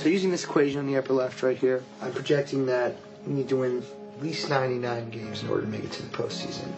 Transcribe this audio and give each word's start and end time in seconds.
So 0.00 0.08
using 0.08 0.30
this 0.30 0.44
equation 0.44 0.78
on 0.78 0.86
the 0.86 0.96
upper 0.96 1.12
left 1.12 1.42
right 1.42 1.58
here, 1.58 1.84
I'm 2.00 2.12
projecting 2.12 2.64
that 2.64 2.96
we 3.26 3.34
need 3.34 3.50
to 3.50 3.56
win 3.56 3.82
at 4.16 4.22
least 4.22 4.48
99 4.48 5.10
games 5.10 5.42
in 5.42 5.50
order 5.50 5.60
to 5.60 5.68
make 5.68 5.84
it 5.84 5.92
to 5.92 6.02
the 6.02 6.08
postseason. 6.16 6.72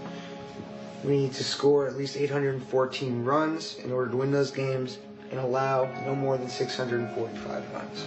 We 1.05 1.19
need 1.19 1.33
to 1.35 1.45
score 1.45 1.87
at 1.87 1.97
least 1.97 2.17
814 2.17 3.25
runs 3.25 3.77
in 3.79 3.93
order 3.93 4.11
to 4.11 4.17
win 4.17 4.33
those 4.33 4.51
games 4.51 4.99
and 5.31 5.39
allow 5.39 5.85
no 6.05 6.17
more 6.17 6.37
than 6.37 6.49
645 6.49 7.73
runs. 7.73 8.07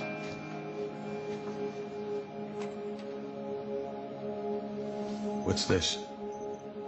What's 5.45 5.63
this? 5.63 5.97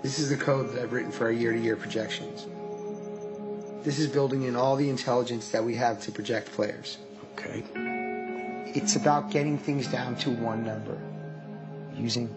This 0.03 0.19
is 0.19 0.29
the 0.29 0.35
code 0.35 0.73
that 0.73 0.83
I've 0.83 0.91
written 0.91 1.13
for 1.13 1.27
our 1.27 1.31
year 1.31 1.53
to 1.53 1.59
year 1.59 1.77
projections. 1.77 2.45
This 3.85 3.99
is 3.99 4.07
building 4.07 4.43
in 4.43 4.57
all 4.57 4.75
the 4.75 4.89
intelligence 4.89 5.47
that 5.51 5.63
we 5.63 5.75
have 5.75 6.01
to 6.01 6.11
project 6.11 6.51
players. 6.51 6.97
Okay. 7.31 7.86
It's 8.75 8.95
about 8.95 9.31
getting 9.31 9.57
things 9.57 9.87
down 9.87 10.15
to 10.17 10.29
one 10.29 10.65
number. 10.65 10.97
Using 11.95 12.33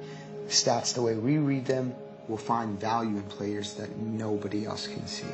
stats 0.48 0.94
the 0.94 1.02
way 1.02 1.14
we 1.14 1.38
read 1.38 1.66
them, 1.66 1.94
we'll 2.28 2.38
find 2.38 2.78
value 2.78 3.16
in 3.16 3.22
players 3.24 3.74
that 3.74 3.96
nobody 3.96 4.64
else 4.66 4.86
can 4.86 5.06
see. 5.06 5.26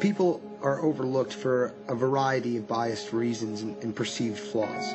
People 0.00 0.40
are 0.62 0.80
overlooked 0.82 1.32
for 1.32 1.74
a 1.88 1.94
variety 1.94 2.56
of 2.56 2.66
biased 2.66 3.12
reasons 3.12 3.62
and, 3.62 3.94
perceived 3.94 4.38
flaws 4.38 4.94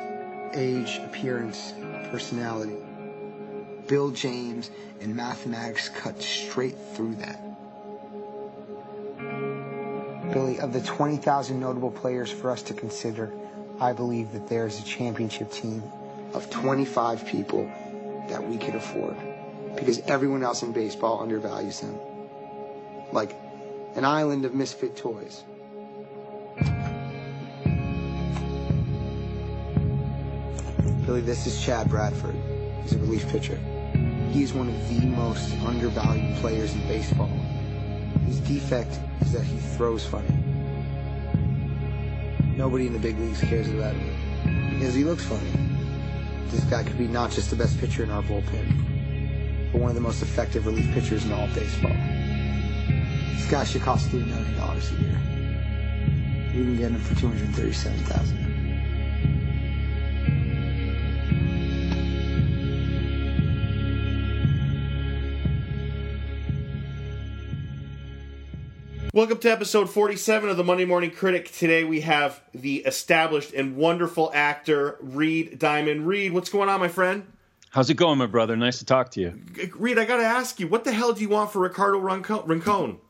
age, 0.54 0.98
appearance, 0.98 1.72
personality. 2.10 2.76
Bill 3.86 4.10
James 4.10 4.70
and 5.00 5.14
mathematics 5.16 5.88
cut 5.88 6.22
straight 6.22 6.76
through 6.94 7.16
that. 7.16 7.51
Billy, 10.32 10.60
of 10.60 10.72
the 10.72 10.80
20,000 10.80 11.60
notable 11.60 11.90
players 11.90 12.30
for 12.30 12.50
us 12.50 12.62
to 12.62 12.74
consider, 12.74 13.32
I 13.78 13.92
believe 13.92 14.32
that 14.32 14.48
there 14.48 14.66
is 14.66 14.80
a 14.80 14.84
championship 14.84 15.50
team 15.50 15.82
of 16.32 16.48
25 16.50 17.26
people 17.26 17.70
that 18.28 18.48
we 18.48 18.56
could 18.56 18.74
afford 18.74 19.16
because 19.74 19.98
everyone 20.00 20.42
else 20.42 20.62
in 20.62 20.72
baseball 20.72 21.20
undervalues 21.20 21.80
them. 21.80 21.98
Like 23.12 23.36
an 23.94 24.04
island 24.04 24.44
of 24.44 24.54
misfit 24.54 24.96
toys. 24.96 25.44
Billy, 31.04 31.20
this 31.20 31.46
is 31.46 31.62
Chad 31.62 31.90
Bradford. 31.90 32.36
He's 32.82 32.94
a 32.94 32.98
relief 32.98 33.28
pitcher. 33.28 33.58
He's 34.30 34.54
one 34.54 34.68
of 34.68 34.88
the 34.88 35.06
most 35.06 35.52
undervalued 35.58 36.36
players 36.36 36.72
in 36.72 36.80
baseball. 36.86 37.30
His 38.26 38.40
defect 38.40 38.98
is 39.20 39.32
that 39.32 39.42
he 39.42 39.58
throws 39.76 40.04
funny. 40.04 40.28
Nobody 42.56 42.86
in 42.86 42.92
the 42.92 42.98
big 42.98 43.18
leagues 43.18 43.40
cares 43.40 43.68
about 43.68 43.94
him 43.94 44.70
because 44.74 44.94
he 44.94 45.04
looks 45.04 45.24
funny. 45.24 45.50
This 46.48 46.64
guy 46.64 46.82
could 46.82 46.98
be 46.98 47.08
not 47.08 47.30
just 47.30 47.50
the 47.50 47.56
best 47.56 47.78
pitcher 47.78 48.02
in 48.02 48.10
our 48.10 48.22
bullpen, 48.22 49.72
but 49.72 49.80
one 49.80 49.88
of 49.88 49.94
the 49.94 50.02
most 50.02 50.22
effective 50.22 50.66
relief 50.66 50.92
pitchers 50.92 51.24
in 51.24 51.32
all 51.32 51.44
of 51.44 51.54
baseball. 51.54 51.96
This 53.34 53.50
guy 53.50 53.64
should 53.64 53.82
cost 53.82 54.08
$3 54.08 54.26
million 54.26 54.54
a 54.58 54.74
year. 55.00 55.20
We 56.54 56.64
can 56.64 56.76
get 56.76 56.90
him 56.90 57.00
for 57.00 57.14
237000 57.14 58.41
Welcome 69.14 69.40
to 69.40 69.52
episode 69.52 69.90
47 69.90 70.48
of 70.48 70.56
the 70.56 70.64
Monday 70.64 70.86
Morning 70.86 71.10
Critic. 71.10 71.52
Today 71.52 71.84
we 71.84 72.00
have 72.00 72.40
the 72.54 72.76
established 72.76 73.52
and 73.52 73.76
wonderful 73.76 74.30
actor 74.32 74.96
Reed 75.02 75.58
Diamond. 75.58 76.06
Reed, 76.06 76.32
what's 76.32 76.48
going 76.48 76.70
on, 76.70 76.80
my 76.80 76.88
friend? 76.88 77.30
How's 77.68 77.90
it 77.90 77.98
going, 77.98 78.16
my 78.16 78.24
brother? 78.24 78.56
Nice 78.56 78.78
to 78.78 78.86
talk 78.86 79.10
to 79.10 79.20
you. 79.20 79.38
Reed, 79.76 79.98
I 79.98 80.06
got 80.06 80.16
to 80.16 80.22
ask 80.22 80.58
you, 80.58 80.66
what 80.66 80.84
the 80.84 80.92
hell 80.92 81.12
do 81.12 81.20
you 81.20 81.28
want 81.28 81.52
for 81.52 81.58
Ricardo 81.58 81.98
Rincon? 81.98 83.00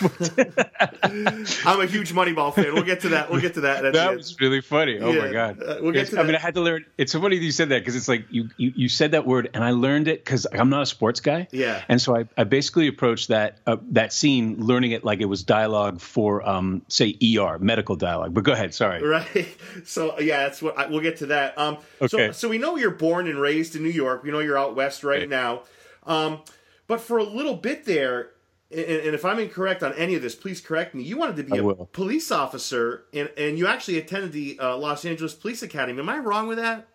I'm 1.02 1.80
a 1.80 1.86
huge 1.86 2.12
Moneyball 2.12 2.54
fan. 2.54 2.74
We'll 2.74 2.82
get 2.82 3.00
to 3.00 3.10
that. 3.10 3.30
We'll 3.30 3.40
get 3.40 3.54
to 3.54 3.62
that. 3.62 3.92
that 3.92 4.16
was 4.16 4.38
really 4.40 4.60
funny. 4.60 4.98
Oh 4.98 5.12
Yeah, 5.12 5.20
my 5.20 5.32
god! 5.32 5.62
uh, 5.62 5.78
we'll 5.80 5.92
get 5.92 6.08
to 6.08 6.14
I 6.14 6.22
that. 6.22 6.26
mean, 6.26 6.36
I 6.36 6.38
had 6.40 6.54
to 6.54 6.60
learn. 6.60 6.84
It's 6.98 7.12
so 7.12 7.20
funny 7.20 7.38
that 7.38 7.44
you 7.44 7.52
said 7.52 7.68
that 7.70 7.80
because 7.80 7.96
it's 7.96 8.08
like 8.08 8.26
you, 8.30 8.48
you 8.56 8.72
you 8.76 8.88
said 8.88 9.12
that 9.12 9.26
word, 9.26 9.50
and 9.54 9.62
I 9.64 9.70
learned 9.70 10.08
it 10.08 10.24
because 10.24 10.46
I'm 10.52 10.70
not 10.70 10.82
a 10.82 10.86
sports 10.86 11.20
guy. 11.20 11.48
Yeah. 11.52 11.82
And 11.88 12.00
so 12.00 12.16
I, 12.16 12.24
I 12.36 12.44
basically 12.44 12.86
approached 12.88 13.28
that 13.28 13.58
uh, 13.66 13.76
that 13.90 14.12
scene, 14.12 14.56
learning 14.64 14.92
it 14.92 15.04
like 15.04 15.20
it 15.20 15.26
was 15.26 15.42
dialogue 15.42 16.00
for, 16.00 16.46
um, 16.48 16.82
say, 16.88 17.16
ER 17.38 17.58
medical 17.58 17.96
dialogue. 17.96 18.34
But 18.34 18.44
go 18.44 18.52
ahead. 18.52 18.74
Sorry. 18.74 19.02
Right. 19.02 19.48
So 19.84 20.18
yeah, 20.20 20.44
that's 20.44 20.62
what 20.62 20.78
I, 20.78 20.86
we'll 20.86 21.00
get 21.00 21.18
to 21.18 21.26
that. 21.26 21.58
Um, 21.58 21.78
So 22.08 22.18
Okay. 22.18 22.32
so 22.32 22.48
we 22.48 22.58
know 22.58 22.76
you're 22.76 22.90
born 22.92 23.26
and 23.26 23.38
raised 23.38 23.74
in 23.76 23.82
New 23.82 23.90
York. 23.90 24.22
We 24.22 24.30
know 24.30 24.38
you're 24.38 24.58
out 24.58 24.76
west 24.76 25.02
right 25.04 25.20
Right. 25.20 25.28
now. 25.28 25.62
Um, 26.04 26.40
but 26.86 27.00
for 27.00 27.18
a 27.18 27.24
little 27.24 27.54
bit 27.54 27.84
there, 27.84 28.30
and, 28.74 29.06
and 29.06 29.14
if 29.14 29.24
I'm 29.24 29.38
incorrect 29.38 29.82
on 29.82 29.92
any 29.94 30.14
of 30.14 30.22
this, 30.22 30.34
please 30.34 30.60
correct 30.60 30.94
me. 30.94 31.02
You 31.02 31.16
wanted 31.16 31.36
to 31.36 31.42
be 31.44 31.52
I 31.52 31.56
a 31.56 31.64
will. 31.64 31.88
police 31.92 32.30
officer, 32.30 33.04
and 33.12 33.30
and 33.36 33.58
you 33.58 33.66
actually 33.66 33.98
attended 33.98 34.32
the 34.32 34.58
uh, 34.60 34.76
Los 34.76 35.04
Angeles 35.04 35.34
Police 35.34 35.62
Academy. 35.62 35.98
Am 36.00 36.08
I 36.08 36.18
wrong 36.18 36.46
with 36.48 36.58
that? 36.58 36.88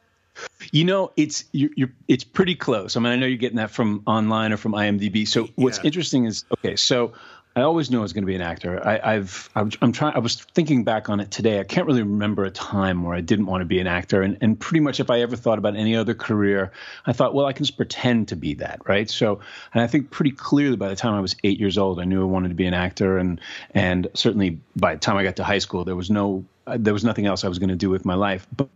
You 0.72 0.86
know, 0.86 1.12
it's 1.18 1.46
you're, 1.52 1.72
you're 1.76 1.92
it's 2.08 2.24
pretty 2.24 2.56
close. 2.56 2.96
I 2.96 3.00
mean, 3.00 3.12
I 3.12 3.16
know 3.16 3.26
you're 3.26 3.38
getting 3.38 3.58
that 3.58 3.72
from 3.72 4.04
online 4.06 4.54
or 4.54 4.58
from 4.58 4.74
IMDb. 4.74 5.28
So 5.28 5.50
what's 5.56 5.78
Yeah. 5.80 5.84
interesting 5.86 6.26
is 6.26 6.46
okay. 6.60 6.76
So 6.76 7.14
I 7.56 7.62
always 7.64 7.90
knew 7.90 7.98
I 7.98 8.02
was 8.04 8.14
going 8.14 8.22
to 8.22 8.28
be 8.28 8.36
an 8.36 8.42
actor. 8.42 8.86
I, 8.86 9.16
I've 9.16 9.50
I'm, 9.56 9.72
I'm 9.82 9.92
trying. 9.92 10.16
I 10.16 10.20
was 10.20 10.36
thinking 10.36 10.84
back 10.84 11.10
on 11.10 11.20
it 11.20 11.32
today. 11.32 11.60
I 11.60 11.64
can't 11.64 11.88
really 11.88 12.04
remember 12.04 12.46
a 12.46 12.52
time 12.52 13.04
where 13.04 13.16
I 13.16 13.22
didn't 13.22 13.48
want 13.48 13.62
to 13.62 13.66
be 13.66 13.80
an 13.80 13.88
actor. 13.88 14.22
And 14.22 14.38
and 14.42 14.60
pretty 14.60 14.82
much 14.82 15.00
if 15.00 15.10
I 15.10 15.22
ever 15.22 15.36
thought 15.36 15.58
about 15.58 15.76
any 15.76 15.96
other 15.96 16.14
career, 16.14 16.72
I 17.06 17.14
thought, 17.14 17.34
well, 17.34 17.48
I 17.48 17.54
can 17.54 17.66
just 17.66 17.76
pretend 17.76 18.28
to 18.30 18.36
be 18.36 18.54
that, 18.56 18.82
right? 18.88 19.10
So 19.10 19.42
and 19.74 19.82
I 19.82 19.88
think 19.88 20.12
pretty 20.12 20.32
clearly 20.32 20.78
by 20.78 20.90
the 20.90 20.96
time 20.96 21.16
I 21.16 21.22
was 21.22 21.36
eight 21.44 21.60
years 21.60 21.78
old, 21.78 22.00
I 22.00 22.06
knew 22.06 22.22
I 22.22 22.26
wanted 22.26 22.50
to 22.50 22.56
be 22.56 22.66
an 22.66 22.76
actor. 22.76 23.18
And 23.18 23.42
and 23.72 24.08
certainly 24.14 24.60
by 24.76 24.94
the 24.94 25.00
time 25.00 25.18
I 25.18 25.24
got 25.24 25.38
to 25.38 25.44
high 25.44 25.60
school, 25.60 25.86
there 25.86 25.96
was 25.96 26.12
no 26.12 26.46
uh, 26.68 26.78
there 26.80 26.94
was 26.94 27.04
nothing 27.04 27.26
else 27.26 27.44
I 27.44 27.48
was 27.48 27.58
going 27.58 27.70
to 27.70 27.76
do 27.76 27.90
with 27.90 28.06
my 28.06 28.16
life. 28.16 28.46
But 28.56 28.70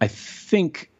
I 0.00 0.08
think 0.08 0.90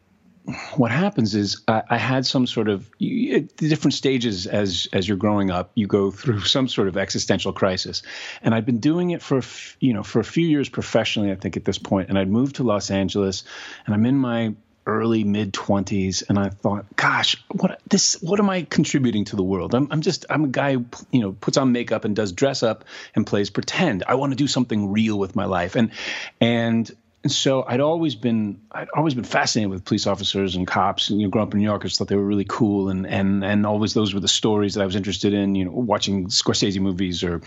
what 0.75 0.91
happens 0.91 1.35
is 1.35 1.61
I, 1.67 1.83
I 1.89 1.97
had 1.97 2.25
some 2.25 2.47
sort 2.47 2.69
of 2.69 2.89
the 2.99 3.49
different 3.57 3.93
stages 3.93 4.47
as 4.47 4.87
as 4.93 5.07
you're 5.07 5.17
growing 5.17 5.51
up. 5.51 5.71
You 5.75 5.87
go 5.87 6.11
through 6.11 6.41
some 6.45 6.67
sort 6.67 6.87
of 6.87 6.97
existential 6.97 7.51
crisis, 7.51 8.01
and 8.41 8.55
I'd 8.55 8.65
been 8.65 8.79
doing 8.79 9.11
it 9.11 9.21
for 9.21 9.41
you 9.79 9.93
know 9.93 10.03
for 10.03 10.19
a 10.19 10.23
few 10.23 10.47
years 10.47 10.69
professionally. 10.69 11.31
I 11.31 11.35
think 11.35 11.57
at 11.57 11.65
this 11.65 11.77
point, 11.77 12.09
and 12.09 12.17
I'd 12.17 12.29
moved 12.29 12.57
to 12.57 12.63
Los 12.63 12.91
Angeles, 12.91 13.43
and 13.85 13.93
I'm 13.93 14.05
in 14.05 14.17
my 14.17 14.55
early 14.85 15.25
mid 15.25 15.51
20s 15.51 16.23
and 16.29 16.39
i 16.39 16.47
thought 16.47 16.85
gosh 16.95 17.35
what 17.51 17.81
this 17.89 18.13
what 18.21 18.39
am 18.39 18.49
i 18.49 18.61
contributing 18.61 19.25
to 19.25 19.35
the 19.35 19.43
world 19.43 19.75
i'm, 19.75 19.85
I'm 19.91 19.99
just 19.99 20.25
i'm 20.29 20.45
a 20.45 20.47
guy 20.47 20.75
who 20.75 20.85
you 21.11 21.19
know 21.19 21.33
puts 21.33 21.57
on 21.57 21.73
makeup 21.73 22.05
and 22.05 22.15
does 22.15 22.31
dress 22.31 22.63
up 22.63 22.85
and 23.13 23.27
plays 23.27 23.49
pretend 23.49 24.05
i 24.07 24.15
want 24.15 24.31
to 24.31 24.37
do 24.37 24.47
something 24.47 24.89
real 24.89 25.19
with 25.19 25.35
my 25.35 25.43
life 25.43 25.75
and 25.75 25.91
and 26.39 26.89
and 27.27 27.31
so 27.33 27.65
I'd 27.67 27.81
always 27.81 28.15
been 28.15 28.61
I'd 28.71 28.87
always 28.95 29.13
been 29.13 29.25
fascinated 29.25 29.69
with 29.69 29.83
police 29.83 30.07
officers 30.07 30.55
and 30.55 30.65
cops. 30.65 31.09
And 31.09 31.19
you 31.19 31.27
know, 31.27 31.29
growing 31.29 31.49
up 31.49 31.53
in 31.53 31.59
New 31.59 31.65
York, 31.65 31.81
I 31.83 31.89
just 31.89 31.99
thought 31.99 32.07
they 32.07 32.15
were 32.15 32.23
really 32.23 32.45
cool, 32.45 32.87
and 32.87 33.05
and 33.05 33.43
and 33.43 33.65
always 33.65 33.93
those 33.93 34.13
were 34.13 34.21
the 34.21 34.29
stories 34.29 34.75
that 34.75 34.81
I 34.81 34.85
was 34.85 34.95
interested 34.95 35.33
in. 35.33 35.53
You 35.53 35.65
know, 35.65 35.71
watching 35.71 36.27
Scorsese 36.27 36.79
movies 36.79 37.25
or 37.25 37.41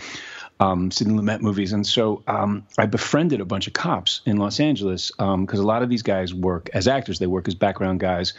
um, 0.61 0.91
Sidney 0.91 1.15
Lumet 1.15 1.41
movies, 1.41 1.73
and 1.73 1.85
so 1.85 2.21
um, 2.27 2.67
I 2.77 2.85
befriended 2.85 3.41
a 3.41 3.45
bunch 3.45 3.65
of 3.65 3.73
cops 3.73 4.21
in 4.27 4.37
Los 4.37 4.59
Angeles 4.59 5.11
because 5.17 5.59
a 5.59 5.65
lot 5.65 5.81
of 5.81 5.89
these 5.89 6.03
guys 6.03 6.33
work 6.35 6.69
as 6.73 6.87
actors; 6.87 7.17
they 7.17 7.25
work 7.25 7.47
as 7.47 7.55
background 7.55 7.99
guys, 7.99 8.33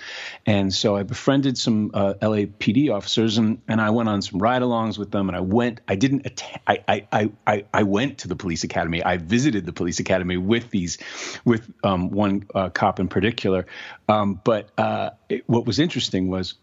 and 0.47 0.73
so 0.73 0.97
I 0.97 1.03
befriended 1.03 1.59
some 1.59 1.91
uh, 1.93 2.15
LAPD 2.23 2.95
officers, 2.95 3.39
and, 3.39 3.61
and 3.67 3.81
I 3.81 3.91
went 3.91 4.09
on 4.09 4.23
some 4.23 4.39
ride-alongs 4.41 4.99
with 4.99 5.11
them, 5.11 5.29
and 5.29 5.37
I 5.37 5.41
went. 5.41 5.81
I 5.89 5.97
didn't. 5.97 6.25
Att- 6.25 6.61
I, 6.67 6.85
I 6.87 7.07
I 7.11 7.31
I 7.45 7.65
I 7.75 7.83
went 7.83 8.19
to 8.19 8.29
the 8.29 8.37
police 8.37 8.63
academy. 8.63 9.03
I 9.03 9.17
visited 9.17 9.67
the 9.67 9.73
police 9.73 9.99
academy 9.99 10.37
with 10.37 10.71
these, 10.71 10.99
with 11.45 11.69
um, 11.83 12.11
one 12.11 12.47
uh, 12.55 12.71
cop 12.71 13.01
in 13.01 13.09
particular, 13.09 13.67
um, 14.09 14.41
but 14.45 14.71
uh, 14.79 15.11
it, 15.29 15.43
what 15.49 15.67
was 15.67 15.81
interesting 15.81 16.29
was. 16.29 16.55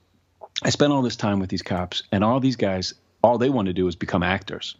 I 0.62 0.72
spent 0.72 0.92
all 0.92 1.02
this 1.02 1.16
time 1.16 1.40
with 1.40 1.50
these 1.50 1.62
cops, 1.62 2.04
and 2.12 2.22
all 2.22 2.42
these 2.42 2.58
guys, 2.58 2.94
all 3.24 3.38
they 3.38 3.50
want 3.50 3.68
to 3.68 3.74
do 3.74 3.88
is 3.88 3.96
become 3.96 4.24
actors. 4.24 4.76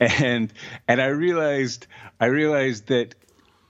and 0.00 0.52
and 0.88 1.00
I 1.00 1.06
realized, 1.06 1.86
I 2.20 2.26
realized 2.26 2.88
that 2.88 3.14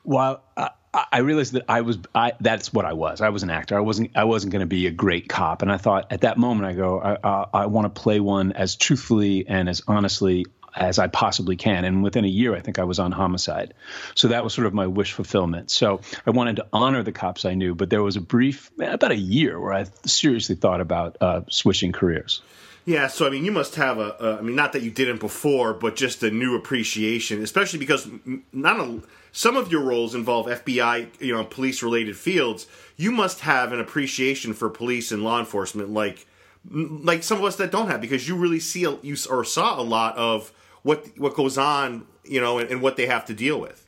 while 0.03 0.43
I, 0.56 0.71
I 0.93 1.19
realized 1.19 1.53
that 1.53 1.65
I 1.69 1.82
was, 1.82 1.99
I, 2.15 2.32
that's 2.41 2.73
what 2.73 2.85
I 2.85 2.94
was. 2.94 3.21
I 3.21 3.29
was 3.29 3.43
an 3.43 3.50
actor. 3.50 3.77
I 3.77 3.81
wasn't, 3.81 4.11
I 4.17 4.25
wasn't 4.25 4.53
going 4.53 4.61
to 4.61 4.67
be 4.67 4.87
a 4.87 4.91
great 4.91 5.29
cop. 5.29 5.62
And 5.62 5.71
I 5.71 5.77
thought 5.77 6.11
at 6.11 6.23
that 6.23 6.37
moment, 6.37 6.67
I 6.67 6.73
go, 6.73 7.00
I, 7.00 7.17
I, 7.23 7.47
I 7.53 7.67
want 7.67 7.93
to 7.93 8.00
play 8.00 8.19
one 8.21 8.53
as 8.53 8.77
truthfully 8.77 9.47
and 9.47 9.69
as 9.69 9.83
honestly 9.87 10.47
as 10.75 10.99
I 10.99 11.09
possibly 11.09 11.56
can. 11.56 11.85
And 11.85 12.03
within 12.03 12.25
a 12.25 12.29
year, 12.29 12.55
I 12.55 12.61
think 12.61 12.79
I 12.79 12.85
was 12.85 12.99
on 12.99 13.12
homicide. 13.12 13.75
So 14.15 14.29
that 14.29 14.44
was 14.44 14.55
sort 14.55 14.67
of 14.67 14.75
my 14.75 14.87
wish 14.87 15.12
fulfillment. 15.12 15.71
So 15.71 16.00
I 16.26 16.31
wanted 16.31 16.56
to 16.56 16.67
honor 16.73 17.03
the 17.03 17.12
cops 17.12 17.44
I 17.44 17.55
knew, 17.55 17.75
but 17.75 17.91
there 17.91 18.03
was 18.03 18.17
a 18.17 18.21
brief, 18.21 18.71
about 18.79 19.11
a 19.11 19.17
year, 19.17 19.61
where 19.61 19.73
I 19.73 19.87
seriously 20.06 20.55
thought 20.55 20.81
about 20.81 21.17
uh, 21.21 21.43
switching 21.50 21.93
careers. 21.93 22.43
Yeah, 22.87 23.09
so 23.09 23.27
I 23.27 23.31
mean, 23.31 23.44
you 23.44 23.53
must 23.53 23.75
have 23.75 23.99
a, 23.99 24.17
a. 24.21 24.38
I 24.38 24.41
mean, 24.41 24.56
not 24.56 24.73
that 24.73 24.82
you 24.82 24.91
didn't 24.91 25.21
before, 25.21 25.75
but 25.75 25.97
just 25.97 26.23
a 26.23 26.31
new 26.31 26.56
appreciation, 26.56 27.43
especially 27.43 27.79
because 27.79 28.09
not 28.53 28.81
a, 28.81 29.03
some 29.32 29.56
of 29.56 29.71
your 29.71 29.82
roles 29.82 30.15
involve 30.15 30.47
FBI, 30.47 31.09
you 31.21 31.35
know, 31.35 31.44
police-related 31.44 32.17
fields. 32.17 32.67
You 32.97 33.12
must 33.12 33.41
have 33.41 33.73
an 33.73 33.81
appreciation 33.81 34.55
for 34.55 34.71
police 34.71 35.12
and 35.12 35.23
law 35.23 35.38
enforcement, 35.38 35.91
like 35.91 36.27
like 36.71 37.23
some 37.23 37.38
of 37.38 37.44
us 37.44 37.56
that 37.56 37.71
don't 37.71 37.88
have, 37.88 38.00
because 38.00 38.27
you 38.29 38.37
really 38.37 38.61
see 38.61 38.81
you 38.81 39.17
or 39.29 39.44
saw 39.44 39.81
a 39.81 39.83
lot 39.83 40.17
of 40.17 40.53
what 40.83 41.06
what 41.19 41.35
goes 41.35 41.59
on, 41.59 42.06
you 42.25 42.41
know, 42.41 42.59
and, 42.59 42.71
and 42.71 42.83
what 42.83 42.97
they 42.97 43.06
have 43.06 43.26
to 43.26 43.35
deal 43.35 43.61
with. 43.61 43.87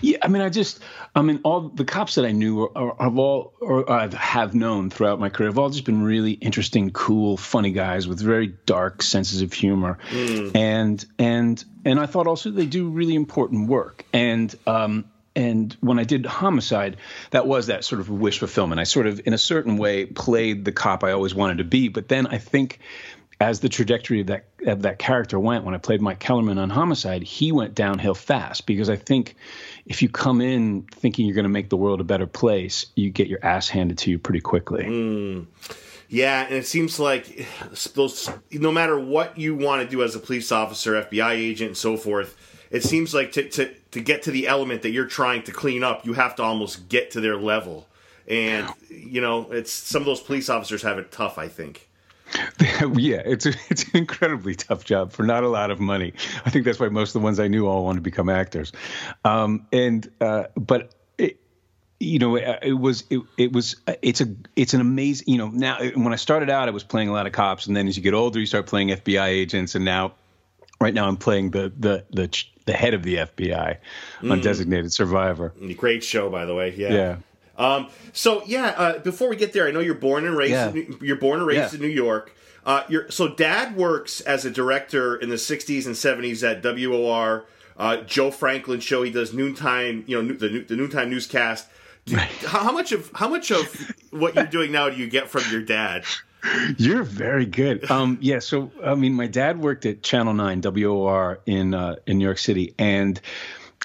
Yeah, 0.00 0.18
I 0.22 0.28
mean, 0.28 0.42
I 0.42 0.48
just, 0.48 0.80
I 1.14 1.22
mean, 1.22 1.40
all 1.44 1.68
the 1.68 1.84
cops 1.84 2.16
that 2.16 2.24
I 2.24 2.32
knew 2.32 2.62
are, 2.62 2.76
are, 2.76 2.96
have 3.04 3.18
all, 3.18 3.54
or 3.60 3.90
I 3.90 4.08
have 4.14 4.54
known 4.54 4.90
throughout 4.90 5.20
my 5.20 5.28
career, 5.28 5.48
have 5.48 5.58
all 5.58 5.70
just 5.70 5.84
been 5.84 6.02
really 6.02 6.32
interesting, 6.32 6.90
cool, 6.90 7.36
funny 7.36 7.72
guys 7.72 8.06
with 8.06 8.20
very 8.20 8.48
dark 8.66 9.02
senses 9.02 9.42
of 9.42 9.52
humor, 9.52 9.98
mm. 10.10 10.54
and 10.54 11.04
and 11.18 11.64
and 11.84 12.00
I 12.00 12.06
thought 12.06 12.26
also 12.26 12.50
they 12.50 12.66
do 12.66 12.88
really 12.88 13.14
important 13.14 13.68
work, 13.68 14.04
and 14.12 14.54
um, 14.66 15.06
and 15.36 15.76
when 15.80 15.98
I 15.98 16.04
did 16.04 16.26
Homicide, 16.26 16.96
that 17.30 17.46
was 17.46 17.66
that 17.66 17.84
sort 17.84 18.00
of 18.00 18.08
wish 18.08 18.38
fulfillment. 18.38 18.80
I 18.80 18.84
sort 18.84 19.06
of, 19.06 19.20
in 19.26 19.32
a 19.32 19.38
certain 19.38 19.76
way, 19.76 20.06
played 20.06 20.64
the 20.64 20.72
cop 20.72 21.02
I 21.02 21.12
always 21.12 21.34
wanted 21.34 21.58
to 21.58 21.64
be, 21.64 21.88
but 21.88 22.08
then 22.08 22.26
I 22.26 22.38
think 22.38 22.78
as 23.40 23.60
the 23.60 23.68
trajectory 23.68 24.20
of 24.20 24.28
that 24.28 24.46
of 24.66 24.82
that 24.82 24.98
character 24.98 25.38
went 25.38 25.64
when 25.64 25.74
I 25.74 25.78
played 25.78 26.00
Mike 26.00 26.20
Kellerman 26.20 26.58
on 26.58 26.70
Homicide, 26.70 27.22
he 27.22 27.52
went 27.52 27.74
downhill 27.74 28.14
fast 28.14 28.66
because 28.66 28.88
I 28.88 28.96
think 28.96 29.34
if 29.86 30.02
you 30.02 30.08
come 30.08 30.40
in 30.40 30.82
thinking 30.92 31.26
you're 31.26 31.34
going 31.34 31.44
to 31.44 31.50
make 31.50 31.68
the 31.68 31.76
world 31.76 32.00
a 32.00 32.04
better 32.04 32.26
place, 32.26 32.86
you 32.94 33.10
get 33.10 33.28
your 33.28 33.44
ass 33.44 33.68
handed 33.68 33.98
to 33.98 34.10
you 34.10 34.18
pretty 34.18 34.40
quickly. 34.40 34.84
Mm. 34.84 35.46
Yeah, 36.08 36.44
and 36.44 36.54
it 36.54 36.66
seems 36.66 37.00
like 37.00 37.46
those 37.94 38.30
no 38.52 38.70
matter 38.70 38.98
what 38.98 39.36
you 39.36 39.54
want 39.56 39.82
to 39.82 39.88
do 39.88 40.02
as 40.02 40.14
a 40.14 40.20
police 40.20 40.52
officer, 40.52 41.02
FBI 41.02 41.32
agent, 41.32 41.68
and 41.68 41.76
so 41.76 41.96
forth, 41.96 42.36
it 42.70 42.82
seems 42.82 43.14
like 43.14 43.32
to, 43.32 43.48
to, 43.50 43.74
to 43.90 44.00
get 44.00 44.22
to 44.22 44.30
the 44.30 44.46
element 44.46 44.82
that 44.82 44.90
you're 44.90 45.06
trying 45.06 45.42
to 45.42 45.52
clean 45.52 45.82
up, 45.82 46.06
you 46.06 46.12
have 46.12 46.36
to 46.36 46.42
almost 46.42 46.88
get 46.88 47.10
to 47.12 47.20
their 47.20 47.36
level. 47.36 47.88
And 48.28 48.68
you 48.88 49.20
know, 49.20 49.50
it's 49.50 49.72
some 49.72 50.02
of 50.02 50.06
those 50.06 50.20
police 50.20 50.48
officers 50.48 50.82
have 50.82 50.98
it 50.98 51.10
tough. 51.10 51.36
I 51.36 51.48
think. 51.48 51.88
yeah, 52.94 53.22
it's 53.24 53.46
a, 53.46 53.52
it's 53.70 53.84
an 53.84 53.96
incredibly 53.96 54.54
tough 54.54 54.84
job 54.84 55.12
for 55.12 55.22
not 55.22 55.44
a 55.44 55.48
lot 55.48 55.70
of 55.70 55.80
money. 55.80 56.12
I 56.44 56.50
think 56.50 56.64
that's 56.64 56.80
why 56.80 56.88
most 56.88 57.10
of 57.10 57.20
the 57.20 57.24
ones 57.24 57.38
I 57.40 57.48
knew 57.48 57.66
all 57.66 57.84
wanted 57.84 57.98
to 57.98 58.02
become 58.02 58.28
actors. 58.28 58.72
Um, 59.24 59.66
and 59.72 60.10
uh, 60.20 60.44
but 60.56 60.94
it, 61.18 61.40
you 62.00 62.18
know, 62.18 62.36
it, 62.36 62.58
it, 62.62 62.72
was 62.72 63.04
it, 63.10 63.20
it 63.36 63.52
was 63.52 63.76
it's 64.02 64.20
a 64.20 64.34
it's 64.56 64.74
an 64.74 64.80
amazing 64.80 65.28
you 65.28 65.38
know 65.38 65.48
now 65.48 65.78
when 65.94 66.12
I 66.12 66.16
started 66.16 66.50
out 66.50 66.68
I 66.68 66.72
was 66.72 66.84
playing 66.84 67.08
a 67.08 67.12
lot 67.12 67.26
of 67.26 67.32
cops 67.32 67.66
and 67.66 67.76
then 67.76 67.88
as 67.88 67.96
you 67.96 68.02
get 68.02 68.14
older 68.14 68.40
you 68.40 68.46
start 68.46 68.66
playing 68.66 68.88
FBI 68.88 69.26
agents 69.26 69.74
and 69.74 69.84
now 69.84 70.14
right 70.80 70.94
now 70.94 71.06
I'm 71.06 71.16
playing 71.16 71.50
the 71.50 71.72
the 71.78 72.04
the 72.10 72.44
the 72.66 72.72
head 72.72 72.94
of 72.94 73.02
the 73.02 73.16
FBI 73.16 73.78
mm. 74.20 74.32
on 74.32 74.40
Designated 74.40 74.92
Survivor. 74.92 75.52
Great 75.76 76.02
show, 76.02 76.30
by 76.30 76.46
the 76.46 76.54
way. 76.54 76.74
Yeah. 76.74 76.92
Yeah. 76.92 77.16
Um, 77.56 77.88
so 78.12 78.42
yeah, 78.46 78.74
uh, 78.76 78.98
before 78.98 79.28
we 79.28 79.36
get 79.36 79.52
there, 79.52 79.66
I 79.66 79.70
know 79.70 79.80
you're 79.80 79.94
born 79.94 80.26
and 80.26 80.36
raised. 80.36 80.52
Yeah. 80.52 80.70
In, 80.70 80.98
you're 81.00 81.16
born 81.16 81.38
and 81.38 81.46
raised 81.46 81.72
yeah. 81.72 81.76
in 81.76 81.82
New 81.82 81.94
York. 81.94 82.34
Uh, 82.66 82.82
so 83.10 83.28
dad 83.28 83.76
works 83.76 84.20
as 84.22 84.44
a 84.44 84.50
director 84.50 85.16
in 85.16 85.28
the 85.28 85.36
'60s 85.36 85.86
and 85.86 85.94
'70s 85.94 86.42
at 86.42 86.62
WOR. 86.62 87.44
Uh, 87.76 87.98
Joe 87.98 88.30
Franklin 88.30 88.80
show. 88.80 89.02
He 89.02 89.10
does 89.10 89.32
noontime. 89.32 90.04
You 90.06 90.22
know 90.22 90.34
the, 90.34 90.60
the 90.60 90.76
noontime 90.76 91.10
newscast. 91.10 91.68
Do, 92.06 92.16
how, 92.16 92.64
how 92.64 92.72
much 92.72 92.92
of 92.92 93.10
how 93.14 93.28
much 93.28 93.50
of 93.50 93.92
what 94.10 94.34
you're 94.34 94.44
doing 94.46 94.72
now 94.72 94.88
do 94.88 94.96
you 94.96 95.08
get 95.08 95.28
from 95.28 95.42
your 95.50 95.62
dad? 95.62 96.04
You're 96.76 97.04
very 97.04 97.46
good. 97.46 97.90
Um, 97.90 98.18
yeah. 98.20 98.38
So 98.38 98.70
I 98.84 98.94
mean, 98.94 99.14
my 99.14 99.26
dad 99.26 99.60
worked 99.60 99.86
at 99.86 100.02
Channel 100.02 100.34
Nine 100.34 100.60
WOR 100.62 101.40
in 101.46 101.74
uh, 101.74 101.96
in 102.06 102.18
New 102.18 102.24
York 102.24 102.38
City, 102.38 102.74
and 102.78 103.20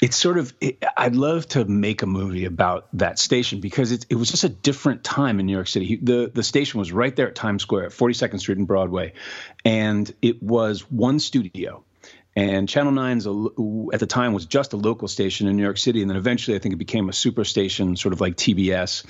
it's 0.01 0.15
sort 0.15 0.37
of 0.37 0.53
it, 0.61 0.83
I'd 0.95 1.15
love 1.15 1.47
to 1.49 1.65
make 1.65 2.01
a 2.01 2.05
movie 2.05 2.45
about 2.45 2.87
that 2.93 3.19
station 3.19 3.59
because 3.59 3.91
it, 3.91 4.05
it 4.09 4.15
was 4.15 4.29
just 4.29 4.43
a 4.43 4.49
different 4.49 5.03
time 5.03 5.39
in 5.39 5.45
New 5.45 5.53
York 5.53 5.67
City. 5.67 5.99
the 6.01 6.31
The 6.33 6.43
station 6.43 6.79
was 6.79 6.91
right 6.91 7.15
there 7.15 7.27
at 7.27 7.35
Times 7.35 7.63
Square, 7.63 7.87
at 7.87 7.91
42nd 7.91 8.39
Street 8.39 8.57
and 8.57 8.67
Broadway, 8.67 9.13
and 9.65 10.11
it 10.21 10.41
was 10.41 10.89
one 10.89 11.19
studio. 11.19 11.83
And 12.35 12.69
Channel 12.69 12.93
9's 12.93 13.25
a, 13.25 13.93
at 13.93 13.99
the 13.99 14.05
time 14.05 14.33
was 14.33 14.45
just 14.45 14.71
a 14.71 14.77
local 14.77 15.07
station 15.09 15.47
in 15.47 15.57
New 15.57 15.63
York 15.63 15.77
City, 15.77 16.01
and 16.01 16.09
then 16.09 16.15
eventually 16.15 16.55
I 16.55 16.59
think 16.59 16.73
it 16.73 16.77
became 16.77 17.09
a 17.09 17.13
super 17.13 17.43
station, 17.43 17.97
sort 17.97 18.13
of 18.13 18.21
like 18.21 18.37
TBS 18.37 19.03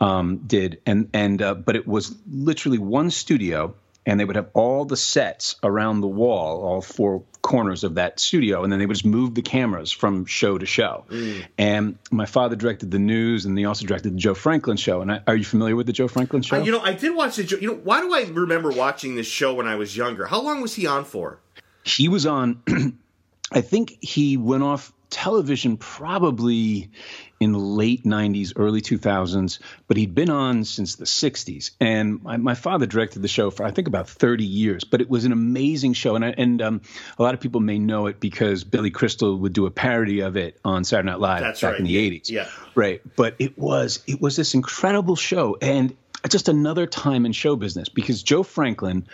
um, 0.00 0.42
did. 0.46 0.80
And 0.86 1.08
and 1.12 1.42
uh, 1.42 1.54
but 1.54 1.74
it 1.74 1.88
was 1.88 2.14
literally 2.30 2.78
one 2.78 3.10
studio 3.10 3.74
and 4.08 4.18
they 4.18 4.24
would 4.24 4.36
have 4.36 4.48
all 4.54 4.86
the 4.86 4.96
sets 4.96 5.56
around 5.62 6.00
the 6.00 6.08
wall, 6.08 6.62
all 6.62 6.80
four 6.80 7.22
corners 7.42 7.84
of 7.84 7.96
that 7.96 8.18
studio, 8.18 8.64
and 8.64 8.72
then 8.72 8.80
they 8.80 8.86
would 8.86 8.94
just 8.94 9.04
move 9.04 9.34
the 9.34 9.42
cameras 9.42 9.92
from 9.92 10.24
show 10.24 10.56
to 10.56 10.64
show. 10.64 11.04
Mm. 11.10 11.44
And 11.58 11.98
my 12.10 12.24
father 12.24 12.56
directed 12.56 12.90
the 12.90 12.98
news, 12.98 13.44
and 13.44 13.56
he 13.56 13.66
also 13.66 13.86
directed 13.86 14.14
the 14.14 14.18
Joe 14.18 14.32
Franklin 14.32 14.78
show. 14.78 15.02
And 15.02 15.12
I, 15.12 15.20
are 15.26 15.36
you 15.36 15.44
familiar 15.44 15.76
with 15.76 15.86
the 15.86 15.92
Joe 15.92 16.08
Franklin 16.08 16.40
show? 16.40 16.56
Uh, 16.56 16.64
you 16.64 16.72
know, 16.72 16.80
I 16.80 16.94
did 16.94 17.14
watch 17.14 17.36
the. 17.36 17.44
You 17.60 17.68
know, 17.68 17.80
why 17.84 18.00
do 18.00 18.14
I 18.14 18.22
remember 18.32 18.70
watching 18.70 19.14
this 19.14 19.26
show 19.26 19.52
when 19.52 19.68
I 19.68 19.76
was 19.76 19.94
younger? 19.94 20.24
How 20.24 20.40
long 20.40 20.62
was 20.62 20.74
he 20.74 20.86
on 20.86 21.04
for? 21.04 21.40
He 21.84 22.08
was 22.08 22.24
on. 22.24 22.62
I 23.52 23.60
think 23.60 23.98
he 24.00 24.38
went 24.38 24.62
off 24.62 24.90
television 25.10 25.76
probably 25.76 26.90
in 27.40 27.52
the 27.52 27.58
late 27.58 28.04
90s, 28.04 28.52
early 28.56 28.80
2000s, 28.80 29.60
but 29.86 29.96
he'd 29.96 30.14
been 30.14 30.30
on 30.30 30.64
since 30.64 30.96
the 30.96 31.04
60s. 31.04 31.70
And 31.80 32.22
my, 32.22 32.36
my, 32.36 32.54
father 32.54 32.86
directed 32.86 33.22
the 33.22 33.28
show 33.28 33.50
for, 33.50 33.64
I 33.64 33.70
think, 33.70 33.86
about 33.86 34.08
30 34.08 34.44
years, 34.44 34.84
but 34.84 35.00
it 35.00 35.08
was 35.08 35.24
an 35.24 35.32
amazing 35.32 35.92
show. 35.92 36.16
And, 36.16 36.24
I, 36.24 36.34
and 36.36 36.60
um, 36.60 36.80
a 37.18 37.22
lot 37.22 37.34
of 37.34 37.40
people 37.40 37.60
may 37.60 37.78
know 37.78 38.06
it 38.06 38.18
because 38.18 38.64
Billy 38.64 38.90
Crystal 38.90 39.38
would 39.38 39.52
do 39.52 39.66
a 39.66 39.70
parody 39.70 40.20
of 40.20 40.36
it 40.36 40.58
on 40.64 40.82
Saturday 40.82 41.10
Night 41.10 41.20
Live 41.20 41.40
That's 41.40 41.60
back 41.60 41.72
right. 41.72 41.80
in 41.80 41.86
the 41.86 42.10
80s. 42.10 42.30
Yeah. 42.30 42.48
Right. 42.74 43.00
But 43.16 43.36
it 43.38 43.56
was, 43.56 44.02
it 44.06 44.20
was 44.20 44.34
this 44.34 44.54
incredible 44.54 45.16
show. 45.16 45.56
And 45.62 45.96
just 46.28 46.48
another 46.48 46.86
time 46.86 47.24
in 47.24 47.32
show 47.32 47.54
business 47.54 47.88
because 47.88 48.22
Joe 48.22 48.42
Franklin 48.42 49.06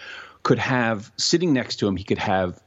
could 0.42 0.58
have 0.58 1.10
sitting 1.16 1.52
next 1.52 1.76
to 1.76 1.88
him, 1.88 1.96
he 1.96 2.04
could 2.04 2.18
have 2.18 2.60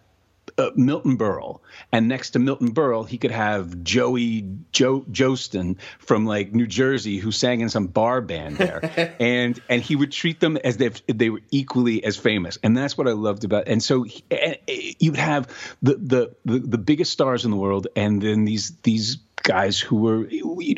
uh, 0.57 0.71
Milton 0.75 1.17
Berle, 1.17 1.61
and 1.91 2.07
next 2.07 2.31
to 2.31 2.39
Milton 2.39 2.73
Berle, 2.73 3.07
he 3.07 3.17
could 3.17 3.31
have 3.31 3.83
Joey 3.83 4.45
Joe 4.71 5.01
Jostin 5.11 5.77
from 5.99 6.25
like 6.25 6.53
New 6.53 6.67
Jersey, 6.67 7.17
who 7.17 7.31
sang 7.31 7.61
in 7.61 7.69
some 7.69 7.87
bar 7.87 8.21
band 8.21 8.57
there, 8.57 9.15
and 9.19 9.59
and 9.69 9.81
he 9.81 9.95
would 9.95 10.11
treat 10.11 10.39
them 10.39 10.57
as 10.57 10.81
if 10.81 11.05
they 11.07 11.29
were 11.29 11.41
equally 11.51 12.03
as 12.03 12.17
famous, 12.17 12.57
and 12.63 12.75
that's 12.75 12.97
what 12.97 13.07
I 13.07 13.11
loved 13.11 13.43
about. 13.43 13.67
And 13.67 13.81
so 13.81 14.05
and 14.31 14.57
you 14.67 15.11
would 15.11 15.19
have 15.19 15.47
the, 15.81 15.95
the 15.95 16.35
the 16.45 16.59
the 16.59 16.77
biggest 16.77 17.11
stars 17.11 17.45
in 17.45 17.51
the 17.51 17.57
world, 17.57 17.87
and 17.95 18.21
then 18.21 18.45
these 18.45 18.75
these 18.81 19.17
guys 19.47 19.79
who 19.79 19.95
were 19.95 20.27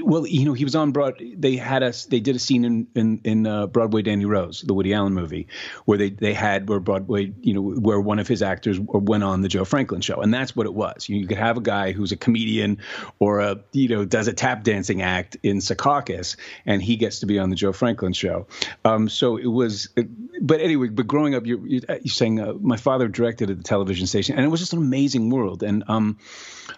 well, 0.03 0.27
you 0.27 0.45
know, 0.45 0.53
he 0.53 0.63
was 0.63 0.75
on 0.75 0.91
Broad. 0.91 1.19
They 1.35 1.55
had 1.55 1.81
us. 1.81 2.05
They 2.05 2.19
did 2.19 2.35
a 2.35 2.39
scene 2.39 2.63
in 2.63 2.87
in, 2.93 3.21
in 3.23 3.47
uh, 3.47 3.65
Broadway 3.65 4.03
Danny 4.03 4.25
Rose, 4.25 4.61
the 4.61 4.75
Woody 4.75 4.93
Allen 4.93 5.13
movie, 5.13 5.47
where 5.85 5.97
they 5.97 6.11
they 6.11 6.35
had 6.35 6.69
where 6.69 6.79
Broadway, 6.79 7.33
you 7.41 7.55
know, 7.55 7.61
where 7.61 7.99
one 7.99 8.19
of 8.19 8.27
his 8.27 8.43
actors 8.43 8.79
went 8.79 9.23
on 9.23 9.41
the 9.41 9.47
Joe 9.47 9.65
Franklin 9.65 10.01
show, 10.01 10.21
and 10.21 10.31
that's 10.31 10.55
what 10.55 10.67
it 10.67 10.73
was. 10.73 11.09
You, 11.09 11.17
you 11.17 11.25
could 11.25 11.39
have 11.39 11.57
a 11.57 11.61
guy 11.61 11.93
who's 11.93 12.11
a 12.11 12.17
comedian 12.17 12.77
or 13.17 13.39
a 13.39 13.59
you 13.71 13.89
know 13.89 14.05
does 14.05 14.27
a 14.27 14.33
tap 14.33 14.63
dancing 14.63 15.01
act 15.01 15.35
in 15.41 15.57
Secaucus, 15.57 16.35
and 16.67 16.79
he 16.79 16.95
gets 16.95 17.21
to 17.21 17.25
be 17.25 17.39
on 17.39 17.49
the 17.49 17.55
Joe 17.55 17.73
Franklin 17.73 18.13
show. 18.13 18.45
Um, 18.85 19.09
so 19.09 19.37
it 19.37 19.47
was, 19.47 19.89
but 20.41 20.61
anyway, 20.61 20.89
but 20.89 21.07
growing 21.07 21.33
up, 21.33 21.47
you're, 21.47 21.65
you're 21.65 21.81
saying 22.05 22.39
uh, 22.39 22.53
my 22.61 22.77
father 22.77 23.07
directed 23.07 23.49
at 23.49 23.57
the 23.57 23.63
television 23.63 24.05
station, 24.05 24.35
and 24.35 24.45
it 24.45 24.49
was 24.49 24.59
just 24.59 24.73
an 24.73 24.79
amazing 24.79 25.31
world, 25.31 25.63
and 25.63 25.83
um, 25.87 26.19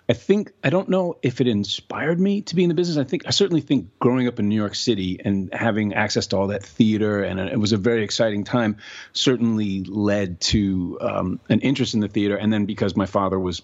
I 0.07 0.13
think 0.13 0.53
I 0.63 0.69
don't 0.69 0.89
know 0.89 1.17
if 1.21 1.41
it 1.41 1.48
inspired 1.48 1.81
me 2.18 2.42
to 2.42 2.56
be 2.56 2.64
in 2.64 2.70
the 2.70 2.76
business. 2.76 2.98
I 2.98 3.04
think 3.04 3.24
I 3.28 3.32
certainly 3.32 3.62
think 3.62 3.88
growing 4.00 4.28
up 4.28 4.40
in 4.40 4.50
New 4.50 4.56
York 4.56 4.76
City 4.76 5.20
and 5.24 5.54
having 5.54 5.94
access 5.94 6.28
to 6.28 6.38
all 6.38 6.48
that 6.48 6.64
theater 6.64 7.24
and 7.24 7.40
it 7.40 7.60
was 7.60 7.72
a 7.72 7.78
very 7.78 8.04
exciting 8.04 8.44
time 8.44 8.78
certainly 9.14 9.84
led 9.84 10.40
to 10.42 10.98
um, 11.02 11.40
an 11.50 11.60
interest 11.62 11.94
in 11.94 12.00
the 12.00 12.08
theater. 12.08 12.36
And 12.36 12.52
then 12.52 12.66
because 12.66 12.96
my 12.96 13.06
father 13.06 13.40
was 13.40 13.62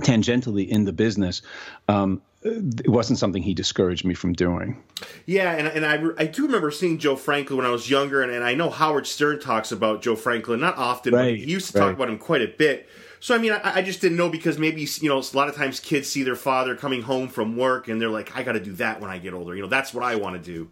tangentially 0.00 0.68
in 0.68 0.84
the 0.84 0.92
business, 0.92 1.42
um, 1.88 2.20
it 2.44 2.88
wasn't 2.88 3.18
something 3.18 3.42
he 3.42 3.54
discouraged 3.54 4.04
me 4.04 4.12
from 4.12 4.34
doing. 4.34 4.82
Yeah, 5.24 5.52
and, 5.52 5.66
and 5.66 5.86
I, 5.86 6.22
I 6.22 6.26
do 6.26 6.44
remember 6.44 6.70
seeing 6.70 6.98
Joe 6.98 7.16
Franklin 7.16 7.56
when 7.56 7.66
I 7.66 7.70
was 7.70 7.88
younger, 7.88 8.22
and, 8.22 8.30
and 8.30 8.44
I 8.44 8.54
know 8.54 8.68
Howard 8.68 9.06
Stern 9.06 9.40
talks 9.40 9.72
about 9.72 10.02
Joe 10.02 10.14
Franklin, 10.14 10.60
not 10.60 10.76
often, 10.76 11.14
right, 11.14 11.32
but 11.32 11.38
he 11.38 11.50
used 11.50 11.72
to 11.72 11.78
right. 11.78 11.86
talk 11.86 11.94
about 11.94 12.10
him 12.10 12.18
quite 12.18 12.42
a 12.42 12.48
bit. 12.48 12.86
So 13.24 13.34
I 13.34 13.38
mean, 13.38 13.52
I, 13.52 13.76
I, 13.76 13.80
just 13.80 14.02
didn't 14.02 14.18
know 14.18 14.28
because 14.28 14.58
maybe 14.58 14.86
you 15.00 15.08
know 15.08 15.16
a 15.18 15.24
lot 15.34 15.48
of 15.48 15.54
times 15.54 15.80
kids 15.80 16.10
see 16.10 16.24
their 16.24 16.36
father 16.36 16.76
coming 16.76 17.00
home 17.00 17.28
from 17.28 17.56
work 17.56 17.88
and 17.88 17.98
they're 17.98 18.10
like, 18.10 18.36
I 18.36 18.42
got 18.42 18.52
to 18.52 18.60
do 18.60 18.74
that 18.74 19.00
when 19.00 19.08
I 19.08 19.16
get 19.16 19.32
older. 19.32 19.56
You 19.56 19.62
know, 19.62 19.68
that's 19.68 19.94
what 19.94 20.04
I 20.04 20.16
want 20.16 20.36
to 20.36 20.42
do. 20.42 20.68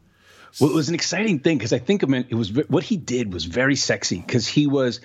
Well, 0.60 0.70
it 0.70 0.74
was 0.74 0.88
an 0.90 0.94
exciting 0.94 1.38
thing 1.38 1.56
because 1.56 1.72
I 1.72 1.78
think 1.78 2.04
I 2.04 2.06
mean, 2.06 2.26
it 2.28 2.34
was 2.34 2.52
what 2.52 2.84
he 2.84 2.96
did 2.96 3.32
was 3.32 3.46
very 3.46 3.76
sexy 3.76 4.20
because 4.20 4.46
he 4.46 4.66
was 4.66 5.00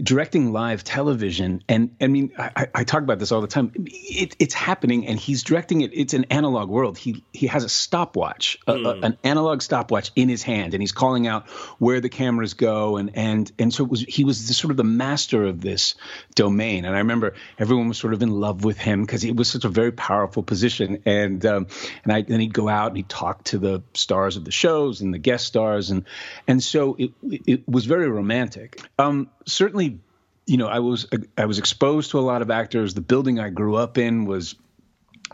directing 0.00 0.52
live 0.52 0.84
television, 0.84 1.62
and 1.68 1.96
I 2.00 2.06
mean, 2.06 2.32
I, 2.38 2.68
I 2.72 2.84
talk 2.84 3.02
about 3.02 3.18
this 3.18 3.32
all 3.32 3.40
the 3.40 3.48
time. 3.48 3.72
It, 3.76 4.36
it's 4.38 4.54
happening, 4.54 5.08
and 5.08 5.18
he's 5.18 5.42
directing 5.42 5.80
it. 5.80 5.90
It's 5.92 6.14
an 6.14 6.26
analog 6.30 6.68
world. 6.68 6.98
He 6.98 7.24
he 7.32 7.48
has 7.48 7.64
a 7.64 7.68
stopwatch, 7.68 8.58
mm. 8.68 8.74
a, 8.74 8.88
a, 8.88 8.96
hmm. 8.96 9.04
an 9.04 9.18
analog 9.24 9.62
stopwatch 9.62 10.12
in 10.14 10.28
his 10.28 10.42
hand, 10.44 10.72
and 10.74 10.82
he's 10.82 10.92
calling 10.92 11.26
out 11.26 11.48
where 11.78 12.00
the 12.00 12.08
cameras 12.08 12.54
go, 12.54 12.96
and 12.96 13.10
and 13.14 13.50
and 13.58 13.74
so 13.74 13.84
it 13.84 13.90
was. 13.90 14.00
He 14.02 14.24
was 14.24 14.46
the, 14.46 14.54
sort 14.54 14.70
of 14.70 14.76
the 14.76 14.84
master 14.84 15.44
of 15.44 15.60
this 15.60 15.96
domain, 16.36 16.84
and 16.84 16.94
I 16.94 16.98
remember 16.98 17.34
everyone 17.58 17.88
was 17.88 17.98
sort 17.98 18.14
of 18.14 18.22
in 18.22 18.30
love 18.30 18.64
with 18.64 18.78
him 18.78 19.02
because 19.02 19.24
it 19.24 19.34
was 19.34 19.48
such 19.48 19.64
a 19.64 19.68
very 19.68 19.90
powerful 19.90 20.44
position, 20.44 21.02
and 21.06 21.44
um, 21.44 21.66
and 22.04 22.12
I 22.12 22.22
then 22.22 22.38
he'd 22.38 22.54
go 22.54 22.68
out 22.68 22.88
and 22.88 22.96
he'd 22.96 23.08
talk 23.08 23.42
to 23.44 23.58
the 23.58 23.82
stars 23.94 24.36
of 24.36 24.44
the 24.44 24.52
shows 24.52 24.91
shows 24.92 25.00
and 25.00 25.12
the 25.12 25.18
guest 25.18 25.46
stars, 25.46 25.90
and 25.90 26.04
and 26.46 26.62
so 26.62 26.96
it 26.98 27.12
it 27.22 27.68
was 27.68 27.86
very 27.86 28.08
romantic. 28.08 28.80
Um, 28.98 29.30
certainly, 29.46 30.00
you 30.46 30.56
know, 30.56 30.68
I 30.68 30.80
was 30.80 31.06
I 31.36 31.46
was 31.46 31.58
exposed 31.58 32.10
to 32.12 32.18
a 32.18 32.20
lot 32.20 32.42
of 32.42 32.50
actors. 32.50 32.94
The 32.94 33.00
building 33.00 33.40
I 33.40 33.50
grew 33.50 33.76
up 33.76 33.98
in 33.98 34.24
was 34.24 34.54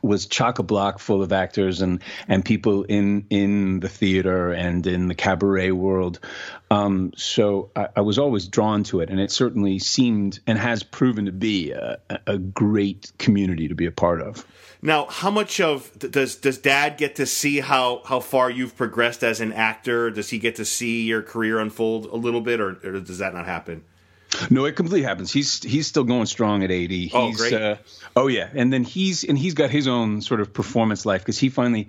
was 0.00 0.26
chock 0.26 0.60
a 0.60 0.62
block 0.62 1.00
full 1.00 1.22
of 1.22 1.32
actors 1.32 1.80
and 1.80 2.00
and 2.28 2.44
people 2.44 2.84
in 2.84 3.26
in 3.30 3.80
the 3.80 3.88
theater 3.88 4.52
and 4.52 4.86
in 4.86 5.08
the 5.08 5.14
cabaret 5.14 5.72
world. 5.72 6.20
Um, 6.70 7.12
so 7.16 7.70
I, 7.74 7.88
I, 7.96 8.00
was 8.02 8.18
always 8.18 8.46
drawn 8.46 8.84
to 8.84 9.00
it, 9.00 9.08
and 9.08 9.18
it 9.18 9.32
certainly 9.32 9.78
seemed 9.78 10.38
and 10.46 10.58
has 10.58 10.82
proven 10.82 11.24
to 11.24 11.32
be 11.32 11.72
a, 11.72 11.98
a 12.26 12.38
great 12.38 13.10
community 13.18 13.68
to 13.68 13.74
be 13.74 13.86
a 13.86 13.90
part 13.90 14.20
of. 14.20 14.46
Now, 14.80 15.06
how 15.06 15.30
much 15.30 15.60
of 15.60 15.90
does 15.98 16.36
does 16.36 16.58
Dad 16.58 16.98
get 16.98 17.16
to 17.16 17.26
see 17.26 17.60
how 17.60 18.02
how 18.04 18.20
far 18.20 18.48
you've 18.48 18.76
progressed 18.76 19.24
as 19.24 19.40
an 19.40 19.52
actor? 19.52 20.10
Does 20.10 20.30
he 20.30 20.38
get 20.38 20.56
to 20.56 20.64
see 20.64 21.02
your 21.02 21.22
career 21.22 21.58
unfold 21.58 22.06
a 22.06 22.16
little 22.16 22.40
bit, 22.40 22.60
or, 22.60 22.78
or 22.84 23.00
does 23.00 23.18
that 23.18 23.34
not 23.34 23.46
happen? 23.46 23.84
No, 24.50 24.66
it 24.66 24.76
completely 24.76 25.02
happens. 25.02 25.32
He's 25.32 25.62
he's 25.62 25.86
still 25.86 26.04
going 26.04 26.26
strong 26.26 26.62
at 26.62 26.70
80. 26.70 27.10
Oh, 27.12 27.32
great. 27.32 27.52
Uh, 27.54 27.76
oh 28.14 28.28
yeah, 28.28 28.48
and 28.54 28.72
then 28.72 28.84
he's 28.84 29.24
and 29.24 29.36
he's 29.36 29.54
got 29.54 29.70
his 29.70 29.88
own 29.88 30.20
sort 30.22 30.40
of 30.40 30.52
performance 30.52 31.04
life 31.04 31.22
because 31.22 31.38
he 31.38 31.48
finally 31.48 31.88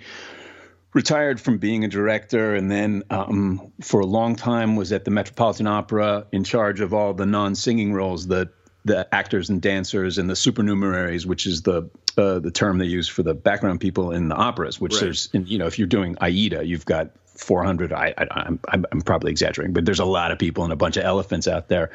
retired 0.93 1.39
from 1.39 1.59
being 1.59 1.83
a 1.83 1.87
director 1.87 2.55
and 2.55 2.71
then 2.71 3.03
um, 3.11 3.71
for 3.81 3.99
a 3.99 4.05
long 4.05 4.35
time 4.35 4.75
was 4.75 4.91
at 4.91 5.05
the 5.05 5.11
Metropolitan 5.11 5.67
Opera 5.67 6.25
in 6.31 6.43
charge 6.43 6.81
of 6.81 6.95
all 6.95 7.13
the 7.13 7.27
non-singing 7.27 7.93
roles, 7.93 8.25
the 8.25 8.49
the 8.85 9.13
actors 9.13 9.49
and 9.49 9.61
dancers 9.61 10.17
and 10.17 10.29
the 10.29 10.35
supernumeraries, 10.35 11.25
which 11.25 11.45
is 11.45 11.61
the 11.63 11.89
uh, 12.17 12.39
the 12.39 12.51
term 12.51 12.77
they 12.77 12.85
use 12.85 13.07
for 13.07 13.23
the 13.23 13.33
background 13.33 13.79
people 13.79 14.11
in 14.11 14.29
the 14.29 14.35
operas. 14.35 14.79
Which 14.79 14.93
right. 14.93 15.01
there's, 15.01 15.29
you 15.33 15.57
know, 15.57 15.67
if 15.67 15.77
you're 15.77 15.87
doing 15.87 16.17
Aida, 16.21 16.65
you've 16.65 16.85
got 16.85 17.11
400 17.39 17.93
I, 17.93 18.13
am 18.17 18.59
I'm, 18.67 18.85
I'm 18.91 19.01
probably 19.01 19.31
exaggerating 19.31 19.73
but 19.73 19.85
there's 19.85 19.99
a 19.99 20.05
lot 20.05 20.31
of 20.31 20.39
people 20.39 20.65
and 20.65 20.73
a 20.73 20.75
bunch 20.75 20.97
of 20.97 21.05
elephants 21.05 21.47
out 21.47 21.69
there. 21.69 21.91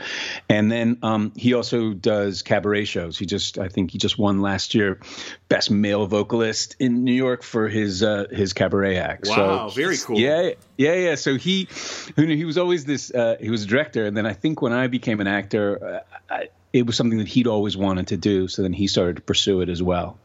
And 0.49 0.73
then 0.73 0.99
um, 1.03 1.33
he 1.37 1.53
also 1.53 1.93
does 1.93 2.43
cabaret 2.43 2.87
shows. 2.87 3.19
He 3.19 3.27
just 3.27 3.59
i 3.59 3.69
think 3.69 3.91
he 3.91 3.99
just 3.99 4.19
won 4.19 4.41
last 4.41 4.75
year 4.75 5.01
best 5.49 5.71
male 5.71 6.07
vocalist 6.07 6.77
in 6.81 7.05
new 7.05 7.13
york 7.13 7.43
for 7.43 7.69
his 7.69 8.03
uh, 8.03 8.27
his 8.31 8.53
cabaret 8.53 8.97
act. 8.97 9.29
Wow 9.29 9.69
so, 9.69 9.75
very 9.75 9.99
cool. 9.99 10.19
Yeah 10.19 10.53
yeah 10.79 10.95
yeah. 10.95 11.15
So 11.17 11.37
he 11.37 11.69
he 12.17 12.45
was 12.45 12.57
always 12.57 12.85
this 12.87 13.13
uh, 13.13 13.37
he 13.39 13.51
was 13.51 13.65
a 13.65 13.67
director. 13.67 14.07
And 14.07 14.17
then 14.17 14.27
i 14.27 14.33
think 14.33 14.63
when 14.63 14.73
i 14.73 14.87
became 14.87 15.21
an 15.21 15.27
actor 15.27 16.03
uh, 16.31 16.35
I, 16.35 16.49
it 16.75 16.87
was 16.87 16.97
something 16.97 17.19
that 17.19 17.29
he'd 17.29 17.47
always 17.47 17.77
wanted 17.77 18.07
to 18.09 18.17
do 18.19 18.47
so 18.49 18.61
then 18.61 18.75
he 18.75 18.87
started 18.87 19.17
to 19.17 19.23
pursue 19.23 19.63
it 19.63 19.71
as 19.71 19.83
well 19.83 20.19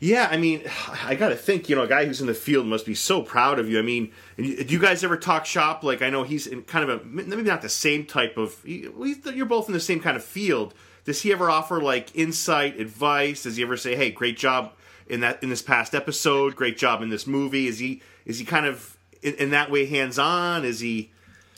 yeah, 0.00 0.28
I 0.30 0.36
mean, 0.36 0.62
I 1.04 1.14
got 1.14 1.30
to 1.30 1.36
think, 1.36 1.68
you 1.68 1.76
know, 1.76 1.82
a 1.82 1.88
guy 1.88 2.04
who's 2.04 2.20
in 2.20 2.26
the 2.26 2.34
field 2.34 2.66
must 2.66 2.86
be 2.86 2.94
so 2.94 3.22
proud 3.22 3.58
of 3.58 3.68
you. 3.68 3.78
I 3.78 3.82
mean, 3.82 4.12
do 4.36 4.44
you 4.44 4.78
guys 4.78 5.04
ever 5.04 5.16
talk 5.16 5.46
shop? 5.46 5.82
Like, 5.82 6.02
I 6.02 6.10
know 6.10 6.22
he's 6.22 6.46
in 6.46 6.62
kind 6.62 6.88
of 6.88 7.00
a 7.00 7.04
maybe 7.04 7.42
not 7.42 7.62
the 7.62 7.68
same 7.68 8.04
type 8.04 8.36
of. 8.36 8.60
You're 8.64 9.46
both 9.46 9.68
in 9.68 9.72
the 9.72 9.80
same 9.80 10.00
kind 10.00 10.16
of 10.16 10.24
field. 10.24 10.74
Does 11.04 11.22
he 11.22 11.32
ever 11.32 11.50
offer 11.50 11.80
like 11.80 12.14
insight, 12.14 12.80
advice? 12.80 13.42
Does 13.42 13.56
he 13.56 13.62
ever 13.62 13.76
say, 13.76 13.94
"Hey, 13.96 14.10
great 14.10 14.38
job 14.38 14.72
in 15.06 15.20
that 15.20 15.42
in 15.42 15.50
this 15.50 15.62
past 15.62 15.94
episode. 15.94 16.56
Great 16.56 16.78
job 16.78 17.02
in 17.02 17.10
this 17.10 17.26
movie"? 17.26 17.66
Is 17.66 17.78
he 17.78 18.02
is 18.24 18.38
he 18.38 18.44
kind 18.44 18.66
of 18.66 18.96
in, 19.22 19.34
in 19.34 19.50
that 19.50 19.70
way 19.70 19.86
hands 19.86 20.18
on? 20.18 20.64
Is 20.64 20.80
he? 20.80 21.12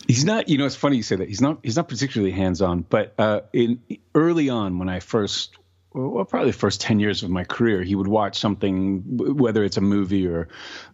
He's 0.06 0.24
not. 0.24 0.48
You 0.48 0.58
know, 0.58 0.66
it's 0.66 0.76
funny 0.76 0.96
you 0.96 1.02
say 1.02 1.16
that. 1.16 1.28
He's 1.28 1.40
not. 1.40 1.58
He's 1.62 1.76
not 1.76 1.88
particularly 1.88 2.32
hands 2.32 2.62
on. 2.62 2.82
But 2.82 3.14
uh, 3.18 3.40
in 3.52 3.80
early 4.14 4.48
on, 4.48 4.78
when 4.78 4.88
I 4.88 5.00
first 5.00 5.56
well, 5.96 6.24
probably 6.26 6.50
the 6.50 6.58
first 6.58 6.82
10 6.82 7.00
years 7.00 7.22
of 7.22 7.30
my 7.30 7.44
career, 7.44 7.82
he 7.82 7.94
would 7.94 8.06
watch 8.06 8.38
something, 8.38 9.02
whether 9.16 9.64
it's 9.64 9.78
a 9.78 9.80
movie 9.80 10.26
or 10.26 10.48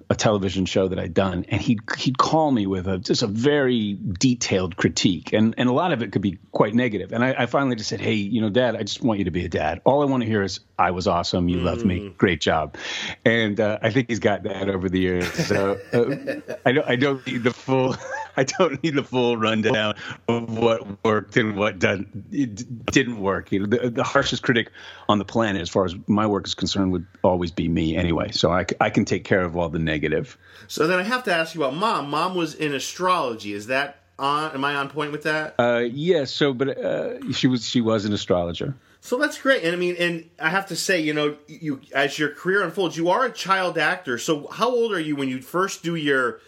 a 0.09 0.15
television 0.15 0.65
show 0.65 0.89
that 0.89 0.99
I'd 0.99 1.15
done, 1.15 1.45
and 1.49 1.61
he'd, 1.61 1.81
he'd 1.99 2.19
call 2.19 2.53
me 2.53 2.67
with 2.67 2.87
a, 2.87 2.99
just 2.99 3.23
a 3.23 3.27
very 3.27 3.99
detailed 4.01 4.77
critique. 4.77 5.33
And, 5.33 5.55
and 5.59 5.69
a 5.69 5.73
lot 5.73 5.93
of 5.93 6.03
it 6.03 6.13
could 6.13 6.23
be 6.23 6.39
quite 6.53 6.75
negative. 6.75 7.13
And 7.13 7.25
I, 7.25 7.35
I 7.37 7.47
finally 7.47 7.75
just 7.75 7.89
said, 7.89 8.01
Hey, 8.01 8.15
you 8.15 8.41
know, 8.41 8.51
dad, 8.51 8.77
I 8.77 8.83
just 8.83 9.03
want 9.03 9.19
you 9.19 9.25
to 9.25 9.33
be 9.33 9.45
a 9.45 9.49
dad. 9.49 9.81
All 9.85 10.03
I 10.03 10.05
want 10.05 10.23
to 10.23 10.29
hear 10.29 10.43
is, 10.43 10.61
I 10.79 10.91
was 10.91 11.07
awesome. 11.07 11.49
You 11.49 11.59
mm. 11.59 11.65
love 11.65 11.85
me. 11.85 12.15
Great 12.19 12.41
job. 12.41 12.77
And 13.25 13.61
uh, 13.61 13.79
I 13.83 13.91
think 13.91 14.09
he's 14.09 14.19
got 14.19 14.43
that 14.45 14.69
over 14.69 14.89
the 14.89 14.99
years. 14.99 15.31
So 15.33 15.79
uh, 15.93 16.55
I 16.65 16.73
don't, 16.73 16.89
I 16.89 16.97
don't 16.97 17.27
need 17.27 17.45
the 17.45 17.53
full, 17.53 17.97
I 18.37 18.45
don't 18.45 18.83
need 18.83 18.95
the 18.95 19.03
full 19.03 19.37
rundown 19.37 19.95
of 20.29 20.57
what 20.57 21.05
worked 21.05 21.37
and 21.37 21.57
what 21.57 21.79
done, 21.79 22.25
didn't 22.31 23.21
work. 23.21 23.53
You 23.53 23.61
know, 23.61 23.67
the, 23.67 23.91
the 23.91 24.05
harshest 24.05 24.43
critic 24.43 24.71
on 25.09 25.19
the 25.19 25.25
planet, 25.25 25.61
as 25.63 25.69
far 25.69 25.85
as 25.85 25.95
my 26.07 26.27
work 26.27 26.47
is 26.47 26.55
concerned, 26.55 26.93
would 26.93 27.07
always 27.23 27.51
be 27.51 27.69
me 27.69 27.97
anyway. 27.97 28.31
So 28.33 28.51
I, 28.51 28.67
I 28.81 28.91
can 28.91 29.05
take 29.05 29.25
care 29.25 29.43
of 29.43 29.57
all 29.57 29.69
the 29.69 29.79
negative. 29.79 30.39
So 30.69 30.87
then 30.87 30.99
I 30.99 31.03
have 31.03 31.25
to 31.25 31.35
ask 31.35 31.55
you 31.55 31.63
about 31.63 31.77
mom. 31.77 32.11
Mom 32.11 32.35
was 32.35 32.55
in 32.55 32.75
astrology. 32.75 33.53
Is 33.53 33.67
that 33.67 33.99
on? 34.19 34.53
Am 34.53 34.65
I 34.65 34.77
on 34.77 34.89
point 34.89 35.13
with 35.13 35.25
that? 35.25 35.55
Uh, 35.59 35.79
yes. 35.79 35.93
Yeah, 35.95 36.25
so, 36.25 36.55
but 36.55 36.79
uh, 36.79 37.33
she 37.33 37.47
was 37.47 37.69
she 37.69 37.81
was 37.81 38.05
an 38.05 38.13
astrologer. 38.13 38.75
So 39.05 39.19
that's 39.19 39.37
great, 39.37 39.65
and 39.65 39.75
I 39.75 39.77
mean, 39.77 39.97
and 39.99 40.31
I 40.39 40.49
have 40.51 40.67
to 40.69 40.77
say, 40.77 41.01
you 41.01 41.13
know, 41.13 41.37
you 41.49 41.81
as 41.93 42.21
your 42.21 42.29
career 42.29 42.63
unfolds, 42.63 42.97
you 42.97 43.09
are 43.09 43.25
a 43.25 43.33
child 43.33 43.77
actor. 43.77 44.17
So 44.17 44.47
how 44.47 44.71
old 44.71 44.93
are 44.93 45.01
you 45.01 45.17
when 45.17 45.29
you 45.29 45.43
first 45.43 45.83
do 45.83 45.97
your 45.97 46.41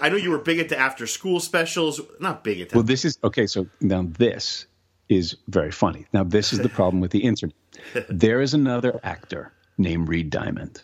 I 0.00 0.08
know 0.08 0.16
you 0.16 0.30
were 0.30 0.38
big 0.38 0.58
into 0.58 0.78
after 0.78 1.06
school 1.06 1.40
specials. 1.40 2.00
Not 2.18 2.42
big 2.42 2.60
into. 2.60 2.76
Well, 2.76 2.84
this 2.84 3.04
is 3.04 3.18
okay. 3.22 3.46
So 3.46 3.68
now 3.80 4.04
this 4.06 4.66
is 5.08 5.36
very 5.48 5.70
funny. 5.70 6.06
Now 6.12 6.24
this 6.24 6.52
is 6.52 6.60
the 6.60 6.68
problem 6.68 7.00
with 7.00 7.10
the 7.10 7.20
internet. 7.20 7.54
there 8.08 8.40
is 8.40 8.54
another 8.54 8.98
actor 9.02 9.52
named 9.76 10.08
Reed 10.08 10.30
Diamond. 10.30 10.82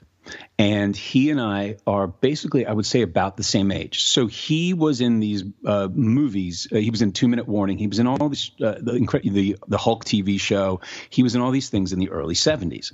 And 0.59 0.95
he 0.95 1.31
and 1.31 1.41
I 1.41 1.77
are 1.87 2.07
basically, 2.07 2.67
I 2.67 2.73
would 2.73 2.87
say, 2.87 3.03
about 3.03 3.37
the 3.37 3.43
same 3.43 3.73
age. 3.73 4.05
So 4.05 4.27
he 4.27 4.75
was 4.75 5.01
in 5.01 5.21
these 5.21 5.45
uh, 5.65 5.89
movies. 5.91 6.69
Uh, 6.71 6.77
he 6.77 6.91
was 6.91 7.03
in 7.03 7.13
Two 7.13 7.29
Minute 7.29 7.49
Warning. 7.49 7.79
He 7.79 7.87
was 7.87 7.99
in 7.99 8.07
all 8.07 8.29
this, 8.29 8.51
uh, 8.63 8.75
the, 8.81 9.21
the 9.25 9.57
the 9.67 9.79
Hulk 9.79 10.05
TV 10.05 10.39
show. 10.39 10.81
He 11.09 11.23
was 11.23 11.35
in 11.35 11.41
all 11.41 11.51
these 11.51 11.71
things 11.71 11.93
in 11.93 11.99
the 11.99 12.11
early 12.11 12.35
'70s, 12.35 12.93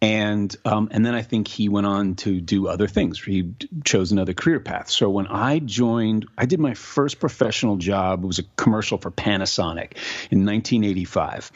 and 0.00 0.54
um, 0.64 0.88
and 0.92 1.04
then 1.04 1.14
I 1.14 1.22
think 1.22 1.48
he 1.48 1.68
went 1.68 1.86
on 1.86 2.14
to 2.16 2.40
do 2.40 2.68
other 2.68 2.86
things. 2.86 3.20
He 3.20 3.54
chose 3.84 4.12
another 4.12 4.32
career 4.32 4.60
path. 4.60 4.88
So 4.88 5.10
when 5.10 5.26
I 5.26 5.58
joined, 5.58 6.26
I 6.38 6.46
did 6.46 6.60
my 6.60 6.74
first 6.74 7.20
professional 7.20 7.76
job. 7.76 8.22
It 8.22 8.26
was 8.26 8.38
a 8.38 8.44
commercial 8.56 8.98
for 8.98 9.10
Panasonic 9.10 9.96
in 10.30 10.46
1985, 10.46 11.50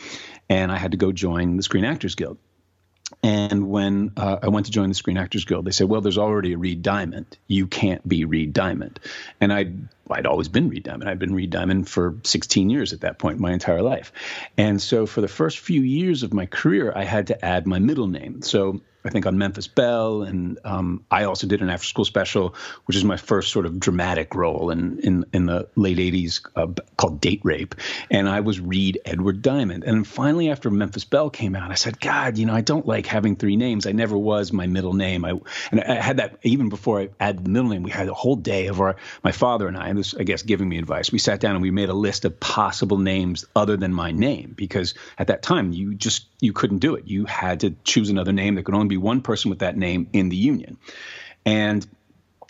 and 0.48 0.72
I 0.72 0.78
had 0.78 0.90
to 0.90 0.96
go 0.96 1.12
join 1.12 1.56
the 1.56 1.62
Screen 1.62 1.84
Actors 1.84 2.16
Guild. 2.16 2.38
And 3.24 3.70
when 3.70 4.12
uh, 4.18 4.36
I 4.42 4.48
went 4.48 4.66
to 4.66 4.72
join 4.72 4.90
the 4.90 4.94
Screen 4.94 5.16
Actors 5.16 5.46
Guild, 5.46 5.64
they 5.64 5.70
said, 5.70 5.88
"Well, 5.88 6.02
there's 6.02 6.18
already 6.18 6.52
a 6.52 6.58
Reed 6.58 6.82
Diamond. 6.82 7.38
You 7.46 7.66
can't 7.66 8.06
be 8.06 8.26
Reed 8.26 8.52
Diamond." 8.52 9.00
And 9.40 9.50
I'd 9.50 9.88
I'd 10.10 10.26
always 10.26 10.48
been 10.48 10.68
Reed 10.68 10.84
Diamond. 10.84 11.08
I'd 11.08 11.18
been 11.18 11.34
Reed 11.34 11.50
Diamond 11.50 11.88
for 11.88 12.16
16 12.24 12.70
years 12.70 12.92
at 12.92 13.00
that 13.00 13.18
point, 13.18 13.38
my 13.38 13.52
entire 13.52 13.82
life. 13.82 14.12
And 14.56 14.80
so 14.80 15.06
for 15.06 15.20
the 15.20 15.28
first 15.28 15.58
few 15.58 15.82
years 15.82 16.22
of 16.22 16.34
my 16.34 16.46
career, 16.46 16.92
I 16.94 17.04
had 17.04 17.28
to 17.28 17.44
add 17.44 17.66
my 17.66 17.78
middle 17.78 18.06
name. 18.06 18.42
So 18.42 18.80
I 19.06 19.10
think 19.10 19.26
on 19.26 19.36
Memphis 19.36 19.66
Belle, 19.66 20.22
and 20.22 20.58
um, 20.64 21.04
I 21.10 21.24
also 21.24 21.46
did 21.46 21.60
an 21.60 21.68
after 21.68 21.86
school 21.86 22.06
special, 22.06 22.54
which 22.86 22.96
is 22.96 23.04
my 23.04 23.18
first 23.18 23.52
sort 23.52 23.66
of 23.66 23.78
dramatic 23.78 24.34
role 24.34 24.70
in 24.70 24.98
in, 25.00 25.26
in 25.34 25.44
the 25.44 25.68
late 25.76 25.98
'80s 25.98 26.40
uh, 26.56 26.68
called 26.96 27.20
Date 27.20 27.42
Rape, 27.44 27.74
and 28.10 28.26
I 28.26 28.40
was 28.40 28.60
Reed 28.60 29.00
Edward 29.04 29.42
Diamond. 29.42 29.84
And 29.84 30.06
finally, 30.06 30.50
after 30.50 30.70
Memphis 30.70 31.04
Belle 31.04 31.28
came 31.28 31.54
out, 31.54 31.70
I 31.70 31.74
said, 31.74 32.00
God, 32.00 32.38
you 32.38 32.46
know, 32.46 32.54
I 32.54 32.62
don't 32.62 32.86
like 32.86 33.04
having 33.04 33.36
three 33.36 33.56
names. 33.56 33.86
I 33.86 33.92
never 33.92 34.16
was 34.16 34.54
my 34.54 34.66
middle 34.66 34.94
name. 34.94 35.26
I 35.26 35.38
and 35.70 35.82
I 35.82 36.00
had 36.00 36.16
that 36.16 36.38
even 36.42 36.70
before 36.70 37.00
I 37.00 37.10
added 37.20 37.44
the 37.44 37.50
middle 37.50 37.68
name. 37.68 37.82
We 37.82 37.90
had 37.90 38.08
a 38.08 38.14
whole 38.14 38.36
day 38.36 38.68
of 38.68 38.80
our 38.80 38.96
my 39.22 39.32
father 39.32 39.68
and 39.68 39.76
I, 39.76 39.88
this 39.94 40.14
I 40.14 40.22
guess 40.22 40.42
giving 40.42 40.68
me 40.68 40.78
advice. 40.78 41.12
We 41.12 41.18
sat 41.18 41.40
down 41.40 41.54
and 41.54 41.62
we 41.62 41.70
made 41.70 41.88
a 41.88 41.94
list 41.94 42.24
of 42.24 42.38
possible 42.40 42.98
names 42.98 43.44
other 43.54 43.76
than 43.76 43.92
my 43.92 44.12
name 44.12 44.54
because 44.56 44.94
at 45.18 45.28
that 45.28 45.42
time 45.42 45.72
you 45.72 45.94
just 45.94 46.26
you 46.40 46.52
couldn't 46.52 46.78
do 46.78 46.94
it. 46.94 47.06
You 47.06 47.24
had 47.24 47.60
to 47.60 47.70
choose 47.84 48.10
another 48.10 48.32
name 48.32 48.54
There 48.54 48.64
could 48.64 48.74
only 48.74 48.88
be 48.88 48.96
one 48.96 49.22
person 49.22 49.50
with 49.50 49.60
that 49.60 49.76
name 49.76 50.08
in 50.12 50.28
the 50.28 50.36
union. 50.36 50.78
And 51.46 51.86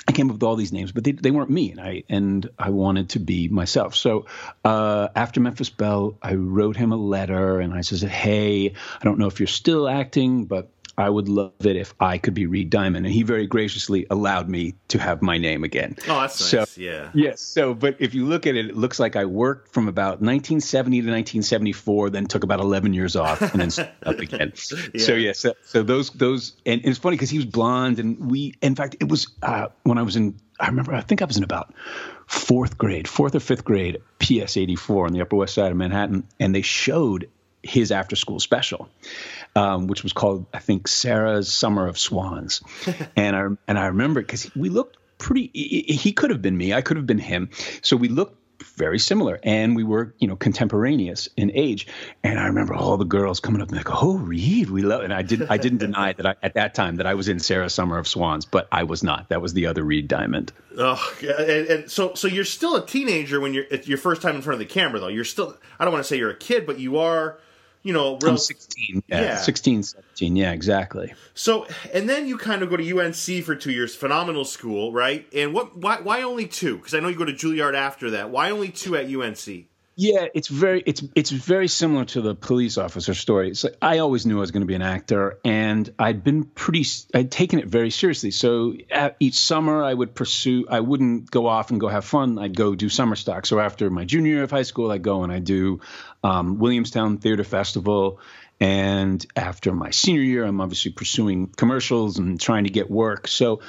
I 0.07 0.13
came 0.13 0.29
up 0.29 0.35
with 0.35 0.43
all 0.43 0.57
these 0.57 0.73
names, 0.73 0.93
but 0.93 1.03
they, 1.03 1.13
they 1.13 1.31
weren't 1.31 1.49
me, 1.49 1.71
and 1.71 1.81
I 1.81 2.03
and 2.11 2.49
I 2.59 2.71
wanted 2.71 3.11
to 3.11 3.21
be 3.21 3.49
myself. 3.49 3.95
So 3.95 4.27
uh, 4.65 5.09
after 5.17 5.41
Memphis 5.41 5.71
Belle, 5.71 6.19
I 6.23 6.35
wrote 6.35 6.77
him 6.77 6.93
a 6.93 6.97
letter, 6.97 7.61
and 7.61 7.73
I 7.73 7.81
said, 7.81 8.07
"Hey, 8.11 8.75
I 9.01 9.05
don't 9.05 9.19
know 9.19 9.29
if 9.29 9.41
you're 9.41 9.47
still 9.47 9.89
acting, 9.89 10.45
but 10.45 10.71
I 10.97 11.11
would 11.11 11.29
love 11.29 11.53
it 11.61 11.77
if 11.77 11.95
I 12.01 12.19
could 12.19 12.35
be 12.35 12.47
Reed 12.47 12.71
Diamond. 12.71 13.07
And 13.07 13.15
he 13.15 13.23
very 13.23 13.47
graciously 13.47 14.07
allowed 14.11 14.49
me 14.49 14.75
to 14.89 14.99
have 14.99 15.23
my 15.23 15.39
name 15.39 15.65
again. 15.65 15.97
Oh, 16.09 16.21
that's 16.21 16.37
so, 16.45 16.61
nice. 16.61 16.79
Yeah. 16.79 17.11
Yes. 17.15 17.41
So, 17.41 17.75
but 17.75 17.97
if 17.99 18.15
you 18.15 18.27
look 18.27 18.47
at 18.47 18.55
it, 18.55 18.67
it 18.67 18.77
looks 18.77 19.01
like 19.01 19.17
I 19.17 19.25
worked 19.25 19.73
from 19.73 19.89
about 19.89 20.21
1970 20.21 20.97
to 20.99 21.11
1974, 21.11 22.11
then 22.11 22.27
took 22.27 22.45
about 22.45 22.61
11 22.61 22.95
years 22.95 23.17
off 23.17 23.41
and 23.43 23.61
then 23.61 23.89
up 24.05 24.19
again. 24.21 24.53
Yeah. 24.93 25.05
So, 25.05 25.15
yes. 25.15 25.39
so, 25.39 25.55
so 25.65 25.83
those, 25.83 26.11
those, 26.11 26.57
and 26.65 26.81
it's 26.85 26.99
funny 26.99 27.17
because 27.17 27.31
he 27.31 27.39
was 27.39 27.47
blonde 27.47 27.99
and 27.99 28.31
we, 28.31 28.55
in 28.63 28.75
fact, 28.75 28.97
it 29.01 29.09
was 29.09 29.29
uh, 29.43 29.69
when 29.83 29.99
I 29.99 30.03
was 30.03 30.17
in, 30.17 30.39
I 30.61 30.69
remember, 30.69 30.95
I 30.95 31.01
think 31.01 31.23
I 31.23 31.25
was 31.25 31.37
in 31.37 31.45
about 31.45 31.75
fourth 32.27 32.79
grade, 32.79 33.09
fourth 33.09 33.35
or 33.35 33.41
fifth 33.41 33.65
grade, 33.65 34.01
PS 34.19 34.57
84 34.57 35.07
on 35.07 35.13
the 35.13 35.21
Upper 35.21 35.37
West 35.37 35.55
Side 35.55 35.71
of 35.71 35.77
Manhattan, 35.77 36.27
and 36.39 36.55
they 36.55 36.63
showed 36.63 37.29
his 37.65 37.91
after 37.91 38.17
school 38.17 38.41
special, 38.41 38.89
um, 39.57 39.87
which 39.87 40.03
was 40.03 40.13
called, 40.13 40.47
I 40.53 40.59
think, 40.59 40.89
Sarah's 40.89 41.53
Summer 41.53 41.87
of 41.87 41.99
Swans. 41.99 42.63
and 43.17 43.37
I 43.37 43.47
and 43.69 43.79
I 43.79 43.87
remember 43.87 44.21
because 44.21 44.55
we 44.55 44.69
looked 44.69 44.99
pretty. 45.19 45.51
He 45.53 46.13
could 46.13 46.31
have 46.31 46.43
been 46.43 46.57
me. 46.57 46.75
I 46.75 46.83
could 46.83 46.97
have 46.97 47.07
been 47.07 47.19
him. 47.19 47.51
So 47.83 47.97
we 47.97 48.09
looked 48.09 48.39
very 48.77 48.99
similar, 48.99 49.39
and 49.43 49.77
we 49.77 49.85
were 49.85 50.15
you 50.19 50.29
know 50.29 50.37
contemporaneous 50.37 51.29
in 51.37 51.51
age. 51.55 51.87
And 52.23 52.39
I 52.39 52.47
remember 52.47 52.75
all 52.75 52.97
the 52.97 53.05
girls 53.05 53.41
coming 53.41 53.61
up 53.61 53.69
and 53.69 53.77
like, 53.77 54.03
"Oh, 54.03 54.17
Reed, 54.17 54.71
we 54.71 54.83
love." 54.83 55.03
And 55.03 55.13
I 55.13 55.23
didn't 55.23 55.51
I 55.51 55.57
didn't 55.57 55.79
deny 55.79 56.13
that 56.13 56.27
I, 56.27 56.35
at 56.43 56.55
that 56.55 56.75
time 56.75 56.97
that 56.97 57.07
I 57.07 57.15
was 57.15 57.29
in 57.29 57.39
Sarah 57.39 57.71
Summer 57.71 57.99
of 57.99 58.09
Swans, 58.09 58.45
but 58.45 58.69
I 58.73 58.85
was 58.85 59.03
not. 59.03 59.29
That 59.29 59.41
was 59.41 59.55
the 59.55 59.67
other 59.67 59.83
Reed 59.83 60.09
Diamond. 60.09 60.53
Oh, 60.77 61.17
and, 61.23 61.67
and 61.67 61.91
so 61.91 62.15
so 62.15 62.29
you're 62.29 62.45
still 62.45 62.77
a 62.77 62.87
teenager 62.87 63.41
when 63.41 63.55
you're 63.55 63.67
it's 63.71 63.89
your 63.89 63.99
first 63.99 64.23
time 64.23 64.37
in 64.37 64.43
front 64.43 64.61
of 64.61 64.69
the 64.69 64.73
camera, 64.73 65.01
though. 65.01 65.09
You're 65.09 65.25
still 65.25 65.57
I 65.79 65.85
don't 65.85 65.93
want 65.93 66.05
to 66.05 66.09
say 66.09 66.17
you're 66.17 66.31
a 66.31 66.37
kid, 66.37 66.67
but 66.67 66.79
you 66.79 66.99
are. 66.99 67.39
You 67.85 67.93
know, 67.93 68.19
I'm 68.25 68.39
16. 68.39 69.05
Yeah, 69.09 69.21
Yeah. 69.21 69.37
16, 69.37 69.83
17. 69.83 70.37
Yeah, 70.37 70.53
exactly. 70.53 71.13
So, 71.35 71.67
and 71.93 72.09
then 72.09 72.27
you 72.27 72.39
kind 72.39 72.63
of 72.63 72.71
go 72.71 72.77
to 72.79 72.99
UNC 72.99 73.45
for 73.45 73.55
two 73.55 73.73
years, 73.73 73.95
phenomenal 73.95 74.47
school, 74.47 74.91
right? 74.91 75.27
And 75.35 75.53
what? 75.53 75.77
Why? 75.77 76.01
Why 76.01 76.23
only 76.23 76.47
two? 76.47 76.79
Because 76.79 76.95
I 76.95 77.01
know 77.01 77.09
you 77.09 77.17
go 77.17 77.27
to 77.27 77.33
Juilliard 77.35 77.75
after 77.75 78.11
that. 78.13 78.31
Why 78.31 78.51
only 78.51 78.71
two 78.71 78.97
at 78.97 79.07
UNC? 79.15 79.67
Yeah, 79.97 80.27
it's 80.35 80.49
very 80.49 80.83
it's 80.85 81.05
it's 81.15 81.31
very 81.31 81.69
similar 81.69 82.05
to 82.07 82.21
the 82.21 82.35
police 82.35 82.79
officer 82.79 83.15
story. 83.15 83.51
It's 83.51 83.63
like 83.63 83.77
I 83.81 83.99
always 83.99 84.27
knew 84.27 84.39
I 84.39 84.41
was 84.41 84.51
going 84.51 84.63
to 84.63 84.67
be 84.67 84.75
an 84.75 84.83
actor, 84.83 85.39
and 85.45 85.89
I'd 86.01 86.25
been 86.25 86.43
pretty 86.43 86.85
I'd 87.15 87.31
taken 87.31 87.61
it 87.61 87.67
very 87.67 87.91
seriously. 87.91 88.33
So 88.33 88.75
each 89.21 89.39
summer, 89.39 89.85
I 89.85 89.95
would 89.95 90.17
pursue. 90.17 90.67
I 90.69 90.81
wouldn't 90.81 91.31
go 91.31 91.47
off 91.47 91.71
and 91.71 91.79
go 91.79 91.87
have 91.87 92.05
fun. 92.05 92.41
I'd 92.41 92.57
go 92.57 92.75
do 92.75 92.89
summer 92.89 93.15
stock. 93.15 93.47
So 93.47 93.61
after 93.61 93.89
my 93.89 94.05
junior 94.05 94.33
year 94.33 94.43
of 94.43 94.51
high 94.51 94.63
school, 94.63 94.91
I'd 94.91 95.03
go 95.03 95.23
and 95.23 95.33
I 95.33 95.39
do 95.39 95.81
um, 96.25 96.59
Williamstown 96.59 97.19
Theater 97.19 97.45
Festival. 97.45 98.19
And 98.59 99.25
after 99.37 99.73
my 99.73 99.91
senior 99.91 100.23
year, 100.23 100.45
I'm 100.45 100.61
obviously 100.61 100.91
pursuing 100.91 101.49
commercials 101.49 102.19
and 102.19 102.41
trying 102.41 102.65
to 102.65 102.71
get 102.71 102.91
work. 102.91 103.29
So 103.29 103.61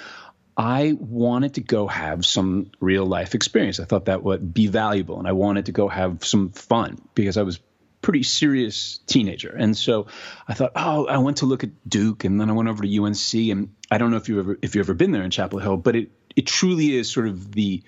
I 0.57 0.95
wanted 0.97 1.55
to 1.55 1.61
go 1.61 1.85
have 1.87 2.25
some 2.25 2.71
real 2.79 3.05
life 3.05 3.35
experience. 3.35 3.79
I 3.79 3.85
thought 3.85 4.05
that 4.05 4.23
would 4.23 4.53
be 4.53 4.67
valuable, 4.67 5.19
and 5.19 5.27
I 5.27 5.33
wanted 5.33 5.65
to 5.65 5.73
go 5.73 5.89
have 5.89 6.23
some 6.23 6.49
fun 6.51 6.97
because 7.13 7.35
I 7.35 7.41
was 7.41 7.59
pretty 8.01 8.23
serious 8.23 8.99
teenager. 9.05 9.49
And 9.49 9.75
so 9.75 10.07
I 10.47 10.53
thought, 10.53 10.71
oh, 10.75 11.07
I 11.07 11.17
went 11.17 11.37
to 11.37 11.45
look 11.45 11.65
at 11.65 11.71
Duke, 11.89 12.23
and 12.23 12.39
then 12.39 12.49
I 12.49 12.53
went 12.53 12.69
over 12.69 12.83
to 12.83 13.03
UNC, 13.03 13.33
and 13.33 13.75
I 13.91 13.97
don't 13.97 14.11
know 14.11 14.17
if 14.17 14.29
you 14.29 14.39
ever 14.39 14.57
if 14.61 14.75
you've 14.75 14.85
ever 14.85 14.93
been 14.93 15.11
there 15.11 15.23
in 15.23 15.31
Chapel 15.31 15.59
Hill, 15.59 15.75
but 15.75 15.97
it 15.97 16.11
it 16.37 16.45
truly 16.45 16.95
is 16.95 17.11
sort 17.11 17.27
of 17.27 17.51
the 17.51 17.83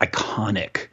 iconic 0.00 0.88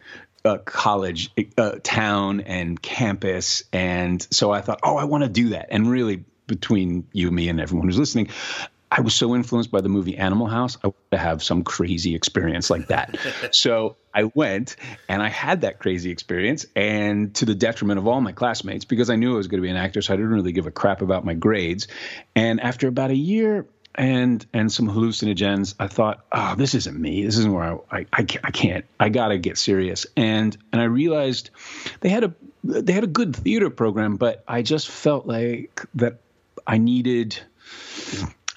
uh, 0.45 0.59
college 0.59 1.31
uh, 1.57 1.77
town 1.83 2.41
and 2.41 2.81
campus. 2.81 3.63
And 3.73 4.25
so 4.31 4.51
I 4.51 4.61
thought, 4.61 4.79
oh, 4.83 4.97
I 4.97 5.05
want 5.05 5.23
to 5.23 5.29
do 5.29 5.49
that. 5.49 5.67
And 5.71 5.89
really, 5.89 6.23
between 6.47 7.07
you, 7.11 7.31
me, 7.31 7.49
and 7.49 7.59
everyone 7.59 7.87
who's 7.87 7.97
listening, 7.97 8.29
I 8.91 9.01
was 9.01 9.15
so 9.15 9.35
influenced 9.35 9.71
by 9.71 9.81
the 9.81 9.89
movie 9.89 10.15
Animal 10.15 10.47
House. 10.47 10.77
I 10.83 10.87
wanted 10.87 11.11
to 11.11 11.17
have 11.17 11.43
some 11.43 11.63
crazy 11.63 12.15
experience 12.15 12.69
like 12.69 12.87
that. 12.87 13.17
so 13.51 13.97
I 14.13 14.25
went 14.35 14.75
and 15.09 15.21
I 15.21 15.29
had 15.29 15.61
that 15.61 15.79
crazy 15.79 16.11
experience, 16.11 16.65
and 16.75 17.33
to 17.35 17.45
the 17.45 17.55
detriment 17.55 17.99
of 17.99 18.07
all 18.07 18.21
my 18.21 18.31
classmates, 18.31 18.85
because 18.85 19.09
I 19.09 19.15
knew 19.15 19.33
I 19.33 19.37
was 19.37 19.47
going 19.47 19.61
to 19.61 19.65
be 19.65 19.71
an 19.71 19.75
actor, 19.75 20.01
so 20.01 20.13
I 20.13 20.17
didn't 20.17 20.31
really 20.31 20.51
give 20.51 20.67
a 20.67 20.71
crap 20.71 21.01
about 21.01 21.25
my 21.25 21.33
grades. 21.33 21.87
And 22.35 22.61
after 22.61 22.87
about 22.87 23.11
a 23.11 23.15
year, 23.15 23.65
and 23.95 24.45
and 24.53 24.71
some 24.71 24.87
hallucinogens, 24.87 25.75
I 25.79 25.87
thought, 25.87 26.25
oh, 26.31 26.55
this 26.55 26.75
isn't 26.75 26.99
me. 26.99 27.25
This 27.25 27.37
isn't 27.37 27.51
where 27.51 27.79
I 27.91 28.05
I, 28.13 28.25
I 28.43 28.51
can't. 28.51 28.85
I, 28.99 29.09
gotta 29.09 29.37
get 29.37 29.57
serious. 29.57 30.05
And 30.15 30.55
and 30.71 30.81
I 30.81 30.85
realized 30.85 31.49
they 32.01 32.09
had 32.09 32.25
a 32.25 32.33
they 32.63 32.93
had 32.93 33.03
a 33.03 33.07
good 33.07 33.35
theater 33.35 33.69
program, 33.69 34.17
but 34.17 34.43
I 34.47 34.61
just 34.61 34.89
felt 34.89 35.25
like 35.25 35.81
that 35.95 36.19
I 36.67 36.77
needed. 36.77 37.39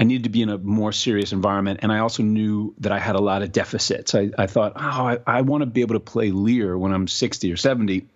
I 0.01 0.05
needed 0.05 0.25
to 0.25 0.31
be 0.31 0.43
in 0.43 0.49
a 0.49 0.59
more 0.59 0.93
serious 0.93 1.33
environment. 1.33 1.81
And 1.83 1.91
I 1.91 1.99
also 1.99 2.23
knew 2.23 2.73
that 2.79 2.93
I 2.93 3.01
had 3.01 3.17
a 3.17 3.21
lot 3.21 3.43
of 3.43 3.51
deficits. 3.51 4.15
I, 4.15 4.31
I 4.39 4.47
thought, 4.47 4.75
oh, 4.77 4.81
I, 4.81 5.19
I 5.27 5.41
want 5.41 5.63
to 5.63 5.67
be 5.67 5.81
able 5.81 5.95
to 5.95 6.01
play 6.01 6.31
Lear 6.31 6.79
when 6.79 6.93
I'm 6.93 7.09
60 7.09 7.53
or 7.53 7.57
70. 7.57 8.07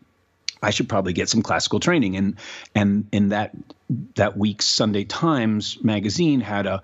I 0.63 0.71
should 0.71 0.89
probably 0.89 1.13
get 1.13 1.29
some 1.29 1.43
classical 1.43 1.81
training. 1.81 2.17
And 2.17 2.37
and 2.75 3.09
in 3.11 3.31
that 3.31 3.53
that 4.15 4.37
week's 4.37 4.67
Sunday 4.67 5.05
Times 5.05 5.83
magazine 5.83 6.41
had 6.41 6.67
a 6.67 6.83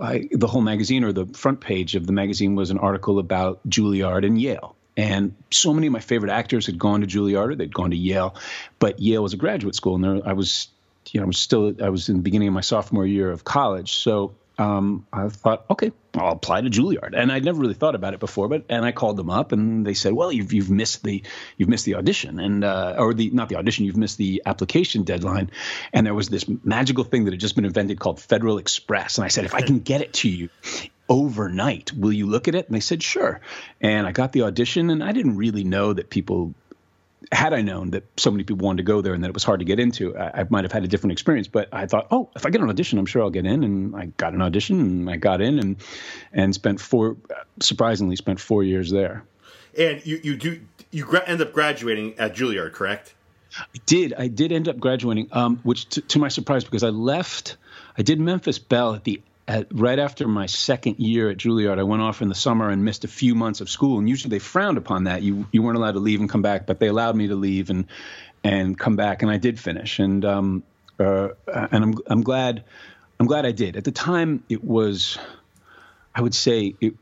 I, 0.00 0.28
the 0.30 0.46
whole 0.46 0.62
magazine 0.62 1.04
or 1.04 1.12
the 1.12 1.26
front 1.26 1.60
page 1.60 1.94
of 1.94 2.06
the 2.06 2.12
magazine 2.12 2.54
was 2.54 2.70
an 2.70 2.78
article 2.78 3.18
about 3.18 3.60
Juilliard 3.68 4.24
and 4.24 4.40
Yale. 4.40 4.76
And 4.96 5.34
so 5.50 5.72
many 5.72 5.86
of 5.86 5.92
my 5.92 6.00
favorite 6.00 6.32
actors 6.32 6.66
had 6.66 6.78
gone 6.78 7.02
to 7.02 7.06
Juilliard 7.06 7.52
or 7.52 7.54
they'd 7.54 7.72
gone 7.72 7.90
to 7.90 7.96
Yale, 7.96 8.34
but 8.78 8.98
Yale 9.00 9.22
was 9.22 9.32
a 9.32 9.36
graduate 9.36 9.76
school, 9.76 9.94
and 9.94 10.04
there, 10.04 10.20
I 10.24 10.32
was, 10.32 10.68
you 11.12 11.20
know, 11.20 11.24
I 11.24 11.28
was 11.28 11.38
still 11.38 11.74
I 11.80 11.88
was 11.90 12.08
in 12.08 12.16
the 12.16 12.22
beginning 12.22 12.48
of 12.48 12.54
my 12.54 12.62
sophomore 12.62 13.06
year 13.06 13.30
of 13.30 13.44
college, 13.44 13.94
so 13.94 14.34
um, 14.58 15.06
I 15.12 15.28
thought, 15.28 15.64
okay, 15.70 15.92
I'll 16.14 16.32
apply 16.32 16.62
to 16.62 16.68
Juilliard, 16.68 17.14
and 17.14 17.30
I'd 17.30 17.44
never 17.44 17.60
really 17.60 17.74
thought 17.74 17.94
about 17.94 18.12
it 18.14 18.20
before. 18.20 18.48
But 18.48 18.64
and 18.68 18.84
I 18.84 18.92
called 18.92 19.16
them 19.16 19.30
up, 19.30 19.52
and 19.52 19.86
they 19.86 19.94
said, 19.94 20.12
well, 20.12 20.32
you've 20.32 20.52
you've 20.52 20.70
missed 20.70 21.04
the 21.04 21.22
you've 21.56 21.68
missed 21.68 21.84
the 21.84 21.94
audition, 21.94 22.40
and 22.40 22.64
uh, 22.64 22.96
or 22.98 23.14
the 23.14 23.30
not 23.30 23.48
the 23.48 23.56
audition, 23.56 23.84
you've 23.84 23.96
missed 23.96 24.18
the 24.18 24.42
application 24.44 25.04
deadline. 25.04 25.50
And 25.92 26.04
there 26.04 26.14
was 26.14 26.28
this 26.28 26.46
magical 26.64 27.04
thing 27.04 27.24
that 27.24 27.32
had 27.32 27.40
just 27.40 27.54
been 27.54 27.64
invented 27.64 28.00
called 28.00 28.20
Federal 28.20 28.58
Express, 28.58 29.18
and 29.18 29.24
I 29.24 29.28
said, 29.28 29.44
if 29.44 29.54
I 29.54 29.62
can 29.62 29.78
get 29.78 30.00
it 30.00 30.12
to 30.14 30.28
you 30.28 30.48
overnight, 31.08 31.92
will 31.92 32.12
you 32.12 32.26
look 32.26 32.48
at 32.48 32.54
it? 32.54 32.66
And 32.66 32.74
they 32.74 32.80
said, 32.80 33.02
sure. 33.02 33.40
And 33.80 34.06
I 34.06 34.12
got 34.12 34.32
the 34.32 34.42
audition, 34.42 34.90
and 34.90 35.02
I 35.02 35.12
didn't 35.12 35.36
really 35.36 35.64
know 35.64 35.92
that 35.92 36.10
people 36.10 36.54
had 37.32 37.52
I 37.52 37.62
known 37.62 37.90
that 37.90 38.04
so 38.16 38.30
many 38.30 38.44
people 38.44 38.64
wanted 38.64 38.78
to 38.78 38.82
go 38.84 39.00
there 39.00 39.12
and 39.12 39.22
that 39.24 39.28
it 39.28 39.34
was 39.34 39.44
hard 39.44 39.60
to 39.60 39.64
get 39.64 39.80
into, 39.80 40.16
I, 40.16 40.40
I, 40.40 40.46
might 40.50 40.64
have 40.64 40.72
had 40.72 40.84
a 40.84 40.88
different 40.88 41.12
experience. 41.12 41.48
But 41.48 41.68
I 41.72 41.86
thought, 41.86 42.06
oh, 42.10 42.30
if 42.36 42.46
I 42.46 42.50
get 42.50 42.60
an 42.60 42.68
audition, 42.68 42.98
I'm 42.98 43.06
sure 43.06 43.22
I'll 43.22 43.30
get 43.30 43.44
in. 43.44 43.64
And 43.64 43.96
I 43.96 44.06
got 44.16 44.34
an 44.34 44.42
audition, 44.42 44.80
and 44.80 45.10
I 45.10 45.16
got 45.16 45.40
in, 45.40 45.58
and 45.58 45.76
and 46.32 46.54
spent 46.54 46.80
four, 46.80 47.16
surprisingly, 47.60 48.16
spent 48.16 48.40
four 48.40 48.62
years 48.62 48.90
there. 48.90 49.24
And 49.76 50.04
you 50.06 50.20
you 50.22 50.36
do 50.36 50.60
you 50.90 51.04
gra- 51.04 51.26
end 51.26 51.40
up 51.40 51.52
graduating 51.52 52.18
at 52.18 52.34
Juilliard, 52.34 52.72
correct? 52.72 53.14
I 53.58 53.78
did. 53.86 54.14
I 54.14 54.28
did 54.28 54.52
end 54.52 54.68
up 54.68 54.78
graduating, 54.78 55.28
um, 55.32 55.58
which 55.62 55.88
t- 55.88 56.00
to 56.02 56.18
my 56.18 56.28
surprise, 56.28 56.64
because 56.64 56.82
I 56.82 56.90
left. 56.90 57.56
I 57.96 58.02
did 58.02 58.20
Memphis 58.20 58.58
Belle 58.58 58.94
at 58.94 59.04
the 59.04 59.20
at, 59.48 59.66
right 59.72 59.98
after 59.98 60.28
my 60.28 60.44
second 60.44 60.98
year 60.98 61.30
at 61.30 61.38
Juilliard, 61.38 61.78
I 61.78 61.82
went 61.82 62.02
off 62.02 62.20
in 62.20 62.28
the 62.28 62.34
summer 62.34 62.68
and 62.68 62.84
missed 62.84 63.04
a 63.04 63.08
few 63.08 63.34
months 63.34 63.62
of 63.62 63.70
school. 63.70 63.98
And 63.98 64.06
usually 64.06 64.30
they 64.30 64.38
frowned 64.38 64.76
upon 64.76 65.04
that. 65.04 65.22
You 65.22 65.46
you 65.50 65.62
weren't 65.62 65.78
allowed 65.78 65.92
to 65.92 66.00
leave 66.00 66.20
and 66.20 66.28
come 66.28 66.42
back, 66.42 66.66
but 66.66 66.78
they 66.78 66.88
allowed 66.88 67.16
me 67.16 67.28
to 67.28 67.34
leave 67.34 67.70
and 67.70 67.86
and 68.44 68.78
come 68.78 68.94
back, 68.94 69.22
and 69.22 69.30
I 69.30 69.38
did 69.38 69.58
finish. 69.58 69.98
And 69.98 70.24
um, 70.24 70.62
uh, 71.00 71.30
and 71.46 71.82
I'm 71.82 71.94
I'm 72.06 72.22
glad 72.22 72.64
I'm 73.18 73.26
glad 73.26 73.46
I 73.46 73.52
did. 73.52 73.76
At 73.76 73.84
the 73.84 73.90
time, 73.90 74.44
it 74.50 74.62
was 74.62 75.18
I 76.14 76.20
would 76.20 76.34
say 76.34 76.74
it, 76.80 76.94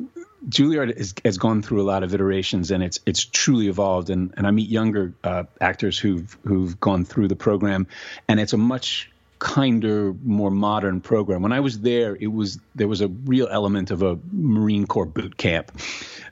Juilliard 0.48 0.96
has, 0.96 1.14
has, 1.24 1.38
gone 1.38 1.62
through 1.62 1.82
a 1.82 1.88
lot 1.90 2.04
of 2.04 2.14
iterations, 2.14 2.70
and 2.70 2.80
it's 2.80 3.00
it's 3.06 3.24
truly 3.24 3.66
evolved. 3.66 4.08
And 4.08 4.32
and 4.36 4.46
I 4.46 4.52
meet 4.52 4.68
younger 4.68 5.14
uh, 5.24 5.44
actors 5.60 5.98
who've 5.98 6.38
who've 6.44 6.78
gone 6.78 7.04
through 7.04 7.26
the 7.26 7.36
program, 7.36 7.88
and 8.28 8.38
it's 8.38 8.52
a 8.52 8.56
much 8.56 9.10
kinder, 9.38 10.14
more 10.22 10.50
modern 10.50 11.00
program. 11.00 11.42
When 11.42 11.52
I 11.52 11.60
was 11.60 11.80
there, 11.80 12.16
it 12.16 12.28
was 12.28 12.58
there 12.74 12.88
was 12.88 13.00
a 13.00 13.08
real 13.08 13.48
element 13.50 13.90
of 13.90 14.02
a 14.02 14.18
Marine 14.32 14.86
Corps 14.86 15.06
boot 15.06 15.36
camp. 15.36 15.72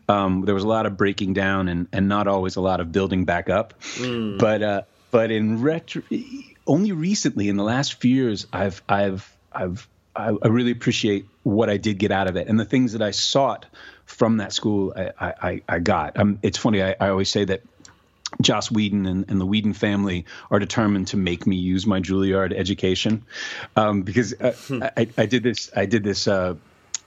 Um, 0.08 0.44
there 0.44 0.54
was 0.54 0.64
a 0.64 0.68
lot 0.68 0.86
of 0.86 0.96
breaking 0.96 1.34
down 1.34 1.68
and 1.68 1.88
and 1.92 2.08
not 2.08 2.26
always 2.26 2.56
a 2.56 2.60
lot 2.60 2.80
of 2.80 2.92
building 2.92 3.24
back 3.24 3.50
up. 3.50 3.74
Mm. 3.96 4.38
But 4.38 4.62
uh, 4.62 4.82
but 5.10 5.30
in 5.30 5.62
retro, 5.62 6.02
only 6.66 6.92
recently 6.92 7.48
in 7.48 7.56
the 7.56 7.64
last 7.64 8.00
few 8.00 8.14
years, 8.14 8.46
I've 8.52 8.82
I've 8.88 9.30
I've 9.52 9.86
I, 10.16 10.36
I 10.42 10.48
really 10.48 10.70
appreciate 10.70 11.26
what 11.42 11.68
I 11.68 11.76
did 11.76 11.98
get 11.98 12.12
out 12.12 12.28
of 12.28 12.36
it 12.36 12.48
and 12.48 12.58
the 12.58 12.64
things 12.64 12.92
that 12.92 13.02
I 13.02 13.10
sought 13.10 13.66
from 14.06 14.38
that 14.38 14.52
school. 14.52 14.94
I 14.96 15.12
I, 15.42 15.62
I 15.68 15.78
got. 15.78 16.18
Um, 16.18 16.38
it's 16.42 16.58
funny. 16.58 16.82
I, 16.82 16.96
I 17.00 17.08
always 17.08 17.28
say 17.28 17.44
that 17.44 17.62
Joss 18.40 18.70
Whedon 18.70 19.06
and, 19.06 19.24
and, 19.28 19.40
the 19.40 19.46
Whedon 19.46 19.72
family 19.72 20.26
are 20.50 20.58
determined 20.58 21.08
to 21.08 21.16
make 21.16 21.46
me 21.46 21.56
use 21.56 21.86
my 21.86 22.00
Juilliard 22.00 22.52
education 22.52 23.24
um, 23.76 24.02
because 24.02 24.34
uh, 24.40 24.52
hmm. 24.52 24.82
I, 24.82 25.08
I, 25.16 25.26
did 25.26 25.42
this. 25.42 25.70
I 25.74 25.86
did 25.86 26.04
this. 26.04 26.26
Uh, 26.28 26.54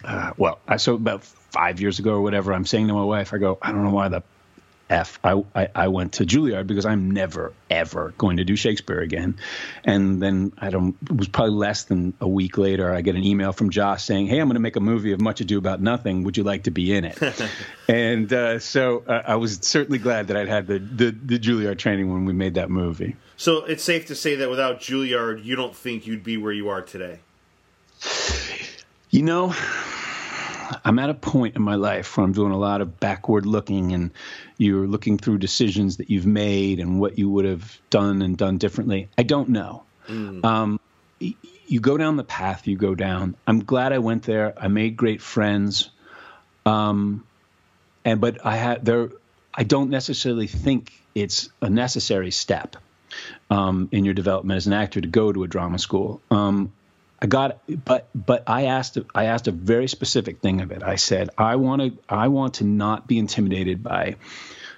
uh, 0.03 0.33
well, 0.37 0.59
I, 0.67 0.77
so 0.77 0.95
about 0.95 1.23
five 1.23 1.81
years 1.81 1.99
ago 1.99 2.11
or 2.11 2.21
whatever, 2.21 2.53
I'm 2.53 2.65
saying 2.65 2.87
to 2.87 2.93
my 2.93 3.03
wife, 3.03 3.33
I 3.33 3.37
go, 3.37 3.57
I 3.61 3.71
don't 3.71 3.83
know 3.83 3.91
why 3.91 4.09
the 4.09 4.23
F. 4.89 5.19
I, 5.23 5.43
I, 5.53 5.67
I 5.75 5.87
went 5.89 6.13
to 6.13 6.25
Juilliard 6.25 6.67
because 6.67 6.85
I'm 6.85 7.11
never, 7.11 7.53
ever 7.69 8.13
going 8.17 8.37
to 8.37 8.45
do 8.45 8.55
Shakespeare 8.55 8.99
again. 8.99 9.37
And 9.83 10.21
then 10.21 10.53
I 10.57 10.69
don't, 10.69 10.95
it 11.03 11.15
was 11.15 11.27
probably 11.27 11.55
less 11.55 11.83
than 11.83 12.13
a 12.21 12.27
week 12.27 12.57
later, 12.57 12.93
I 12.93 13.01
get 13.01 13.15
an 13.15 13.23
email 13.23 13.51
from 13.51 13.69
Joss 13.69 14.03
saying, 14.03 14.27
Hey, 14.27 14.39
I'm 14.39 14.47
going 14.47 14.55
to 14.55 14.61
make 14.61 14.75
a 14.75 14.81
movie 14.81 15.11
of 15.11 15.21
Much 15.21 15.41
Ado 15.41 15.57
About 15.57 15.81
Nothing. 15.81 16.23
Would 16.23 16.37
you 16.37 16.43
like 16.43 16.63
to 16.63 16.71
be 16.71 16.93
in 16.93 17.05
it? 17.05 17.19
and 17.87 18.31
uh, 18.31 18.59
so 18.59 19.03
uh, 19.07 19.23
I 19.27 19.35
was 19.35 19.59
certainly 19.61 19.99
glad 19.99 20.27
that 20.27 20.37
I'd 20.37 20.47
had 20.47 20.67
the, 20.67 20.79
the, 20.79 21.11
the 21.11 21.39
Juilliard 21.39 21.77
training 21.77 22.11
when 22.11 22.25
we 22.25 22.33
made 22.33 22.53
that 22.55 22.69
movie. 22.69 23.15
So 23.35 23.65
it's 23.65 23.83
safe 23.83 24.07
to 24.07 24.15
say 24.15 24.35
that 24.35 24.49
without 24.49 24.79
Juilliard, 24.79 25.43
you 25.43 25.55
don't 25.55 25.75
think 25.75 26.07
you'd 26.07 26.23
be 26.23 26.37
where 26.37 26.53
you 26.53 26.69
are 26.69 26.81
today. 26.81 27.19
You 29.09 29.23
know, 29.23 29.55
I'm 30.83 30.99
at 30.99 31.09
a 31.09 31.13
point 31.13 31.55
in 31.55 31.61
my 31.61 31.75
life 31.75 32.17
where 32.17 32.25
I'm 32.25 32.33
doing 32.33 32.51
a 32.51 32.57
lot 32.57 32.81
of 32.81 32.99
backward 32.99 33.45
looking 33.45 33.93
and 33.93 34.11
you're 34.57 34.87
looking 34.87 35.17
through 35.17 35.37
decisions 35.39 35.97
that 35.97 36.09
you've 36.09 36.25
made 36.25 36.79
and 36.79 36.99
what 36.99 37.17
you 37.17 37.29
would 37.29 37.45
have 37.45 37.79
done 37.89 38.21
and 38.21 38.37
done 38.37 38.57
differently. 38.57 39.09
I 39.17 39.23
don't 39.23 39.49
know. 39.49 39.83
Mm. 40.07 40.43
Um, 40.43 40.79
you 41.19 41.79
go 41.79 41.97
down 41.97 42.15
the 42.15 42.23
path 42.23 42.67
you 42.67 42.77
go 42.77 42.95
down. 42.95 43.35
I'm 43.45 43.63
glad 43.63 43.93
I 43.93 43.99
went 43.99 44.23
there. 44.23 44.53
I 44.57 44.67
made 44.67 44.95
great 44.97 45.21
friends. 45.21 45.89
Um, 46.65 47.25
and 48.05 48.21
but 48.21 48.45
I 48.45 48.55
had 48.55 48.85
there. 48.85 49.09
I 49.53 49.63
don't 49.63 49.89
necessarily 49.89 50.47
think 50.47 50.93
it's 51.15 51.49
a 51.61 51.69
necessary 51.69 52.31
step 52.31 52.77
um, 53.49 53.89
in 53.91 54.05
your 54.05 54.13
development 54.13 54.57
as 54.57 54.67
an 54.67 54.73
actor 54.73 55.01
to 55.01 55.07
go 55.07 55.33
to 55.33 55.43
a 55.43 55.47
drama 55.47 55.79
school. 55.79 56.21
Um, 56.29 56.73
I 57.19 57.25
got, 57.25 57.59
but 57.85 58.09
but 58.13 58.43
I 58.47 58.65
asked 58.65 58.97
I 59.15 59.25
asked 59.25 59.47
a 59.47 59.51
very 59.51 59.87
specific 59.87 60.39
thing 60.39 60.61
of 60.61 60.71
it. 60.71 60.83
I 60.83 60.95
said 60.95 61.29
I 61.37 61.55
want 61.55 61.81
to 61.81 61.97
I 62.07 62.27
want 62.27 62.55
to 62.55 62.63
not 62.63 63.07
be 63.07 63.17
intimidated 63.17 63.81
by 63.81 64.17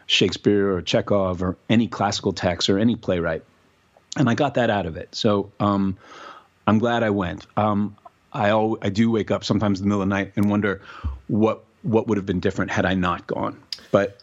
Shakespeare 0.05 0.73
or 0.73 0.81
Chekhov 0.81 1.43
or 1.43 1.57
any 1.69 1.87
classical 1.87 2.31
text 2.31 2.69
or 2.69 2.79
any 2.79 2.95
playwright, 2.95 3.43
and 4.17 4.29
I 4.29 4.35
got 4.35 4.53
that 4.53 4.69
out 4.69 4.85
of 4.85 4.95
it. 4.95 5.13
So 5.13 5.51
um, 5.59 5.97
I'm 6.65 6.79
glad 6.79 7.03
I 7.03 7.09
went. 7.09 7.45
Um, 7.57 7.97
I 8.31 8.49
al- 8.49 8.77
I 8.81 8.89
do 8.89 9.11
wake 9.11 9.31
up 9.31 9.43
sometimes 9.43 9.79
in 9.79 9.85
the 9.85 9.89
middle 9.89 10.01
of 10.01 10.07
the 10.07 10.15
night 10.15 10.33
and 10.37 10.49
wonder 10.49 10.81
what 11.27 11.65
what 11.81 12.07
would 12.07 12.17
have 12.17 12.25
been 12.25 12.39
different 12.39 12.71
had 12.71 12.85
I 12.85 12.93
not 12.93 13.27
gone. 13.27 13.61
But 13.91 14.21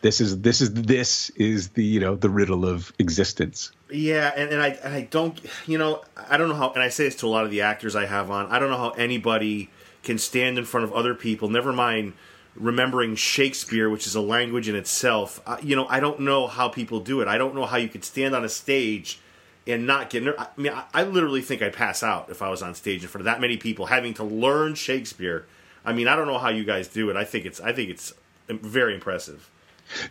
this 0.00 0.20
is 0.20 0.40
this 0.40 0.62
is 0.62 0.72
this 0.72 1.30
is 1.30 1.70
the 1.70 1.84
you 1.84 2.00
know 2.00 2.14
the 2.16 2.30
riddle 2.30 2.64
of 2.64 2.92
existence. 2.98 3.70
Yeah, 3.92 4.32
and, 4.36 4.50
and 4.50 4.62
I 4.62 4.68
and 4.68 4.94
I 4.94 5.02
don't 5.02 5.38
you 5.66 5.78
know 5.78 6.02
I 6.16 6.36
don't 6.36 6.48
know 6.48 6.54
how 6.54 6.72
and 6.72 6.82
I 6.82 6.88
say 6.88 7.04
this 7.04 7.16
to 7.16 7.26
a 7.26 7.28
lot 7.28 7.44
of 7.44 7.50
the 7.50 7.62
actors 7.62 7.96
I 7.96 8.06
have 8.06 8.30
on. 8.30 8.46
I 8.46 8.58
don't 8.58 8.70
know 8.70 8.78
how 8.78 8.90
anybody 8.90 9.70
can 10.02 10.18
stand 10.18 10.58
in 10.58 10.64
front 10.64 10.84
of 10.84 10.92
other 10.92 11.14
people. 11.14 11.48
Never 11.48 11.72
mind 11.72 12.14
remembering 12.54 13.14
Shakespeare, 13.16 13.88
which 13.88 14.06
is 14.06 14.14
a 14.14 14.20
language 14.20 14.68
in 14.68 14.74
itself. 14.74 15.40
Uh, 15.46 15.58
you 15.62 15.76
know, 15.76 15.86
I 15.88 16.00
don't 16.00 16.20
know 16.20 16.46
how 16.46 16.68
people 16.68 17.00
do 17.00 17.20
it. 17.20 17.28
I 17.28 17.38
don't 17.38 17.54
know 17.54 17.66
how 17.66 17.76
you 17.76 17.88
could 17.88 18.04
stand 18.04 18.34
on 18.34 18.44
a 18.44 18.48
stage 18.48 19.20
and 19.66 19.86
not 19.86 20.10
get. 20.10 20.22
Ner- 20.22 20.38
I 20.38 20.48
mean, 20.56 20.72
I, 20.72 20.84
I 20.92 21.02
literally 21.04 21.42
think 21.42 21.62
I'd 21.62 21.72
pass 21.72 22.02
out 22.02 22.30
if 22.30 22.42
I 22.42 22.48
was 22.48 22.62
on 22.62 22.74
stage 22.74 23.02
in 23.02 23.08
front 23.08 23.22
of 23.22 23.26
that 23.26 23.40
many 23.40 23.56
people 23.56 23.86
having 23.86 24.14
to 24.14 24.24
learn 24.24 24.74
Shakespeare. 24.74 25.46
I 25.84 25.92
mean, 25.92 26.08
I 26.08 26.16
don't 26.16 26.26
know 26.26 26.38
how 26.38 26.50
you 26.50 26.64
guys 26.64 26.88
do 26.88 27.10
it. 27.10 27.16
I 27.16 27.24
think 27.24 27.46
it's 27.46 27.60
I 27.60 27.72
think 27.72 27.90
it's 27.90 28.12
very 28.48 28.94
impressive. 28.94 29.50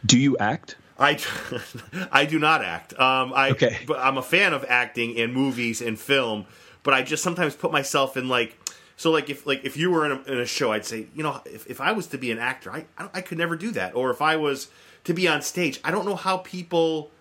Do 0.05 0.17
you 0.17 0.37
act? 0.37 0.75
I, 0.99 1.19
I 2.11 2.25
do 2.25 2.39
not 2.39 2.63
act. 2.63 2.93
Um, 2.99 3.33
I, 3.33 3.51
okay. 3.51 3.79
But 3.87 3.99
I'm 3.99 4.17
a 4.17 4.21
fan 4.21 4.53
of 4.53 4.65
acting 4.67 5.15
in 5.15 5.33
movies 5.33 5.81
and 5.81 5.97
film. 5.97 6.45
But 6.83 6.93
I 6.93 7.01
just 7.01 7.23
sometimes 7.23 7.55
put 7.55 7.71
myself 7.71 8.17
in 8.17 8.27
like, 8.27 8.57
so 8.95 9.11
like 9.11 9.29
if 9.29 9.47
like 9.47 9.63
if 9.63 9.77
you 9.77 9.91
were 9.91 10.05
in 10.05 10.11
a, 10.11 10.21
in 10.31 10.39
a 10.39 10.45
show, 10.45 10.71
I'd 10.71 10.85
say, 10.85 11.07
you 11.15 11.23
know, 11.23 11.41
if, 11.45 11.67
if 11.67 11.79
I 11.79 11.93
was 11.93 12.07
to 12.07 12.17
be 12.17 12.31
an 12.31 12.39
actor, 12.39 12.71
I, 12.71 12.85
I 12.97 13.09
I 13.15 13.21
could 13.21 13.37
never 13.37 13.55
do 13.55 13.71
that. 13.71 13.95
Or 13.95 14.11
if 14.11 14.21
I 14.21 14.35
was 14.35 14.69
to 15.05 15.13
be 15.13 15.27
on 15.27 15.41
stage, 15.41 15.79
I 15.83 15.91
don't 15.91 16.05
know 16.05 16.15
how 16.15 16.37
people, 16.37 17.11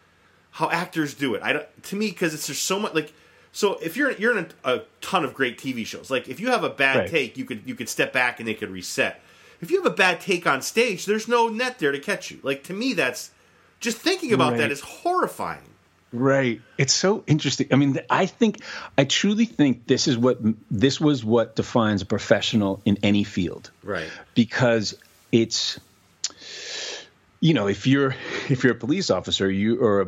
how 0.53 0.71
actors 0.71 1.15
do 1.15 1.35
it. 1.35 1.43
I 1.43 1.53
don't, 1.53 1.83
to 1.85 1.97
me 1.97 2.11
because 2.11 2.35
it's 2.35 2.47
just 2.47 2.65
so 2.65 2.81
much 2.81 2.95
like. 2.95 3.13
So 3.53 3.79
if 3.81 3.97
you're 3.97 4.13
you're 4.13 4.37
in 4.37 4.47
a, 4.65 4.75
a, 4.75 4.83
ton 5.01 5.25
of 5.25 5.35
great 5.35 5.59
TV 5.59 5.87
shows, 5.87 6.11
like 6.11 6.29
if 6.29 6.41
you 6.41 6.49
have 6.49 6.65
a 6.65 6.71
bad 6.71 6.97
right. 6.97 7.11
take, 7.11 7.37
you 7.37 7.45
could 7.45 7.63
you 7.65 7.75
could 7.75 7.89
step 7.89 8.13
back 8.13 8.41
and 8.41 8.49
they 8.49 8.55
could 8.55 8.71
reset 8.71 9.21
if 9.61 9.71
you 9.71 9.83
have 9.83 9.93
a 9.93 9.95
bad 9.95 10.21
take 10.21 10.47
on 10.47 10.63
stage, 10.63 11.07
there's 11.07 11.29
no 11.29 11.49
net 11.49 11.79
there 11.79 11.93
to 11.93 11.99
catch 11.99 12.31
you. 12.31 12.39
Like 12.43 12.63
to 12.65 12.73
me, 12.73 12.93
that's 12.93 13.31
just 13.81 13.99
thinking 13.99 14.33
about 14.33 14.53
right. 14.53 14.59
that 14.59 14.73
is 14.73 14.81
horrifying. 14.81 15.63
Right. 16.13 16.63
It's 16.79 16.95
so 16.95 17.23
interesting. 17.27 17.69
I 17.71 17.77
mean, 17.77 17.99
I 18.09 18.27
think 18.27 18.63
I 18.97 19.05
truly 19.05 19.45
think 19.45 19.87
this 19.87 20.09
is 20.09 20.17
what 20.17 20.39
this 20.71 21.01
was 21.01 21.25
what 21.25 21.55
defines 21.55 22.01
a 22.01 22.07
professional 22.07 22.81
in 22.85 22.99
any 23.03 23.25
field. 23.25 23.71
Right. 23.83 24.09
Because 24.35 24.97
it's 25.33 25.79
you 27.41 27.55
know, 27.55 27.69
if 27.69 27.87
you're 27.87 28.15
if 28.49 28.65
you're 28.65 28.73
a 28.73 28.79
police 28.79 29.11
officer, 29.11 29.51
you 29.51 29.81
or 29.81 30.01
a 30.01 30.07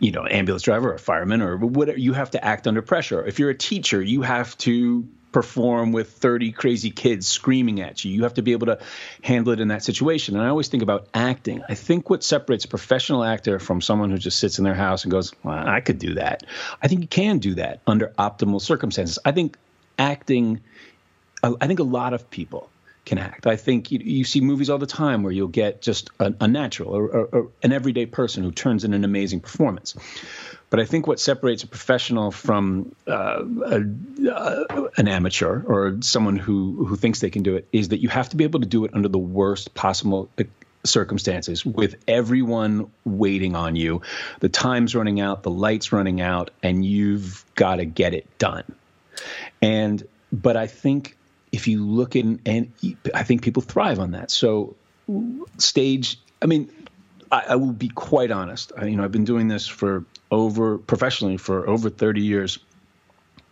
you 0.00 0.10
know, 0.10 0.26
ambulance 0.26 0.62
driver 0.62 0.90
or 0.90 0.94
a 0.94 0.98
fireman 0.98 1.42
or 1.42 1.56
whatever, 1.58 1.98
you 1.98 2.12
have 2.12 2.30
to 2.30 2.44
act 2.44 2.66
under 2.66 2.82
pressure. 2.82 3.24
If 3.24 3.38
you're 3.38 3.50
a 3.50 3.56
teacher, 3.56 4.02
you 4.02 4.22
have 4.22 4.56
to 4.58 5.06
perform 5.32 5.92
with 5.92 6.12
30 6.12 6.52
crazy 6.52 6.90
kids 6.90 7.28
screaming 7.28 7.80
at 7.80 8.04
you. 8.04 8.12
You 8.12 8.22
have 8.22 8.34
to 8.34 8.42
be 8.42 8.52
able 8.52 8.66
to 8.66 8.78
handle 9.22 9.52
it 9.52 9.60
in 9.60 9.68
that 9.68 9.82
situation. 9.82 10.34
And 10.34 10.44
I 10.44 10.48
always 10.48 10.68
think 10.68 10.82
about 10.82 11.08
acting. 11.12 11.62
I 11.68 11.74
think 11.74 12.08
what 12.08 12.24
separates 12.24 12.64
a 12.64 12.68
professional 12.68 13.22
actor 13.22 13.58
from 13.58 13.80
someone 13.80 14.10
who 14.10 14.18
just 14.18 14.38
sits 14.38 14.58
in 14.58 14.64
their 14.64 14.74
house 14.74 15.04
and 15.04 15.10
goes, 15.10 15.32
well, 15.42 15.68
I 15.68 15.80
could 15.80 15.98
do 15.98 16.14
that. 16.14 16.44
I 16.80 16.88
think 16.88 17.02
you 17.02 17.08
can 17.08 17.38
do 17.38 17.54
that 17.56 17.80
under 17.86 18.14
optimal 18.18 18.62
circumstances. 18.62 19.18
I 19.24 19.32
think 19.32 19.58
acting, 19.98 20.60
I 21.42 21.66
think 21.66 21.80
a 21.80 21.84
lot 21.84 22.14
of 22.14 22.30
people 22.30 22.70
can 23.06 23.18
act. 23.18 23.46
I 23.46 23.56
think 23.56 23.90
you, 23.90 24.00
you 24.00 24.24
see 24.24 24.40
movies 24.40 24.68
all 24.68 24.78
the 24.78 24.86
time 24.86 25.22
where 25.22 25.32
you'll 25.32 25.48
get 25.48 25.80
just 25.80 26.10
a, 26.18 26.34
a 26.40 26.48
natural 26.48 26.90
or, 26.90 27.04
or, 27.04 27.24
or 27.26 27.48
an 27.62 27.72
everyday 27.72 28.04
person 28.04 28.42
who 28.42 28.50
turns 28.50 28.84
in 28.84 28.92
an 28.92 29.04
amazing 29.04 29.40
performance. 29.40 29.94
But 30.68 30.80
I 30.80 30.84
think 30.84 31.06
what 31.06 31.20
separates 31.20 31.62
a 31.62 31.68
professional 31.68 32.32
from 32.32 32.94
uh, 33.06 33.44
a, 33.64 33.84
uh, 34.30 34.88
an 34.96 35.06
amateur 35.06 35.62
or 35.64 35.98
someone 36.00 36.36
who 36.36 36.84
who 36.84 36.96
thinks 36.96 37.20
they 37.20 37.30
can 37.30 37.44
do 37.44 37.54
it 37.54 37.68
is 37.72 37.88
that 37.88 38.00
you 38.00 38.08
have 38.08 38.28
to 38.30 38.36
be 38.36 38.42
able 38.42 38.60
to 38.60 38.66
do 38.66 38.84
it 38.84 38.92
under 38.92 39.08
the 39.08 39.18
worst 39.18 39.74
possible 39.74 40.28
uh, 40.38 40.42
circumstances 40.82 41.64
with 41.64 41.96
everyone 42.08 42.90
waiting 43.04 43.54
on 43.54 43.76
you, 43.76 44.02
the 44.40 44.48
time's 44.48 44.94
running 44.94 45.20
out, 45.20 45.42
the 45.42 45.50
lights 45.50 45.92
running 45.92 46.20
out, 46.20 46.50
and 46.62 46.84
you've 46.84 47.44
got 47.54 47.76
to 47.76 47.84
get 47.84 48.14
it 48.14 48.26
done. 48.38 48.64
And 49.62 50.06
but 50.32 50.56
I 50.56 50.66
think 50.66 51.16
if 51.56 51.66
you 51.66 51.82
look 51.84 52.14
in 52.16 52.38
and 52.44 52.70
I 53.14 53.22
think 53.22 53.42
people 53.42 53.62
thrive 53.62 53.98
on 53.98 54.10
that. 54.10 54.30
So 54.30 54.76
stage, 55.56 56.20
I 56.42 56.46
mean, 56.46 56.70
I, 57.32 57.44
I 57.48 57.56
will 57.56 57.72
be 57.72 57.88
quite 57.88 58.30
honest. 58.30 58.72
I, 58.76 58.84
you 58.84 58.96
know, 58.96 59.04
I've 59.04 59.12
been 59.12 59.24
doing 59.24 59.48
this 59.48 59.66
for 59.66 60.04
over 60.30 60.76
professionally 60.76 61.38
for 61.38 61.66
over 61.66 61.88
30 61.88 62.20
years. 62.20 62.58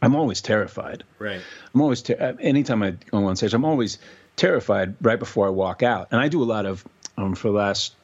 I'm 0.03 0.15
always 0.15 0.43
terrified. 0.43 1.03
Right. 1.19 1.41
I'm 1.75 1.81
always 1.81 2.03
ter- 2.03 2.19
uh, 2.21 2.35
anytime 2.41 2.83
I 2.83 2.91
go 2.91 3.25
on 3.25 3.37
stage, 3.37 3.55
I'm 3.55 3.65
always 3.65 3.99
terrified 4.37 4.97
right 5.01 5.19
before 5.19 5.47
I 5.47 5.51
walk 5.51 5.83
out. 5.83 6.09
And 6.11 6.21
I 6.21 6.29
do 6.29 6.43
a 6.43 6.45
lot 6.45 6.67
of 6.67 6.85
um, 7.17 7.35
for 7.35 7.49
the 7.49 7.55
last 7.55 7.95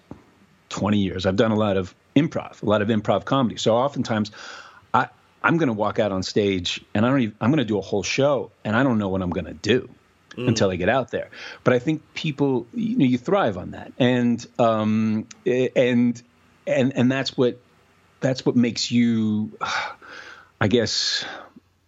20 0.70 0.98
years. 0.98 1.26
I've 1.26 1.36
done 1.36 1.50
a 1.50 1.56
lot 1.56 1.76
of 1.76 1.94
improv, 2.16 2.62
a 2.62 2.66
lot 2.66 2.80
of 2.80 2.88
improv 2.88 3.26
comedy. 3.26 3.56
So 3.58 3.76
oftentimes, 3.76 4.30
I'm 5.42 5.56
going 5.56 5.68
to 5.68 5.72
walk 5.72 5.98
out 5.98 6.12
on 6.12 6.22
stage 6.22 6.84
and 6.94 7.04
I 7.06 7.10
don't 7.10 7.20
even, 7.20 7.36
I'm 7.40 7.50
going 7.50 7.58
to 7.58 7.64
do 7.64 7.78
a 7.78 7.82
whole 7.82 8.02
show 8.02 8.50
and 8.64 8.76
I 8.76 8.82
don't 8.82 8.98
know 8.98 9.08
what 9.08 9.22
I'm 9.22 9.30
going 9.30 9.46
to 9.46 9.54
do 9.54 9.88
mm. 10.36 10.48
until 10.48 10.70
I 10.70 10.76
get 10.76 10.88
out 10.88 11.10
there. 11.10 11.30
But 11.64 11.74
I 11.74 11.78
think 11.78 12.02
people, 12.14 12.66
you 12.74 12.96
know, 12.96 13.04
you 13.04 13.18
thrive 13.18 13.56
on 13.56 13.72
that, 13.72 13.92
and 13.98 14.44
um, 14.58 15.26
and 15.46 16.22
and 16.66 16.96
and 16.96 17.12
that's 17.12 17.36
what 17.36 17.58
that's 18.20 18.44
what 18.44 18.56
makes 18.56 18.90
you, 18.90 19.56
I 20.60 20.68
guess, 20.68 21.24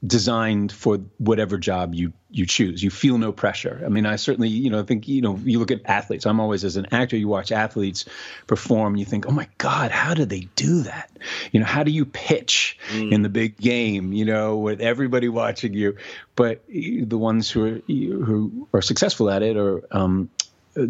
designed 0.05 0.73
for 0.73 0.99
whatever 1.19 1.59
job 1.59 1.95
you 1.95 2.13
you 2.29 2.47
choose. 2.47 2.83
You 2.83 2.91
feel 2.91 3.19
no 3.19 3.31
pressure. 3.31 3.83
I 3.85 3.89
mean, 3.91 4.07
I 4.07 4.17
certainly, 4.17 4.49
you 4.49 4.71
know, 4.71 4.81
I 4.81 4.85
think, 4.85 5.07
you 5.07 5.21
know, 5.21 5.37
you 5.37 5.59
look 5.59 5.71
at 5.71 5.83
athletes. 5.85 6.25
I'm 6.25 6.41
always 6.41 6.65
as 6.65 6.77
an 6.77 6.87
actor, 6.91 7.17
you 7.17 7.29
watch 7.29 7.53
athletes 7.53 8.07
perform, 8.47 8.95
and 8.95 9.01
you 9.01 9.05
think, 9.05 9.27
oh 9.27 9.33
my 9.33 9.49
God, 9.59 9.91
how 9.91 10.15
do 10.15 10.25
they 10.25 10.49
do 10.57 10.83
that? 10.85 11.11
You 11.53 11.61
know, 11.61 11.67
how 11.67 11.83
do 11.83 11.91
you 11.91 12.07
pitch 12.07 12.79
mm. 12.91 13.13
in 13.13 13.23
the 13.23 13.29
big 13.29 13.59
game? 13.59 14.13
You 14.13 14.25
know, 14.25 14.57
with 14.57 14.81
everybody 14.81 15.29
watching 15.29 15.75
you, 15.75 15.99
but 16.35 16.65
the 16.69 17.19
ones 17.19 17.51
who 17.51 17.65
are 17.65 17.81
who 17.87 18.69
are 18.73 18.83
successful 18.83 19.31
at 19.31 19.43
it 19.43 19.57
or 19.57 19.83
um, 19.91 20.31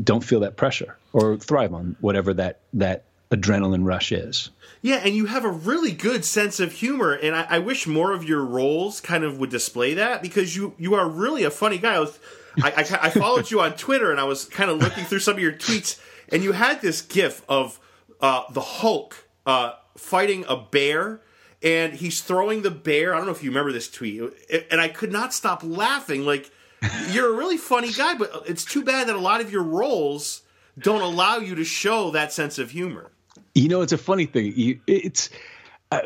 don't 0.05 0.23
feel 0.23 0.41
that 0.41 0.57
pressure 0.57 0.97
or 1.13 1.37
thrive 1.37 1.75
on 1.75 1.97
whatever 2.01 2.35
that 2.35 2.61
that 2.75 3.05
adrenaline 3.33 3.85
rush 3.85 4.13
is. 4.13 4.51
Yeah, 4.83 4.97
and 4.97 5.15
you 5.15 5.27
have 5.27 5.45
a 5.45 5.51
really 5.51 5.93
good 5.93 6.25
sense 6.25 6.59
of 6.59 6.73
humor, 6.73 7.13
and 7.13 7.37
I, 7.37 7.47
I, 7.49 7.59
wish 7.61 7.87
more 7.87 8.13
of 8.13 8.25
your 8.25 8.45
roles 8.45 9.01
kind 9.01 9.23
of 9.23 9.39
would 9.39 9.51
display 9.51 9.95
that 9.95 10.23
because 10.23 10.57
you 10.57 10.75
you 10.77 10.95
are 10.95 11.09
really 11.09 11.45
a 11.45 11.51
funny 11.51 11.79
guy. 11.79 11.95
I, 11.95 11.99
was, 12.01 12.19
I, 12.61 12.71
I, 12.73 12.99
I 13.07 13.11
followed 13.11 13.51
you 13.51 13.61
on 13.61 13.75
Twitter, 13.75 14.11
and 14.11 14.19
I 14.19 14.25
was 14.25 14.45
kind 14.45 14.71
of 14.71 14.79
looking 14.79 15.05
through 15.05 15.21
some 15.21 15.35
of 15.35 15.41
your 15.41 15.53
tweets, 15.53 16.01
and 16.31 16.43
you 16.43 16.51
had 16.51 16.81
this 16.81 17.01
GIF 17.01 17.43
of 17.49 17.79
uh, 18.21 18.43
the 18.51 18.61
Hulk 18.61 19.29
uh, 19.47 19.75
fighting 19.97 20.45
a 20.49 20.57
bear. 20.57 21.21
And 21.65 21.93
he's 21.93 22.23
throwing 22.23 22.63
the 22.63 22.73
bear. 22.73 23.15
I 23.15 23.19
don't 23.19 23.27
know 23.27 23.33
if 23.33 23.45
you 23.45 23.51
remember 23.51 23.71
this 23.71 23.89
tweet, 23.89 24.21
and 24.69 24.81
I 24.81 24.89
could 24.89 25.13
not 25.13 25.33
stop 25.33 25.63
laughing. 25.63 26.27
Like, 26.27 26.51
you're 27.13 27.33
a 27.33 27.37
really 27.37 27.57
funny 27.57 27.93
guy, 27.93 28.15
but 28.15 28.43
it's 28.49 28.65
too 28.65 28.83
bad 28.83 29.07
that 29.07 29.15
a 29.15 29.21
lot 29.21 29.41
of 29.41 29.53
your 29.53 29.63
roles 29.63 30.43
don't 30.77 31.03
allow 31.03 31.37
you 31.37 31.55
to 31.55 31.65
show 31.65 32.11
that 32.11 32.33
sense 32.33 32.59
of 32.59 32.73
humor. 32.73 33.13
You 33.55 33.69
know, 33.69 33.83
it's 33.83 33.93
a 33.93 33.99
funny 33.99 34.27
thing. 34.27 34.53
You, 34.57 34.81
it's. 34.87 35.31
Uh, 35.91 36.01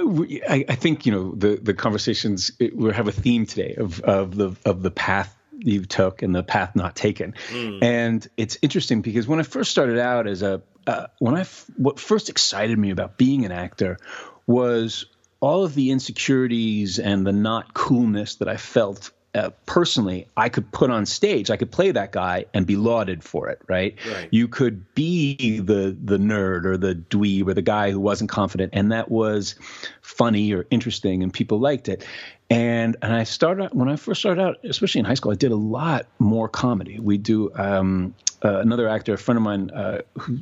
I, 0.48 0.64
I, 0.68 0.74
think 0.74 1.06
you 1.06 1.12
know 1.12 1.35
the 1.37 1.56
the 1.62 1.72
conversations. 1.72 2.50
We 2.59 2.92
have 2.92 3.06
a 3.06 3.12
theme 3.12 3.46
today 3.46 3.76
of 3.76 4.00
of 4.00 4.35
the 4.35 4.56
of 4.64 4.82
the 4.82 4.90
path 4.90 5.32
you 5.59 5.85
took 5.85 6.22
and 6.22 6.35
the 6.35 6.42
path 6.42 6.74
not 6.74 6.96
taken, 6.96 7.35
mm. 7.50 7.78
and 7.82 8.26
it's 8.37 8.59
interesting 8.62 9.00
because 9.00 9.28
when 9.28 9.38
I 9.38 9.44
first 9.44 9.70
started 9.70 10.00
out 10.00 10.26
as 10.26 10.42
a 10.42 10.61
uh, 10.88 11.06
when 11.20 11.37
I 11.37 11.42
f- 11.42 11.66
what 11.76 12.00
first 12.00 12.30
excited 12.30 12.76
me 12.76 12.90
about 12.90 13.16
being 13.16 13.44
an 13.44 13.52
actor 13.52 13.98
was 14.46 15.06
all 15.40 15.64
of 15.64 15.74
the 15.74 15.90
insecurities 15.90 16.98
and 16.98 17.26
the 17.26 17.32
not 17.32 17.74
coolness 17.74 18.37
that 18.37 18.48
I 18.48 18.56
felt 18.56 19.11
uh, 19.37 19.51
personally, 19.66 20.27
I 20.37 20.49
could 20.49 20.72
put 20.72 20.90
on 20.90 21.05
stage, 21.07 21.51
I 21.51 21.57
could 21.57 21.70
play 21.70 21.90
that 21.90 22.11
guy 22.12 22.46
and 22.55 22.66
be 22.66 22.77
lauded 22.77 23.22
for 23.22 23.49
it, 23.49 23.61
right? 23.68 23.94
right? 24.11 24.29
You 24.31 24.49
could 24.49 24.94
be 24.94 25.61
the 25.61 25.96
the 26.03 26.16
nerd 26.16 26.64
or 26.64 26.77
the 26.77 26.94
dweeb 26.94 27.46
or 27.46 27.55
the 27.55 27.62
guy 27.62 27.90
who 27.90 28.01
wasn't 28.01 28.31
confident, 28.31 28.72
and 28.75 28.92
that 28.92 29.11
was 29.11 29.55
funny 30.01 30.53
or 30.53 30.66
interesting, 30.70 31.22
and 31.22 31.33
people 31.33 31.61
liked 31.61 31.88
it. 31.88 32.05
And 32.49 32.96
and 33.03 33.12
I 33.12 33.25
started 33.25 33.70
when 33.72 33.88
I 33.88 33.96
first 33.96 34.20
started 34.20 34.40
out, 34.40 34.57
especially 34.64 35.01
in 35.01 35.05
high 35.05 35.14
school, 35.14 35.33
I 35.33 35.37
did 35.37 35.53
a 35.53 35.57
lot 35.57 36.07
more 36.18 36.49
comedy. 36.49 36.99
We 36.99 37.18
do 37.18 37.53
um, 37.55 38.14
uh, 38.42 38.61
another 38.61 38.88
actor, 38.88 39.14
a 39.14 39.18
friend 39.18 39.37
of 39.37 39.42
mine, 39.42 39.70
uh, 39.70 40.03
who 40.18 40.40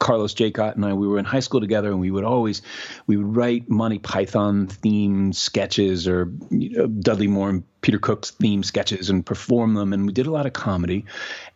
Carlos 0.00 0.34
Jacott 0.34 0.74
and 0.74 0.84
I, 0.84 0.94
we 0.94 1.06
were 1.06 1.18
in 1.18 1.24
high 1.24 1.40
school 1.40 1.60
together, 1.60 1.90
and 1.90 2.00
we 2.00 2.10
would 2.10 2.24
always 2.24 2.62
we 3.06 3.16
would 3.16 3.36
write 3.36 3.70
Monty 3.70 4.00
Python 4.00 4.66
themed 4.66 5.36
sketches 5.36 6.08
or 6.08 6.32
you 6.50 6.70
know, 6.70 6.86
Dudley 6.88 7.28
Moore 7.28 7.50
and 7.50 7.80
Peter 7.82 7.98
Cook's 7.98 8.30
theme 8.30 8.64
sketches 8.64 9.10
and 9.10 9.24
perform 9.24 9.74
them. 9.74 9.92
And 9.92 10.06
we 10.06 10.12
did 10.12 10.26
a 10.26 10.32
lot 10.32 10.46
of 10.46 10.52
comedy, 10.52 11.04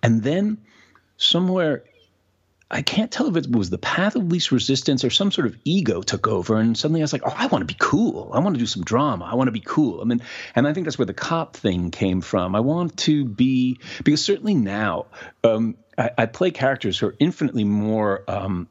and 0.02 0.22
then 0.22 0.58
somewhere. 1.16 1.82
I 2.70 2.82
can't 2.82 3.12
tell 3.12 3.28
if 3.28 3.36
it 3.36 3.54
was 3.54 3.70
the 3.70 3.78
path 3.78 4.16
of 4.16 4.32
least 4.32 4.50
resistance 4.50 5.04
or 5.04 5.10
some 5.10 5.30
sort 5.30 5.46
of 5.46 5.56
ego 5.64 6.02
took 6.02 6.26
over, 6.26 6.56
and 6.56 6.76
suddenly 6.76 7.02
I 7.02 7.04
was 7.04 7.12
like, 7.12 7.22
"Oh, 7.24 7.34
I 7.36 7.46
want 7.46 7.62
to 7.62 7.66
be 7.66 7.76
cool. 7.78 8.30
I 8.34 8.40
want 8.40 8.56
to 8.56 8.58
do 8.58 8.66
some 8.66 8.82
drama. 8.82 9.26
I 9.26 9.36
want 9.36 9.48
to 9.48 9.52
be 9.52 9.62
cool." 9.64 10.00
I 10.00 10.04
mean, 10.04 10.22
and 10.56 10.66
I 10.66 10.72
think 10.72 10.86
that's 10.86 10.98
where 10.98 11.06
the 11.06 11.14
cop 11.14 11.56
thing 11.56 11.90
came 11.90 12.20
from. 12.20 12.56
I 12.56 12.60
want 12.60 12.96
to 13.00 13.26
be 13.26 13.78
because 14.02 14.24
certainly 14.24 14.54
now, 14.54 15.06
um, 15.44 15.76
I, 15.96 16.10
I 16.18 16.26
play 16.26 16.50
characters 16.50 16.98
who 16.98 17.08
are 17.08 17.14
infinitely 17.18 17.64
more 17.64 18.24
um, 18.28 18.68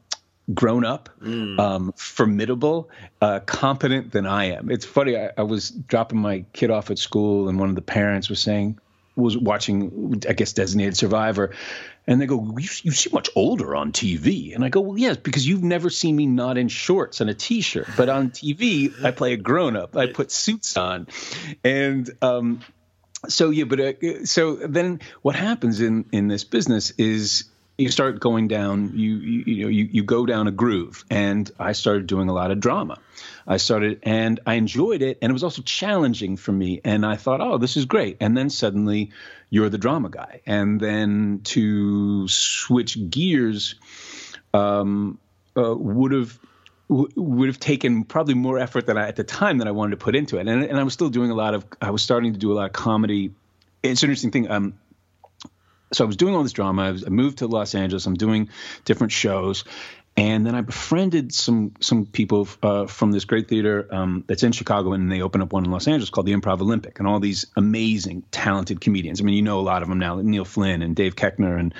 grown 0.52 0.84
up, 0.84 1.08
mm. 1.22 1.58
um, 1.58 1.92
formidable, 1.96 2.90
uh, 3.20 3.40
competent 3.40 4.12
than 4.12 4.26
I 4.26 4.46
am. 4.46 4.70
It's 4.70 4.84
funny. 4.84 5.16
I, 5.16 5.30
I, 5.38 5.42
was 5.42 5.70
dropping 5.70 6.18
my 6.18 6.44
kid 6.52 6.70
off 6.70 6.90
at 6.90 6.98
school, 6.98 7.48
and 7.48 7.58
one 7.58 7.70
of 7.70 7.74
the 7.74 7.82
parents 7.82 8.28
was 8.28 8.40
saying, 8.40 8.78
was 9.16 9.38
watching, 9.38 10.22
I 10.28 10.32
guess, 10.32 10.52
Designated 10.52 10.96
Survivor, 10.96 11.54
and 12.06 12.20
they 12.20 12.26
go, 12.26 12.42
you, 12.58 12.68
you 12.82 12.90
seem 12.90 13.12
much 13.12 13.30
older 13.34 13.74
on 13.74 13.92
TV. 13.92 14.54
And 14.54 14.64
I 14.64 14.68
go, 14.68 14.80
well, 14.80 14.98
yes, 14.98 15.16
because 15.16 15.46
you've 15.46 15.62
never 15.62 15.88
seen 15.88 16.16
me 16.16 16.26
not 16.26 16.58
in 16.58 16.68
shorts 16.68 17.20
and 17.20 17.30
a 17.30 17.34
t-shirt, 17.34 17.88
but 17.96 18.08
on 18.08 18.30
TV, 18.30 18.92
I 19.02 19.12
play 19.12 19.32
a 19.32 19.36
grown 19.36 19.76
up. 19.76 19.96
I 19.96 20.08
put 20.08 20.30
suits 20.30 20.76
on, 20.76 21.06
and 21.62 22.10
um, 22.20 22.60
so 23.28 23.50
yeah, 23.50 23.64
but 23.64 23.80
uh, 23.80 24.24
so 24.24 24.56
then 24.56 25.00
what 25.22 25.36
happens 25.36 25.80
in 25.80 26.04
in 26.12 26.28
this 26.28 26.44
business 26.44 26.90
is 26.92 27.44
you 27.76 27.90
start 27.90 28.20
going 28.20 28.46
down 28.46 28.92
you, 28.94 29.16
you 29.16 29.44
you 29.46 29.64
know 29.64 29.68
you, 29.68 29.88
you 29.90 30.04
go 30.04 30.26
down 30.26 30.46
a 30.46 30.52
groove. 30.52 31.04
And 31.10 31.50
i 31.58 31.72
started 31.72 32.06
doing 32.06 32.28
a 32.28 32.32
lot 32.32 32.50
of 32.50 32.60
drama. 32.60 32.98
I 33.46 33.56
started 33.56 34.00
and 34.02 34.40
i 34.46 34.54
enjoyed 34.54 35.02
it 35.02 35.18
and 35.20 35.30
it 35.30 35.32
was 35.32 35.44
also 35.44 35.62
challenging 35.62 36.36
for 36.36 36.52
me. 36.52 36.80
And 36.84 37.04
i 37.04 37.16
thought 37.16 37.40
oh 37.40 37.58
this 37.58 37.76
is 37.76 37.84
great. 37.84 38.18
And 38.20 38.36
then 38.36 38.50
suddenly 38.50 39.10
you're 39.50 39.70
the 39.70 39.78
drama 39.78 40.08
guy. 40.08 40.40
And 40.46 40.80
then 40.80 41.40
to 41.44 42.28
switch 42.28 43.10
gears 43.10 43.74
um, 44.52 45.18
uh, 45.56 45.74
would 45.74 46.12
have 46.12 46.38
would 46.94 47.48
have 47.48 47.58
taken 47.58 48.04
probably 48.04 48.34
more 48.34 48.58
effort 48.58 48.86
than 48.86 48.96
I 48.96 49.08
at 49.08 49.16
the 49.16 49.24
time 49.24 49.58
that 49.58 49.68
I 49.68 49.72
wanted 49.72 49.92
to 49.92 49.96
put 49.96 50.14
into 50.14 50.38
it. 50.38 50.46
And, 50.46 50.64
and 50.64 50.78
I 50.78 50.82
was 50.82 50.92
still 50.92 51.10
doing 51.10 51.30
a 51.30 51.34
lot 51.34 51.54
of, 51.54 51.66
I 51.82 51.90
was 51.90 52.02
starting 52.02 52.32
to 52.32 52.38
do 52.38 52.52
a 52.52 52.54
lot 52.54 52.66
of 52.66 52.72
comedy. 52.72 53.32
It's 53.82 54.02
an 54.02 54.10
interesting 54.10 54.30
thing. 54.30 54.50
Um, 54.50 54.74
so 55.92 56.04
I 56.04 56.06
was 56.06 56.16
doing 56.16 56.34
all 56.34 56.42
this 56.42 56.52
drama. 56.52 56.82
I, 56.82 56.90
was, 56.92 57.04
I 57.04 57.08
moved 57.08 57.38
to 57.38 57.46
Los 57.46 57.74
Angeles. 57.74 58.06
I'm 58.06 58.14
doing 58.14 58.48
different 58.84 59.12
shows. 59.12 59.64
And 60.16 60.46
then 60.46 60.54
I 60.54 60.60
befriended 60.60 61.34
some 61.34 61.72
some 61.80 62.06
people 62.06 62.46
uh, 62.62 62.86
from 62.86 63.10
this 63.10 63.24
great 63.24 63.48
theater 63.48 63.88
um, 63.90 64.22
that's 64.28 64.44
in 64.44 64.52
Chicago, 64.52 64.92
and 64.92 65.10
they 65.10 65.20
opened 65.20 65.42
up 65.42 65.52
one 65.52 65.64
in 65.64 65.72
Los 65.72 65.88
Angeles 65.88 66.08
called 66.08 66.26
the 66.26 66.32
Improv 66.32 66.60
Olympic, 66.60 67.00
and 67.00 67.08
all 67.08 67.18
these 67.18 67.46
amazing, 67.56 68.22
talented 68.30 68.80
comedians. 68.80 69.20
I 69.20 69.24
mean, 69.24 69.34
you 69.34 69.42
know 69.42 69.58
a 69.58 69.62
lot 69.62 69.82
of 69.82 69.88
them 69.88 69.98
now, 69.98 70.20
Neil 70.20 70.44
Flynn 70.44 70.82
and 70.82 70.94
Dave 70.94 71.16
Koechner, 71.16 71.58
and 71.58 71.74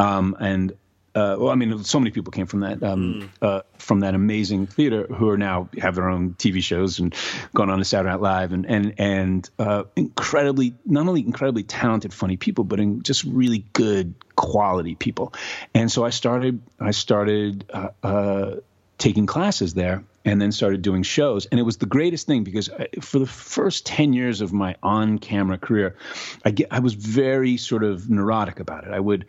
um, 0.00 0.34
and 0.40 0.72
uh, 1.14 1.36
well, 1.38 1.50
I 1.50 1.54
mean, 1.54 1.84
so 1.84 2.00
many 2.00 2.10
people 2.10 2.32
came 2.32 2.46
from 2.46 2.60
that 2.60 2.82
um, 2.82 3.22
mm. 3.22 3.28
uh, 3.40 3.62
from 3.78 4.00
that 4.00 4.14
amazing 4.14 4.66
theater 4.66 5.06
who 5.06 5.28
are 5.28 5.36
now 5.36 5.68
have 5.78 5.94
their 5.94 6.08
own 6.08 6.34
TV 6.34 6.62
shows 6.62 6.98
and 6.98 7.14
gone 7.54 7.70
on 7.70 7.78
to 7.78 7.84
Saturday 7.84 8.10
Night 8.10 8.20
Live 8.20 8.52
and 8.52 8.66
and 8.66 8.94
and 8.98 9.50
uh, 9.58 9.84
incredibly 9.94 10.74
not 10.84 11.06
only 11.06 11.20
incredibly 11.20 11.62
talented, 11.62 12.12
funny 12.12 12.36
people, 12.36 12.64
but 12.64 12.80
in 12.80 13.02
just 13.02 13.22
really 13.22 13.64
good 13.74 14.14
quality 14.34 14.96
people. 14.96 15.32
And 15.72 15.90
so 15.90 16.04
I 16.04 16.10
started 16.10 16.60
I 16.80 16.90
started 16.90 17.64
uh, 17.72 17.88
uh, 18.02 18.56
taking 18.98 19.26
classes 19.26 19.74
there 19.74 20.02
and 20.24 20.40
then 20.40 20.50
started 20.50 20.82
doing 20.82 21.02
shows 21.02 21.46
and 21.46 21.60
it 21.60 21.64
was 21.64 21.76
the 21.76 21.86
greatest 21.86 22.26
thing 22.26 22.44
because 22.44 22.70
I, 22.70 22.88
for 23.00 23.18
the 23.18 23.26
first 23.26 23.84
10 23.84 24.14
years 24.14 24.40
of 24.40 24.52
my 24.52 24.76
on-camera 24.82 25.58
career 25.58 25.96
I 26.44 26.50
get 26.50 26.68
I 26.70 26.78
was 26.78 26.94
very 26.94 27.58
sort 27.58 27.84
of 27.84 28.08
neurotic 28.08 28.60
about 28.60 28.84
it 28.84 28.92
I 28.92 29.00
would 29.00 29.26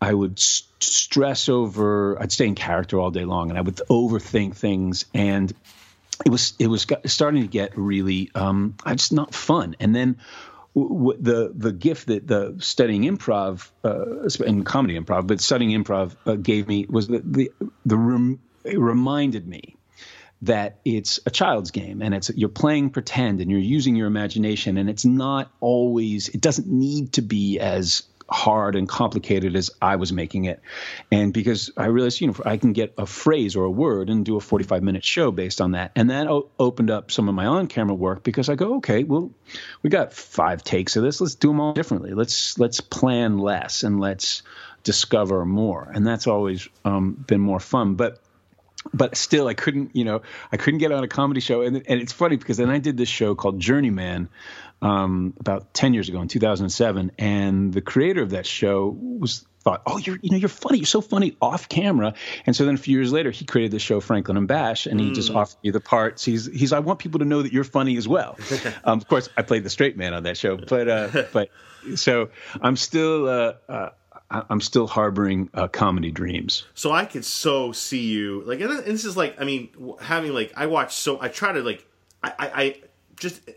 I 0.00 0.14
would 0.14 0.38
st- 0.38 0.69
stress 0.82 1.48
over. 1.48 2.20
I'd 2.20 2.32
stay 2.32 2.46
in 2.46 2.54
character 2.54 2.98
all 2.98 3.10
day 3.10 3.24
long, 3.24 3.50
and 3.50 3.58
I 3.58 3.62
would 3.62 3.76
overthink 3.88 4.56
things, 4.56 5.04
and 5.14 5.52
it 6.24 6.30
was 6.30 6.54
it 6.58 6.66
was 6.66 6.86
starting 7.06 7.42
to 7.42 7.48
get 7.48 7.76
really 7.76 8.30
um, 8.34 8.74
just 8.88 9.12
not 9.12 9.34
fun. 9.34 9.76
And 9.80 9.94
then 9.94 10.18
w- 10.74 11.18
the 11.20 11.52
the 11.54 11.72
gift 11.72 12.08
that 12.08 12.26
the 12.26 12.56
studying 12.58 13.02
improv 13.02 13.70
uh, 13.84 14.44
and 14.44 14.64
comedy 14.64 14.98
improv, 14.98 15.26
but 15.26 15.40
studying 15.40 15.70
improv 15.82 16.14
uh, 16.26 16.34
gave 16.34 16.68
me 16.68 16.86
was 16.88 17.08
the 17.08 17.22
the, 17.24 17.52
the 17.86 17.96
rem- 17.96 18.40
reminded 18.64 19.46
me 19.46 19.76
that 20.42 20.78
it's 20.84 21.20
a 21.26 21.30
child's 21.30 21.70
game 21.70 22.00
and 22.00 22.14
it's 22.14 22.30
you're 22.34 22.48
playing 22.48 22.88
pretend 22.90 23.40
and 23.40 23.50
you're 23.50 23.60
using 23.60 23.94
your 23.94 24.06
imagination 24.06 24.78
and 24.78 24.88
it's 24.88 25.04
not 25.04 25.50
always 25.60 26.30
it 26.30 26.40
doesn't 26.40 26.66
need 26.66 27.12
to 27.12 27.20
be 27.20 27.58
as 27.58 28.04
hard 28.30 28.76
and 28.76 28.88
complicated 28.88 29.56
as 29.56 29.70
I 29.82 29.96
was 29.96 30.12
making 30.12 30.44
it. 30.44 30.60
And 31.10 31.32
because 31.32 31.70
I 31.76 31.86
realized, 31.86 32.20
you 32.20 32.28
know, 32.28 32.34
I 32.44 32.56
can 32.56 32.72
get 32.72 32.94
a 32.96 33.06
phrase 33.06 33.56
or 33.56 33.64
a 33.64 33.70
word 33.70 34.08
and 34.08 34.24
do 34.24 34.36
a 34.36 34.40
45 34.40 34.82
minute 34.82 35.04
show 35.04 35.30
based 35.30 35.60
on 35.60 35.72
that. 35.72 35.92
And 35.96 36.10
that 36.10 36.28
o- 36.28 36.48
opened 36.58 36.90
up 36.90 37.10
some 37.10 37.28
of 37.28 37.34
my 37.34 37.46
on 37.46 37.66
camera 37.66 37.94
work 37.94 38.22
because 38.22 38.48
I 38.48 38.54
go, 38.54 38.76
okay, 38.76 39.04
well, 39.04 39.30
we 39.82 39.90
got 39.90 40.12
five 40.12 40.62
takes 40.62 40.96
of 40.96 41.02
this. 41.02 41.20
Let's 41.20 41.34
do 41.34 41.48
them 41.48 41.60
all 41.60 41.72
differently. 41.72 42.12
Let's, 42.12 42.58
let's 42.58 42.80
plan 42.80 43.38
less 43.38 43.82
and 43.82 43.98
let's 43.98 44.42
discover 44.84 45.44
more. 45.44 45.90
And 45.92 46.06
that's 46.06 46.26
always 46.26 46.68
um, 46.84 47.12
been 47.12 47.40
more 47.40 47.60
fun. 47.60 47.94
But 47.94 48.20
but 48.94 49.16
still 49.16 49.46
I 49.46 49.54
couldn't, 49.54 49.94
you 49.94 50.04
know, 50.04 50.22
I 50.50 50.56
couldn't 50.56 50.78
get 50.78 50.90
on 50.90 51.04
a 51.04 51.08
comedy 51.08 51.40
show. 51.40 51.62
And, 51.62 51.76
and 51.76 52.00
it's 52.00 52.12
funny 52.12 52.36
because 52.36 52.56
then 52.56 52.70
I 52.70 52.78
did 52.78 52.96
this 52.96 53.08
show 53.08 53.34
called 53.34 53.60
Journeyman, 53.60 54.28
um, 54.82 55.34
about 55.38 55.72
10 55.74 55.94
years 55.94 56.08
ago 56.08 56.20
in 56.20 56.28
2007 56.28 57.12
and 57.18 57.72
the 57.72 57.80
creator 57.80 58.22
of 58.22 58.30
that 58.30 58.46
show 58.46 58.96
was 59.00 59.46
thought 59.62 59.82
oh 59.86 59.98
you're 59.98 60.18
you 60.22 60.30
know 60.30 60.38
you're 60.38 60.48
funny 60.48 60.78
you're 60.78 60.86
so 60.86 61.02
funny 61.02 61.36
off 61.42 61.68
camera 61.68 62.14
and 62.46 62.56
so 62.56 62.64
then 62.64 62.74
a 62.74 62.78
few 62.78 62.96
years 62.96 63.12
later 63.12 63.30
he 63.30 63.44
created 63.44 63.70
the 63.70 63.78
show 63.78 64.00
franklin 64.00 64.38
and 64.38 64.48
bash 64.48 64.86
and 64.86 64.98
he 64.98 65.10
mm. 65.10 65.14
just 65.14 65.30
offered 65.30 65.58
me 65.62 65.70
the 65.70 65.80
parts 65.80 66.24
he's 66.24 66.46
he's 66.46 66.72
i 66.72 66.78
want 66.78 66.98
people 66.98 67.18
to 67.18 67.26
know 67.26 67.42
that 67.42 67.52
you're 67.52 67.62
funny 67.62 67.98
as 67.98 68.08
well 68.08 68.38
um, 68.84 68.98
of 68.98 69.06
course 69.06 69.28
i 69.36 69.42
played 69.42 69.62
the 69.62 69.68
straight 69.68 69.98
man 69.98 70.14
on 70.14 70.22
that 70.22 70.38
show 70.38 70.56
but 70.56 70.88
uh, 70.88 71.24
but 71.32 71.50
so 71.94 72.30
i'm 72.62 72.76
still 72.76 73.28
uh, 73.28 73.52
uh, 73.68 73.90
I'm 74.30 74.60
still 74.60 74.86
harboring 74.86 75.50
uh, 75.54 75.66
comedy 75.66 76.12
dreams. 76.12 76.64
So 76.74 76.92
I 76.92 77.04
could 77.04 77.24
so 77.24 77.72
see 77.72 78.06
you 78.06 78.44
like, 78.46 78.60
and 78.60 78.70
this 78.84 79.04
is 79.04 79.16
like, 79.16 79.40
I 79.40 79.44
mean, 79.44 79.70
having 80.00 80.32
like, 80.32 80.52
I 80.56 80.66
watch 80.66 80.94
so, 80.94 81.20
I 81.20 81.26
try 81.26 81.52
to 81.52 81.62
like, 81.62 81.84
I, 82.22 82.32
I, 82.38 82.62
I 82.62 82.80
just 83.16 83.50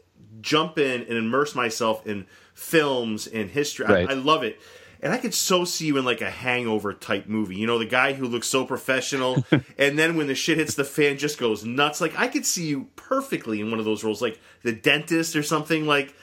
jump 0.43 0.77
in 0.77 1.01
and 1.01 1.17
immerse 1.17 1.55
myself 1.55 2.05
in 2.05 2.27
films 2.53 3.25
and 3.25 3.49
history. 3.49 3.87
Right. 3.87 4.07
I, 4.07 4.11
I 4.11 4.15
love 4.15 4.43
it. 4.43 4.59
And 5.01 5.11
I 5.11 5.17
could 5.17 5.33
so 5.33 5.65
see 5.65 5.87
you 5.87 5.97
in 5.97 6.05
like 6.05 6.21
a 6.21 6.29
hangover 6.29 6.93
type 6.93 7.27
movie. 7.27 7.57
You 7.57 7.67
know, 7.67 7.77
the 7.77 7.85
guy 7.85 8.13
who 8.13 8.25
looks 8.25 8.47
so 8.47 8.65
professional, 8.65 9.43
and 9.77 9.99
then 9.99 10.15
when 10.15 10.27
the 10.27 10.35
shit 10.35 10.57
hits 10.57 10.75
the 10.75 10.85
fan, 10.85 11.17
just 11.17 11.37
goes 11.37 11.65
nuts. 11.65 11.99
Like 11.99 12.17
I 12.17 12.29
could 12.29 12.45
see 12.45 12.67
you 12.67 12.87
perfectly 12.95 13.59
in 13.59 13.69
one 13.69 13.79
of 13.79 13.85
those 13.85 14.03
roles, 14.03 14.21
like 14.21 14.39
the 14.61 14.71
dentist 14.71 15.35
or 15.35 15.43
something. 15.43 15.85
Like 15.85 16.15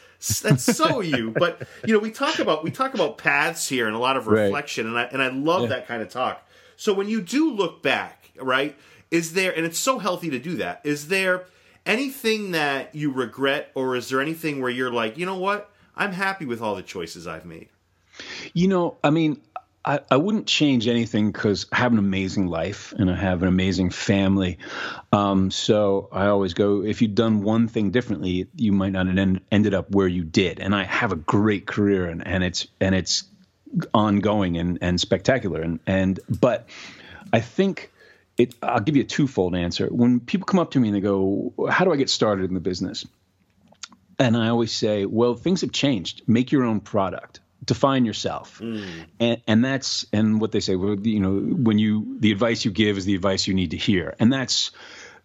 that's 0.42 0.64
so 0.64 1.00
you. 1.00 1.30
But 1.38 1.68
you 1.87 1.92
know, 1.92 1.98
we 1.98 2.11
talk 2.11 2.38
about 2.38 2.64
we 2.64 2.70
talk 2.70 2.94
about 2.94 3.18
paths 3.18 3.68
here 3.68 3.87
and 3.87 3.94
a 3.94 3.98
lot 3.98 4.16
of 4.16 4.26
reflection, 4.26 4.92
right. 4.92 5.12
and 5.12 5.20
I 5.20 5.24
and 5.24 5.35
I 5.35 5.37
love 5.37 5.62
yeah. 5.62 5.68
that 5.68 5.87
kind 5.87 6.00
of 6.00 6.09
talk. 6.09 6.46
So 6.76 6.94
when 6.94 7.09
you 7.09 7.20
do 7.20 7.52
look 7.52 7.83
back, 7.83 8.30
right, 8.40 8.78
is 9.11 9.35
there, 9.35 9.54
and 9.54 9.66
it's 9.66 9.78
so 9.78 9.98
healthy 9.98 10.30
to 10.30 10.38
do 10.38 10.56
that. 10.56 10.80
Is 10.85 11.09
there 11.09 11.44
anything 11.86 12.52
that 12.52 12.94
you 12.94 13.12
regret, 13.12 13.70
or 13.74 13.96
is 13.96 14.08
there 14.08 14.20
anything 14.20 14.60
where 14.60 14.70
you're 14.70 14.92
like, 14.92 15.18
you 15.18 15.26
know 15.26 15.38
what, 15.38 15.70
I'm 15.96 16.12
happy 16.12 16.44
with 16.44 16.60
all 16.60 16.74
the 16.74 16.82
choices 16.82 17.26
I've 17.26 17.44
made? 17.44 17.68
You 18.52 18.68
know, 18.68 18.96
I 19.02 19.10
mean, 19.10 19.40
I, 19.84 20.00
I 20.10 20.16
wouldn't 20.16 20.46
change 20.46 20.88
anything 20.88 21.32
because 21.32 21.66
I 21.72 21.76
have 21.76 21.92
an 21.92 21.98
amazing 21.98 22.46
life 22.46 22.92
and 22.98 23.10
I 23.10 23.16
have 23.16 23.42
an 23.42 23.48
amazing 23.48 23.90
family. 23.90 24.58
Um, 25.10 25.50
so 25.50 26.08
I 26.12 26.26
always 26.26 26.52
go, 26.52 26.84
if 26.84 27.00
you'd 27.00 27.14
done 27.14 27.42
one 27.42 27.66
thing 27.66 27.90
differently, 27.90 28.46
you 28.56 28.72
might 28.72 28.92
not 28.92 29.06
have 29.06 29.16
end, 29.16 29.40
ended 29.50 29.72
up 29.72 29.90
where 29.90 30.08
you 30.08 30.22
did. 30.22 30.60
And 30.60 30.74
I 30.74 30.84
have 30.84 31.12
a 31.12 31.16
great 31.16 31.66
career 31.66 32.06
and, 32.06 32.26
and 32.26 32.44
it's 32.44 32.66
and 32.80 32.94
it's 32.94 33.24
ongoing 33.94 34.58
and, 34.58 34.78
and 34.82 35.00
spectacular. 35.00 35.62
And 35.62 35.80
and 35.86 36.20
but 36.28 36.68
I 37.32 37.40
think 37.40 37.90
it 38.40 38.55
I'll 38.62 38.81
give 38.81 38.96
you 38.96 39.03
a 39.03 39.07
twofold 39.07 39.55
answer. 39.55 39.87
When 39.88 40.20
people 40.20 40.46
come 40.46 40.61
up 40.61 40.72
to 40.72 40.81
me 40.81 40.88
and 40.88 40.96
they 40.96 41.00
go, 41.00 41.53
How 41.68 41.85
do 41.85 41.92
I 41.92 41.96
get 41.96 42.11
started 42.11 42.44
in 42.44 42.55
the 42.55 42.61
business? 42.61 43.07
And 44.18 44.37
I 44.37 44.48
always 44.48 44.72
say, 44.72 45.07
Well, 45.07 45.35
things 45.35 45.61
have 45.61 45.72
changed. 45.72 46.22
Make 46.26 46.53
your 46.53 46.64
own 46.64 46.81
product 46.81 47.40
define 47.62 48.07
yourself 48.07 48.59
mm. 48.59 48.83
and 49.20 49.42
and 49.46 49.62
that's 49.62 50.07
and 50.14 50.40
what 50.40 50.50
they 50.50 50.61
say 50.61 50.76
Well, 50.76 50.98
you 50.98 51.20
know 51.20 51.38
when 51.38 51.79
you 51.79 52.16
the 52.18 52.33
advice 52.33 52.64
you 52.64 52.70
give 52.70 52.96
is 52.96 53.05
the 53.05 53.14
advice 53.14 53.46
you 53.46 53.53
need 53.53 53.72
to 53.72 53.76
hear 53.76 54.14
and 54.18 54.33
that's 54.33 54.70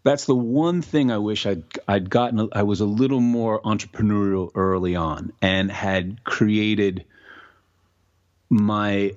that's 0.03 0.25
the 0.25 0.35
one 0.35 0.81
thing 0.81 1.11
I 1.11 1.17
wish 1.17 1.45
I'd 1.45 1.63
I'd 1.87 2.09
gotten 2.09 2.49
I 2.51 2.63
was 2.63 2.81
a 2.81 2.85
little 2.85 3.21
more 3.21 3.61
entrepreneurial 3.61 4.51
early 4.53 4.97
on 4.97 5.31
and 5.41 5.71
had 5.71 6.25
created 6.25 7.05
my 8.49 9.15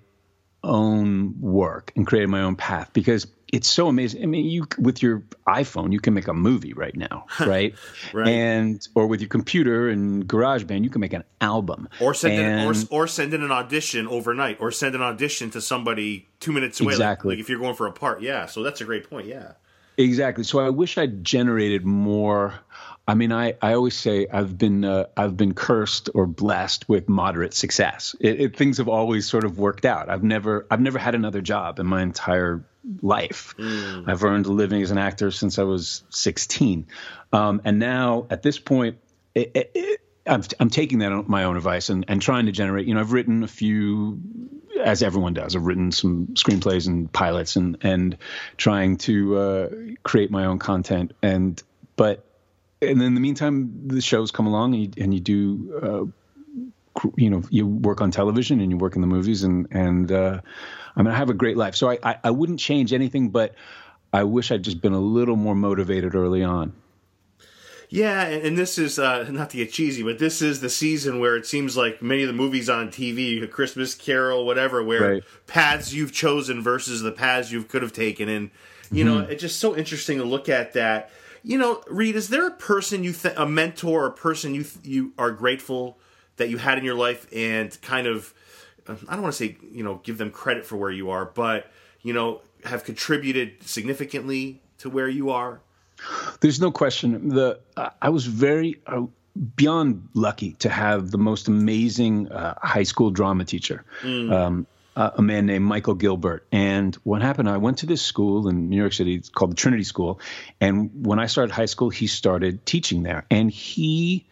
own 0.63 1.41
work 1.41 1.93
and 1.97 2.07
created 2.07 2.29
my 2.29 2.43
own 2.43 2.55
path 2.55 2.93
because 2.93 3.27
it's 3.53 3.69
so 3.69 3.89
amazing. 3.89 4.23
I 4.23 4.27
mean, 4.27 4.47
you 4.47 4.67
with 4.79 5.03
your 5.03 5.23
iPhone, 5.47 5.93
you 5.93 6.01
can 6.01 6.15
make 6.15 6.29
a 6.29 6.35
movie 6.35 6.75
right 6.75 6.95
now, 6.95 7.27
right? 7.41 7.75
right. 8.13 8.29
And 8.29 8.87
or 8.95 9.07
with 9.07 9.21
your 9.21 9.29
computer 9.29 9.89
and 9.89 10.27
GarageBand, 10.27 10.85
you 10.85 10.91
can 10.91 11.01
make 11.01 11.13
an 11.15 11.25
album, 11.41 11.89
or 12.01 12.15
send 12.15 12.35
and, 12.35 12.77
in, 12.77 12.89
or, 12.91 13.03
or 13.03 13.07
send 13.07 13.33
in 13.33 13.43
an 13.43 13.51
audition 13.51 14.07
overnight, 14.07 14.59
or 14.61 14.71
send 14.71 14.95
an 14.95 15.03
audition 15.03 15.51
to 15.51 15.61
somebody 15.61 16.29
two 16.41 16.53
minutes 16.53 16.81
away. 16.81 16.93
Exactly. 16.93 17.31
Like, 17.31 17.37
like 17.37 17.43
if 17.43 17.49
you're 17.49 17.59
going 17.59 17.75
for 17.75 17.87
a 17.87 17.93
part, 17.93 18.21
yeah. 18.21 18.47
So 18.47 18.63
that's 18.63 18.81
a 18.81 18.85
great 18.85 19.09
point. 19.09 19.27
Yeah. 19.27 19.53
Exactly. 19.97 20.45
So 20.45 20.61
I 20.61 20.71
wish 20.71 20.97
I'd 20.97 21.25
generated 21.25 21.85
more 21.85 22.55
I 23.09 23.15
mean, 23.15 23.33
I, 23.33 23.55
I 23.63 23.73
always 23.73 23.97
say 23.97 24.27
I've 24.31 24.59
been 24.59 24.85
uh, 24.85 25.07
I've 25.17 25.35
been 25.35 25.55
cursed 25.55 26.11
or 26.15 26.27
blessed 26.27 26.87
with 26.91 27.09
moderate 27.09 27.55
success. 27.55 28.15
It, 28.21 28.39
it, 28.39 28.57
things 28.57 28.77
have 28.77 28.89
always 28.89 29.27
sort 29.27 29.45
of 29.45 29.59
worked 29.59 29.87
out. 29.87 30.11
I've 30.11 30.23
never 30.23 30.67
I've 30.71 30.83
never 30.83 30.99
had 30.99 31.15
another 31.15 31.41
job 31.41 31.79
in 31.79 31.87
my 31.87 32.03
entire 32.03 32.67
life. 33.01 33.55
Mm. 33.59 34.11
I've 34.11 34.23
earned 34.23 34.45
a 34.45 34.53
living 34.53 34.83
as 34.83 34.91
an 34.91 34.99
actor 34.99 35.31
since 35.31 35.59
I 35.59 35.63
was 35.63 36.03
16, 36.11 36.87
um, 37.33 37.63
and 37.65 37.79
now 37.79 38.27
at 38.29 38.43
this 38.43 38.59
point, 38.59 38.99
it, 39.35 39.53
it, 39.55 40.01
I'm, 40.27 40.43
I'm 40.61 40.69
taking 40.69 40.99
that 40.99 41.11
on 41.11 41.25
my 41.29 41.45
own 41.45 41.57
advice 41.57 41.89
and, 41.89 42.05
and 42.09 42.21
trying 42.21 42.45
to 42.45 42.53
generate. 42.53 42.87
You 42.87 42.93
know, 42.93 43.01
I've 43.01 43.13
written 43.13 43.43
a 43.43 43.49
few, 43.49 44.21
as 44.85 45.03
everyone 45.03 45.33
does. 45.33 45.57
I've 45.57 45.65
written 45.65 45.93
some 45.93 46.27
screenplays 46.35 46.87
and 46.87 47.11
pilots 47.11 47.57
and 47.57 47.79
and 47.81 48.19
trying 48.59 48.99
to 48.99 49.39
uh, 49.39 49.69
create 50.03 50.31
my 50.31 50.45
own 50.45 50.59
content. 50.59 51.15
And 51.23 51.63
but 51.97 52.28
and 52.81 53.03
in 53.03 53.15
the 53.15 53.21
meantime, 53.21 53.89
the 53.89 54.01
shows 54.01 54.31
come 54.31 54.47
along 54.47 54.75
and 54.75 54.83
you, 54.83 55.03
and 55.03 55.15
you 55.15 55.21
do, 55.21 55.81
uh, 55.83 57.09
you 57.17 57.31
know, 57.31 57.43
you 57.51 57.67
work 57.67 58.01
on 58.01 58.11
television 58.11 58.61
and 58.61 58.71
you 58.71 58.77
work 58.77 58.95
in 58.95 59.01
the 59.01 59.07
movies 59.07 59.43
and 59.43 59.69
and 59.71 60.11
uh, 60.13 60.41
I 60.97 61.03
mean, 61.03 61.13
I 61.13 61.17
have 61.17 61.31
a 61.31 61.35
great 61.35 61.57
life. 61.57 61.77
So 61.77 61.91
I, 61.91 61.99
I, 62.03 62.17
I 62.25 62.31
wouldn't 62.31 62.59
change 62.59 62.93
anything, 62.93 63.31
but 63.31 63.55
I 64.13 64.25
wish 64.25 64.51
I'd 64.51 64.65
just 64.65 64.81
been 64.81 64.95
a 64.95 65.01
little 65.01 65.37
more 65.37 65.55
motivated 65.55 66.15
early 66.15 66.43
on. 66.43 66.73
Yeah, 67.91 68.23
and 68.27 68.59
this 68.59 68.77
is 68.77 68.99
uh, 68.99 69.27
not 69.31 69.49
to 69.51 69.57
get 69.57 69.73
cheesy, 69.73 70.03
but 70.03 70.19
this 70.19 70.43
is 70.43 70.61
the 70.61 70.69
season 70.69 71.21
where 71.21 71.37
it 71.37 71.47
seems 71.47 71.75
like 71.75 72.03
many 72.03 72.23
of 72.23 72.27
the 72.27 72.35
movies 72.35 72.69
on 72.69 72.89
TV, 72.89 73.51
Christmas 73.51 73.95
Carol, 73.95 74.45
whatever, 74.45 74.83
where 74.83 75.13
right. 75.15 75.23
paths 75.47 75.95
you've 75.95 76.13
chosen 76.13 76.63
versus 76.63 77.01
the 77.01 77.13
paths 77.13 77.51
you 77.51 77.63
could 77.63 77.81
have 77.81 77.95
taken, 77.95 78.29
and 78.29 78.51
you 78.91 79.07
mm-hmm. 79.07 79.21
know, 79.21 79.25
it's 79.25 79.41
just 79.41 79.59
so 79.59 79.75
interesting 79.75 80.19
to 80.19 80.25
look 80.25 80.51
at 80.51 80.75
that 80.75 81.11
you 81.43 81.59
know, 81.59 81.83
Reed, 81.89 82.17
is 82.17 82.29
there 82.29 82.47
a 82.47 82.53
person 82.53 83.05
you 83.05 83.13
th- 83.13 83.35
a 83.37 83.47
mentor 83.47 84.05
or 84.05 84.07
a 84.07 84.13
person 84.13 84.55
you 84.55 84.65
th- 84.65 84.85
you 84.85 85.13
are 85.19 85.31
grateful 85.31 85.99
that 86.37 86.49
you 86.49 86.59
had 86.59 86.79
in 86.79 86.85
your 86.85 86.95
life 86.95 87.27
and 87.33 87.81
kind 87.83 88.07
of 88.07 88.35
uh, 88.87 88.97
I 89.09 89.15
don't 89.15 89.23
want 89.23 89.35
to 89.35 89.39
say, 89.45 89.57
you 89.73 89.85
know, 89.85 90.01
give 90.03 90.19
them 90.19 90.31
credit 90.31 90.65
for 90.65 90.77
where 90.77 90.91
you 90.91 91.11
are, 91.11 91.25
but 91.25 91.71
you 92.03 92.13
know, 92.13 92.41
have 92.65 92.85
contributed 92.85 93.63
significantly 93.63 94.63
to 94.79 94.91
where 94.91 95.09
you 95.09 95.31
are? 95.31 95.61
There's 96.41 96.61
no 96.61 96.71
question. 96.71 97.29
The 97.29 97.59
I 98.01 98.09
was 98.09 98.27
very 98.27 98.81
uh, 98.87 99.03
beyond 99.57 100.09
lucky 100.15 100.53
to 100.55 100.69
have 100.69 101.11
the 101.11 101.19
most 101.19 101.49
amazing 101.49 102.29
uh, 102.29 102.55
high 102.63 102.85
school 102.85 103.11
drama 103.11 103.45
teacher. 103.45 103.85
Mm. 104.03 104.33
Um, 104.33 104.67
uh, 104.99 105.13
a 105.15 105.23
man 105.23 105.47
named 105.47 105.65
Michael 105.65 105.95
Gilbert. 105.95 106.45
And 106.51 106.93
what 107.05 107.23
happened, 107.23 107.49
I 107.49 107.59
went 107.59 107.79
to 107.79 107.87
this 107.87 108.03
school 108.03 108.49
in 108.49 108.69
New 108.69 108.77
York 108.77 108.93
City 108.93 109.15
it's 109.15 109.29
called 109.29 109.53
the 109.53 109.55
Trinity 109.55 109.85
School. 109.85 110.21
And 110.61 111.07
when 111.07 111.21
I 111.21 111.27
started 111.27 111.53
high 111.53 111.67
school, 111.67 111.89
he 111.89 112.09
started 112.09 112.67
teaching 112.67 113.05
there. 113.05 113.25
And 113.31 113.49
he 113.49 114.27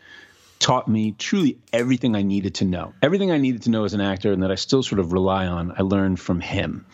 taught 0.59 0.88
me 0.88 1.12
truly 1.12 1.59
everything 1.73 2.16
I 2.16 2.23
needed 2.23 2.57
to 2.57 2.64
know. 2.64 2.95
Everything 3.03 3.31
I 3.31 3.38
needed 3.38 3.62
to 3.62 3.71
know 3.71 3.85
as 3.85 3.95
an 3.95 4.01
actor 4.01 4.33
and 4.33 4.42
that 4.42 4.51
I 4.51 4.55
still 4.55 4.83
sort 4.83 4.99
of 4.99 5.12
rely 5.12 5.47
on, 5.47 5.73
I 5.77 5.83
learned 5.83 6.19
from 6.21 6.40
him. 6.40 6.87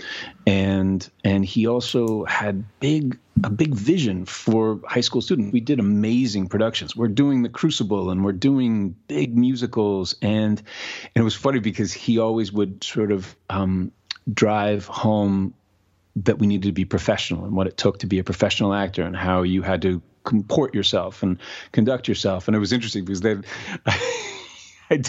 And 0.46 1.08
and 1.24 1.44
he 1.44 1.66
also 1.66 2.24
had 2.24 2.64
big 2.80 3.18
a 3.44 3.50
big 3.50 3.74
vision 3.74 4.24
for 4.24 4.80
high 4.86 5.00
school 5.00 5.20
students. 5.20 5.52
We 5.52 5.60
did 5.60 5.80
amazing 5.80 6.48
productions. 6.48 6.94
We're 6.94 7.08
doing 7.08 7.42
The 7.42 7.48
Crucible 7.48 8.10
and 8.10 8.24
we're 8.24 8.32
doing 8.32 8.94
big 9.08 9.36
musicals 9.36 10.16
and 10.22 10.58
and 11.14 11.22
it 11.22 11.22
was 11.22 11.34
funny 11.34 11.60
because 11.60 11.92
he 11.92 12.18
always 12.18 12.52
would 12.52 12.84
sort 12.84 13.12
of 13.12 13.34
um, 13.48 13.92
drive 14.32 14.86
home 14.86 15.54
that 16.16 16.38
we 16.38 16.46
needed 16.46 16.66
to 16.66 16.72
be 16.72 16.84
professional 16.84 17.44
and 17.44 17.56
what 17.56 17.66
it 17.66 17.76
took 17.76 18.00
to 18.00 18.06
be 18.06 18.18
a 18.18 18.24
professional 18.24 18.74
actor 18.74 19.02
and 19.02 19.16
how 19.16 19.42
you 19.42 19.62
had 19.62 19.82
to 19.82 20.02
comport 20.24 20.74
yourself 20.74 21.22
and 21.22 21.38
conduct 21.72 22.08
yourself. 22.08 22.48
And 22.48 22.56
it 22.56 22.60
was 22.60 22.72
interesting 22.72 23.04
because 23.04 23.20
then 23.20 23.44
I, 23.86 25.02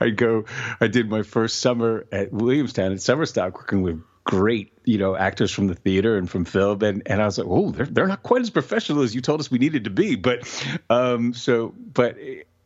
I 0.00 0.10
go, 0.10 0.44
I 0.80 0.86
did 0.86 1.08
my 1.08 1.22
first 1.22 1.60
summer 1.60 2.06
at 2.12 2.32
Williamstown 2.32 2.92
at 2.92 2.98
Summerstock 2.98 3.54
working 3.54 3.82
with 3.82 4.02
great, 4.24 4.72
you 4.84 4.98
know, 4.98 5.14
actors 5.14 5.50
from 5.50 5.66
the 5.66 5.74
theater 5.74 6.16
and 6.16 6.30
from 6.30 6.44
film. 6.44 6.82
And, 6.82 7.02
and 7.06 7.20
I 7.20 7.26
was 7.26 7.38
like, 7.38 7.46
oh, 7.48 7.70
they're, 7.70 7.86
they're 7.86 8.06
not 8.06 8.22
quite 8.22 8.42
as 8.42 8.50
professional 8.50 9.02
as 9.02 9.14
you 9.14 9.20
told 9.20 9.40
us 9.40 9.50
we 9.50 9.58
needed 9.58 9.84
to 9.84 9.90
be. 9.90 10.16
But 10.16 10.40
um, 10.88 11.34
so, 11.34 11.74
but 11.76 12.16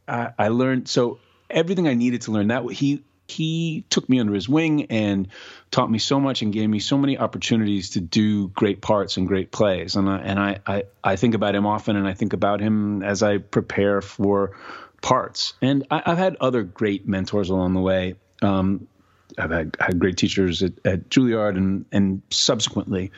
I, 0.07 0.33
I 0.39 0.49
learned, 0.49 0.89
so 0.89 1.19
everything 1.51 1.89
I 1.89 1.95
needed 1.95 2.23
to 2.23 2.33
learn 2.33 2.49
that 2.49 2.65
he, 2.71 3.05
he 3.29 3.85
took 3.91 4.09
me 4.09 4.19
under 4.21 4.33
his 4.33 4.49
wing 4.49 4.87
and 4.87 5.29
taught 5.71 5.91
me 5.91 5.99
so 5.99 6.19
much 6.19 6.43
and 6.43 6.53
gave 6.53 6.69
me 6.69 6.81
so 6.81 6.97
many 6.97 7.19
opportunities 7.19 7.91
to 7.91 8.01
do 8.01 8.49
great 8.49 8.81
parts 8.81 9.19
and 9.19 9.29
great 9.29 9.53
plays. 9.53 9.97
And 9.97 10.09
I, 10.09 10.19
and 10.19 10.38
I, 10.38 10.59
I, 10.67 10.83
I 11.05 11.17
think 11.17 11.35
about 11.35 11.55
him 11.55 11.67
often, 11.67 11.97
and 11.97 12.09
I 12.09 12.14
think 12.14 12.33
about 12.33 12.61
him 12.61 13.03
as 13.03 13.23
I 13.23 13.38
prepare 13.38 14.01
for 14.01 14.57
parts. 15.03 15.53
And 15.61 15.87
I, 15.91 16.03
have 16.07 16.19
had 16.19 16.37
other 16.41 16.62
great 16.62 17.07
mentors 17.07 17.51
along 17.51 17.75
the 17.75 17.81
way. 17.81 18.14
Um, 18.41 18.88
I've 19.37 19.51
had, 19.51 19.77
had, 19.79 19.99
great 19.99 20.17
teachers 20.17 20.62
at, 20.62 20.73
at 20.87 21.11
Juilliard 21.11 21.57
and 21.57 21.85
and 21.93 22.23
subsequently, 22.31 23.12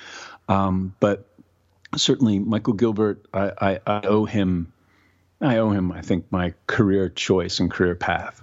um, 0.49 0.95
but 0.99 1.25
certainly 1.97 2.41
Michael 2.41 2.73
Gilbert, 2.73 3.25
I, 3.33 3.53
I, 3.61 3.81
I 3.87 4.07
owe 4.07 4.25
him. 4.25 4.73
I 5.41 5.59
owe 5.59 5.71
him, 5.71 5.93
I 5.93 6.03
think, 6.03 6.31
my 6.31 6.53
career 6.67 7.09
choice 7.09 7.61
and 7.61 7.71
career 7.71 7.95
path. 7.95 8.43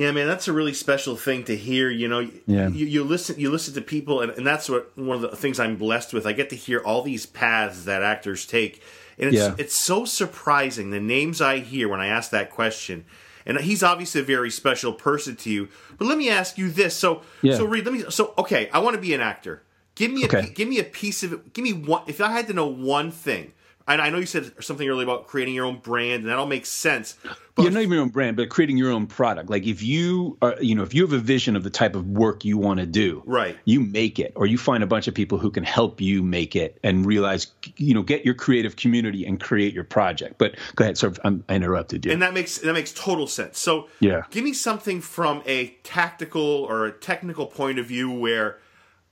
Yeah, 0.00 0.12
man, 0.12 0.26
that's 0.26 0.48
a 0.48 0.54
really 0.54 0.72
special 0.72 1.14
thing 1.14 1.44
to 1.44 1.54
hear. 1.54 1.90
You 1.90 2.08
know, 2.08 2.20
yeah. 2.46 2.68
you, 2.68 2.86
you 2.86 3.04
listen, 3.04 3.38
you 3.38 3.50
listen 3.50 3.74
to 3.74 3.82
people, 3.82 4.22
and, 4.22 4.32
and 4.32 4.46
that's 4.46 4.66
what 4.66 4.96
one 4.96 5.22
of 5.22 5.30
the 5.30 5.36
things 5.36 5.60
I'm 5.60 5.76
blessed 5.76 6.14
with. 6.14 6.26
I 6.26 6.32
get 6.32 6.48
to 6.48 6.56
hear 6.56 6.80
all 6.80 7.02
these 7.02 7.26
paths 7.26 7.84
that 7.84 8.02
actors 8.02 8.46
take, 8.46 8.82
and 9.18 9.28
it's 9.28 9.36
yeah. 9.36 9.54
it's 9.58 9.76
so 9.76 10.06
surprising 10.06 10.88
the 10.88 11.00
names 11.00 11.42
I 11.42 11.58
hear 11.58 11.86
when 11.86 12.00
I 12.00 12.06
ask 12.06 12.30
that 12.30 12.50
question. 12.50 13.04
And 13.44 13.60
he's 13.60 13.82
obviously 13.82 14.22
a 14.22 14.24
very 14.24 14.50
special 14.50 14.94
person 14.94 15.36
to 15.36 15.50
you. 15.50 15.68
But 15.98 16.08
let 16.08 16.16
me 16.16 16.30
ask 16.30 16.56
you 16.56 16.70
this: 16.70 16.96
so, 16.96 17.20
yeah. 17.42 17.56
so 17.56 17.66
Reed, 17.66 17.84
let 17.84 17.92
me. 17.92 18.04
So, 18.08 18.32
okay, 18.38 18.70
I 18.70 18.78
want 18.78 18.94
to 18.94 19.02
be 19.02 19.12
an 19.12 19.20
actor. 19.20 19.64
Give 19.96 20.10
me 20.10 20.22
a 20.22 20.26
okay. 20.28 20.50
give 20.54 20.66
me 20.66 20.78
a 20.78 20.84
piece 20.84 21.22
of 21.22 21.34
it. 21.34 21.52
Give 21.52 21.62
me 21.62 21.74
one. 21.74 22.04
If 22.06 22.22
I 22.22 22.32
had 22.32 22.46
to 22.46 22.54
know 22.54 22.66
one 22.66 23.10
thing, 23.10 23.52
and 23.92 24.02
I 24.02 24.10
know 24.10 24.18
you 24.18 24.26
said 24.26 24.52
something 24.62 24.88
earlier 24.88 25.04
about 25.04 25.26
creating 25.26 25.54
your 25.54 25.66
own 25.66 25.78
brand, 25.78 26.22
and 26.22 26.28
that 26.28 26.38
all 26.38 26.46
makes 26.46 26.68
sense. 26.68 27.16
But 27.54 27.64
yeah, 27.64 27.70
not 27.70 27.82
even 27.82 27.92
your 27.92 28.02
own 28.02 28.08
brand, 28.10 28.36
but 28.36 28.48
creating 28.48 28.76
your 28.76 28.90
own 28.90 29.06
product. 29.06 29.50
Like 29.50 29.66
if 29.66 29.82
you 29.82 30.38
are, 30.40 30.56
you 30.60 30.74
know, 30.74 30.82
if 30.82 30.94
you 30.94 31.02
have 31.02 31.12
a 31.12 31.18
vision 31.18 31.56
of 31.56 31.64
the 31.64 31.70
type 31.70 31.94
of 31.94 32.06
work 32.06 32.44
you 32.44 32.56
want 32.58 32.80
to 32.80 32.86
do, 32.86 33.22
right? 33.26 33.56
You 33.64 33.80
make 33.80 34.18
it, 34.18 34.32
or 34.36 34.46
you 34.46 34.58
find 34.58 34.82
a 34.82 34.86
bunch 34.86 35.08
of 35.08 35.14
people 35.14 35.38
who 35.38 35.50
can 35.50 35.64
help 35.64 36.00
you 36.00 36.22
make 36.22 36.56
it, 36.56 36.78
and 36.82 37.04
realize, 37.04 37.48
you 37.76 37.94
know, 37.94 38.02
get 38.02 38.24
your 38.24 38.34
creative 38.34 38.76
community 38.76 39.26
and 39.26 39.40
create 39.40 39.74
your 39.74 39.84
project. 39.84 40.38
But 40.38 40.56
go 40.76 40.84
ahead, 40.84 40.98
sir. 40.98 41.12
I'm, 41.24 41.44
I 41.48 41.56
interrupted 41.56 42.06
you. 42.06 42.12
And 42.12 42.22
that 42.22 42.34
makes 42.34 42.58
that 42.58 42.72
makes 42.72 42.92
total 42.92 43.26
sense. 43.26 43.58
So 43.58 43.88
yeah, 44.00 44.22
give 44.30 44.44
me 44.44 44.52
something 44.52 45.00
from 45.00 45.42
a 45.46 45.68
tactical 45.82 46.42
or 46.42 46.86
a 46.86 46.92
technical 46.92 47.46
point 47.46 47.78
of 47.78 47.86
view 47.86 48.10
where 48.10 48.58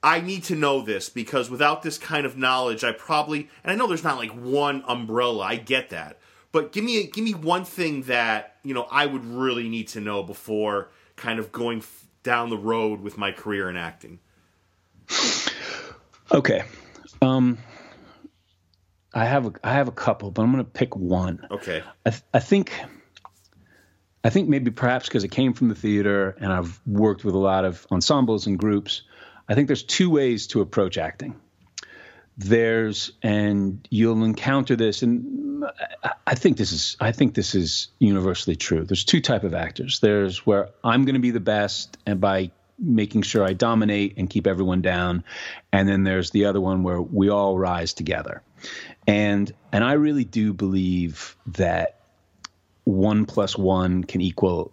I 0.03 0.21
need 0.21 0.45
to 0.45 0.55
know 0.55 0.81
this 0.81 1.09
because 1.09 1.51
without 1.51 1.83
this 1.83 1.99
kind 1.99 2.25
of 2.25 2.37
knowledge, 2.37 2.85
I 2.85 2.93
probably 2.93 3.49
and 3.65 3.73
I 3.73 3.75
know 3.75 3.87
there's 3.87 4.05
not 4.05 4.19
like 4.19 4.31
one 4.31 4.85
umbrella. 4.87 5.45
I 5.45 5.57
get 5.57 5.91
that, 5.91 6.19
but 6.53 6.73
give 6.73 6.85
me 6.85 7.01
a, 7.01 7.07
give 7.07 7.25
me 7.25 7.35
one 7.35 7.65
thing 7.65 8.03
that 8.03 8.57
you 8.63 8.75
know 8.75 8.87
I 8.91 9.07
would 9.07 9.25
really 9.25 9.69
need 9.69 9.89
to 9.89 10.01
know 10.01 10.23
before 10.23 10.91
kind 11.17 11.39
of 11.39 11.51
going 11.51 11.79
f- 11.79 12.07
down 12.23 12.51
the 12.51 12.59
road 12.59 13.01
with 13.01 13.19
my 13.19 13.33
career 13.33 13.69
in 13.69 13.77
acting. 13.77 14.21
Okay. 16.31 16.63
Um, 17.23 17.59
I 19.15 19.25
have 19.25 19.47
a, 19.47 19.53
I 19.65 19.73
have 19.73 19.89
a 19.89 19.93
couple, 19.93 20.31
but 20.31 20.43
I'm 20.43 20.53
going 20.53 20.65
to 20.65 20.71
pick 20.71 20.95
one. 20.95 21.47
Okay. 21.51 21.83
I, 22.07 22.11
th- 22.11 22.23
I 22.33 22.39
think 22.39 22.73
I 24.25 24.31
think 24.31 24.49
maybe 24.49 24.71
perhaps 24.71 25.09
because 25.09 25.25
it 25.25 25.29
came 25.29 25.55
from 25.55 25.69
the 25.69 25.75
theater 25.75 26.37
and 26.41 26.53
I've 26.53 26.81
worked 26.87 27.25
with 27.25 27.35
a 27.35 27.39
lot 27.39 27.65
of 27.65 27.87
ensembles 27.91 28.47
and 28.47 28.59
groups. 28.59 29.03
I 29.49 29.55
think 29.55 29.67
there's 29.67 29.83
two 29.83 30.11
ways 30.11 30.49
to 30.49 30.61
approach 30.61 30.99
acting. 30.99 31.37
There's 32.37 33.13
and 33.23 33.87
you'll 33.91 34.23
encounter 34.23 34.77
this, 34.77 35.03
and 35.03 35.65
I, 36.25 36.37
think 36.37 36.57
this 36.57 36.71
is 36.71 36.97
I 37.01 37.11
think 37.11 37.35
this 37.35 37.57
is 37.57 37.89
universally 37.99 38.55
true. 38.55 38.85
There's 38.85 39.05
two 39.05 39.21
type 39.21 39.43
of 39.43 39.55
actors. 39.55 39.99
There's 39.99 40.47
where 40.47 40.69
I'm 40.85 41.05
going 41.05 41.15
to 41.15 41.21
be 41.21 41.33
the 41.33 41.41
best, 41.41 41.99
and 42.07 42.21
by 42.21 42.53
making 42.79 43.23
sure 43.23 43.45
I 43.45 43.55
dominate 43.55 44.15
and 44.19 44.31
keep 44.31 44.47
everyone 44.47 44.83
down. 44.83 45.25
And 45.73 45.89
then 45.89 46.05
there's 46.05 46.31
the 46.31 46.45
other 46.45 46.61
one 46.61 46.83
where 46.83 47.03
we 47.03 47.29
all 47.29 47.59
rise 47.59 47.93
together. 47.93 48.43
And 49.07 49.53
and 49.73 49.83
I 49.83 49.95
really 49.95 50.25
do 50.25 50.53
believe 50.53 51.37
that 51.49 52.01
one 52.85 53.27
plus 53.27 53.57
one 53.59 54.05
can 54.05 54.21
equal 54.21 54.73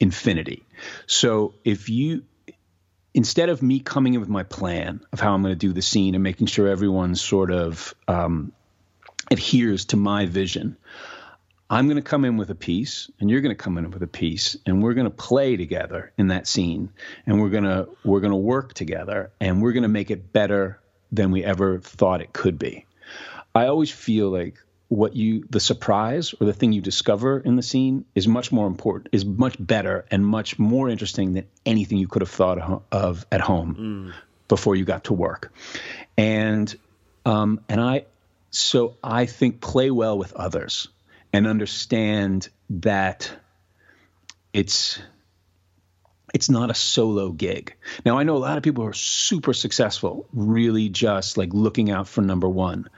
infinity. 0.00 0.64
So 1.06 1.54
if 1.64 1.88
you 1.88 2.24
instead 3.16 3.48
of 3.48 3.62
me 3.62 3.80
coming 3.80 4.12
in 4.12 4.20
with 4.20 4.28
my 4.28 4.42
plan 4.42 5.00
of 5.10 5.18
how 5.18 5.32
I'm 5.32 5.40
going 5.40 5.52
to 5.52 5.58
do 5.58 5.72
the 5.72 5.80
scene 5.80 6.14
and 6.14 6.22
making 6.22 6.48
sure 6.48 6.68
everyone 6.68 7.14
sort 7.14 7.50
of 7.50 7.94
um, 8.06 8.52
adheres 9.30 9.86
to 9.86 9.96
my 9.96 10.26
vision, 10.26 10.76
I'm 11.70 11.86
going 11.86 11.96
to 11.96 12.02
come 12.02 12.26
in 12.26 12.36
with 12.36 12.50
a 12.50 12.54
piece 12.54 13.10
and 13.18 13.30
you're 13.30 13.40
going 13.40 13.56
to 13.56 13.60
come 13.60 13.78
in 13.78 13.90
with 13.90 14.02
a 14.02 14.06
piece 14.06 14.56
and 14.66 14.82
we're 14.82 14.92
going 14.92 15.06
to 15.06 15.10
play 15.10 15.56
together 15.56 16.12
in 16.18 16.28
that 16.28 16.46
scene 16.46 16.92
and 17.24 17.40
we're 17.40 17.48
going 17.48 17.64
to 17.64 17.88
we're 18.04 18.20
going 18.20 18.32
to 18.32 18.36
work 18.36 18.74
together 18.74 19.32
and 19.40 19.62
we're 19.62 19.72
going 19.72 19.82
to 19.82 19.88
make 19.88 20.10
it 20.10 20.32
better 20.32 20.78
than 21.10 21.30
we 21.30 21.42
ever 21.42 21.78
thought 21.78 22.20
it 22.20 22.34
could 22.34 22.58
be. 22.58 22.84
I 23.54 23.66
always 23.66 23.90
feel 23.90 24.28
like 24.28 24.58
what 24.88 25.16
you 25.16 25.44
the 25.50 25.58
surprise 25.58 26.34
or 26.40 26.46
the 26.46 26.52
thing 26.52 26.72
you 26.72 26.80
discover 26.80 27.40
in 27.40 27.56
the 27.56 27.62
scene 27.62 28.04
is 28.14 28.28
much 28.28 28.52
more 28.52 28.66
important 28.66 29.08
is 29.12 29.24
much 29.24 29.56
better 29.58 30.04
and 30.10 30.24
much 30.24 30.58
more 30.58 30.88
interesting 30.88 31.32
than 31.32 31.46
anything 31.64 31.98
you 31.98 32.06
could 32.06 32.22
have 32.22 32.30
thought 32.30 32.84
of 32.92 33.26
at 33.32 33.40
home 33.40 33.74
mm. 33.74 34.14
before 34.46 34.76
you 34.76 34.84
got 34.84 35.04
to 35.04 35.12
work. 35.12 35.52
And 36.16 36.74
um 37.24 37.60
and 37.68 37.80
I 37.80 38.04
so 38.50 38.96
I 39.02 39.26
think 39.26 39.60
play 39.60 39.90
well 39.90 40.16
with 40.16 40.32
others 40.34 40.88
and 41.32 41.46
understand 41.46 42.48
that 42.70 43.30
it's 44.52 45.00
it's 46.32 46.50
not 46.50 46.70
a 46.70 46.74
solo 46.74 47.30
gig. 47.30 47.74
Now 48.04 48.18
I 48.18 48.22
know 48.22 48.36
a 48.36 48.38
lot 48.38 48.56
of 48.56 48.62
people 48.62 48.84
who 48.84 48.90
are 48.90 48.94
super 48.94 49.52
successful, 49.52 50.28
really 50.32 50.88
just 50.88 51.36
like 51.36 51.52
looking 51.52 51.90
out 51.90 52.08
for 52.08 52.20
number 52.20 52.48
one. 52.48 52.88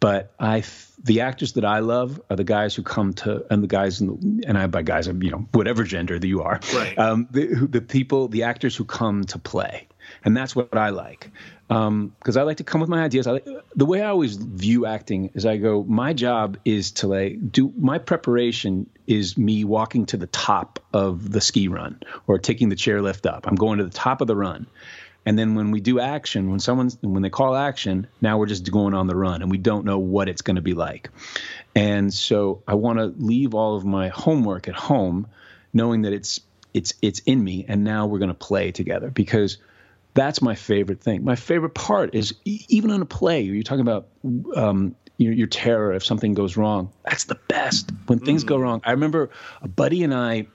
But 0.00 0.32
I, 0.38 0.62
the 1.02 1.22
actors 1.22 1.54
that 1.54 1.64
I 1.64 1.80
love 1.80 2.20
are 2.30 2.36
the 2.36 2.44
guys 2.44 2.74
who 2.74 2.82
come 2.82 3.14
to, 3.14 3.44
and 3.50 3.62
the 3.62 3.66
guys, 3.66 3.98
the, 3.98 4.42
and 4.46 4.56
I 4.56 4.66
by 4.68 4.82
guys, 4.82 5.08
I'm 5.08 5.22
you 5.22 5.30
know 5.30 5.48
whatever 5.52 5.82
gender 5.84 6.18
that 6.18 6.28
you 6.28 6.42
are, 6.42 6.60
right? 6.74 6.98
Um, 6.98 7.28
the, 7.30 7.46
the 7.68 7.80
people, 7.80 8.28
the 8.28 8.44
actors 8.44 8.76
who 8.76 8.84
come 8.84 9.24
to 9.24 9.38
play, 9.38 9.88
and 10.24 10.36
that's 10.36 10.54
what 10.54 10.76
I 10.76 10.90
like 10.90 11.30
because 11.68 11.86
um, 11.86 12.14
I 12.38 12.42
like 12.42 12.56
to 12.58 12.64
come 12.64 12.80
with 12.80 12.88
my 12.88 13.04
ideas. 13.04 13.26
I, 13.26 13.42
the 13.76 13.84
way 13.84 14.00
I 14.00 14.06
always 14.06 14.36
view 14.36 14.86
acting 14.86 15.30
is 15.34 15.44
I 15.44 15.58
go, 15.58 15.84
my 15.86 16.14
job 16.14 16.56
is 16.64 16.92
to 16.92 17.08
like 17.08 17.52
do 17.52 17.72
my 17.76 17.98
preparation 17.98 18.88
is 19.06 19.36
me 19.36 19.64
walking 19.64 20.06
to 20.06 20.16
the 20.16 20.26
top 20.28 20.80
of 20.94 21.30
the 21.30 21.42
ski 21.42 21.68
run 21.68 22.00
or 22.26 22.38
taking 22.38 22.70
the 22.70 22.76
chairlift 22.76 23.30
up. 23.30 23.46
I'm 23.46 23.54
going 23.54 23.78
to 23.78 23.84
the 23.84 23.90
top 23.90 24.22
of 24.22 24.26
the 24.26 24.36
run. 24.36 24.66
And 25.28 25.38
then 25.38 25.54
when 25.54 25.72
we 25.72 25.82
do 25.82 26.00
action, 26.00 26.48
when 26.48 26.58
someone's 26.58 26.96
when 27.02 27.20
they 27.22 27.28
call 27.28 27.54
action, 27.54 28.06
now 28.22 28.38
we're 28.38 28.46
just 28.46 28.72
going 28.72 28.94
on 28.94 29.08
the 29.08 29.14
run 29.14 29.42
and 29.42 29.50
we 29.50 29.58
don't 29.58 29.84
know 29.84 29.98
what 29.98 30.26
it's 30.26 30.40
going 30.40 30.56
to 30.56 30.62
be 30.62 30.72
like. 30.72 31.10
And 31.76 32.14
so 32.14 32.62
I 32.66 32.76
want 32.76 32.98
to 32.98 33.12
leave 33.22 33.54
all 33.54 33.76
of 33.76 33.84
my 33.84 34.08
homework 34.08 34.68
at 34.68 34.74
home 34.74 35.26
knowing 35.74 36.00
that 36.02 36.14
it's 36.14 36.40
it's 36.72 36.94
it's 37.02 37.18
in 37.26 37.44
me 37.44 37.66
and 37.68 37.84
now 37.84 38.06
we're 38.06 38.20
going 38.20 38.30
to 38.30 38.34
play 38.34 38.72
together 38.72 39.10
because 39.10 39.58
that's 40.14 40.40
my 40.40 40.54
favorite 40.54 41.02
thing. 41.02 41.24
My 41.24 41.36
favorite 41.36 41.74
part 41.74 42.14
is 42.14 42.32
even 42.46 42.90
on 42.90 43.02
a 43.02 43.06
play, 43.06 43.42
you're 43.42 43.62
talking 43.62 43.82
about 43.82 44.08
um, 44.56 44.96
your, 45.18 45.34
your, 45.34 45.46
terror 45.46 45.92
if 45.92 46.06
something 46.06 46.32
goes 46.32 46.56
wrong. 46.56 46.90
That's 47.04 47.24
the 47.24 47.38
best 47.48 47.90
when 48.06 48.20
things 48.20 48.44
mm. 48.44 48.48
go 48.48 48.56
wrong. 48.56 48.80
I 48.82 48.92
remember 48.92 49.28
a 49.60 49.68
buddy 49.68 50.04
and 50.04 50.14
I. 50.14 50.46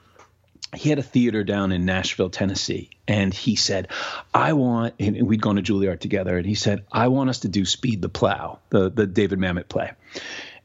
He 0.76 0.90
had 0.90 1.00
a 1.00 1.04
theater 1.04 1.44
down 1.44 1.72
in 1.72 1.86
Nashville, 1.86 2.30
Tennessee, 2.30 2.90
and 3.08 3.34
he 3.34 3.56
said, 3.56 3.90
"I 4.34 4.54
want." 4.54 4.96
And 5.00 5.28
we'd 5.28 5.42
gone 5.42 5.56
to 5.56 5.62
Juilliard 5.62 6.00
together, 6.00 6.38
and 6.38 6.46
he 6.46 6.56
said, 6.56 6.84
"I 6.92 7.08
want 7.08 7.30
us 7.30 7.40
to 7.42 7.48
do 7.48 7.66
Speed 7.66 8.02
the 8.02 8.10
Plow, 8.10 8.60
the 8.70 8.90
the 8.90 9.06
David 9.06 9.40
Mamet 9.40 9.70
play." 9.70 9.92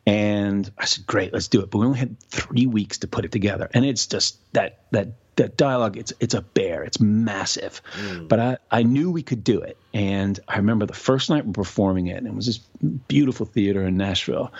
And 0.06 0.70
I 0.78 0.86
said, 0.86 1.06
"Great, 1.06 1.32
let's 1.32 1.48
do 1.48 1.60
it." 1.60 1.70
But 1.70 1.78
we 1.78 1.86
only 1.86 1.98
had 1.98 2.18
three 2.20 2.66
weeks 2.66 2.98
to 2.98 3.08
put 3.08 3.24
it 3.24 3.32
together, 3.32 3.68
and 3.74 3.84
it's 3.84 4.06
just 4.06 4.38
that 4.52 4.80
that 4.92 5.08
that 5.38 5.56
dialogue 5.56 5.96
it's 5.96 6.12
it's 6.18 6.34
a 6.34 6.42
bear 6.42 6.82
it's 6.82 7.00
massive 7.00 7.80
mm. 7.96 8.28
but 8.28 8.40
I, 8.40 8.56
I 8.72 8.82
knew 8.82 9.10
we 9.10 9.22
could 9.22 9.44
do 9.44 9.60
it 9.60 9.78
and 9.94 10.38
i 10.48 10.56
remember 10.56 10.84
the 10.84 10.94
first 10.94 11.30
night 11.30 11.46
we're 11.46 11.52
performing 11.52 12.08
it 12.08 12.16
and 12.16 12.26
it 12.26 12.34
was 12.34 12.46
this 12.46 12.58
beautiful 12.58 13.46
theater 13.46 13.84
in 13.84 13.96
nashville 13.96 14.52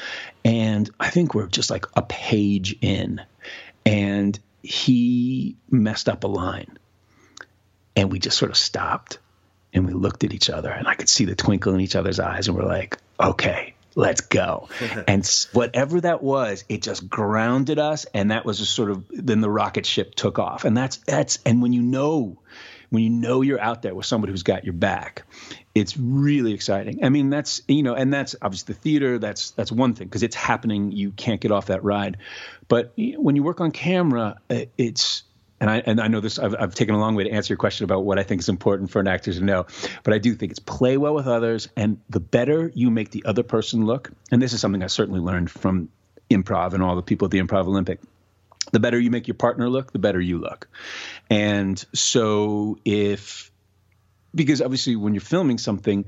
and 0.44 0.88
i 1.00 1.10
think 1.10 1.34
we're 1.34 1.48
just 1.48 1.68
like 1.68 1.84
a 1.96 2.02
page 2.02 2.76
in 2.80 3.20
and 3.84 4.38
he 4.68 5.56
messed 5.70 6.08
up 6.08 6.24
a 6.24 6.26
line 6.26 6.78
and 7.96 8.12
we 8.12 8.18
just 8.18 8.36
sort 8.36 8.50
of 8.50 8.56
stopped 8.56 9.18
and 9.72 9.86
we 9.86 9.92
looked 9.92 10.24
at 10.24 10.32
each 10.34 10.50
other 10.50 10.70
and 10.70 10.86
i 10.86 10.94
could 10.94 11.08
see 11.08 11.24
the 11.24 11.34
twinkle 11.34 11.74
in 11.74 11.80
each 11.80 11.96
other's 11.96 12.20
eyes 12.20 12.48
and 12.48 12.56
we're 12.56 12.66
like 12.66 12.98
okay 13.18 13.74
let's 13.98 14.20
go. 14.20 14.68
and 15.08 15.28
whatever 15.52 16.00
that 16.00 16.22
was, 16.22 16.64
it 16.68 16.82
just 16.82 17.08
grounded 17.10 17.78
us, 17.78 18.06
and 18.14 18.30
that 18.30 18.46
was 18.46 18.58
just 18.58 18.72
sort 18.72 18.90
of 18.90 19.04
then 19.10 19.40
the 19.40 19.50
rocket 19.50 19.84
ship 19.84 20.14
took 20.14 20.38
off. 20.38 20.64
And 20.64 20.76
that's 20.76 20.98
that's 20.98 21.40
and 21.44 21.60
when 21.60 21.72
you 21.72 21.82
know 21.82 22.38
when 22.90 23.02
you 23.02 23.10
know 23.10 23.42
you're 23.42 23.60
out 23.60 23.82
there 23.82 23.94
with 23.94 24.06
somebody 24.06 24.32
who's 24.32 24.42
got 24.42 24.64
your 24.64 24.72
back, 24.72 25.24
it's 25.74 25.96
really 25.96 26.52
exciting. 26.52 27.04
I 27.04 27.08
mean, 27.08 27.30
that's 27.30 27.62
you 27.68 27.82
know, 27.82 27.94
and 27.94 28.12
that's 28.12 28.34
obviously 28.40 28.74
the 28.74 28.80
theater. 28.80 29.18
That's 29.18 29.50
that's 29.52 29.72
one 29.72 29.94
thing 29.94 30.08
because 30.08 30.22
it's 30.22 30.36
happening. 30.36 30.92
You 30.92 31.10
can't 31.10 31.40
get 31.40 31.52
off 31.52 31.66
that 31.66 31.84
ride. 31.84 32.18
But 32.68 32.92
when 32.96 33.36
you 33.36 33.42
work 33.42 33.60
on 33.60 33.70
camera, 33.70 34.38
uh, 34.50 34.62
it's 34.76 35.22
and 35.60 35.70
I 35.70 35.82
and 35.84 36.00
I 36.00 36.08
know 36.08 36.20
this 36.20 36.38
I've, 36.38 36.54
I've 36.58 36.74
taken 36.74 36.94
a 36.94 36.98
long 36.98 37.14
way 37.14 37.24
to 37.24 37.30
answer 37.30 37.52
your 37.52 37.58
question 37.58 37.84
about 37.84 38.04
what 38.04 38.18
I 38.18 38.22
think 38.22 38.40
is 38.40 38.48
important 38.48 38.90
for 38.90 39.00
an 39.00 39.08
actor 39.08 39.32
to 39.32 39.40
know, 39.40 39.66
but 40.02 40.14
I 40.14 40.18
do 40.18 40.34
think 40.34 40.50
it's 40.50 40.60
play 40.60 40.96
well 40.96 41.14
with 41.14 41.26
others, 41.26 41.68
and 41.76 42.00
the 42.08 42.20
better 42.20 42.70
you 42.74 42.90
make 42.90 43.10
the 43.10 43.24
other 43.24 43.42
person 43.42 43.86
look, 43.86 44.10
and 44.30 44.40
this 44.40 44.52
is 44.52 44.60
something 44.60 44.82
I 44.82 44.88
certainly 44.88 45.20
learned 45.20 45.50
from 45.50 45.88
improv 46.30 46.74
and 46.74 46.82
all 46.82 46.96
the 46.96 47.02
people 47.02 47.26
at 47.26 47.30
the 47.30 47.40
Improv 47.40 47.66
Olympic. 47.66 48.00
The 48.70 48.80
better 48.80 48.98
you 48.98 49.10
make 49.10 49.28
your 49.28 49.34
partner 49.34 49.68
look, 49.68 49.92
the 49.92 49.98
better 49.98 50.20
you 50.20 50.38
look, 50.38 50.68
and 51.30 51.82
so 51.94 52.78
if 52.84 53.50
because 54.34 54.60
obviously 54.60 54.94
when 54.94 55.14
you're 55.14 55.20
filming 55.20 55.58
something 55.58 56.04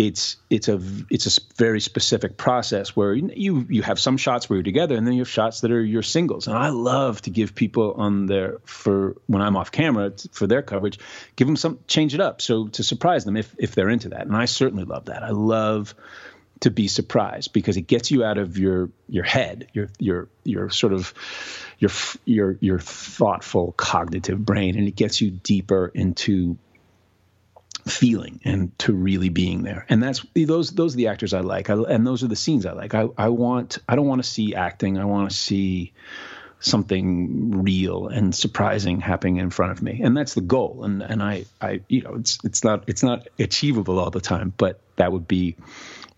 it's 0.00 0.38
it's 0.48 0.68
a 0.68 0.80
it's 1.10 1.36
a 1.36 1.40
very 1.56 1.80
specific 1.80 2.38
process 2.38 2.96
where 2.96 3.12
you 3.12 3.66
you 3.68 3.82
have 3.82 4.00
some 4.00 4.16
shots 4.16 4.48
where 4.48 4.56
you're 4.56 4.64
together 4.64 4.94
and 4.94 5.06
then 5.06 5.12
you 5.12 5.20
have 5.20 5.28
shots 5.28 5.60
that 5.60 5.70
are 5.70 5.84
your 5.84 6.02
singles. 6.02 6.46
And 6.46 6.56
I 6.56 6.70
love 6.70 7.20
to 7.22 7.30
give 7.30 7.54
people 7.54 7.92
on 7.98 8.24
their 8.24 8.58
for 8.64 9.16
when 9.26 9.42
I'm 9.42 9.56
off 9.56 9.70
camera 9.70 10.12
for 10.32 10.46
their 10.46 10.62
coverage 10.62 10.98
give 11.36 11.46
them 11.46 11.56
some 11.56 11.80
change 11.86 12.14
it 12.14 12.20
up. 12.20 12.40
So 12.40 12.68
to 12.68 12.82
surprise 12.82 13.26
them 13.26 13.36
if 13.36 13.54
if 13.58 13.74
they're 13.74 13.90
into 13.90 14.08
that. 14.10 14.26
And 14.26 14.34
I 14.34 14.46
certainly 14.46 14.84
love 14.84 15.06
that. 15.06 15.22
I 15.22 15.30
love 15.30 15.94
to 16.60 16.70
be 16.70 16.88
surprised 16.88 17.52
because 17.52 17.76
it 17.76 17.82
gets 17.82 18.10
you 18.10 18.22
out 18.22 18.38
of 18.38 18.58
your 18.58 18.90
your 19.08 19.24
head 19.24 19.68
your 19.72 19.88
your 19.98 20.28
your 20.44 20.70
sort 20.70 20.92
of 20.92 21.14
your 21.78 21.90
your 22.24 22.56
your 22.60 22.78
thoughtful 22.78 23.72
cognitive 23.72 24.44
brain 24.44 24.76
and 24.76 24.86
it 24.86 24.94
gets 24.94 25.20
you 25.20 25.30
deeper 25.30 25.90
into 25.94 26.56
feeling 27.86 28.40
and 28.44 28.78
to 28.78 28.92
really 28.92 29.28
being 29.28 29.62
there. 29.62 29.86
And 29.88 30.02
that's 30.02 30.24
those 30.34 30.70
those 30.70 30.94
are 30.94 30.96
the 30.96 31.08
actors 31.08 31.34
I 31.34 31.40
like, 31.40 31.70
I, 31.70 31.74
and 31.74 32.06
those 32.06 32.22
are 32.22 32.28
the 32.28 32.36
scenes 32.36 32.66
I 32.66 32.72
like. 32.72 32.94
I 32.94 33.08
I 33.16 33.28
want 33.28 33.78
I 33.88 33.96
don't 33.96 34.06
want 34.06 34.22
to 34.22 34.28
see 34.28 34.54
acting. 34.54 34.98
I 34.98 35.04
want 35.04 35.30
to 35.30 35.36
see 35.36 35.92
something 36.60 37.62
real 37.62 38.08
and 38.08 38.34
surprising 38.34 39.00
happening 39.00 39.38
in 39.38 39.48
front 39.48 39.72
of 39.72 39.80
me 39.82 40.02
and 40.02 40.14
that's 40.14 40.34
the 40.34 40.42
goal 40.42 40.84
and 40.84 41.00
and 41.02 41.22
i 41.22 41.42
i 41.58 41.80
you 41.88 42.02
know 42.02 42.16
it's 42.16 42.38
it's 42.44 42.62
not 42.62 42.84
it's 42.86 43.02
not 43.02 43.26
achievable 43.38 43.98
all 43.98 44.10
the 44.10 44.20
time 44.20 44.52
but 44.58 44.78
that 44.96 45.10
would 45.10 45.26
be 45.26 45.56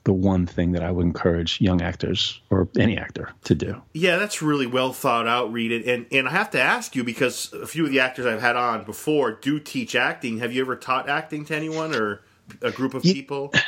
the 0.04 0.12
one 0.12 0.46
thing 0.46 0.72
that 0.72 0.82
I 0.82 0.90
would 0.90 1.04
encourage 1.04 1.60
young 1.60 1.80
actors 1.80 2.40
or 2.50 2.68
any 2.78 2.96
actor 2.96 3.30
to 3.44 3.54
do. 3.54 3.80
Yeah, 3.94 4.16
that's 4.16 4.42
really 4.42 4.66
well 4.66 4.92
thought 4.92 5.26
out, 5.26 5.52
Reed. 5.52 5.86
And 5.86 6.06
and 6.10 6.28
I 6.28 6.32
have 6.32 6.50
to 6.50 6.60
ask 6.60 6.96
you 6.96 7.04
because 7.04 7.52
a 7.52 7.66
few 7.66 7.84
of 7.84 7.90
the 7.90 8.00
actors 8.00 8.26
I've 8.26 8.40
had 8.40 8.56
on 8.56 8.84
before 8.84 9.32
do 9.32 9.60
teach 9.60 9.94
acting. 9.94 10.38
Have 10.38 10.52
you 10.52 10.62
ever 10.62 10.76
taught 10.76 11.08
acting 11.08 11.44
to 11.46 11.56
anyone 11.56 11.94
or 11.94 12.22
a 12.60 12.70
group 12.70 12.94
of 12.94 13.02
people? 13.02 13.52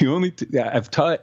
the 0.00 0.08
only 0.08 0.30
t- 0.30 0.46
yeah, 0.50 0.70
I've 0.72 0.90
taught 0.90 1.22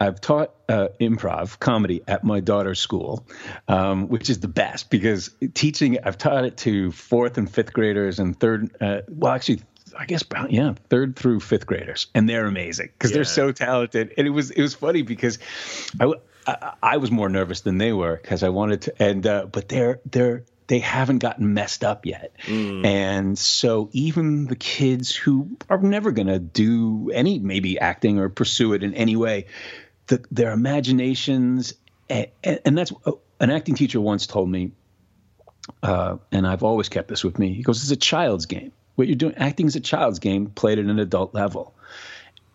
I've 0.00 0.20
taught 0.20 0.54
uh, 0.68 0.88
improv 1.00 1.58
comedy 1.58 2.02
at 2.06 2.24
my 2.24 2.40
daughter's 2.40 2.80
school, 2.80 3.26
um, 3.68 4.08
which 4.08 4.30
is 4.30 4.40
the 4.40 4.48
best 4.48 4.90
because 4.90 5.30
teaching 5.54 5.98
I've 6.04 6.18
taught 6.18 6.44
it 6.44 6.56
to 6.58 6.92
fourth 6.92 7.38
and 7.38 7.50
fifth 7.50 7.72
graders 7.72 8.18
and 8.18 8.38
third. 8.38 8.70
Uh, 8.80 9.02
well, 9.08 9.32
actually, 9.32 9.62
I 9.98 10.04
guess 10.06 10.22
about 10.22 10.50
yeah 10.52 10.74
third 10.90 11.16
through 11.16 11.40
fifth 11.40 11.66
graders, 11.66 12.06
and 12.14 12.28
they're 12.28 12.46
amazing 12.46 12.90
because 12.92 13.10
Yeah. 13.10 13.16
they're 13.16 13.24
so 13.24 13.52
talented. 13.52 14.14
And 14.16 14.26
it 14.26 14.30
was 14.30 14.50
it 14.50 14.62
was 14.62 14.74
funny 14.74 15.02
because 15.02 15.38
I 16.00 16.12
I, 16.46 16.72
I 16.82 16.96
was 16.98 17.10
more 17.10 17.28
nervous 17.28 17.62
than 17.62 17.78
they 17.78 17.92
were 17.92 18.16
because 18.16 18.42
I 18.42 18.50
wanted 18.50 18.82
to, 18.82 19.02
and 19.02 19.26
uh, 19.26 19.46
but 19.46 19.68
they're 19.68 20.00
they're 20.10 20.44
they 20.68 20.80
haven't 20.80 21.18
gotten 21.18 21.54
messed 21.54 21.84
up 21.84 22.06
yet, 22.06 22.32
and 22.48 23.38
so 23.38 23.88
even 23.92 24.46
the 24.46 24.56
kids 24.56 25.14
who 25.14 25.56
are 25.70 25.78
never 25.78 26.10
going 26.10 26.26
to 26.26 26.40
do 26.40 27.10
any 27.14 27.38
maybe 27.38 27.78
acting 27.78 28.18
or 28.18 28.28
pursue 28.28 28.72
it 28.72 28.82
in 28.82 28.92
any 28.94 29.14
way, 29.14 29.46
the, 30.08 30.24
their 30.32 30.50
imaginations 30.50 31.74
and, 32.10 32.28
and 32.42 32.76
that's 32.76 32.92
an 33.40 33.50
acting 33.50 33.74
teacher 33.76 34.00
once 34.00 34.26
told 34.26 34.48
me 34.48 34.72
uh, 35.82 36.16
and 36.32 36.46
I've 36.46 36.62
always 36.62 36.88
kept 36.88 37.08
this 37.08 37.24
with 37.24 37.38
me. 37.38 37.52
He 37.52 37.62
goes, 37.62 37.82
"It's 37.82 37.90
a 37.90 37.96
child's 37.96 38.46
game. 38.46 38.72
What 38.96 39.06
you're 39.06 39.16
doing, 39.16 39.34
acting 39.36 39.66
is 39.66 39.76
a 39.76 39.80
child's 39.80 40.18
game 40.18 40.48
played 40.48 40.78
at 40.78 40.84
an 40.84 40.98
adult 40.98 41.34
level." 41.34 41.72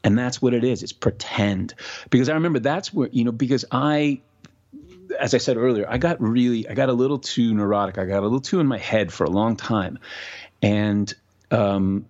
And 0.03 0.17
that's 0.17 0.41
what 0.41 0.53
it 0.53 0.63
is. 0.63 0.83
It's 0.83 0.91
pretend. 0.91 1.75
Because 2.09 2.29
I 2.29 2.33
remember 2.33 2.59
that's 2.59 2.93
where, 2.93 3.09
you 3.11 3.23
know, 3.23 3.31
because 3.31 3.65
I, 3.71 4.21
as 5.19 5.33
I 5.33 5.37
said 5.37 5.57
earlier, 5.57 5.85
I 5.87 5.97
got 5.99 6.19
really, 6.19 6.67
I 6.67 6.73
got 6.73 6.89
a 6.89 6.93
little 6.93 7.19
too 7.19 7.53
neurotic. 7.53 7.97
I 7.97 8.05
got 8.05 8.19
a 8.19 8.23
little 8.23 8.41
too 8.41 8.59
in 8.59 8.67
my 8.67 8.79
head 8.79 9.13
for 9.13 9.25
a 9.25 9.29
long 9.29 9.55
time. 9.55 9.99
And, 10.61 11.13
um, 11.51 12.05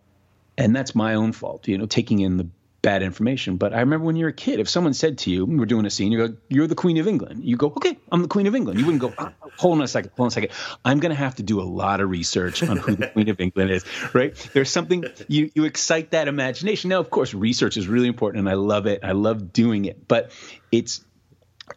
and 0.58 0.76
that's 0.76 0.96
my 0.96 1.16
own 1.16 1.34
fault, 1.34 1.68
you 1.68 1.78
know, 1.78 1.86
taking 1.86 2.20
in 2.20 2.38
the 2.38 2.48
bad 2.82 3.04
information. 3.04 3.58
But 3.58 3.74
I 3.74 3.80
remember 3.80 4.06
when 4.06 4.16
you 4.16 4.26
were 4.26 4.30
a 4.30 4.34
kid, 4.34 4.60
if 4.60 4.70
someone 4.70 4.94
said 4.94 5.20
to 5.20 5.32
you, 5.32 5.46
we're 5.46 5.66
doing 5.66 5.86
a 5.86 5.90
scene, 5.90 6.12
you 6.12 6.28
go, 6.28 6.36
"You're 6.50 6.68
the 6.68 6.76
Queen 6.76 6.98
of 6.98 7.08
England." 7.08 7.44
You 7.44 7.56
go, 7.56 7.68
"Okay, 7.68 7.98
I'm 8.12 8.22
the 8.22 8.28
Queen 8.28 8.48
of 8.48 8.56
England." 8.56 8.80
You 8.80 8.86
wouldn't 8.86 9.02
go, 9.02 9.14
"Ah, 9.18 9.34
"Hold 9.58 9.78
on 9.78 9.84
a 9.84 9.88
second, 9.88 10.12
hold 10.16 10.26
on 10.26 10.28
a 10.28 10.32
second. 10.32 10.52
I'm 10.84 11.00
going 11.00 11.12
to 11.12 11.16
have 11.16 11.36
to 11.36 11.44
do 11.44 11.62
a 11.62 11.64
lot 11.64 12.02
of 12.02 12.10
research 12.10 12.64
on 12.64 12.78
who 12.78 12.96
the 12.96 13.08
Queen 13.08 13.30
of 13.30 13.40
England 13.40 13.72
is." 13.72 13.86
Right? 14.14 14.36
There's 14.54 14.70
something 14.70 15.06
you 15.28 15.52
you 15.54 15.66
excite 15.66 16.12
that 16.12 16.28
imagination. 16.28 16.90
Now, 16.90 17.00
of 17.00 17.10
course, 17.10 17.34
research 17.34 17.78
is 17.78 17.88
really 17.88 18.08
important, 18.08 18.40
and 18.40 18.50
I 18.50 18.56
love 18.56 18.88
it. 18.88 19.02
I 19.04 19.12
love 19.12 19.54
doing 19.54 19.86
it, 19.86 20.08
but 20.08 20.32
it's 20.72 21.04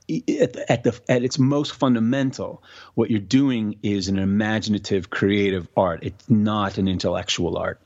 at 0.09 0.57
at 0.71 0.83
the 0.85 1.01
at 1.09 1.23
its 1.23 1.39
most 1.39 1.73
fundamental, 1.73 2.63
what 2.95 3.11
you're 3.11 3.21
doing 3.21 3.79
is 3.83 4.09
an 4.09 4.19
imaginative, 4.19 5.11
creative 5.11 5.69
art. 5.77 6.01
It's 6.03 6.29
not 6.29 6.79
an 6.79 6.89
intellectual 6.89 7.57
art, 7.57 7.81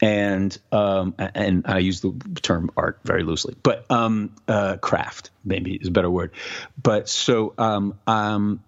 and 0.00 0.56
um, 0.72 1.14
and 1.18 1.64
I 1.66 1.78
use 1.78 2.00
the 2.00 2.12
term 2.42 2.70
art 2.76 3.00
very 3.04 3.22
loosely, 3.22 3.56
but 3.62 3.90
um, 3.90 4.34
uh, 4.48 4.76
craft 4.76 5.30
maybe 5.44 5.74
is 5.74 5.88
a 5.88 5.90
better 5.90 6.10
word. 6.10 6.32
But 6.80 7.08
so 7.08 7.54
um, 7.58 7.98
um, 8.06 8.62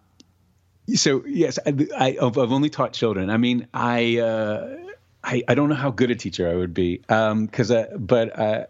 so 0.94 1.24
yes, 1.26 1.58
I, 1.64 2.16
I've 2.20 2.38
only 2.38 2.70
taught 2.70 2.92
children. 2.92 3.30
I 3.30 3.36
mean, 3.36 3.68
I. 3.72 4.18
Uh, 4.18 4.78
I, 5.28 5.42
I 5.48 5.56
don't 5.56 5.68
know 5.68 5.74
how 5.74 5.90
good 5.90 6.12
a 6.12 6.14
teacher 6.14 6.48
I 6.48 6.54
would 6.54 6.72
be, 6.72 6.98
because 6.98 7.72
uh, 7.72 7.88
but 7.98 8.38
uh, 8.38 8.66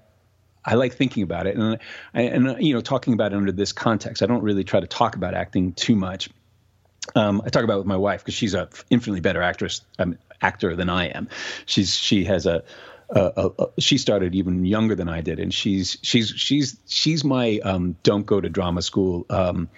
I 0.66 0.74
like 0.74 0.94
thinking 0.94 1.22
about 1.22 1.46
it, 1.46 1.56
and 1.56 1.78
and 2.12 2.48
uh, 2.48 2.56
you 2.58 2.74
know, 2.74 2.80
talking 2.80 3.14
about 3.14 3.32
it 3.32 3.36
under 3.36 3.52
this 3.52 3.72
context. 3.72 4.22
I 4.22 4.26
don't 4.26 4.42
really 4.42 4.64
try 4.64 4.80
to 4.80 4.86
talk 4.86 5.14
about 5.14 5.34
acting 5.34 5.72
too 5.72 5.94
much. 5.94 6.28
Um, 7.14 7.40
I 7.44 7.50
talk 7.50 7.62
about 7.62 7.74
it 7.74 7.78
with 7.78 7.86
my 7.86 7.96
wife 7.96 8.22
because 8.22 8.34
she's 8.34 8.54
a 8.54 8.68
infinitely 8.90 9.20
better 9.20 9.40
actress 9.40 9.82
um, 9.98 10.18
actor 10.42 10.74
than 10.74 10.90
I 10.90 11.06
am. 11.06 11.28
She's 11.66 11.94
she 11.94 12.24
has 12.24 12.46
a, 12.46 12.64
a, 13.10 13.32
a, 13.36 13.50
a 13.62 13.80
she 13.80 13.96
started 13.96 14.34
even 14.34 14.64
younger 14.64 14.96
than 14.96 15.08
I 15.08 15.20
did, 15.20 15.38
and 15.38 15.54
she's 15.54 15.98
she's 16.02 16.30
she's 16.30 16.76
she's 16.88 17.22
my 17.22 17.60
um, 17.62 17.96
don't 18.02 18.26
go 18.26 18.40
to 18.40 18.48
drama 18.48 18.82
school 18.82 19.24
um, 19.30 19.68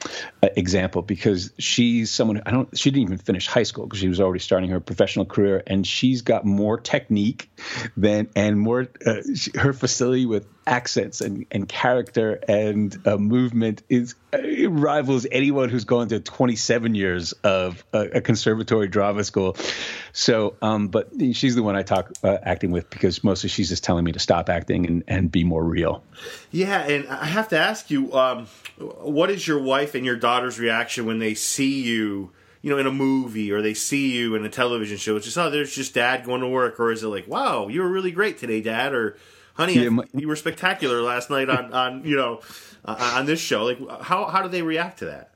example 0.43 1.03
because 1.03 1.53
she's 1.59 2.11
someone 2.11 2.41
I 2.47 2.51
don't 2.51 2.77
she 2.77 2.91
didn't 2.91 3.03
even 3.03 3.19
finish 3.19 3.47
high 3.47 3.65
school 3.65 3.85
because 3.85 4.01
she 4.01 4.09
was 4.09 4.21
already 4.21 4.41
starting 4.41 4.71
her 4.71 4.81
professional 4.81 5.27
career, 5.27 5.63
and 5.67 5.87
she's 5.87 6.23
got 6.23 6.47
more 6.47 6.79
technique 6.81 7.51
than 7.95 8.31
and 8.35 8.59
more 8.59 8.89
uh, 9.05 9.17
her 9.57 9.75
facility 9.75 10.25
with 10.25 10.47
accents 10.69 11.21
and, 11.21 11.47
and 11.51 11.69
character 11.69 12.41
and 12.49 12.97
uh, 13.07 13.17
movement 13.17 13.83
is 13.89 14.15
it 14.33 14.71
rivals 14.71 15.27
anyone 15.33 15.69
who's 15.71 15.85
gone 15.85 16.09
to 16.09 16.21
27 16.21 16.95
years 16.95 17.33
of 17.45 17.85
a, 17.93 18.01
a 18.01 18.21
conservatory 18.21 18.89
drama 18.89 19.25
school. 19.25 19.57
So, 20.13 20.57
um, 20.61 20.89
but 20.89 21.11
she's 21.33 21.55
the 21.55 21.63
one 21.63 21.77
I 21.77 21.83
talk 21.83 22.13
uh, 22.23 22.37
acting 22.43 22.71
with 22.71 22.91
because 22.91 23.25
mostly 23.25 23.49
she's 23.49 23.69
just 23.71 23.85
telling 23.85 24.05
me 24.05 24.13
to 24.13 24.19
stop 24.19 24.49
acting 24.49 24.87
and, 24.87 25.05
and 25.09 25.33
be 25.33 25.45
more 25.45 25.65
real. 25.65 26.05
Yeah, 26.51 26.83
and 26.83 27.09
I 27.09 27.27
have 27.27 27.49
to 27.49 27.59
ask 27.59 27.91
you, 27.91 28.13
um, 28.13 28.47
what 28.79 29.31
is 29.31 29.47
your 29.47 29.63
wife 29.63 29.95
and 29.95 30.05
your 30.05 30.17
daughter's 30.17 30.59
reaction 30.59 31.07
when 31.07 31.19
they 31.19 31.35
see 31.35 31.83
you, 31.83 32.31
you 32.61 32.71
know, 32.71 32.79
in 32.79 32.87
a 32.87 32.93
movie 32.93 33.51
or 33.51 33.63
they 33.63 33.75
see 33.75 34.13
you 34.13 34.35
in 34.35 34.45
a 34.45 34.51
television 34.51 34.99
show? 34.99 35.17
It's 35.17 35.25
just, 35.25 35.39
oh, 35.39 35.49
there's 35.49 35.75
just 35.75 35.95
dad 35.95 36.25
going 36.25 36.43
to 36.43 36.49
work, 36.49 36.79
or 36.79 36.93
is 36.93 37.03
it 37.03 37.09
like, 37.09 37.27
wow, 37.27 37.69
you 37.69 37.81
were 37.81 37.89
really 37.89 38.11
great 38.11 38.37
today, 38.37 38.61
dad, 38.61 38.93
or 38.93 39.17
honey, 39.59 39.75
Yeah, 39.75 39.89
my- 39.91 40.05
you 40.15 40.29
were 40.29 40.37
spectacular 40.37 41.03
last 41.03 41.29
night 41.31 41.51
on, 41.51 41.73
on 41.75 42.05
you 42.05 42.17
know, 42.17 42.41
uh, 42.85 43.15
on 43.17 43.27
this 43.27 43.41
show? 43.41 43.65
Like, 43.65 43.79
how 44.03 44.27
how 44.27 44.43
do 44.43 44.49
they 44.49 44.63
react 44.63 45.01
to 45.01 45.07
that? 45.07 45.33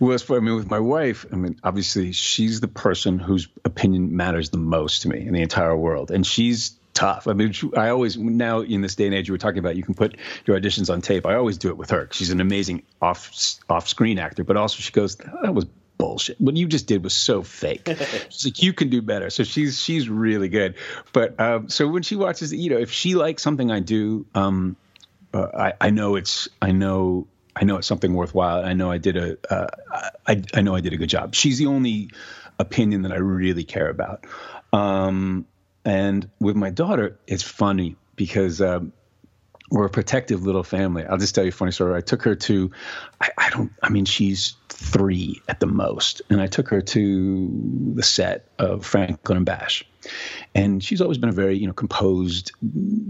Well, 0.00 0.12
as 0.12 0.22
for 0.22 0.36
I 0.36 0.40
mean, 0.40 0.56
with 0.56 0.70
my 0.70 0.80
wife, 0.80 1.26
I 1.32 1.36
mean, 1.36 1.56
obviously 1.62 2.10
she's 2.12 2.60
the 2.60 2.68
person 2.68 3.18
whose 3.18 3.46
opinion 3.64 4.16
matters 4.16 4.48
the 4.50 4.58
most 4.58 5.02
to 5.02 5.08
me 5.08 5.26
in 5.26 5.34
the 5.34 5.42
entire 5.42 5.76
world, 5.76 6.10
and 6.10 6.26
she's 6.26 6.72
tough. 6.94 7.28
I 7.28 7.32
mean, 7.34 7.54
I 7.76 7.90
always 7.90 8.16
now 8.16 8.60
in 8.60 8.80
this 8.80 8.96
day 8.96 9.04
and 9.06 9.14
age, 9.14 9.28
you 9.28 9.34
were 9.34 9.38
talking 9.38 9.58
about 9.60 9.76
you 9.76 9.84
can 9.84 9.94
put 9.94 10.16
your 10.46 10.58
auditions 10.58 10.92
on 10.92 11.00
tape. 11.00 11.26
I 11.26 11.34
always 11.36 11.58
do 11.58 11.68
it 11.68 11.76
with 11.76 11.90
her. 11.90 12.08
She's 12.10 12.30
an 12.30 12.40
amazing 12.40 12.82
off 13.00 13.30
off 13.68 13.86
screen 13.88 14.18
actor, 14.18 14.42
but 14.42 14.56
also 14.56 14.78
she 14.80 14.90
goes, 14.90 15.14
"That 15.42 15.54
was 15.54 15.66
bullshit. 15.98 16.40
What 16.40 16.56
you 16.56 16.66
just 16.66 16.86
did 16.86 17.04
was 17.04 17.14
so 17.14 17.42
fake." 17.42 17.88
she's 18.30 18.46
like, 18.46 18.62
"You 18.62 18.72
can 18.72 18.88
do 18.88 19.02
better." 19.02 19.30
So 19.30 19.44
she's 19.44 19.82
she's 19.82 20.08
really 20.08 20.48
good. 20.48 20.74
But 21.12 21.38
um, 21.40 21.68
so 21.68 21.86
when 21.88 22.02
she 22.02 22.16
watches, 22.16 22.52
you 22.52 22.70
know, 22.70 22.78
if 22.78 22.90
she 22.92 23.14
likes 23.14 23.42
something 23.42 23.70
I 23.70 23.80
do, 23.80 24.26
um, 24.34 24.76
uh, 25.34 25.48
I, 25.54 25.72
I 25.80 25.90
know 25.90 26.16
it's 26.16 26.48
I 26.62 26.72
know 26.72 27.26
I 27.54 27.64
know 27.64 27.76
it's 27.76 27.86
something 27.86 28.14
worthwhile. 28.14 28.64
I 28.64 28.72
know 28.72 28.90
I 28.90 28.98
did 28.98 29.16
a 29.16 29.36
uh, 29.50 29.66
I 30.26 30.42
I 30.54 30.60
know 30.62 30.74
I 30.74 30.80
did 30.80 30.92
a 30.92 30.96
good 30.96 31.10
job. 31.10 31.34
She's 31.34 31.58
the 31.58 31.66
only 31.66 32.10
opinion 32.58 33.02
that 33.02 33.12
I 33.12 33.16
really 33.16 33.64
care 33.64 33.88
about. 33.88 34.24
Um, 34.72 35.46
and 35.84 36.28
with 36.40 36.56
my 36.56 36.70
daughter, 36.70 37.18
it's 37.26 37.42
funny 37.42 37.96
because 38.16 38.60
um, 38.60 38.92
we're 39.70 39.86
a 39.86 39.90
protective 39.90 40.44
little 40.44 40.62
family. 40.62 41.04
I'll 41.04 41.18
just 41.18 41.34
tell 41.34 41.44
you 41.44 41.50
a 41.50 41.52
funny 41.52 41.72
story. 41.72 41.96
I 41.96 42.00
took 42.00 42.22
her 42.22 42.34
to, 42.34 42.70
I, 43.20 43.30
I 43.36 43.50
don't, 43.50 43.72
I 43.82 43.90
mean, 43.90 44.06
she's 44.06 44.54
three 44.68 45.42
at 45.48 45.60
the 45.60 45.66
most, 45.66 46.22
and 46.30 46.40
I 46.40 46.46
took 46.46 46.68
her 46.68 46.80
to 46.80 47.92
the 47.94 48.02
set 48.02 48.48
of 48.58 48.86
Franklin 48.86 49.36
and 49.36 49.46
Bash, 49.46 49.84
and 50.54 50.82
she's 50.82 51.00
always 51.00 51.18
been 51.18 51.28
a 51.28 51.32
very, 51.32 51.58
you 51.58 51.66
know, 51.66 51.72
composed, 51.72 52.52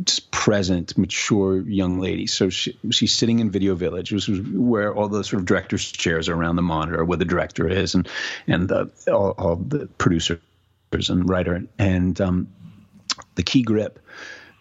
just 0.04 0.30
present, 0.32 0.98
mature 0.98 1.60
young 1.60 2.00
lady. 2.00 2.26
So 2.26 2.50
she, 2.50 2.76
she's 2.90 3.14
sitting 3.14 3.38
in 3.38 3.50
Video 3.50 3.74
Village, 3.74 4.10
which 4.10 4.28
is 4.28 4.40
where 4.40 4.92
all 4.92 5.08
the 5.08 5.22
sort 5.22 5.40
of 5.40 5.46
directors' 5.46 5.90
chairs 5.90 6.28
are 6.28 6.34
around 6.34 6.56
the 6.56 6.62
monitor, 6.62 7.04
where 7.04 7.18
the 7.18 7.24
director 7.24 7.68
is, 7.68 7.94
and 7.94 8.08
and 8.48 8.68
the, 8.68 8.90
all, 9.06 9.30
all 9.38 9.56
the 9.56 9.86
producers 9.98 10.40
and 10.92 11.28
writer, 11.28 11.62
and 11.78 12.20
um, 12.20 12.48
the 13.36 13.42
key 13.42 13.62
grip. 13.62 14.00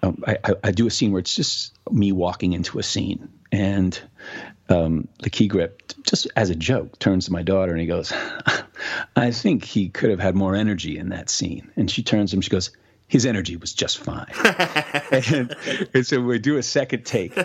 Um, 0.04 0.24
I, 0.28 0.38
I, 0.43 0.54
I 0.66 0.72
do 0.72 0.88
a 0.88 0.91
scene 0.91 1.12
where 1.12 1.20
it's 1.20 1.36
just 1.36 1.74
me 1.91 2.12
walking 2.12 2.54
into 2.54 2.80
a 2.80 2.84
scene, 2.84 3.30
and 3.52 4.00
um, 4.70 5.08
the 5.20 5.30
key 5.30 5.48
grip, 5.48 5.93
just 6.04 6.28
as 6.36 6.50
a 6.50 6.56
joke, 6.56 7.00
turns 7.00 7.26
to 7.26 7.32
my 7.32 7.43
daughter 7.43 7.72
and 7.72 7.82
he 7.82 7.88
goes, 7.88 8.14
"I 9.16 9.32
think 9.32 9.64
he 9.64 9.89
could 9.89 10.10
have 10.10 10.20
had 10.20 10.36
more 10.36 10.56
energy 10.56 10.98
in 10.98 11.10
that 11.10 11.30
scene." 11.30 11.72
And 11.76 11.89
she 11.89 12.04
turns 12.04 12.32
to 12.32 12.38
him, 12.38 12.41
she 12.41 12.50
goes, 12.50 12.72
"His 13.08 13.26
energy 13.26 13.56
was 13.56 13.74
just 13.74 13.98
fine." 13.98 14.28
and, 15.12 15.56
and 15.93 16.06
so 16.06 16.22
we 16.22 16.39
do 16.39 16.58
a 16.58 16.64
second 16.64 17.06
take, 17.06 17.38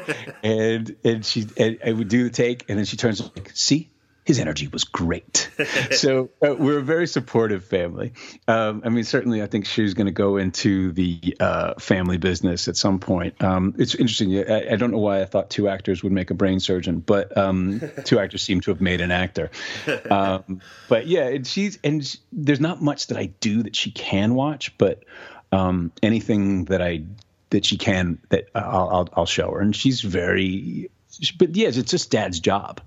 and 0.43 0.95
and 1.05 1.25
she 1.25 1.47
and, 1.57 1.79
and 1.83 1.99
we 1.99 2.05
do 2.05 2.25
the 2.25 2.31
take, 2.31 2.69
and 2.69 2.79
then 2.79 2.85
she 2.85 2.97
turns 2.97 3.21
like, 3.21 3.51
"See." 3.55 3.92
His 4.25 4.39
energy 4.39 4.69
was 4.69 4.85
great. 4.85 5.51
so 5.91 6.31
uh, 6.47 6.55
we're 6.55 6.79
a 6.79 6.83
very 6.83 7.09
supportive 7.09 7.65
family. 7.65 8.13
Um, 8.47 8.83
I 8.85 8.89
mean, 8.89 9.05
certainly, 9.05 9.43
I 9.43 9.47
think 9.47 9.67
she's 9.67 9.95
going 9.95 10.07
to 10.07 10.13
go 10.13 10.37
into 10.37 10.93
the 10.93 11.37
uh, 11.41 11.75
family 11.81 12.19
business 12.19 12.69
at 12.69 12.77
some 12.77 13.01
point. 13.01 13.43
Um, 13.43 13.75
it's 13.79 13.95
interesting. 13.95 14.37
I, 14.39 14.73
I 14.73 14.77
don't 14.77 14.93
know 14.93 14.99
why 14.99 15.23
I 15.23 15.25
thought 15.25 15.51
two 15.51 15.69
actors 15.69 16.03
would 16.05 16.13
make 16.13 16.31
a 16.31 16.35
brain 16.35 16.61
surgeon, 16.61 17.01
but 17.01 17.37
um, 17.37 17.81
two 18.05 18.21
actors 18.21 18.43
seem 18.43 18.61
to 18.61 18.71
have 18.71 18.81
made 18.81 19.01
an 19.01 19.11
actor. 19.11 19.51
Um, 20.09 20.61
but 20.89 21.07
yeah, 21.07 21.27
and 21.27 21.47
she's 21.47 21.79
and 21.83 22.05
sh 22.05 22.17
there's 22.31 22.61
not 22.61 22.81
much 22.81 23.09
that 23.09 23.19
I 23.19 23.27
do 23.27 23.63
that 23.65 23.75
she 23.75 23.91
can 23.91 24.35
watch, 24.35 24.77
but 24.79 25.05
um, 25.51 25.93
anything 26.03 26.67
that 26.67 26.81
I 26.81 27.05
that 27.51 27.65
she 27.65 27.79
can 27.79 28.19
that 28.31 28.49
I'll, 28.55 28.89
I'll, 28.89 29.09
I'll 29.15 29.27
show 29.27 29.51
her, 29.53 29.61
and 29.61 29.75
she's 29.75 30.01
very. 30.01 30.91
But 31.39 31.55
yes, 31.57 31.77
it's 31.77 31.91
just 31.91 32.11
dad's 32.11 32.41
job, 32.41 32.81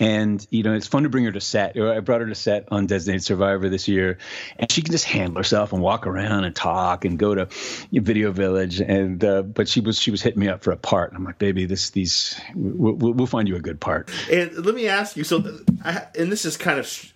and 0.00 0.44
you 0.50 0.62
know 0.64 0.74
it's 0.74 0.86
fun 0.86 1.04
to 1.04 1.08
bring 1.08 1.24
her 1.24 1.32
to 1.32 1.40
set. 1.40 1.78
I 1.78 2.00
brought 2.00 2.20
her 2.20 2.26
to 2.26 2.34
set 2.34 2.68
on 2.72 2.86
Designated 2.86 3.22
Survivor 3.22 3.68
this 3.68 3.86
year, 3.86 4.18
and 4.58 4.70
she 4.70 4.82
can 4.82 4.90
just 4.90 5.04
handle 5.04 5.36
herself 5.36 5.72
and 5.72 5.80
walk 5.80 6.06
around 6.06 6.44
and 6.44 6.56
talk 6.56 7.04
and 7.04 7.18
go 7.18 7.34
to 7.34 7.48
Video 7.92 8.32
Village. 8.32 8.80
And 8.80 9.22
uh, 9.22 9.42
but 9.42 9.68
she 9.68 9.80
was 9.80 10.00
she 10.00 10.10
was 10.10 10.22
hitting 10.22 10.40
me 10.40 10.48
up 10.48 10.64
for 10.64 10.72
a 10.72 10.76
part, 10.76 11.10
and 11.10 11.18
I'm 11.18 11.24
like, 11.24 11.38
baby, 11.38 11.66
this 11.66 11.90
these 11.90 12.40
we'll, 12.54 12.94
we'll 12.94 13.26
find 13.26 13.46
you 13.48 13.54
a 13.54 13.60
good 13.60 13.80
part. 13.80 14.10
And 14.30 14.52
let 14.64 14.74
me 14.74 14.88
ask 14.88 15.16
you. 15.16 15.22
So, 15.24 15.60
I, 15.84 16.06
and 16.18 16.32
this 16.32 16.44
is 16.44 16.56
kind 16.56 16.80
of 16.80 17.12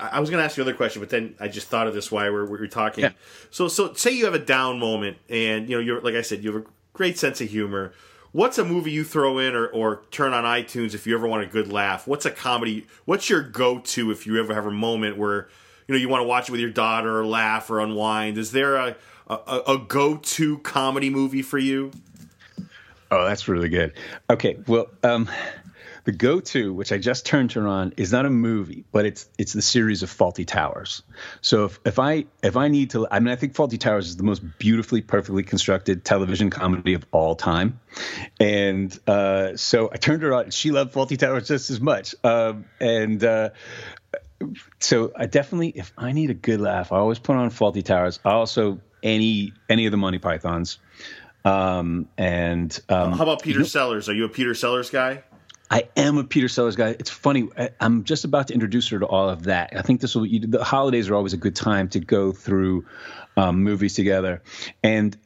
I 0.00 0.20
was 0.20 0.30
going 0.30 0.40
to 0.40 0.44
ask 0.44 0.56
you 0.56 0.62
another 0.62 0.76
question, 0.76 1.00
but 1.00 1.10
then 1.10 1.34
I 1.40 1.48
just 1.48 1.68
thought 1.68 1.86
of 1.86 1.94
this 1.94 2.10
while 2.10 2.24
we 2.24 2.30
were, 2.30 2.44
we 2.46 2.58
were 2.58 2.66
talking. 2.68 3.04
Yeah. 3.04 3.12
So, 3.50 3.68
so 3.68 3.94
say 3.94 4.12
you 4.12 4.24
have 4.24 4.34
a 4.34 4.38
down 4.38 4.78
moment, 4.78 5.18
and 5.28 5.68
you 5.68 5.76
know, 5.76 5.82
you're 5.82 6.00
like 6.00 6.14
I 6.14 6.22
said, 6.22 6.42
you 6.42 6.52
have 6.52 6.62
a 6.62 6.66
great 6.92 7.18
sense 7.18 7.40
of 7.40 7.48
humor. 7.48 7.92
What's 8.36 8.58
a 8.58 8.66
movie 8.66 8.90
you 8.90 9.02
throw 9.02 9.38
in 9.38 9.54
or, 9.54 9.66
or 9.66 10.02
turn 10.10 10.34
on 10.34 10.44
iTunes 10.44 10.92
if 10.92 11.06
you 11.06 11.16
ever 11.16 11.26
want 11.26 11.42
a 11.42 11.46
good 11.46 11.72
laugh? 11.72 12.06
What's 12.06 12.26
a 12.26 12.30
comedy? 12.30 12.86
What's 13.06 13.30
your 13.30 13.40
go 13.40 13.78
to 13.78 14.10
if 14.10 14.26
you 14.26 14.38
ever 14.38 14.52
have 14.52 14.66
a 14.66 14.70
moment 14.70 15.16
where 15.16 15.48
you 15.88 15.94
know 15.94 15.98
you 15.98 16.10
want 16.10 16.20
to 16.20 16.26
watch 16.26 16.50
it 16.50 16.52
with 16.52 16.60
your 16.60 16.68
daughter 16.68 17.18
or 17.18 17.24
laugh 17.24 17.70
or 17.70 17.80
unwind? 17.80 18.36
Is 18.36 18.52
there 18.52 18.76
a 18.76 18.96
a, 19.26 19.62
a 19.68 19.78
go 19.78 20.18
to 20.18 20.58
comedy 20.58 21.08
movie 21.08 21.40
for 21.40 21.56
you? 21.56 21.92
Oh, 23.10 23.24
that's 23.24 23.48
really 23.48 23.70
good. 23.70 23.94
Okay, 24.28 24.58
well, 24.66 24.88
um, 25.02 25.30
the 26.06 26.12
go-to, 26.12 26.72
which 26.72 26.92
I 26.92 26.98
just 26.98 27.26
turned 27.26 27.52
her 27.52 27.66
on, 27.66 27.92
is 27.96 28.12
not 28.12 28.26
a 28.26 28.30
movie, 28.30 28.84
but 28.92 29.04
it's 29.04 29.28
it's 29.38 29.52
the 29.52 29.60
series 29.60 30.04
of 30.04 30.08
Fawlty 30.08 30.46
Towers. 30.46 31.02
So 31.40 31.64
if, 31.64 31.80
if 31.84 31.98
I 31.98 32.26
if 32.44 32.56
I 32.56 32.68
need 32.68 32.90
to, 32.90 33.08
I 33.10 33.18
mean, 33.18 33.32
I 33.32 33.36
think 33.36 33.54
Fawlty 33.54 33.78
Towers 33.78 34.08
is 34.08 34.16
the 34.16 34.22
most 34.22 34.42
beautifully, 34.58 35.02
perfectly 35.02 35.42
constructed 35.42 36.04
television 36.04 36.48
comedy 36.48 36.94
of 36.94 37.04
all 37.10 37.34
time, 37.34 37.80
and 38.38 38.96
uh, 39.08 39.56
so 39.56 39.90
I 39.92 39.96
turned 39.96 40.22
her 40.22 40.32
on. 40.32 40.50
She 40.50 40.70
loved 40.70 40.94
Fawlty 40.94 41.18
Towers 41.18 41.48
just 41.48 41.70
as 41.70 41.80
much, 41.80 42.14
um, 42.24 42.64
and. 42.80 43.22
Uh, 43.22 43.50
so 44.80 45.12
I 45.16 45.24
definitely, 45.24 45.70
if 45.70 45.94
I 45.96 46.12
need 46.12 46.28
a 46.28 46.34
good 46.34 46.60
laugh, 46.60 46.92
I 46.92 46.98
always 46.98 47.18
put 47.18 47.36
on 47.36 47.48
Fawlty 47.48 47.82
Towers. 47.82 48.20
I 48.22 48.32
also 48.32 48.80
any 49.02 49.54
any 49.68 49.86
of 49.86 49.92
the 49.92 49.96
Monty 49.96 50.18
Pythons, 50.18 50.78
um, 51.46 52.06
and 52.18 52.78
um, 52.90 53.12
How 53.12 53.22
about 53.22 53.40
Peter 53.42 53.64
Sellers? 53.64 54.10
Are 54.10 54.14
you 54.14 54.26
a 54.26 54.28
Peter 54.28 54.54
Sellers 54.54 54.90
guy? 54.90 55.24
I 55.70 55.88
am 55.96 56.18
a 56.18 56.24
Peter 56.24 56.48
Sellers 56.48 56.76
guy. 56.76 56.90
It's 56.90 57.10
funny. 57.10 57.48
I, 57.58 57.70
I'm 57.80 58.04
just 58.04 58.24
about 58.24 58.48
to 58.48 58.54
introduce 58.54 58.88
her 58.88 58.98
to 58.98 59.06
all 59.06 59.28
of 59.28 59.44
that. 59.44 59.72
I 59.76 59.82
think 59.82 60.00
this 60.00 60.14
will. 60.14 60.26
You, 60.26 60.40
the 60.40 60.64
holidays 60.64 61.08
are 61.08 61.14
always 61.14 61.32
a 61.32 61.38
good 61.38 61.56
time 61.56 61.88
to 61.90 62.00
go 62.00 62.32
through 62.32 62.86
um, 63.36 63.62
movies 63.62 63.94
together, 63.94 64.42
and 64.82 65.16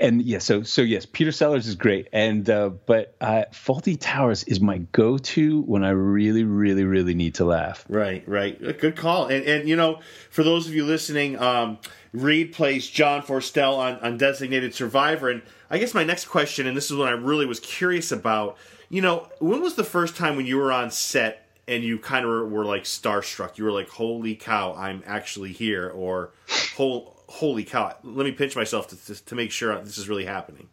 and 0.00 0.22
yeah. 0.22 0.38
So 0.38 0.62
so 0.62 0.82
yes, 0.82 1.06
Peter 1.06 1.32
Sellers 1.32 1.66
is 1.66 1.74
great, 1.74 2.08
and 2.12 2.48
uh, 2.48 2.70
but 2.70 3.14
uh, 3.20 3.44
Fawlty 3.52 3.96
Towers 3.98 4.44
is 4.44 4.60
my 4.60 4.78
go-to 4.92 5.62
when 5.62 5.84
I 5.84 5.90
really 5.90 6.44
really 6.44 6.84
really 6.84 7.14
need 7.14 7.34
to 7.36 7.44
laugh. 7.44 7.84
Right, 7.88 8.26
right. 8.28 8.58
Good 8.78 8.96
call. 8.96 9.26
And 9.26 9.44
and 9.44 9.68
you 9.68 9.76
know, 9.76 10.00
for 10.30 10.42
those 10.42 10.66
of 10.66 10.74
you 10.74 10.84
listening, 10.84 11.38
um, 11.38 11.78
Reed 12.12 12.52
plays 12.52 12.88
John 12.88 13.22
Forstell 13.22 13.76
on, 13.76 13.98
on 13.98 14.16
Designated 14.16 14.74
Survivor. 14.74 15.28
And 15.28 15.42
I 15.68 15.78
guess 15.78 15.92
my 15.92 16.04
next 16.04 16.26
question, 16.26 16.66
and 16.66 16.76
this 16.76 16.90
is 16.90 16.96
what 16.96 17.08
I 17.08 17.12
really 17.12 17.44
was 17.44 17.60
curious 17.60 18.12
about, 18.12 18.56
you 18.88 19.02
know, 19.02 19.28
when 19.40 19.60
was 19.60 19.74
the 19.74 19.84
first 19.84 20.16
time 20.16 20.36
when 20.36 20.46
you 20.46 20.56
were 20.56 20.70
on 20.70 20.90
set 20.90 21.48
and 21.66 21.82
you 21.82 21.98
kind 21.98 22.24
of 22.24 22.30
were, 22.30 22.46
were 22.46 22.64
like 22.64 22.84
starstruck? 22.84 23.58
You 23.58 23.64
were 23.64 23.72
like, 23.72 23.88
"Holy 23.88 24.36
cow, 24.36 24.74
I'm 24.74 25.02
actually 25.06 25.52
here," 25.52 25.90
or 25.90 26.30
"Holy 26.76 27.06
holy 27.40 27.64
cow, 27.64 27.94
let 28.02 28.24
me 28.24 28.32
pinch 28.32 28.56
myself 28.56 28.88
to 28.88 28.96
to, 29.06 29.24
to 29.24 29.34
make 29.34 29.50
sure 29.50 29.78
this 29.80 29.98
is 29.98 30.08
really 30.08 30.24
happening." 30.24 30.68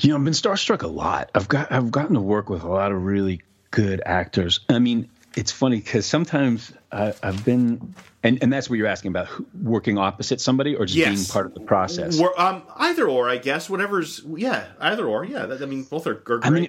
You 0.00 0.10
know, 0.10 0.16
I've 0.16 0.24
been 0.24 0.32
starstruck 0.34 0.82
a 0.82 0.88
lot. 0.88 1.30
I've 1.34 1.48
got 1.48 1.72
I've 1.72 1.90
gotten 1.90 2.14
to 2.14 2.20
work 2.20 2.50
with 2.50 2.62
a 2.62 2.68
lot 2.68 2.92
of 2.92 3.02
really 3.02 3.40
good 3.70 4.02
actors. 4.04 4.60
I 4.68 4.78
mean, 4.78 5.08
it's 5.36 5.52
funny 5.52 5.76
because 5.76 6.06
sometimes 6.06 6.72
I, 6.90 7.14
I've 7.22 7.44
been, 7.44 7.94
and, 8.22 8.38
and 8.42 8.52
that's 8.52 8.70
what 8.70 8.78
you're 8.78 8.86
asking 8.86 9.10
about, 9.10 9.28
working 9.62 9.98
opposite 9.98 10.40
somebody 10.40 10.74
or 10.74 10.86
just 10.86 10.96
Yes. 10.96 11.14
being 11.14 11.26
part 11.26 11.46
of 11.46 11.54
the 11.54 11.60
process. 11.60 12.18
Um, 12.38 12.62
either 12.76 13.06
or, 13.08 13.28
I 13.28 13.36
guess. 13.36 13.68
Whatever's, 13.68 14.22
yeah, 14.34 14.66
either 14.80 15.06
or, 15.06 15.24
yeah. 15.24 15.44
That, 15.46 15.62
I 15.62 15.66
mean, 15.66 15.82
both 15.84 16.06
are, 16.06 16.12
are 16.12 16.14
great. 16.14 16.46
I 16.46 16.50
mean, 16.50 16.68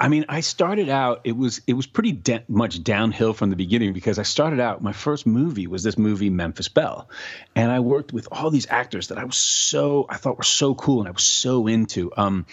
I 0.00 0.08
mean, 0.08 0.24
I 0.30 0.40
started 0.40 0.88
out. 0.88 1.20
It 1.24 1.36
was 1.36 1.60
it 1.66 1.74
was 1.74 1.86
pretty 1.86 2.12
da- 2.12 2.42
much 2.48 2.82
downhill 2.82 3.34
from 3.34 3.50
the 3.50 3.56
beginning 3.56 3.92
because 3.92 4.18
I 4.18 4.22
started 4.22 4.58
out. 4.58 4.82
My 4.82 4.94
first 4.94 5.26
movie 5.26 5.66
was 5.66 5.82
this 5.82 5.98
movie 5.98 6.30
Memphis 6.30 6.68
Belle, 6.68 7.10
and 7.54 7.70
I 7.70 7.80
worked 7.80 8.10
with 8.10 8.26
all 8.32 8.48
these 8.48 8.66
actors 8.70 9.08
that 9.08 9.18
I 9.18 9.24
was 9.24 9.36
so 9.36 10.06
I 10.08 10.16
thought 10.16 10.38
were 10.38 10.42
so 10.42 10.74
cool 10.74 11.00
and 11.00 11.08
I 11.08 11.10
was 11.10 11.24
so 11.24 11.66
into. 11.66 12.10
Um, 12.16 12.46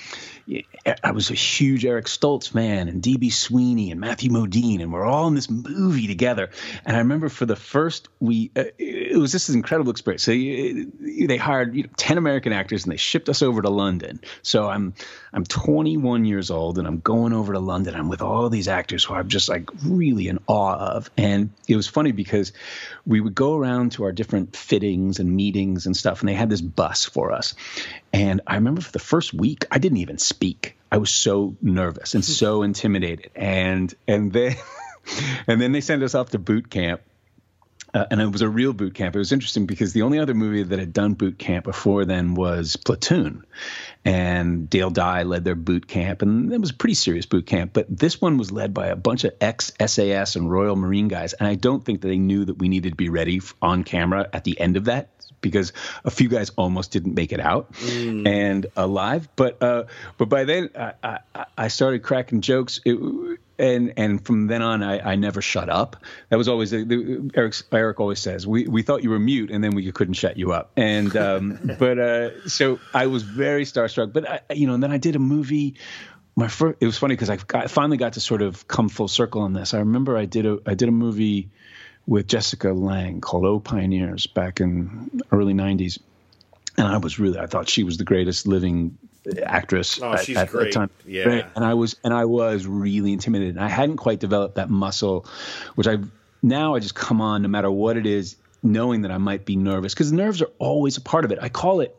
I 1.04 1.12
was 1.12 1.30
a 1.32 1.36
huge 1.36 1.86
Eric 1.86 2.06
Stoltz 2.08 2.50
fan 2.50 2.90
and 2.90 3.02
DB 3.02 3.32
Sweeney 3.32 3.92
and 3.92 4.02
Matthew 4.02 4.30
Modine, 4.30 4.82
and 4.82 4.92
we're 4.92 5.06
all 5.06 5.28
in 5.28 5.36
this 5.36 5.50
movie 5.50 6.08
together. 6.08 6.50
And 6.86 6.98
I 6.98 7.00
remember 7.00 7.30
for 7.30 7.46
the 7.46 7.56
first 7.56 8.10
we 8.20 8.52
uh, 8.58 8.66
it 8.78 9.18
was 9.18 9.32
just 9.32 9.48
an 9.48 9.56
incredible 9.56 9.92
experience. 9.92 10.24
So 10.24 10.34
uh, 10.34 11.26
they 11.28 11.38
hired 11.38 11.76
you 11.76 11.84
know, 11.84 11.90
ten 11.96 12.18
American 12.18 12.52
actors 12.52 12.84
and 12.84 12.92
they 12.92 12.98
shipped 12.98 13.30
us 13.30 13.42
over 13.42 13.62
to 13.62 13.70
London. 13.70 14.20
So 14.42 14.68
I'm 14.68 14.96
I'm 15.32 15.46
21 15.46 16.26
years 16.26 16.52
old 16.52 16.78
and 16.78 16.86
I'm 16.86 17.00
going 17.00 17.37
over 17.38 17.54
to 17.54 17.60
London. 17.60 17.96
I'm 17.96 18.10
with 18.10 18.22
all 18.22 18.50
these 18.50 18.68
actors 18.68 19.04
who 19.04 19.14
I'm 19.14 19.30
just 19.30 19.48
like 19.48 19.70
really 19.86 20.28
in 20.28 20.40
awe 20.48 20.76
of. 20.76 21.10
And 21.18 21.52
it 21.68 21.76
was 21.76 21.88
funny 21.88 22.12
because 22.12 22.52
we 23.06 23.22
would 23.22 23.36
go 23.36 23.56
around 23.56 23.94
to 23.94 24.04
our 24.04 24.12
different 24.12 24.56
fittings 24.56 25.20
and 25.20 25.34
meetings 25.36 25.86
and 25.86 25.96
stuff, 25.96 26.22
and 26.22 26.30
they 26.30 26.34
had 26.34 26.50
this 26.50 26.62
bus 26.62 27.06
for 27.06 27.32
us. 27.32 27.56
And 28.12 28.42
I 28.46 28.56
remember 28.56 28.82
for 28.82 28.92
the 28.92 29.00
first 29.00 29.34
week, 29.34 29.66
I 29.72 29.78
didn't 29.78 30.00
even 30.00 30.18
speak. 30.18 30.78
I 30.92 30.98
was 30.98 31.12
so 31.12 31.56
nervous 31.62 32.16
and 32.16 32.26
so 32.26 32.62
intimidated. 32.64 33.32
And 33.36 33.94
and 34.08 34.34
then 34.34 34.56
and 35.48 35.62
then 35.62 35.72
they 35.72 35.82
sent 35.82 36.04
us 36.04 36.16
off 36.16 36.32
to 36.32 36.40
boot 36.40 36.70
camp. 36.70 37.02
Uh, 37.98 38.06
and 38.12 38.22
it 38.22 38.32
was 38.32 38.44
a 38.44 38.50
real 38.50 38.74
boot 38.74 38.94
camp. 38.94 39.16
It 39.16 39.18
was 39.18 39.32
interesting 39.32 39.66
because 39.66 39.92
the 39.92 40.04
only 40.04 40.20
other 40.20 40.36
movie 40.36 40.62
that 40.62 40.78
had 40.78 40.94
done 40.94 41.16
boot 41.16 41.40
camp 41.40 41.66
before 41.66 42.06
then 42.06 42.36
was 42.36 42.76
Platoon, 42.76 43.44
and 44.06 44.70
Dale 44.70 44.92
Dye 44.92 45.24
led 45.24 45.44
their 45.44 45.56
boot 45.56 45.88
camp, 45.88 46.22
and 46.22 46.54
it 46.54 46.62
was 46.62 46.70
a 46.70 46.76
pretty 46.76 46.94
serious 46.94 47.26
boot 47.26 47.48
camp. 47.48 47.72
But 47.74 47.88
this 47.90 48.22
one 48.22 48.38
was 48.38 48.52
led 48.52 48.72
by 48.72 48.88
a 48.88 48.96
bunch 48.96 49.24
of 49.24 49.34
ex 49.42 49.74
SAS 49.84 50.36
and 50.36 50.52
Royal 50.52 50.76
Marine 50.76 51.08
guys, 51.08 51.34
and 51.34 51.48
I 51.48 51.56
don't 51.56 51.84
think 51.84 52.02
that 52.02 52.08
they 52.08 52.20
knew 52.20 52.46
that 52.46 52.60
we 52.60 52.68
needed 52.70 52.92
to 52.92 52.96
be 52.96 53.10
ready 53.10 53.42
on 53.64 53.84
camera 53.84 54.30
at 54.32 54.44
the 54.44 54.60
end 54.60 54.78
of 54.78 54.86
that 54.86 55.10
because 55.42 55.74
a 56.06 56.12
few 56.12 56.30
guys 56.30 56.52
almost 56.52 56.92
didn't 56.92 57.16
make 57.16 57.32
it 57.32 57.40
out 57.40 57.74
and 58.28 58.68
alive. 58.76 59.28
But 59.36 59.64
uh, 59.64 59.86
but 60.20 60.30
by 60.30 60.44
then 60.44 60.70
I, 60.78 60.94
I, 61.34 61.46
I 61.58 61.68
started 61.70 62.04
cracking 62.04 62.42
jokes. 62.42 62.80
It, 62.86 63.40
and 63.60 63.94
and 63.98 64.24
from 64.26 64.48
then 64.48 64.62
on, 64.62 64.84
I, 64.84 65.12
I 65.12 65.16
never 65.16 65.42
shut 65.42 65.70
up. 65.70 65.98
That 66.30 66.38
was 66.38 66.48
always 66.48 66.72
the, 66.72 66.84
the, 66.84 67.32
Eric. 67.36 67.56
Eric 67.72 68.00
always 68.00 68.20
says 68.20 68.46
we, 68.46 68.68
we 68.68 68.84
thought 68.84 69.04
you 69.04 69.10
were 69.10 69.20
mute, 69.20 69.52
and 69.52 69.64
then 69.64 69.76
we 69.76 69.92
couldn't 69.92 70.16
shut 70.16 70.38
you 70.38 70.52
up. 70.52 70.72
And 70.78 71.16
um, 71.16 71.76
but 71.80 72.00
uh, 72.00 72.48
so 72.48 72.80
I 72.94 73.08
was 73.08 73.24
very 73.24 73.66
starstruck. 73.66 74.14
But 74.14 74.30
I, 74.30 74.42
you 74.54 74.68
know, 74.68 74.74
and 74.74 74.84
then 74.84 74.92
I 74.92 74.98
did 74.98 75.16
a 75.16 75.20
movie. 75.20 75.76
My 76.36 76.48
first, 76.48 76.78
it 76.82 76.86
was 76.86 76.98
funny 76.98 77.16
because 77.16 77.32
I 77.32 77.38
got, 77.38 77.72
finally 77.72 77.98
got 77.98 78.14
to 78.14 78.20
sort 78.20 78.44
of 78.44 78.68
come 78.68 78.90
full 78.90 79.08
circle 79.08 79.42
on 79.42 79.54
this. 79.54 79.74
I 79.74 79.80
remember 79.80 80.18
I 80.18 80.26
did 80.26 80.46
a 80.46 80.60
I 80.66 80.76
did 80.76 80.88
a 80.88 80.92
movie 80.92 81.50
with 82.06 82.28
Jessica 82.28 82.74
Lange 82.74 83.22
called 83.22 83.46
"Oh 83.46 83.60
Pioneers" 83.60 84.28
back 84.28 84.62
in 84.62 85.22
early 85.32 85.54
'90s, 85.54 86.00
and 86.78 86.88
I 86.88 86.98
was 86.98 87.18
really 87.18 87.40
I 87.40 87.48
thought 87.48 87.70
she 87.70 87.84
was 87.84 87.98
the 87.98 88.04
greatest 88.04 88.46
living 88.46 88.98
actress 89.46 90.00
Oh, 90.02 90.14
at, 90.14 90.24
she's 90.26 90.38
at 90.38 90.50
that 90.50 90.58
great. 90.58 90.74
time. 90.74 90.90
Yeah. 91.06 91.48
And 91.56 91.64
I 91.66 91.74
was 91.74 91.96
and 92.04 92.14
I 92.14 92.26
was 92.26 92.66
really 92.68 93.14
intimidated. 93.14 93.56
And 93.56 93.64
I 93.64 93.70
hadn't 93.70 93.98
quite 93.98 94.20
developed 94.20 94.56
that 94.56 94.70
muscle, 94.70 95.26
which 95.76 95.88
I 95.88 95.98
now 96.42 96.76
I 96.76 96.80
just 96.80 96.96
come 96.96 97.22
on 97.22 97.42
no 97.42 97.48
matter 97.48 97.70
what 97.72 97.98
it 97.98 98.06
is, 98.06 98.36
knowing 98.64 99.02
that 99.04 99.12
I 99.12 99.18
might 99.18 99.46
be 99.46 99.56
nervous 99.56 99.94
because 99.94 100.12
nerves 100.12 100.42
are 100.42 100.50
always 100.60 100.98
a 100.98 101.02
part 101.02 101.26
of 101.26 101.32
it. 101.32 101.40
I 101.42 101.50
call 101.50 101.82
it 101.82 101.96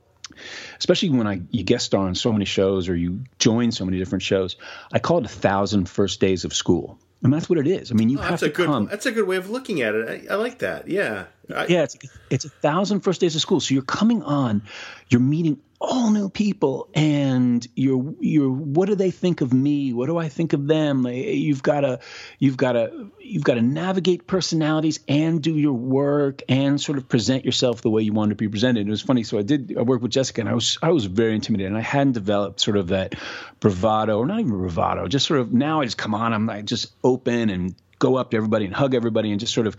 especially 0.78 1.10
when 1.10 1.26
I 1.26 1.40
you 1.50 1.64
guest 1.64 1.86
star 1.86 2.06
on 2.06 2.14
so 2.14 2.32
many 2.32 2.44
shows 2.44 2.88
or 2.88 2.94
you 2.94 3.24
join 3.38 3.72
so 3.72 3.84
many 3.84 3.98
different 3.98 4.22
shows. 4.22 4.56
I 4.92 4.98
call 5.00 5.18
it 5.18 5.24
a 5.24 5.28
thousand 5.28 5.88
first 5.88 6.20
days 6.20 6.44
of 6.44 6.52
school. 6.54 6.98
And 7.24 7.32
that's 7.32 7.48
what 7.50 7.58
it 7.58 7.66
is. 7.66 7.90
I 7.90 7.94
mean, 7.94 8.10
you 8.10 8.18
Oh, 8.18 8.22
have 8.22 8.30
that's 8.32 8.42
to 8.42 8.46
a 8.46 8.52
good. 8.52 8.66
come. 8.66 8.86
That's 8.86 9.06
a 9.06 9.10
good 9.10 9.26
way 9.26 9.34
of 9.36 9.50
looking 9.50 9.82
at 9.82 9.96
it. 9.96 10.28
I, 10.30 10.34
I 10.34 10.36
like 10.36 10.58
that. 10.58 10.86
Yeah. 10.86 11.24
I, 11.54 11.66
Yeah, 11.66 11.82
it's 11.82 11.96
it's 12.30 12.44
a 12.44 12.50
thousand 12.50 13.00
first 13.00 13.20
days 13.20 13.34
of 13.34 13.40
school. 13.40 13.60
So 13.60 13.74
you're 13.74 13.82
coming 13.82 14.22
on, 14.22 14.62
you're 15.08 15.20
meeting 15.20 15.60
all 15.80 16.10
new 16.10 16.28
people, 16.28 16.88
and 16.94 17.66
you're 17.74 18.14
you're 18.20 18.50
what 18.50 18.88
do 18.88 18.94
they 18.94 19.10
think 19.10 19.40
of 19.40 19.52
me? 19.52 19.92
What 19.92 20.06
do 20.06 20.18
I 20.18 20.28
think 20.28 20.52
of 20.52 20.66
them? 20.66 21.06
You've 21.06 21.62
got 21.62 21.80
to 21.80 22.00
you've 22.38 22.56
got 22.56 22.72
to 22.72 23.10
you've 23.20 23.44
got 23.44 23.54
to 23.54 23.62
navigate 23.62 24.26
personalities 24.26 25.00
and 25.08 25.40
do 25.40 25.56
your 25.56 25.72
work 25.72 26.42
and 26.48 26.80
sort 26.80 26.98
of 26.98 27.08
present 27.08 27.44
yourself 27.44 27.80
the 27.80 27.90
way 27.90 28.02
you 28.02 28.12
want 28.12 28.30
to 28.30 28.34
be 28.34 28.48
presented. 28.48 28.86
It 28.86 28.90
was 28.90 29.02
funny. 29.02 29.22
So 29.22 29.38
I 29.38 29.42
did 29.42 29.76
I 29.78 29.82
worked 29.82 30.02
with 30.02 30.12
Jessica, 30.12 30.40
and 30.40 30.50
I 30.50 30.54
was 30.54 30.78
I 30.82 30.90
was 30.90 31.06
very 31.06 31.34
intimidated, 31.34 31.70
and 31.70 31.78
I 31.78 31.82
hadn't 31.82 32.12
developed 32.12 32.60
sort 32.60 32.76
of 32.76 32.88
that 32.88 33.14
bravado, 33.60 34.18
or 34.18 34.26
not 34.26 34.40
even 34.40 34.52
bravado, 34.52 35.06
just 35.06 35.26
sort 35.26 35.40
of 35.40 35.52
now 35.52 35.80
I 35.80 35.84
just 35.84 35.98
come 35.98 36.14
on, 36.14 36.32
I'm 36.32 36.46
like 36.46 36.64
just 36.64 36.92
open 37.04 37.50
and 37.50 37.74
go 37.98 38.16
up 38.16 38.30
to 38.30 38.36
everybody 38.36 38.64
and 38.64 38.74
hug 38.74 38.94
everybody 38.94 39.30
and 39.30 39.40
just 39.40 39.54
sort 39.54 39.66
of 39.66 39.76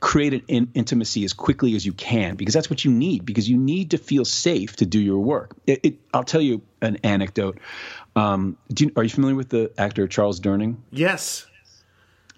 create 0.00 0.32
an 0.32 0.42
in- 0.48 0.70
intimacy 0.74 1.24
as 1.24 1.32
quickly 1.32 1.76
as 1.76 1.84
you 1.84 1.92
can 1.92 2.34
because 2.34 2.54
that's 2.54 2.70
what 2.70 2.84
you 2.84 2.90
need 2.90 3.24
because 3.24 3.48
you 3.48 3.56
need 3.58 3.90
to 3.90 3.98
feel 3.98 4.24
safe 4.24 4.76
to 4.76 4.86
do 4.86 4.98
your 4.98 5.18
work. 5.18 5.54
It, 5.66 5.80
it, 5.82 5.94
I'll 6.12 6.24
tell 6.24 6.40
you 6.40 6.62
an 6.80 6.96
anecdote. 7.04 7.58
Um, 8.16 8.56
do 8.72 8.86
you, 8.86 8.92
are 8.96 9.02
you 9.02 9.10
familiar 9.10 9.36
with 9.36 9.50
the 9.50 9.70
actor 9.78 10.08
Charles 10.08 10.40
Durning? 10.40 10.76
yes. 10.90 11.46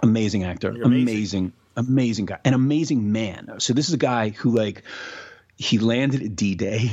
Amazing 0.05 0.43
actor, 0.43 0.71
amazing. 0.71 0.93
amazing, 0.93 1.53
amazing 1.77 2.27
guy, 2.27 2.39
an 2.45 2.55
amazing 2.55 3.13
man. 3.13 3.53
So 3.59 3.73
this 3.73 3.87
is 3.87 3.95
a 3.95 3.99
guy 3.99 4.31
who 4.31 4.51
like 4.51 4.83
he 5.57 5.79
landed 5.79 6.23
at 6.23 6.35
D-Day. 6.35 6.91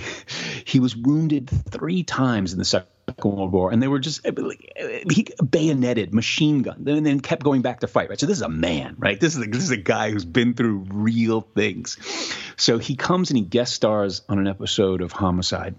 He 0.66 0.80
was 0.80 0.96
wounded 0.96 1.50
three 1.50 2.04
times 2.04 2.54
in 2.54 2.60
the 2.60 2.66
Second 2.66 2.88
World 3.24 3.52
War, 3.52 3.72
and 3.72 3.82
they 3.82 3.88
were 3.88 3.98
just 3.98 4.24
he 4.24 5.28
bayoneted, 5.44 6.14
machine 6.14 6.62
gun, 6.62 6.88
and 6.88 7.06
then 7.06 7.20
kept 7.20 7.44
going 7.44 7.64
back 7.64 7.80
to 7.80 7.88
fight. 7.88 8.10
Right, 8.10 8.20
so 8.20 8.28
this 8.28 8.38
is 8.38 8.44
a 8.44 8.50
man, 8.50 8.96
right? 9.00 9.20
This 9.20 9.36
is 9.36 9.44
a, 9.44 9.50
this 9.50 9.64
is 9.64 9.72
a 9.72 9.78
guy 9.78 10.12
who's 10.12 10.26
been 10.26 10.54
through 10.54 10.86
real 10.92 11.42
things. 11.42 11.98
So 12.58 12.78
he 12.78 12.96
comes 12.96 13.32
and 13.32 13.38
he 13.38 13.44
guest 13.44 13.74
stars 13.74 14.22
on 14.30 14.38
an 14.38 14.48
episode 14.48 15.02
of 15.02 15.12
Homicide, 15.12 15.74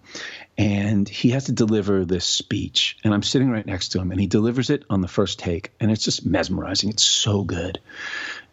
and 0.59 1.09
he 1.09 1.31
has 1.31 1.45
to 1.45 1.53
deliver 1.53 2.05
this 2.05 2.25
speech, 2.25 2.99
and 3.05 3.15
I'm 3.15 3.23
sitting 3.23 3.51
right 3.51 3.67
next 3.67 3.91
to 3.91 4.01
him, 4.01 4.11
and 4.11 4.21
he 4.21 4.27
delivers 4.27 4.71
it 4.71 4.85
on 4.91 5.01
the 5.01 5.09
first 5.09 5.39
take, 5.39 5.71
and 5.79 5.93
it's 5.93 6.03
just 6.03 6.27
mesmerizing. 6.27 6.91
It's 6.91 7.05
so 7.05 7.45
good, 7.45 7.79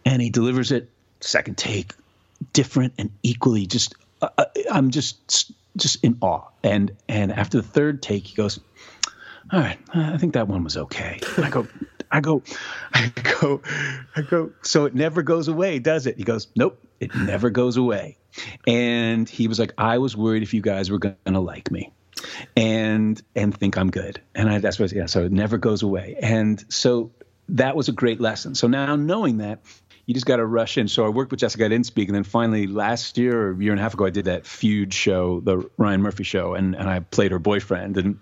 and 0.06 0.22
he 0.22 0.30
delivers 0.30 0.72
it 0.72 0.92
second 1.22 1.58
take, 1.58 1.94
different 2.54 2.94
and 3.00 3.10
equally 3.24 3.66
just. 3.66 3.96
I'm 4.72 4.90
just 4.90 5.52
just 5.76 6.04
in 6.04 6.18
awe. 6.22 6.50
And 6.64 6.96
and 7.08 7.32
after 7.32 7.58
the 7.58 7.68
third 7.68 8.02
take, 8.02 8.26
he 8.26 8.36
goes, 8.36 8.60
"All 9.52 9.60
right, 9.60 9.80
I 9.94 10.18
think 10.18 10.34
that 10.34 10.48
one 10.48 10.64
was 10.64 10.78
okay." 10.78 11.20
And 11.36 11.46
I 11.46 11.50
go, 11.50 11.68
I 12.12 12.22
go, 12.22 12.42
I 12.94 13.12
go, 13.40 13.62
I 14.16 14.22
go. 14.22 14.52
So 14.62 14.86
it 14.86 14.96
never 14.96 15.22
goes 15.22 15.48
away, 15.48 15.80
does 15.80 16.08
it? 16.08 16.18
He 16.18 16.24
goes, 16.24 16.48
"Nope, 16.56 16.80
it 17.00 17.14
never 17.16 17.50
goes 17.50 17.78
away." 17.78 18.18
And 18.66 19.28
he 19.28 19.48
was 19.48 19.60
like, 19.60 19.74
"I 19.78 19.98
was 19.98 20.16
worried 20.16 20.44
if 20.44 20.54
you 20.54 20.62
guys 20.62 20.90
were 20.90 21.00
gonna 21.00 21.42
like 21.42 21.72
me." 21.72 21.92
And 22.56 23.22
and 23.36 23.56
think 23.56 23.78
I'm 23.78 23.92
good, 23.92 24.22
and 24.34 24.50
I, 24.50 24.60
that's 24.60 24.80
what 24.80 24.92
yeah. 24.92 25.06
So 25.06 25.26
it 25.26 25.32
never 25.32 25.58
goes 25.58 25.84
away, 25.84 26.18
and 26.22 26.64
so 26.70 27.12
that 27.50 27.76
was 27.76 27.88
a 27.88 27.92
great 27.92 28.20
lesson. 28.20 28.56
So 28.56 28.68
now 28.68 28.96
knowing 28.96 29.38
that, 29.38 29.62
you 30.08 30.14
just 30.14 30.26
got 30.26 30.38
to 30.38 30.46
rush 30.46 30.78
in. 30.78 30.88
So 30.88 31.06
I 31.06 31.10
worked 31.10 31.32
with 31.32 31.42
Jessica. 31.42 31.66
I 31.66 31.68
didn't 31.68 31.86
speak, 31.86 32.08
and 32.08 32.16
then 32.16 32.24
finally 32.24 32.66
last 32.66 33.18
year 33.18 33.40
or 33.40 33.52
a 33.52 33.58
year 33.58 33.74
and 33.74 33.80
a 33.80 33.84
half 33.84 33.94
ago, 33.94 34.06
I 34.06 34.10
did 34.10 34.26
that 34.26 34.48
feud 34.48 34.94
show, 34.94 35.42
the 35.42 35.70
Ryan 35.78 36.02
Murphy 36.02 36.24
show, 36.24 36.56
and 36.56 36.76
and 36.76 36.90
I 36.90 37.02
played 37.02 37.32
her 37.32 37.40
boyfriend, 37.40 37.98
and 37.98 38.18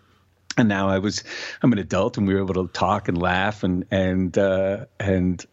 and 0.57 0.67
now 0.67 0.89
I 0.89 0.97
was 0.97 1.23
I'm 1.61 1.71
an 1.71 1.77
adult, 1.77 2.17
and 2.17 2.27
we 2.27 2.33
were 2.33 2.41
able 2.41 2.55
to 2.55 2.67
talk 2.73 3.07
and 3.07 3.21
laugh 3.21 3.63
and 3.63 3.85
and 3.91 4.35
uh, 4.35 4.85
and 4.99 5.45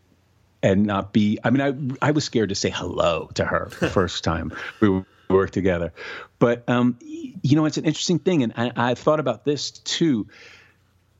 and 0.62 0.86
not 0.86 1.12
be. 1.12 1.38
I 1.44 1.50
mean, 1.50 1.60
I 2.00 2.08
I 2.08 2.10
was 2.12 2.24
scared 2.24 2.48
to 2.48 2.54
say 2.54 2.70
hello 2.70 3.28
to 3.34 3.44
her 3.44 3.70
the 3.80 3.90
first 3.90 4.24
time 4.24 4.54
we 4.80 5.04
worked 5.28 5.52
together, 5.52 5.92
but 6.38 6.66
um, 6.66 6.98
you 7.00 7.56
know, 7.56 7.66
it's 7.66 7.76
an 7.76 7.84
interesting 7.84 8.18
thing, 8.18 8.42
and 8.42 8.54
I, 8.56 8.72
I've 8.74 8.98
thought 8.98 9.20
about 9.20 9.44
this 9.44 9.70
too 9.70 10.28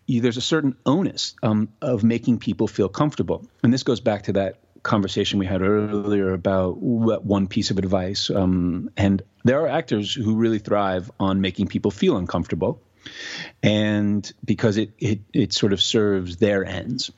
there's 0.08 0.36
a 0.36 0.42
certain 0.42 0.76
onus 0.84 1.34
um, 1.42 1.72
of 1.80 2.04
making 2.04 2.38
people 2.38 2.68
feel 2.68 2.88
comfortable. 2.88 3.46
And 3.62 3.72
this 3.72 3.82
goes 3.82 4.00
back 4.00 4.24
to 4.24 4.34
that 4.34 4.58
conversation 4.82 5.38
we 5.38 5.46
had 5.46 5.62
earlier 5.62 6.32
about 6.32 6.78
one 6.78 7.46
piece 7.46 7.70
of 7.70 7.78
advice. 7.78 8.30
Um, 8.30 8.90
and 8.96 9.22
there 9.44 9.60
are 9.60 9.68
actors 9.68 10.12
who 10.12 10.36
really 10.36 10.58
thrive 10.58 11.10
on 11.20 11.40
making 11.40 11.68
people 11.68 11.90
feel 11.90 12.16
uncomfortable, 12.16 12.80
and 13.62 14.30
because 14.44 14.76
it 14.76 14.92
it 14.98 15.20
it 15.32 15.52
sort 15.52 15.72
of 15.72 15.80
serves 15.82 16.36
their 16.36 16.64
ends. 16.64 17.10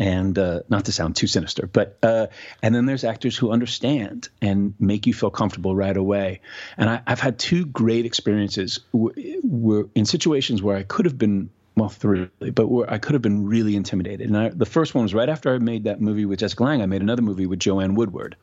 And 0.00 0.38
uh, 0.38 0.60
not 0.68 0.84
to 0.84 0.92
sound 0.92 1.16
too 1.16 1.26
sinister, 1.26 1.66
but 1.66 1.98
uh, 2.04 2.28
and 2.62 2.72
then 2.72 2.86
there's 2.86 3.02
actors 3.02 3.36
who 3.36 3.50
understand 3.50 4.28
and 4.40 4.74
make 4.78 5.08
you 5.08 5.12
feel 5.12 5.30
comfortable 5.30 5.74
right 5.74 5.96
away. 5.96 6.40
And 6.76 6.88
I, 6.88 7.02
have 7.04 7.18
had 7.18 7.36
two 7.36 7.66
great 7.66 8.06
experiences 8.06 8.78
w- 8.92 9.40
w- 9.42 9.90
in 9.96 10.04
situations 10.04 10.62
where 10.62 10.76
I 10.76 10.84
could 10.84 11.06
have 11.06 11.18
been 11.18 11.50
well, 11.78 11.88
three, 11.88 12.28
but 12.40 12.66
where 12.68 12.90
I 12.90 12.98
could 12.98 13.14
have 13.14 13.22
been 13.22 13.46
really 13.46 13.76
intimidated. 13.76 14.28
And 14.28 14.36
I, 14.36 14.48
the 14.50 14.66
first 14.66 14.94
one 14.94 15.04
was 15.04 15.14
right 15.14 15.28
after 15.28 15.54
I 15.54 15.58
made 15.58 15.84
that 15.84 16.00
movie 16.00 16.24
with 16.24 16.40
Jessica 16.40 16.64
Lange. 16.64 16.82
I 16.82 16.86
made 16.86 17.02
another 17.02 17.22
movie 17.22 17.46
with 17.46 17.58
Joanne 17.58 17.94
Woodward, 17.94 18.36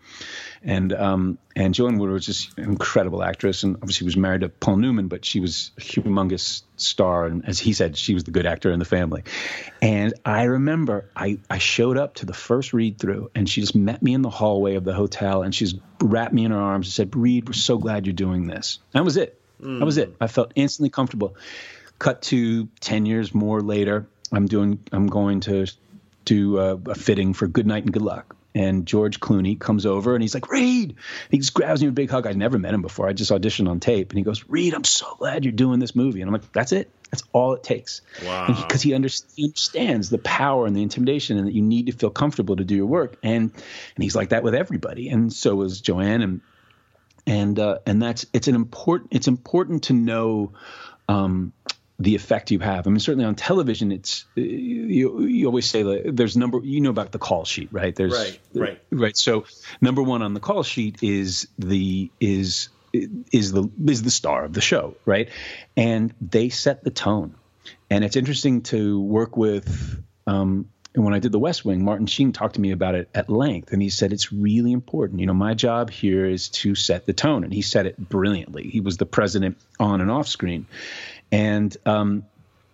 and 0.64 0.94
um, 0.94 1.38
and 1.56 1.74
Joanne 1.74 1.98
Woodward 1.98 2.16
was 2.16 2.26
just 2.26 2.58
an 2.58 2.66
incredible 2.66 3.24
actress, 3.24 3.64
and 3.64 3.76
obviously 3.78 4.06
was 4.06 4.18
married 4.18 4.42
to 4.42 4.50
Paul 4.50 4.78
Newman, 4.78 5.08
but 5.08 5.26
she 5.26 5.40
was 5.40 5.72
a 5.78 5.82
humongous 5.82 6.64
star, 6.78 7.26
and 7.26 7.48
as 7.48 7.60
he 7.60 7.74
said, 7.74 7.98
she 7.98 8.14
was 8.14 8.24
the 8.24 8.32
good 8.32 8.46
actor 8.46 8.72
in 8.72 8.80
the 8.80 8.86
family. 8.86 9.24
And 9.82 10.14
I 10.26 10.44
remember 10.44 11.10
I 11.16 11.40
I 11.50 11.58
showed 11.58 11.98
up 11.98 12.16
to 12.16 12.26
the 12.26 12.34
first 12.34 12.74
read 12.74 13.00
through, 13.00 13.32
and 13.36 13.50
she 13.50 13.62
just 13.62 13.76
met 13.76 14.02
me 14.02 14.14
in 14.14 14.22
the 14.22 14.30
hallway 14.30 14.76
of 14.76 14.84
the 14.84 14.94
hotel, 14.94 15.44
and 15.44 15.54
she's 15.54 15.76
wrapped 16.02 16.34
me 16.34 16.46
in 16.46 16.52
her 16.52 16.58
arms 16.58 16.88
and 16.88 16.94
said, 16.94 17.16
"Reed, 17.16 17.48
we're 17.48 17.54
so 17.54 17.78
glad 17.78 18.06
you're 18.06 18.14
doing 18.14 18.48
this." 18.48 18.80
And 18.94 19.00
that 19.02 19.04
was 19.06 19.18
it. 19.18 19.40
Mm. 19.62 19.80
That 19.80 19.86
was 19.86 19.98
it. 19.98 20.16
I 20.20 20.28
felt 20.28 20.52
instantly 20.56 20.90
comfortable. 20.90 21.36
Cut 22.00 22.22
to 22.24 22.68
ten 22.80 23.06
years 23.06 23.34
more 23.34 23.62
later, 23.62 24.08
I'm 24.32 24.48
doing. 24.48 24.80
I'm 24.92 25.08
going 25.08 25.42
to 25.42 25.68
do 26.26 26.58
a, 26.58 26.76
a 26.76 26.96
fitting 26.96 27.34
for 27.34 27.48
Good 27.48 27.68
Night 27.68 27.84
and 27.84 27.94
Good 27.94 28.02
Luck. 28.02 28.36
And 28.56 28.86
George 28.86 29.20
Clooney 29.20 29.60
comes 29.60 29.86
over 29.86 30.16
and 30.16 30.22
he's 30.22 30.34
like, 30.34 30.50
Reed. 30.50 30.96
He 31.30 31.40
just 31.40 31.54
grabs 31.54 31.82
me 31.82 31.90
a 31.90 31.92
big 31.92 32.10
hug. 32.10 32.26
I'd 32.26 32.38
never 32.38 32.58
met 32.58 32.74
him 32.74 32.82
before. 32.82 33.06
I 33.06 33.12
just 33.12 33.30
auditioned 33.30 33.70
on 33.70 33.82
tape. 33.82 34.12
And 34.12 34.18
he 34.18 34.24
goes, 34.24 34.46
Reed, 34.48 34.74
I'm 34.74 34.86
so 34.86 35.14
glad 35.20 35.44
you're 35.44 35.52
doing 35.52 35.80
this 35.80 35.94
movie. 35.94 36.22
And 36.22 36.30
I'm 36.30 36.34
like, 36.34 36.54
that's 36.54 36.72
it. 36.72 36.90
That's 37.12 37.24
all 37.34 37.54
it 37.54 37.64
takes. 37.64 38.02
Wow. 38.24 38.48
Because 38.48 38.82
he, 38.82 38.90
he, 38.92 38.96
understands 38.96 40.10
the 40.10 40.20
power 40.20 40.66
and 40.66 40.74
the 40.74 40.84
intimidation 40.84 41.38
and 41.38 41.48
that 41.48 41.54
you 41.54 41.62
need 41.62 41.88
to 41.88 41.92
feel 41.92 42.10
comfortable 42.10 42.56
to 42.56 42.64
do 42.64 42.76
your 42.76 42.86
work. 42.86 43.18
And 43.22 43.52
and 43.52 44.04
he's 44.04 44.16
like 44.16 44.30
that 44.30 44.42
with 44.42 44.56
everybody. 44.56 45.10
And 45.10 45.34
so 45.34 45.62
is 45.62 45.82
Joanne. 45.82 46.22
And 46.22 46.42
and 47.28 47.60
uh, 47.60 47.80
and 47.86 48.02
that's 48.02 48.26
it's 48.32 48.48
an 48.48 48.56
important 48.56 49.10
it's 49.12 49.28
important 49.28 49.84
to 49.84 49.94
know 49.94 50.54
um, 51.10 51.52
the 51.98 52.16
effect 52.16 52.52
you 52.52 52.60
have. 52.60 52.88
I 52.88 52.90
mean, 52.90 53.00
certainly 53.00 53.26
on 53.26 53.36
television, 53.36 53.92
it's 53.92 54.26
you, 54.36 55.22
you 55.22 55.46
always 55.46 55.70
say 55.70 55.84
that 55.84 56.16
there's 56.16 56.36
number 56.36 56.60
you 56.64 56.82
know 56.82 56.90
about 56.90 57.12
the 57.12 57.20
call 57.20 57.46
sheet, 57.46 57.70
right? 57.72 57.96
There's 57.96 58.14
right, 58.14 58.40
right, 58.54 58.82
right. 58.92 59.18
So 59.18 59.46
number 59.82 60.02
one 60.02 60.22
on 60.22 60.34
the 60.34 60.40
call 60.40 60.64
sheet 60.64 61.02
is 61.02 61.48
the 61.58 62.12
is 62.20 62.70
is 62.94 63.52
the 63.52 63.70
is 63.88 64.04
the 64.04 64.12
star 64.12 64.44
of 64.44 64.54
the 64.54 64.62
show, 64.62 64.96
right? 65.06 65.30
And 65.78 66.14
they 66.22 66.50
set 66.50 66.84
the 66.84 66.92
tone. 66.92 67.36
And 67.90 68.04
it's 68.04 68.16
interesting 68.16 68.62
to 68.64 69.00
work 69.00 69.38
with. 69.38 70.04
Um, 70.28 70.70
and 70.96 71.04
when 71.04 71.14
I 71.14 71.20
did 71.20 71.34
The 71.34 71.40
West 71.40 71.66
Wing, 71.66 71.84
Martin 71.84 72.08
Sheen 72.08 72.32
talked 72.32 72.56
to 72.56 72.62
me 72.62 72.72
about 72.72 72.96
it 72.96 73.10
at 73.14 73.30
length, 73.30 73.74
and 73.74 73.82
he 73.82 73.90
said 73.90 74.14
it's 74.14 74.32
really 74.32 74.72
important. 74.72 75.20
You 75.20 75.26
know, 75.26 75.34
my 75.34 75.54
job 75.54 75.90
here 75.90 76.26
is 76.26 76.48
to 76.50 76.74
set 76.74 77.06
the 77.06 77.12
tone, 77.12 77.44
and 77.44 77.54
he 77.54 77.62
said 77.62 77.86
it 77.86 77.98
brilliantly. 77.98 78.70
He 78.70 78.80
was 78.80 78.96
the 78.96 79.06
president 79.06 79.58
on 79.78 80.00
and 80.00 80.10
off 80.10 80.28
screen, 80.28 80.68
and 81.32 81.76
um, 81.86 82.26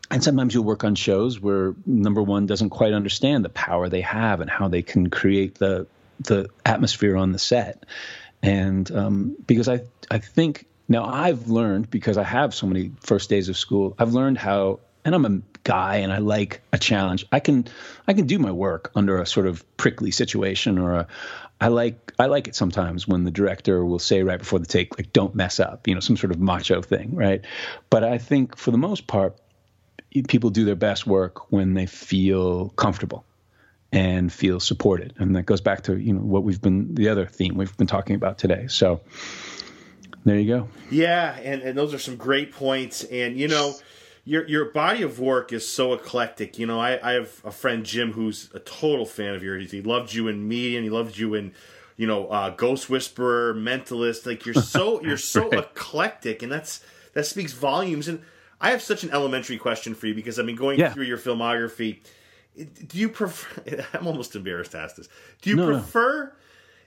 and 0.09 0.23
sometimes 0.23 0.53
you'll 0.53 0.65
work 0.65 0.83
on 0.83 0.95
shows 0.95 1.39
where 1.39 1.73
number 1.85 2.21
one 2.21 2.45
doesn't 2.45 2.69
quite 2.69 2.93
understand 2.93 3.45
the 3.45 3.49
power 3.49 3.87
they 3.87 4.01
have 4.01 4.41
and 4.41 4.49
how 4.49 4.67
they 4.67 4.81
can 4.81 5.09
create 5.09 5.55
the 5.55 5.87
the 6.19 6.49
atmosphere 6.65 7.15
on 7.17 7.31
the 7.31 7.39
set. 7.39 7.85
And 8.43 8.91
um, 8.91 9.37
because 9.45 9.69
I 9.69 9.81
I 10.09 10.19
think 10.19 10.67
now 10.87 11.05
I've 11.05 11.47
learned 11.47 11.89
because 11.89 12.17
I 12.17 12.23
have 12.23 12.53
so 12.53 12.67
many 12.67 12.91
first 12.99 13.29
days 13.29 13.49
of 13.49 13.57
school, 13.57 13.95
I've 13.97 14.13
learned 14.13 14.37
how 14.37 14.79
and 15.03 15.15
I'm 15.15 15.25
a 15.25 15.41
guy 15.63 15.97
and 15.97 16.11
I 16.11 16.17
like 16.17 16.61
a 16.73 16.77
challenge. 16.77 17.25
I 17.31 17.39
can 17.39 17.67
I 18.07 18.13
can 18.13 18.27
do 18.27 18.37
my 18.39 18.51
work 18.51 18.91
under 18.95 19.19
a 19.19 19.25
sort 19.25 19.47
of 19.47 19.65
prickly 19.77 20.11
situation 20.11 20.77
or 20.77 20.95
a 20.95 21.07
I 21.61 21.67
like 21.67 22.11
I 22.17 22.25
like 22.25 22.47
it 22.47 22.55
sometimes 22.55 23.07
when 23.07 23.23
the 23.23 23.31
director 23.31 23.85
will 23.85 23.99
say 23.99 24.23
right 24.23 24.39
before 24.39 24.57
the 24.57 24.65
take 24.65 24.97
like 24.97 25.13
don't 25.13 25.35
mess 25.35 25.59
up, 25.59 25.87
you 25.87 25.93
know, 25.93 25.99
some 25.99 26.17
sort 26.17 26.31
of 26.31 26.39
macho 26.39 26.81
thing, 26.81 27.15
right? 27.15 27.45
But 27.91 28.03
I 28.03 28.17
think 28.17 28.57
for 28.57 28.71
the 28.71 28.79
most 28.79 29.05
part 29.05 29.39
people 30.27 30.49
do 30.49 30.65
their 30.65 30.75
best 30.75 31.05
work 31.05 31.51
when 31.51 31.75
they 31.75 31.85
feel 31.85 32.69
comfortable 32.69 33.23
and 33.93 34.33
feel 34.33 34.59
supported. 34.59 35.13
And 35.17 35.35
that 35.35 35.43
goes 35.43 35.61
back 35.61 35.83
to, 35.83 35.97
you 35.97 36.13
know, 36.13 36.21
what 36.21 36.43
we've 36.43 36.61
been 36.61 36.95
the 36.95 37.09
other 37.09 37.27
theme 37.27 37.55
we've 37.55 37.77
been 37.77 37.87
talking 37.87 38.15
about 38.15 38.39
today. 38.39 38.65
So 38.67 39.01
there 40.25 40.39
you 40.39 40.47
go. 40.47 40.67
Yeah, 40.89 41.37
and, 41.43 41.61
and 41.61 41.77
those 41.77 41.93
are 41.93 41.99
some 41.99 42.15
great 42.15 42.53
points. 42.53 43.03
And 43.03 43.37
you 43.37 43.47
know, 43.47 43.75
your 44.23 44.47
your 44.47 44.65
body 44.65 45.01
of 45.01 45.19
work 45.19 45.51
is 45.51 45.67
so 45.67 45.93
eclectic. 45.93 46.59
You 46.59 46.67
know, 46.67 46.79
I, 46.79 46.99
I 47.07 47.13
have 47.13 47.41
a 47.43 47.51
friend 47.51 47.85
Jim 47.85 48.13
who's 48.13 48.49
a 48.53 48.59
total 48.59 49.05
fan 49.05 49.33
of 49.33 49.43
yours. 49.43 49.71
He 49.71 49.81
loved 49.81 50.13
you 50.13 50.27
in 50.27 50.47
Medium. 50.47 50.83
He 50.83 50.89
loved 50.89 51.17
you 51.17 51.33
in, 51.33 51.53
you 51.97 52.07
know, 52.07 52.27
uh, 52.27 52.51
Ghost 52.51 52.89
Whisperer, 52.89 53.53
Mentalist. 53.53 54.25
Like 54.25 54.45
you're 54.45 54.55
so 54.55 55.01
you're 55.03 55.17
so 55.17 55.49
right. 55.49 55.59
eclectic, 55.59 56.43
and 56.43 56.51
that's 56.51 56.83
that 57.13 57.25
speaks 57.25 57.53
volumes. 57.53 58.07
And 58.07 58.21
I 58.59 58.71
have 58.71 58.81
such 58.81 59.03
an 59.03 59.11
elementary 59.11 59.57
question 59.57 59.95
for 59.95 60.07
you 60.07 60.13
because 60.13 60.39
I 60.39 60.43
mean, 60.43 60.55
going 60.55 60.79
yeah. 60.79 60.93
through 60.93 61.05
your 61.05 61.17
filmography, 61.17 61.99
do 62.55 62.97
you 62.97 63.09
prefer? 63.09 63.85
I'm 63.93 64.05
almost 64.05 64.35
embarrassed 64.35 64.71
to 64.71 64.79
ask 64.79 64.97
this. 64.97 65.09
Do 65.41 65.49
you 65.49 65.55
no, 65.55 65.65
prefer? 65.65 66.25
No 66.25 66.31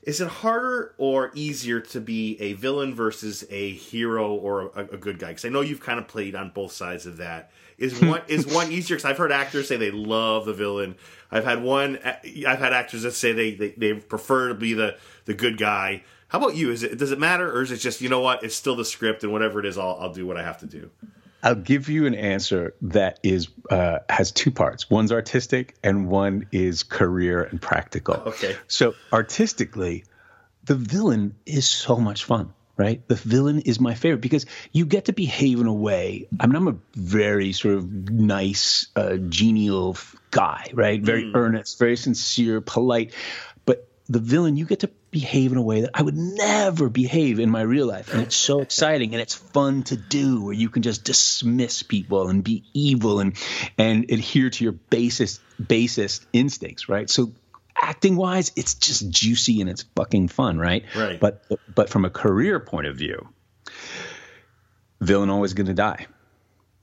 is 0.04 0.20
it 0.20 0.28
harder 0.28 0.94
or 0.98 1.30
easier 1.34 1.80
to 1.80 2.00
be 2.00 2.40
a 2.40 2.52
villain 2.52 2.94
versus 2.94 3.44
a 3.50 3.72
hero 3.72 4.34
or 4.34 4.70
a, 4.76 4.80
a 4.92 4.96
good 4.98 5.18
guy? 5.18 5.28
Because 5.28 5.46
I 5.46 5.48
know 5.48 5.62
you've 5.62 5.80
kind 5.80 5.98
of 5.98 6.06
played 6.06 6.34
on 6.34 6.50
both 6.50 6.72
sides 6.72 7.06
of 7.06 7.16
that. 7.16 7.50
Is 7.78 8.00
one 8.02 8.22
is 8.28 8.46
one 8.46 8.70
easier? 8.70 8.96
Because 8.96 9.10
I've 9.10 9.18
heard 9.18 9.32
actors 9.32 9.68
say 9.68 9.76
they 9.76 9.90
love 9.90 10.44
the 10.44 10.52
villain. 10.52 10.96
I've 11.30 11.44
had 11.44 11.62
one. 11.62 11.98
I've 12.04 12.58
had 12.58 12.72
actors 12.72 13.02
that 13.02 13.12
say 13.12 13.32
they, 13.32 13.54
they, 13.54 13.70
they 13.70 13.94
prefer 13.94 14.48
to 14.48 14.54
be 14.54 14.74
the 14.74 14.96
the 15.24 15.34
good 15.34 15.56
guy. 15.56 16.04
How 16.28 16.38
about 16.38 16.54
you? 16.54 16.70
Is 16.70 16.82
it 16.82 16.98
does 16.98 17.10
it 17.10 17.18
matter, 17.18 17.50
or 17.50 17.62
is 17.62 17.70
it 17.70 17.78
just 17.78 18.00
you 18.00 18.08
know 18.08 18.20
what? 18.20 18.42
It's 18.42 18.54
still 18.54 18.76
the 18.76 18.84
script, 18.84 19.22
and 19.22 19.32
whatever 19.32 19.58
it 19.58 19.66
is, 19.66 19.78
I'll 19.78 19.96
I'll 20.00 20.12
do 20.12 20.26
what 20.26 20.36
I 20.36 20.42
have 20.42 20.58
to 20.58 20.66
do. 20.66 20.90
I'll 21.44 21.54
give 21.54 21.90
you 21.90 22.06
an 22.06 22.14
answer 22.14 22.74
that 22.80 23.20
is 23.22 23.48
uh, 23.70 23.98
has 24.08 24.32
two 24.32 24.50
parts. 24.50 24.88
One's 24.88 25.12
artistic, 25.12 25.76
and 25.84 26.08
one 26.08 26.46
is 26.50 26.82
career 26.82 27.42
and 27.42 27.60
practical. 27.60 28.14
Okay. 28.14 28.56
So 28.66 28.94
artistically, 29.12 30.04
the 30.64 30.74
villain 30.74 31.34
is 31.44 31.68
so 31.68 31.96
much 31.96 32.24
fun. 32.24 32.54
right? 32.76 33.06
The 33.06 33.14
villain 33.14 33.60
is 33.60 33.78
my 33.78 33.94
favorite 33.94 34.20
because 34.20 34.46
you 34.72 34.86
get 34.86 35.04
to 35.04 35.12
behave 35.12 35.60
in 35.60 35.66
a 35.66 35.72
way. 35.72 36.28
I 36.40 36.46
mean, 36.46 36.56
I'm 36.56 36.68
a 36.68 36.76
very 36.94 37.52
sort 37.52 37.74
of 37.74 38.10
nice, 38.10 38.88
uh, 38.96 39.16
genial 39.16 39.96
guy, 40.30 40.70
right? 40.72 41.00
Very 41.00 41.24
mm. 41.24 41.34
earnest, 41.34 41.78
very 41.78 41.96
sincere, 41.96 42.60
polite. 42.60 43.14
But 43.64 43.88
the 44.08 44.18
villain, 44.18 44.56
you 44.56 44.66
get 44.66 44.80
to 44.80 44.90
behave 45.14 45.52
in 45.52 45.58
a 45.58 45.62
way 45.62 45.82
that 45.82 45.90
I 45.94 46.02
would 46.02 46.16
never 46.16 46.90
behave 46.90 47.38
in 47.38 47.48
my 47.48 47.62
real 47.62 47.86
life. 47.86 48.12
And 48.12 48.20
it's 48.20 48.34
so 48.34 48.62
exciting 48.62 49.14
and 49.14 49.22
it's 49.22 49.34
fun 49.34 49.84
to 49.84 49.96
do 49.96 50.42
where 50.42 50.52
you 50.52 50.68
can 50.68 50.82
just 50.82 51.04
dismiss 51.04 51.84
people 51.84 52.26
and 52.28 52.42
be 52.42 52.64
evil 52.74 53.20
and 53.20 53.36
and 53.78 54.10
adhere 54.10 54.50
to 54.50 54.64
your 54.64 54.72
basest 54.72 55.40
basest 55.64 56.26
instincts, 56.32 56.88
right? 56.88 57.08
So 57.08 57.32
acting 57.80 58.16
wise, 58.16 58.50
it's 58.56 58.74
just 58.74 59.08
juicy 59.08 59.60
and 59.60 59.70
it's 59.70 59.84
fucking 59.94 60.28
fun, 60.28 60.58
right? 60.58 60.84
Right. 60.96 61.20
But 61.20 61.46
but 61.72 61.88
from 61.88 62.04
a 62.04 62.10
career 62.10 62.58
point 62.58 62.88
of 62.88 62.96
view, 62.96 63.28
villain 65.00 65.30
always 65.30 65.54
going 65.54 65.68
to 65.68 65.74
die. 65.74 66.08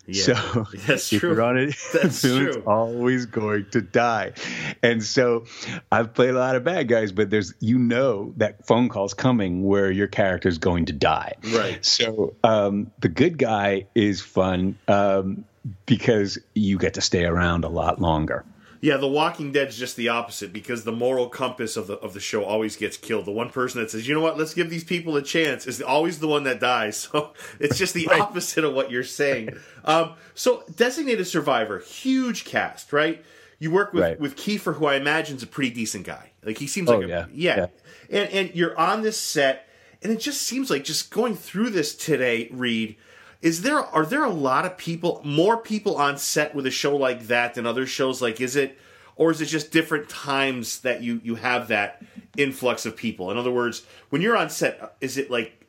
Yeah, 0.08 0.24
so 0.24 0.34
that's 0.88 1.12
if 1.14 1.20
true. 1.20 1.32
You're 1.32 1.42
on 1.42 1.58
it, 1.58 1.76
that's 1.94 2.22
true. 2.22 2.64
always 2.66 3.26
going 3.26 3.68
to 3.72 3.82
die. 3.82 4.34
And 4.82 5.04
so 5.04 5.46
I've 5.92 6.14
played 6.14 6.32
a 6.32 6.40
lot 6.40 6.56
of 6.56 6.64
bad 6.64 6.88
guys, 6.88 7.12
but 7.12 7.30
there's 7.30 7.54
you 7.60 7.78
know 7.78 8.34
that 8.38 8.66
phone 8.66 8.90
call's 8.90 9.14
coming 9.14 9.64
where 9.64 9.92
your 9.92 10.08
character 10.08 10.50
is 10.50 10.58
going 10.58 10.86
to 10.86 10.94
die. 10.94 11.36
Right. 11.54 11.84
So 11.86 12.36
um, 12.44 12.92
the 13.00 13.10
good 13.10 13.38
guy 13.38 13.88
is 13.96 14.22
fun 14.22 14.78
um, 14.88 15.46
because 15.86 16.40
you 16.56 16.78
get 16.78 16.96
to 16.96 17.02
stay 17.02 17.26
around 17.26 17.64
a 17.64 17.70
lot 17.70 18.02
longer. 18.02 18.44
Yeah, 18.82 18.98
The 18.98 19.08
Walking 19.08 19.52
Dead 19.52 19.68
is 19.68 19.78
just 19.78 19.96
the 19.96 20.10
opposite 20.10 20.52
because 20.52 20.84
the 20.84 20.92
moral 20.92 21.30
compass 21.30 21.78
of 21.78 21.86
the 21.86 21.98
of 21.98 22.16
the 22.16 22.20
show 22.20 22.44
always 22.44 22.76
gets 22.76 22.98
killed. 22.98 23.26
The 23.26 23.32
one 23.32 23.52
person 23.52 23.80
that 23.80 23.92
says, 23.92 24.08
"You 24.08 24.16
know 24.16 24.22
what? 24.22 24.40
Let's 24.40 24.56
give 24.56 24.72
these 24.72 24.84
people 24.84 25.16
a 25.16 25.22
chance," 25.22 25.68
is 25.68 25.84
always 25.84 26.18
the 26.18 26.28
one 26.28 26.44
that 26.44 26.60
dies. 26.60 27.08
So 27.12 27.34
it's 27.60 27.78
just 27.78 27.94
the 27.94 28.08
right. 28.12 28.22
opposite 28.22 28.64
of 28.64 28.74
what 28.74 28.90
you're 28.90 29.04
saying. 29.04 29.58
Um, 29.86 30.14
so, 30.34 30.64
Designated 30.76 31.28
Survivor, 31.28 31.80
huge 31.80 32.46
cast, 32.46 32.94
right? 32.94 33.24
You 33.60 33.70
work 33.70 33.94
with 33.94 34.04
right. 34.04 34.20
with 34.20 34.36
Kiefer, 34.36 34.76
who 34.76 34.86
I 34.86 34.96
imagine 34.96 35.38
is 35.38 35.44
a 35.44 35.48
pretty 35.48 35.72
decent 35.72 36.06
guy. 36.06 36.32
Like 36.44 36.58
he 36.58 36.68
seems 36.68 36.90
like 36.90 37.00
oh, 37.00 37.02
a, 37.02 37.08
yeah. 37.08 37.26
yeah. 37.32 37.56
yeah, 37.56 37.68
and 38.10 38.30
and 38.32 38.56
you're 38.56 38.78
on 38.78 39.04
this 39.04 39.18
set, 39.18 39.68
and 40.02 40.12
it 40.12 40.20
just 40.20 40.42
seems 40.42 40.70
like 40.70 40.84
just 40.84 41.12
going 41.12 41.36
through 41.36 41.70
this 41.70 41.94
today, 41.96 42.48
Reed 42.52 42.98
is 43.42 43.64
there 43.64 43.80
are 43.80 44.06
there 44.06 44.24
a 44.24 44.30
lot 44.30 44.66
of 44.66 44.78
people 44.78 45.22
more 45.24 45.58
people 45.58 45.96
on 45.98 46.18
set 46.18 46.54
with 46.54 46.66
a 46.66 46.72
show 46.72 46.96
like 46.96 47.28
that 47.28 47.56
than 47.56 47.66
other 47.66 47.86
shows? 47.86 48.22
Like 48.22 48.40
is 48.40 48.56
it 48.56 48.78
or 49.16 49.32
is 49.32 49.42
it 49.42 49.48
just 49.48 49.72
different 49.72 50.10
times 50.10 50.82
that 50.82 51.02
you 51.02 51.20
you 51.24 51.36
have 51.36 51.68
that 51.70 52.04
influx 52.38 52.86
of 52.86 52.96
people? 52.96 53.32
In 53.32 53.38
other 53.38 53.52
words 53.52 53.84
when 54.10 54.22
you're 54.22 54.38
on 54.38 54.50
set 54.50 54.96
is 55.02 55.18
it 55.18 55.32
like 55.32 55.66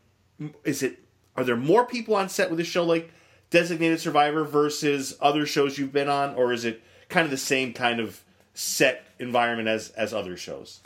is 0.65 0.83
it 0.83 0.99
are 1.37 1.45
there 1.45 1.57
more 1.57 1.87
people 1.87 2.15
on 2.15 2.29
set 2.29 2.51
with 2.51 2.61
a 2.61 2.65
show 2.65 2.85
like 2.85 3.11
designated 3.51 4.01
survivor 4.01 4.45
versus 4.45 5.17
other 5.21 5.47
shows 5.47 5.79
you've 5.79 5.93
been 5.93 6.09
on? 6.09 6.35
Or 6.35 6.53
is 6.53 6.65
it 6.65 6.83
kind 7.09 7.25
of 7.25 7.31
the 7.31 7.37
same 7.37 7.73
kind 7.73 8.01
of 8.01 8.23
set 8.55 9.07
environment 9.19 9.69
as 9.69 9.91
as 9.91 10.13
other 10.13 10.37
shows 10.37 10.81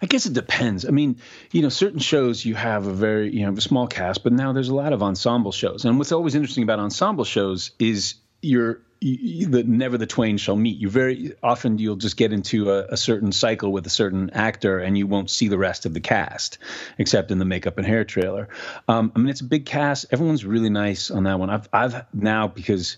I 0.00 0.06
guess 0.06 0.26
it 0.26 0.32
depends. 0.32 0.86
I 0.86 0.90
mean, 0.90 1.16
you 1.50 1.62
know, 1.62 1.68
certain 1.68 1.98
shows 1.98 2.44
you 2.44 2.54
have 2.54 2.86
a 2.86 2.92
very, 2.92 3.34
you 3.34 3.44
know, 3.44 3.52
a 3.52 3.60
small 3.60 3.86
cast, 3.86 4.22
but 4.22 4.32
now 4.32 4.52
there's 4.52 4.68
a 4.68 4.74
lot 4.74 4.92
of 4.92 5.02
ensemble 5.02 5.52
shows. 5.52 5.84
And 5.84 5.98
what's 5.98 6.12
always 6.12 6.34
interesting 6.34 6.62
about 6.62 6.78
ensemble 6.78 7.24
shows 7.24 7.72
is 7.78 8.14
you're 8.40 8.80
the 9.00 9.64
never 9.64 9.96
the 9.96 10.06
twain 10.06 10.38
shall 10.38 10.56
meet. 10.56 10.78
You 10.78 10.88
very 10.88 11.34
often 11.42 11.78
you'll 11.78 11.96
just 11.96 12.16
get 12.16 12.32
into 12.32 12.70
a, 12.70 12.86
a, 12.86 12.96
certain 12.96 13.30
cycle 13.30 13.70
with 13.70 13.86
a 13.86 13.90
certain 13.90 14.30
actor, 14.30 14.78
and 14.78 14.98
you 14.98 15.06
won't 15.06 15.30
see 15.30 15.48
the 15.48 15.58
rest 15.58 15.86
of 15.86 15.94
the 15.94 16.00
cast, 16.00 16.58
except 16.98 17.30
in 17.30 17.38
the 17.38 17.44
makeup 17.44 17.78
and 17.78 17.86
hair 17.86 18.04
trailer. 18.04 18.48
Um, 18.88 19.12
I 19.14 19.20
mean, 19.20 19.28
it's 19.28 19.40
a 19.40 19.44
big 19.44 19.66
cast. 19.66 20.06
Everyone's 20.10 20.44
really 20.44 20.70
nice 20.70 21.10
on 21.10 21.24
that 21.24 21.38
one. 21.38 21.50
I've 21.50 21.68
I've 21.72 22.06
now 22.12 22.48
because 22.48 22.96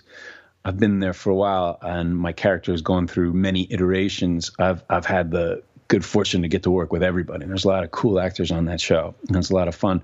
I've 0.64 0.78
been 0.78 1.00
there 1.00 1.12
for 1.12 1.30
a 1.30 1.34
while, 1.34 1.78
and 1.82 2.16
my 2.16 2.32
character 2.32 2.72
has 2.72 2.82
gone 2.82 3.06
through 3.06 3.34
many 3.34 3.66
iterations. 3.70 4.52
I've 4.58 4.82
I've 4.88 5.06
had 5.06 5.30
the 5.30 5.62
good 5.90 6.04
fortune 6.04 6.42
to 6.42 6.48
get 6.48 6.62
to 6.62 6.70
work 6.70 6.92
with 6.92 7.02
everybody. 7.02 7.44
There's 7.44 7.64
a 7.64 7.68
lot 7.68 7.82
of 7.82 7.90
cool 7.90 8.20
actors 8.20 8.52
on 8.52 8.66
that 8.66 8.80
show, 8.80 9.14
and 9.26 9.36
it's 9.36 9.50
a 9.50 9.54
lot 9.54 9.66
of 9.68 9.74
fun. 9.74 10.02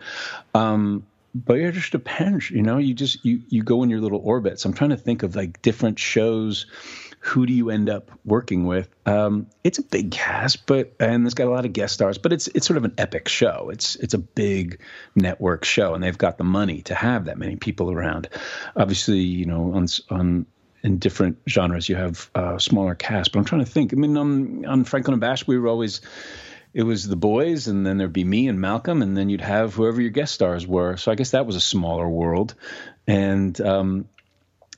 Um, 0.53 1.07
but 1.33 1.59
it 1.59 1.73
just 1.73 1.93
depends, 1.93 2.51
you 2.51 2.63
know. 2.63 2.79
You 2.79 2.93
just 2.93 3.25
you 3.25 3.41
you 3.49 3.63
go 3.63 3.83
in 3.83 3.89
your 3.89 4.01
little 4.01 4.21
orbits. 4.23 4.65
I'm 4.65 4.75
trying 4.75 4.91
to 4.91 4.97
think 4.97 5.23
of 5.23 5.37
like 5.37 5.63
different 5.63 5.99
shows. 5.99 6.67
Who 7.21 7.47
do 7.47 7.53
you 7.53 7.71
end 7.71 7.89
up 7.89 8.11
working 8.25 8.67
with? 8.67 8.89
Um, 9.05 9.47
it's 9.65 9.79
a 9.79 9.83
big 9.83 10.11
cast, 10.11 10.67
but 10.67 10.93
and 10.99 11.25
it's 11.25 11.35
got 11.35 11.47
a 11.47 11.51
lot 11.51 11.65
of 11.65 11.73
guest 11.73 11.95
stars. 11.95 12.19
But 12.19 12.33
it's 12.33 12.49
it's 12.49 12.67
sort 12.67 12.79
of 12.79 12.85
an 12.85 12.95
epic 12.99 13.29
show. 13.29 13.71
It's 13.73 13.95
it's 13.97 14.15
a 14.15 14.19
big 14.19 14.81
network 15.15 15.65
show, 15.65 15.95
and 15.95 16.03
they've 16.03 16.19
got 16.19 16.37
the 16.37 16.45
money 16.45 16.83
to 16.83 16.95
have 16.95 17.27
that 17.27 17.39
many 17.39 17.57
people 17.57 17.93
around. 17.93 18.29
Obviously, 18.75 19.21
you 19.21 19.47
know, 19.47 19.73
on 19.73 19.87
on 20.11 20.47
in 20.87 20.99
different 20.99 21.37
genres. 21.49 21.89
You 21.89 21.97
have 21.97 22.31
uh, 22.35 22.59
smaller 22.59 22.95
cast, 22.95 23.33
but 23.33 23.41
I'm 23.41 23.45
trying 23.45 23.65
to 23.65 23.71
think. 23.71 23.93
I 23.93 23.97
mean, 23.97 24.17
um, 24.17 24.65
on 24.67 24.85
Franklin 24.85 25.15
and 25.15 25.21
Bash, 25.21 25.47
we 25.47 25.59
were 25.59 25.67
always 25.67 26.01
it 26.73 26.85
was 26.85 27.09
the 27.09 27.17
boys, 27.17 27.67
and 27.67 27.85
then 27.85 27.99
there'd 27.99 28.13
be 28.13 28.25
me 28.25 28.49
and 28.49 28.61
Malcolm, 28.61 29.03
and 29.03 29.17
then 29.17 29.29
you'd 29.29 29.41
have 29.41 29.75
whoever 29.75 30.01
your 30.01 30.11
guest 30.11 30.33
stars 30.33 30.67
were. 30.67 30.97
So 30.97 31.11
I 31.11 31.17
guess 31.17 31.33
that 31.33 31.45
was 31.45 31.57
a 31.57 31.61
smaller 31.61 32.09
world, 32.09 32.55
and 33.07 33.61
um, 33.61 34.09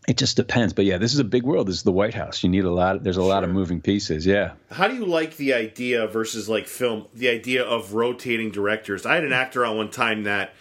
it 0.08 0.16
just 0.16 0.36
depends. 0.36 0.72
But 0.72 0.86
yeah, 0.86 0.96
this 0.96 1.12
is 1.12 1.18
a 1.18 1.24
big 1.24 1.42
world. 1.42 1.68
This 1.68 1.76
is 1.76 1.82
the 1.82 1.92
White 1.92 2.14
House. 2.14 2.42
You 2.42 2.48
need 2.48 2.64
a 2.64 2.70
lot. 2.70 2.96
Of, 2.96 3.04
there's 3.04 3.18
a 3.18 3.20
sure. 3.20 3.28
lot 3.28 3.44
of 3.44 3.50
moving 3.50 3.82
pieces. 3.82 4.24
Yeah. 4.24 4.52
How 4.70 4.88
do 4.88 4.94
you 4.94 5.04
like 5.04 5.36
the 5.36 5.52
idea 5.52 6.06
versus 6.06 6.48
like 6.48 6.68
film? 6.68 7.06
The 7.12 7.28
idea 7.28 7.64
of 7.64 7.92
rotating 7.92 8.50
directors. 8.50 9.04
I 9.04 9.14
had 9.16 9.24
an 9.24 9.34
actor 9.34 9.66
on 9.66 9.76
one 9.76 9.90
time 9.90 10.22
that 10.22 10.54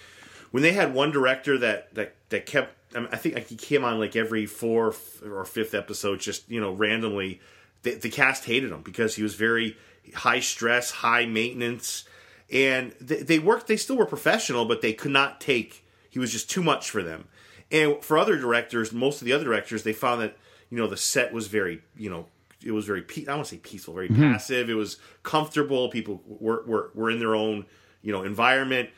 when 0.52 0.62
they 0.62 0.74
had 0.74 0.94
one 0.94 1.12
director 1.12 1.58
that 1.60 1.96
that 1.96 2.16
that 2.30 2.46
kept 2.46 2.77
I, 2.98 3.02
mean, 3.02 3.10
I 3.12 3.18
think 3.18 3.36
like 3.36 3.48
he 3.48 3.56
came 3.56 3.84
on 3.84 4.00
like 4.00 4.16
every 4.16 4.46
fourth 4.46 5.24
or 5.24 5.46
fifth 5.46 5.74
episode, 5.74 6.20
just 6.20 6.50
you 6.50 6.60
know, 6.60 6.72
randomly. 6.72 7.42
The, 7.84 7.94
the 7.94 8.10
cast 8.10 8.46
hated 8.46 8.72
him 8.72 8.82
because 8.82 9.16
he 9.16 9.24
was 9.24 9.36
very 9.36 9.78
high 10.16 10.40
stress, 10.40 10.90
high 10.90 11.26
maintenance, 11.26 12.06
and 12.52 12.94
they, 13.00 13.22
they 13.22 13.40
worked. 13.40 13.68
They 13.68 13.78
still 13.78 13.98
were 13.98 14.06
professional, 14.06 14.66
but 14.66 14.82
they 14.82 14.94
could 14.94 15.12
not 15.12 15.40
take. 15.40 15.86
He 16.10 16.20
was 16.20 16.32
just 16.32 16.50
too 16.50 16.64
much 16.64 16.90
for 16.90 17.04
them. 17.04 17.28
And 17.72 18.04
for 18.04 18.18
other 18.18 18.38
directors, 18.38 18.92
most 18.92 19.22
of 19.22 19.26
the 19.26 19.34
other 19.34 19.44
directors, 19.44 19.84
they 19.84 19.94
found 19.94 20.22
that 20.22 20.38
you 20.70 20.78
know 20.78 20.88
the 20.88 20.98
set 20.98 21.34
was 21.34 21.48
very 21.48 21.82
you 21.96 22.10
know 22.10 22.26
it 22.64 22.72
was 22.72 22.86
very 22.86 23.06
I 23.28 23.36
want 23.36 23.48
to 23.48 23.56
say 23.56 23.58
peaceful, 23.58 23.94
very 23.94 24.10
mm-hmm. 24.10 24.34
passive. 24.34 24.70
It 24.70 24.76
was 24.76 24.98
comfortable. 25.24 25.90
People 25.90 26.22
were, 26.26 26.64
were 26.66 26.92
were 26.94 27.12
in 27.12 27.20
their 27.20 27.36
own 27.36 27.66
you 28.02 28.12
know 28.12 28.24
environment. 28.24 28.90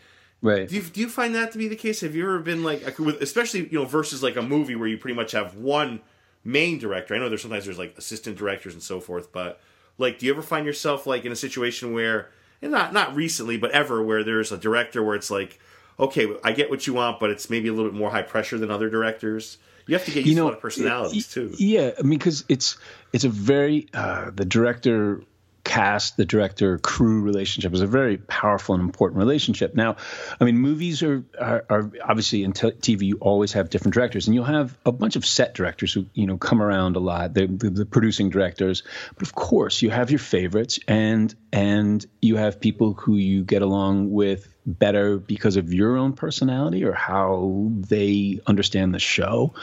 Right. 0.41 0.69
Do 0.69 0.75
you, 0.75 0.81
do 0.81 1.01
you 1.01 1.09
find 1.09 1.35
that 1.35 1.51
to 1.51 1.57
be 1.57 1.67
the 1.67 1.75
case? 1.75 2.01
Have 2.01 2.15
you 2.15 2.23
ever 2.23 2.39
been 2.39 2.63
like, 2.63 2.81
especially 2.97 3.67
you 3.67 3.79
know, 3.79 3.85
versus 3.85 4.23
like 4.23 4.37
a 4.37 4.41
movie 4.41 4.75
where 4.75 4.87
you 4.87 4.97
pretty 4.97 5.15
much 5.15 5.33
have 5.33 5.55
one 5.55 6.01
main 6.43 6.79
director? 6.79 7.13
I 7.13 7.17
know 7.17 7.27
there's 7.27 7.41
sometimes 7.41 7.65
there's 7.65 7.77
like 7.77 7.97
assistant 7.97 8.37
directors 8.37 8.73
and 8.73 8.81
so 8.81 9.01
forth, 9.01 9.31
but 9.33 9.59
like, 9.97 10.19
do 10.19 10.25
you 10.25 10.31
ever 10.31 10.41
find 10.41 10.65
yourself 10.65 11.05
like 11.05 11.25
in 11.25 11.31
a 11.31 11.35
situation 11.35 11.93
where, 11.93 12.29
and 12.61 12.71
not 12.71 12.93
not 12.93 13.15
recently, 13.15 13.57
but 13.57 13.71
ever, 13.71 14.01
where 14.01 14.23
there's 14.23 14.51
a 14.51 14.57
director 14.57 15.03
where 15.03 15.15
it's 15.15 15.29
like, 15.29 15.59
okay, 15.99 16.27
I 16.43 16.53
get 16.53 16.69
what 16.69 16.87
you 16.87 16.93
want, 16.93 17.19
but 17.19 17.29
it's 17.29 17.49
maybe 17.49 17.67
a 17.67 17.73
little 17.73 17.91
bit 17.91 17.97
more 17.97 18.09
high 18.09 18.21
pressure 18.21 18.57
than 18.57 18.71
other 18.71 18.89
directors. 18.89 19.57
You 19.87 19.95
have 19.95 20.05
to 20.05 20.11
get 20.11 20.19
used 20.19 20.29
you 20.29 20.35
know, 20.35 20.43
to 20.43 20.45
a 20.45 20.49
lot 20.49 20.53
of 20.53 20.61
personalities 20.61 21.27
too. 21.27 21.53
Yeah, 21.57 21.91
I 21.97 22.03
mean, 22.03 22.19
because 22.19 22.45
it's 22.47 22.77
it's 23.11 23.23
a 23.23 23.29
very 23.29 23.87
uh, 23.93 24.31
the 24.33 24.45
director 24.45 25.21
cast, 25.63 26.17
the 26.17 26.25
director 26.25 26.77
crew 26.77 27.21
relationship 27.21 27.73
is 27.73 27.81
a 27.81 27.87
very 27.87 28.17
powerful 28.17 28.75
and 28.75 28.83
important 28.83 29.19
relationship. 29.19 29.75
Now, 29.75 29.97
I 30.39 30.45
mean, 30.45 30.57
movies 30.57 31.03
are 31.03 31.23
are, 31.39 31.65
are 31.69 31.91
obviously 32.03 32.43
in 32.43 32.53
t- 32.53 32.71
TV. 32.71 33.03
You 33.03 33.17
always 33.17 33.53
have 33.53 33.69
different 33.69 33.93
directors, 33.93 34.27
and 34.27 34.35
you'll 34.35 34.45
have 34.45 34.77
a 34.85 34.91
bunch 34.91 35.15
of 35.15 35.25
set 35.25 35.53
directors 35.53 35.93
who 35.93 36.05
you 36.13 36.27
know 36.27 36.37
come 36.37 36.61
around 36.61 36.95
a 36.95 36.99
lot. 36.99 37.33
The, 37.33 37.47
the, 37.47 37.69
the 37.69 37.85
producing 37.85 38.29
directors, 38.29 38.83
but 39.15 39.23
of 39.23 39.35
course, 39.35 39.81
you 39.81 39.89
have 39.89 40.11
your 40.11 40.19
favorites, 40.19 40.79
and 40.87 41.33
and 41.51 42.05
you 42.21 42.37
have 42.37 42.59
people 42.59 42.93
who 42.93 43.15
you 43.15 43.43
get 43.43 43.61
along 43.61 44.11
with 44.11 44.53
better 44.65 45.17
because 45.17 45.55
of 45.55 45.73
your 45.73 45.97
own 45.97 46.13
personality 46.13 46.83
or 46.83 46.93
how 46.93 47.71
they 47.71 48.39
understand 48.45 48.93
the 48.93 48.99
show, 48.99 49.53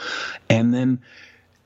and 0.49 0.73
then 0.73 1.01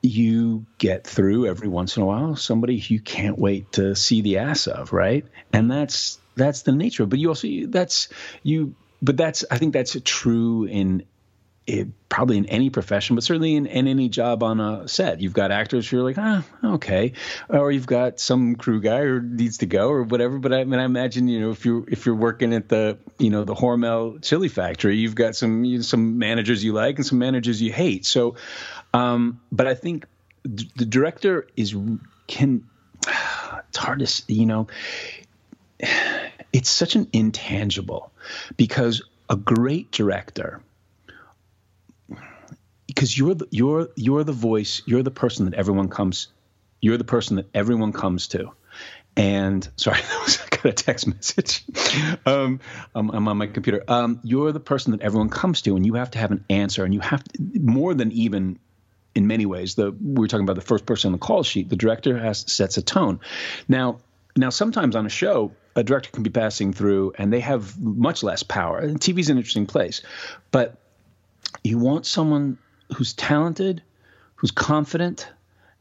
you 0.02 0.66
get 0.78 1.06
through 1.06 1.46
every 1.46 1.68
once 1.68 1.96
in 1.96 2.02
a 2.02 2.06
while 2.06 2.34
somebody 2.34 2.74
you 2.74 3.00
can't 3.00 3.38
wait 3.38 3.72
to 3.72 3.94
see 3.94 4.20
the 4.20 4.38
ass 4.38 4.66
of, 4.66 4.92
right? 4.92 5.24
And 5.52 5.70
that's 5.70 6.18
that's 6.34 6.62
the 6.62 6.72
nature. 6.72 7.06
But 7.06 7.20
you 7.20 7.28
also 7.28 7.48
that's 7.66 8.08
you. 8.42 8.74
But 9.00 9.16
that's 9.16 9.44
I 9.50 9.58
think 9.58 9.72
that's 9.72 9.96
true 10.04 10.64
in 10.64 11.04
it, 11.66 11.88
probably 12.08 12.38
in 12.38 12.46
any 12.46 12.70
profession, 12.70 13.14
but 13.14 13.22
certainly 13.22 13.54
in, 13.54 13.66
in, 13.66 13.86
any 13.86 14.08
job 14.08 14.42
on 14.42 14.58
a 14.60 14.88
set. 14.88 15.20
You've 15.20 15.32
got 15.32 15.52
actors 15.52 15.88
who 15.88 16.00
are 16.00 16.02
like, 16.02 16.18
ah, 16.18 16.44
okay, 16.64 17.12
or 17.48 17.70
you've 17.70 17.86
got 17.86 18.18
some 18.18 18.56
crew 18.56 18.80
guy 18.80 19.02
who 19.02 19.20
needs 19.22 19.58
to 19.58 19.66
go 19.66 19.88
or 19.88 20.02
whatever. 20.02 20.38
But 20.38 20.52
I 20.52 20.64
mean, 20.64 20.80
I 20.80 20.84
imagine 20.84 21.28
you 21.28 21.40
know 21.40 21.50
if 21.50 21.64
you're 21.64 21.84
if 21.88 22.06
you're 22.06 22.16
working 22.16 22.52
at 22.52 22.68
the 22.68 22.98
you 23.18 23.30
know 23.30 23.44
the 23.44 23.54
Hormel 23.54 24.22
chili 24.22 24.48
factory, 24.48 24.96
you've 24.96 25.14
got 25.14 25.36
some 25.36 25.64
you 25.64 25.78
know, 25.78 25.82
some 25.82 26.18
managers 26.18 26.64
you 26.64 26.72
like 26.72 26.96
and 26.96 27.06
some 27.06 27.18
managers 27.18 27.62
you 27.62 27.72
hate. 27.72 28.06
So 28.06 28.34
um, 28.92 29.40
but 29.50 29.66
I 29.66 29.74
think 29.74 30.06
the 30.44 30.86
director 30.86 31.46
is 31.56 31.74
can. 32.26 32.66
It's 33.68 33.78
hard 33.78 34.00
to 34.00 34.32
you 34.32 34.46
know. 34.46 34.66
It's 36.52 36.70
such 36.70 36.94
an 36.96 37.08
intangible 37.12 38.12
because 38.56 39.02
a 39.28 39.36
great 39.36 39.90
director 39.90 40.62
because 42.86 43.16
you're 43.16 43.34
the, 43.34 43.48
you're 43.50 43.88
you're 43.96 44.22
the 44.22 44.32
voice, 44.32 44.82
you're 44.86 45.02
the 45.02 45.10
person 45.10 45.46
that 45.46 45.54
everyone 45.54 45.88
comes 45.88 46.28
you're 46.82 46.98
the 46.98 47.04
person 47.04 47.36
that 47.36 47.48
everyone 47.54 47.92
comes 47.92 48.28
to. 48.28 48.52
And 49.16 49.66
sorry, 49.76 50.00
that 50.02 50.22
was, 50.22 50.40
I 50.42 50.48
got 50.50 50.66
a 50.66 50.72
text 50.72 51.06
message. 51.06 51.64
um, 52.26 52.60
I'm, 52.94 53.10
I'm, 53.10 53.28
on 53.28 53.38
my 53.38 53.46
computer. 53.46 53.82
Um, 53.88 54.20
you're 54.22 54.52
the 54.52 54.60
person 54.60 54.90
that 54.90 55.00
everyone 55.00 55.30
comes 55.30 55.62
to, 55.62 55.76
and 55.76 55.86
you 55.86 55.94
have 55.94 56.10
to 56.10 56.18
have 56.18 56.32
an 56.32 56.44
answer, 56.50 56.84
and 56.84 56.92
you 56.92 57.00
have 57.00 57.24
to, 57.24 57.60
more 57.60 57.94
than 57.94 58.12
even 58.12 58.58
in 59.14 59.26
many 59.26 59.46
ways. 59.46 59.74
The 59.74 59.92
we 59.92 60.20
were 60.20 60.28
talking 60.28 60.44
about 60.44 60.56
the 60.56 60.62
first 60.62 60.86
person 60.86 61.08
on 61.08 61.12
the 61.12 61.18
call 61.18 61.42
sheet. 61.42 61.68
The 61.68 61.76
director 61.76 62.18
has 62.18 62.50
sets 62.50 62.76
a 62.76 62.82
tone. 62.82 63.20
Now, 63.68 63.98
now 64.36 64.50
sometimes 64.50 64.96
on 64.96 65.06
a 65.06 65.10
show, 65.10 65.52
a 65.76 65.82
director 65.82 66.10
can 66.10 66.22
be 66.22 66.30
passing 66.30 66.72
through, 66.72 67.12
and 67.18 67.32
they 67.32 67.40
have 67.40 67.78
much 67.80 68.22
less 68.22 68.42
power. 68.42 68.78
And 68.78 69.00
TV's 69.00 69.30
an 69.30 69.36
interesting 69.36 69.66
place, 69.66 70.02
but 70.50 70.76
you 71.64 71.78
want 71.78 72.06
someone 72.06 72.58
who's 72.96 73.14
talented, 73.14 73.82
who's 74.36 74.50
confident, 74.50 75.28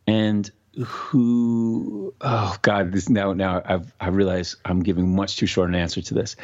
and 0.08 0.50
who 0.80 2.14
oh 2.22 2.56
god 2.62 2.94
this 2.94 3.10
now 3.10 3.34
now 3.34 3.62
I've 3.66 3.94
I 4.00 4.08
realize 4.08 4.56
I'm 4.64 4.82
giving 4.82 5.14
much 5.14 5.36
too 5.36 5.46
short 5.46 5.68
an 5.68 5.76
answer 5.76 6.02
to 6.02 6.14
this. 6.14 6.38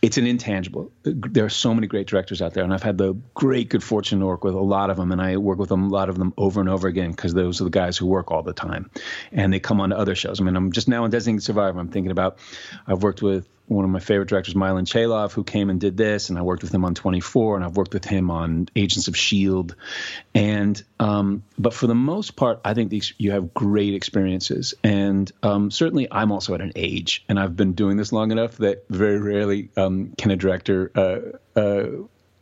It's 0.00 0.16
an 0.16 0.26
intangible. 0.26 0.90
There 1.02 1.44
are 1.44 1.50
so 1.50 1.74
many 1.74 1.86
great 1.86 2.06
directors 2.06 2.40
out 2.40 2.54
there, 2.54 2.64
and 2.64 2.72
I've 2.72 2.82
had 2.82 2.96
the 2.96 3.14
great 3.34 3.68
good 3.68 3.82
fortune 3.82 4.20
to 4.20 4.26
work 4.26 4.42
with 4.42 4.54
a 4.54 4.60
lot 4.60 4.88
of 4.88 4.96
them, 4.96 5.12
and 5.12 5.20
I 5.20 5.36
work 5.36 5.58
with 5.58 5.68
them 5.68 5.84
a 5.84 5.88
lot 5.88 6.08
of 6.08 6.16
them 6.16 6.32
over 6.38 6.60
and 6.60 6.68
over 6.70 6.88
again 6.88 7.10
because 7.10 7.34
those 7.34 7.60
are 7.60 7.64
the 7.64 7.70
guys 7.70 7.98
who 7.98 8.06
work 8.06 8.30
all 8.30 8.42
the 8.42 8.54
time, 8.54 8.90
and 9.32 9.52
they 9.52 9.60
come 9.60 9.82
on 9.82 9.90
to 9.90 9.98
other 9.98 10.14
shows. 10.14 10.40
I 10.40 10.44
mean, 10.44 10.56
I'm 10.56 10.72
just 10.72 10.88
now 10.88 11.04
in 11.04 11.10
Designated 11.10 11.42
Survivor. 11.42 11.78
I'm 11.78 11.88
thinking 11.88 12.10
about 12.10 12.38
I've 12.86 13.02
worked 13.02 13.20
with 13.20 13.46
one 13.66 13.84
of 13.84 13.90
my 13.90 13.98
favorite 13.98 14.28
directors, 14.28 14.54
Milan 14.54 14.84
Cheylov, 14.84 15.32
who 15.32 15.44
came 15.44 15.70
and 15.70 15.80
did 15.80 15.96
this, 15.96 16.28
and 16.28 16.38
I 16.38 16.42
worked 16.42 16.62
with 16.62 16.74
him 16.74 16.84
on 16.84 16.94
24, 16.94 17.56
and 17.56 17.64
I've 17.64 17.76
worked 17.76 17.94
with 17.94 18.04
him 18.04 18.30
on 18.30 18.68
Agents 18.76 19.08
of 19.08 19.16
Shield, 19.16 19.74
and 20.34 20.82
um, 21.00 21.44
but 21.58 21.72
for 21.72 21.86
the 21.86 21.94
most 21.94 22.36
part, 22.36 22.60
I 22.64 22.74
think 22.74 22.90
these, 22.90 23.14
you 23.18 23.32
have 23.32 23.54
great 23.54 23.94
experiences, 23.94 24.74
and 24.84 25.30
um, 25.42 25.70
certainly 25.70 26.08
I'm 26.10 26.30
also 26.30 26.54
at 26.54 26.60
an 26.60 26.72
age, 26.76 27.24
and 27.28 27.38
I've 27.38 27.56
been 27.56 27.72
doing 27.72 27.96
this 27.96 28.12
long 28.12 28.30
enough 28.32 28.58
that 28.58 28.84
very 28.90 29.18
rarely 29.18 29.70
um, 29.76 30.12
can 30.18 30.30
a 30.30 30.36
director 30.36 30.90
uh, 30.94 31.58
uh, 31.58 31.86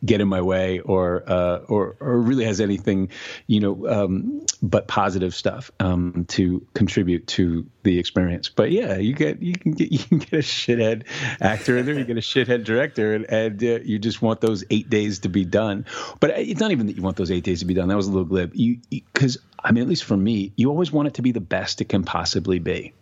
get 0.05 0.21
in 0.21 0.27
my 0.27 0.41
way 0.41 0.79
or 0.79 1.23
uh, 1.27 1.57
or 1.67 1.95
or 1.99 2.19
really 2.19 2.45
has 2.45 2.59
anything 2.59 3.09
you 3.47 3.59
know 3.59 3.87
um, 3.87 4.45
but 4.61 4.87
positive 4.87 5.33
stuff 5.33 5.71
um, 5.79 6.25
to 6.29 6.65
contribute 6.73 7.27
to 7.27 7.65
the 7.83 7.99
experience. 7.99 8.49
But 8.49 8.71
yeah, 8.71 8.97
you 8.97 9.13
get 9.13 9.41
you 9.41 9.53
can 9.53 9.71
get 9.71 9.91
you 9.91 9.99
can 9.99 10.17
get 10.19 10.33
a 10.33 10.37
shithead 10.37 11.03
actor 11.41 11.77
in 11.77 11.85
there, 11.85 11.95
you 11.95 12.05
get 12.05 12.17
a 12.17 12.21
shithead 12.21 12.63
director, 12.63 13.13
and, 13.13 13.25
and 13.29 13.63
uh, 13.63 13.79
you 13.83 13.99
just 13.99 14.21
want 14.21 14.41
those 14.41 14.63
eight 14.69 14.89
days 14.89 15.19
to 15.19 15.29
be 15.29 15.45
done. 15.45 15.85
But 16.19 16.31
it's 16.31 16.59
not 16.59 16.71
even 16.71 16.87
that 16.87 16.95
you 16.95 17.01
want 17.01 17.17
those 17.17 17.31
eight 17.31 17.43
days 17.43 17.59
to 17.59 17.65
be 17.65 17.73
done. 17.73 17.87
That 17.89 17.97
was 17.97 18.07
a 18.07 18.11
little 18.11 18.25
glib. 18.25 18.51
You 18.55 18.79
because 18.89 19.37
I 19.63 19.71
mean, 19.71 19.83
at 19.83 19.89
least 19.89 20.03
for 20.03 20.17
me, 20.17 20.51
you 20.55 20.69
always 20.69 20.91
want 20.91 21.07
it 21.07 21.15
to 21.15 21.21
be 21.21 21.31
the 21.31 21.41
best 21.41 21.81
it 21.81 21.89
can 21.89 22.03
possibly 22.03 22.59
be. 22.59 22.93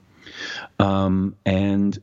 Um, 0.79 1.35
and 1.45 1.97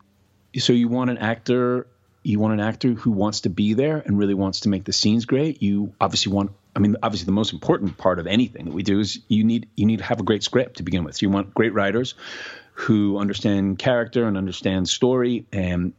so 0.57 0.73
you 0.73 0.89
want 0.89 1.11
an 1.11 1.19
actor 1.19 1.87
you 2.29 2.39
want 2.39 2.53
an 2.53 2.61
actor 2.61 2.91
who 2.93 3.11
wants 3.11 3.41
to 3.43 3.49
be 3.49 3.73
there 3.73 4.03
and 4.05 4.19
really 4.19 4.35
wants 4.35 4.61
to 4.61 4.69
make 4.69 4.85
the 4.85 4.93
scenes 4.93 5.25
great. 5.25 5.63
You 5.63 5.95
obviously 6.01 6.33
want 6.33 6.53
I 6.77 6.81
mean, 6.81 6.97
obviously 7.03 7.25
the 7.25 7.33
most 7.33 7.53
important 7.53 7.97
part 7.97 8.21
of 8.21 8.27
anything 8.27 8.67
that 8.67 8.75
we 8.75 8.83
do 8.85 9.01
is 9.01 9.19
you 9.27 9.43
need 9.43 9.69
you 9.75 9.87
need 9.87 9.99
to 9.99 10.05
have 10.05 10.21
a 10.21 10.23
great 10.23 10.43
script 10.43 10.77
to 10.77 10.83
begin 10.83 11.05
with. 11.05 11.17
So 11.17 11.27
you 11.27 11.31
want 11.31 11.55
great 11.55 11.73
writers 11.73 12.15
who 12.73 13.19
understand 13.19 13.79
character 13.79 14.27
and 14.27 14.37
understand 14.37 14.89
story 14.89 15.47
and 15.53 15.93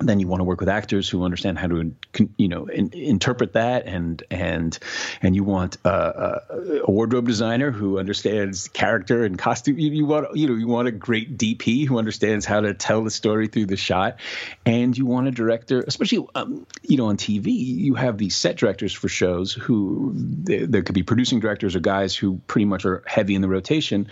then 0.00 0.20
you 0.20 0.28
want 0.28 0.40
to 0.40 0.44
work 0.44 0.60
with 0.60 0.68
actors 0.68 1.08
who 1.08 1.24
understand 1.24 1.58
how 1.58 1.66
to 1.66 1.94
you 2.36 2.48
know 2.48 2.66
in, 2.66 2.92
interpret 2.92 3.54
that 3.54 3.86
and 3.86 4.22
and 4.30 4.78
and 5.22 5.34
you 5.34 5.42
want 5.42 5.76
a, 5.84 6.40
a, 6.86 6.90
wardrobe 6.90 7.26
designer 7.26 7.70
who 7.70 7.98
understands 7.98 8.68
character 8.68 9.24
and 9.24 9.38
costume. 9.38 9.78
You, 9.78 9.90
you, 9.90 10.06
want 10.06 10.36
you 10.36 10.48
know 10.48 10.54
you 10.54 10.68
want 10.68 10.86
a 10.86 10.92
great 10.92 11.36
DP 11.36 11.86
who 11.86 11.98
understands 11.98 12.46
how 12.46 12.60
to 12.60 12.74
tell 12.74 13.02
the 13.02 13.10
story 13.10 13.48
through 13.48 13.66
the 13.66 13.76
shot. 13.76 14.18
And 14.64 14.96
you 14.96 15.04
want 15.04 15.26
a 15.26 15.30
director 15.32 15.82
especially 15.86 16.26
um, 16.34 16.66
you 16.82 16.96
know 16.96 17.06
on 17.06 17.16
TV 17.16 17.48
you 17.48 17.94
have 17.94 18.18
these 18.18 18.36
set 18.36 18.56
directors 18.56 18.92
for 18.92 19.08
shows 19.08 19.52
who 19.52 20.12
there 20.14 20.82
could 20.82 20.94
be 20.94 21.02
producing 21.02 21.40
directors 21.40 21.74
or 21.74 21.80
guys 21.80 22.14
who 22.14 22.40
pretty 22.46 22.66
much 22.66 22.84
are 22.84 23.02
heavy 23.06 23.34
in 23.34 23.42
the 23.42 23.48
rotation. 23.48 24.08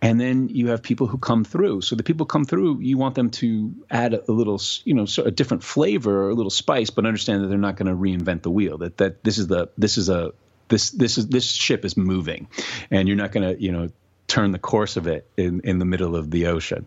And 0.00 0.20
then 0.20 0.48
you 0.50 0.68
have 0.68 0.82
people 0.82 1.08
who 1.08 1.18
come 1.18 1.44
through. 1.44 1.80
So 1.80 1.96
the 1.96 2.04
people 2.04 2.26
come 2.26 2.44
through 2.44 2.78
you 2.80 2.96
want 2.96 3.16
them 3.16 3.30
to 3.30 3.74
add 3.90 4.14
a, 4.14 4.30
a 4.30 4.32
little 4.32 4.60
you 4.84 4.94
know 4.94 5.04
a 5.22 5.30
different 5.30 5.62
flavor 5.62 6.24
or 6.24 6.30
a 6.30 6.34
little 6.34 6.50
spice, 6.50 6.90
but 6.90 7.06
understand 7.06 7.42
that 7.42 7.48
they're 7.48 7.58
not 7.58 7.76
going 7.76 7.88
to 7.88 7.94
reinvent 7.94 8.42
the 8.42 8.50
wheel. 8.50 8.78
That 8.78 8.96
that 8.98 9.24
this 9.24 9.38
is 9.38 9.46
the 9.46 9.68
this 9.76 9.98
is 9.98 10.08
a 10.08 10.32
this 10.68 10.90
this 10.90 11.18
is 11.18 11.28
this 11.28 11.50
ship 11.50 11.84
is 11.84 11.96
moving, 11.96 12.48
and 12.90 13.08
you're 13.08 13.16
not 13.16 13.32
going 13.32 13.54
to 13.54 13.62
you 13.62 13.72
know 13.72 13.88
turn 14.28 14.50
the 14.50 14.58
course 14.58 14.96
of 14.96 15.06
it 15.06 15.28
in 15.36 15.60
in 15.60 15.78
the 15.78 15.84
middle 15.84 16.16
of 16.16 16.30
the 16.30 16.46
ocean. 16.46 16.86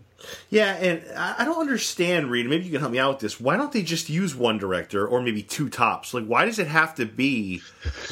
Yeah, 0.50 0.74
and 0.74 1.02
I 1.16 1.44
don't 1.44 1.60
understand, 1.60 2.30
Reed. 2.30 2.46
Maybe 2.46 2.64
you 2.64 2.70
can 2.70 2.80
help 2.80 2.92
me 2.92 2.98
out 2.98 3.14
with 3.14 3.20
this. 3.20 3.40
Why 3.40 3.56
don't 3.56 3.72
they 3.72 3.82
just 3.82 4.08
use 4.10 4.34
one 4.34 4.58
director 4.58 5.06
or 5.06 5.22
maybe 5.22 5.42
two 5.42 5.68
tops? 5.68 6.12
Like, 6.12 6.26
why 6.26 6.44
does 6.44 6.58
it 6.58 6.66
have 6.66 6.94
to 6.96 7.06
be 7.06 7.62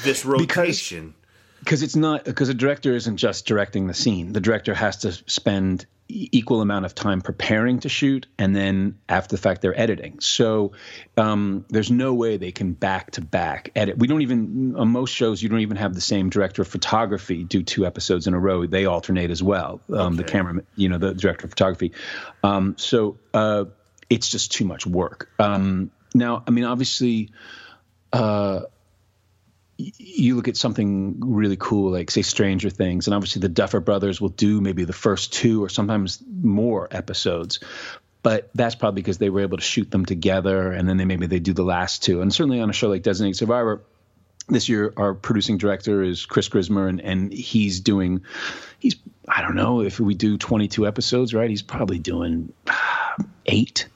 this 0.03 0.25
rotation? 0.25 1.15
Because, 1.61 1.83
it's 1.83 1.97
not 1.97 2.25
because 2.25 2.49
a 2.49 2.55
director 2.55 2.95
isn't 2.95 3.17
just 3.17 3.47
directing 3.47 3.87
the 3.87 3.95
scene. 3.95 4.33
The 4.33 4.41
director 4.41 4.75
has 4.75 4.99
to 4.99 5.13
spend 5.13 5.87
equal 6.11 6.63
amount 6.63 6.87
of 6.87 6.95
time 6.95 7.21
preparing 7.21 7.81
to 7.81 7.89
shoot 7.91 8.27
and 8.39 8.57
then 8.57 8.99
after 9.11 9.37
the 9.37 9.43
fact 9.43 9.61
they're 9.61 9.79
editing. 9.79 10.21
So 10.21 10.73
um, 11.19 11.67
there's 11.69 11.91
no 11.91 12.15
way 12.15 12.39
they 12.39 12.51
can 12.51 12.73
back 12.73 13.11
to 13.13 13.21
back 13.21 13.73
edit. 13.77 13.99
We 13.99 14.07
don't 14.07 14.23
even 14.23 14.75
on 14.77 14.89
most 14.89 15.11
shows 15.11 15.43
you 15.43 15.51
don't 15.51 15.61
even 15.61 15.77
have 15.77 15.95
the 15.95 16.01
same 16.01 16.31
director 16.31 16.63
of 16.63 16.69
photography 16.69 17.45
do 17.45 17.63
two 17.63 17.85
episodes 17.85 18.27
in 18.27 18.33
a 18.33 18.39
row. 18.39 18.65
They 18.65 18.87
alternate 18.87 19.31
as 19.31 19.43
well 19.43 19.83
um, 19.91 20.15
okay. 20.15 20.17
the 20.17 20.25
camera 20.25 20.63
you 20.77 20.89
know 20.89 20.97
the 20.97 21.13
director 21.13 21.45
of 21.45 21.51
photography. 21.51 21.93
Um, 22.43 22.77
so 22.79 23.19
uh, 23.35 23.67
it's 24.09 24.31
just 24.31 24.53
too 24.53 24.65
much 24.65 24.87
work. 24.87 25.31
Um, 25.39 25.91
now 26.15 26.43
i 26.47 26.51
mean 26.51 26.65
obviously 26.65 27.31
uh, 28.13 28.63
you 29.79 30.35
look 30.35 30.49
at 30.49 30.57
something 30.57 31.21
really 31.21 31.57
cool 31.57 31.93
like 31.93 32.11
say 32.11 32.23
stranger 32.23 32.69
things 32.69 33.07
and 33.07 33.15
obviously 33.15 33.41
the 33.41 33.49
duffer 33.49 33.79
brothers 33.79 34.21
will 34.21 34.29
do 34.29 34.61
maybe 34.61 34.85
the 34.85 34.93
first 34.93 35.33
two 35.33 35.63
or 35.63 35.69
sometimes 35.69 36.23
more 36.43 36.89
episodes 36.91 37.61
but 38.23 38.51
that's 38.55 38.75
probably 38.75 39.01
because 39.01 39.19
they 39.19 39.31
were 39.31 39.41
able 39.41 39.57
to 39.57 39.63
shoot 39.63 39.91
them 39.91 40.05
together 40.05 40.73
and 40.73 40.89
then 40.89 40.97
they 40.97 41.05
maybe 41.05 41.27
they 41.27 41.39
do 41.39 41.53
the 41.53 41.63
last 41.63 42.03
two. 42.03 42.21
And 42.21 42.35
certainly 42.35 42.61
on 42.61 42.69
a 42.69 42.73
show 42.73 42.89
like 42.89 43.03
designated 43.03 43.37
survivor 43.37 43.83
this 44.49 44.69
year 44.69 44.93
our 44.97 45.15
producing 45.15 45.59
director 45.59 46.03
is 46.03 46.25
chris 46.25 46.49
grismer 46.49 46.89
and, 46.89 47.01
and 47.03 47.33
he's 47.33 47.81
doing 47.81 48.23
he's 48.79 48.97
i 49.29 49.43
don't 49.43 49.55
know 49.55 49.83
if 49.83 50.01
we 50.01 50.15
do 50.15 50.39
22 50.39 50.87
episodes 50.87 51.35
right 51.35 51.51
he's 51.51 51.61
probably 51.61 51.99
doing 51.99 52.51
uh, 52.67 53.23
eight 53.45 53.89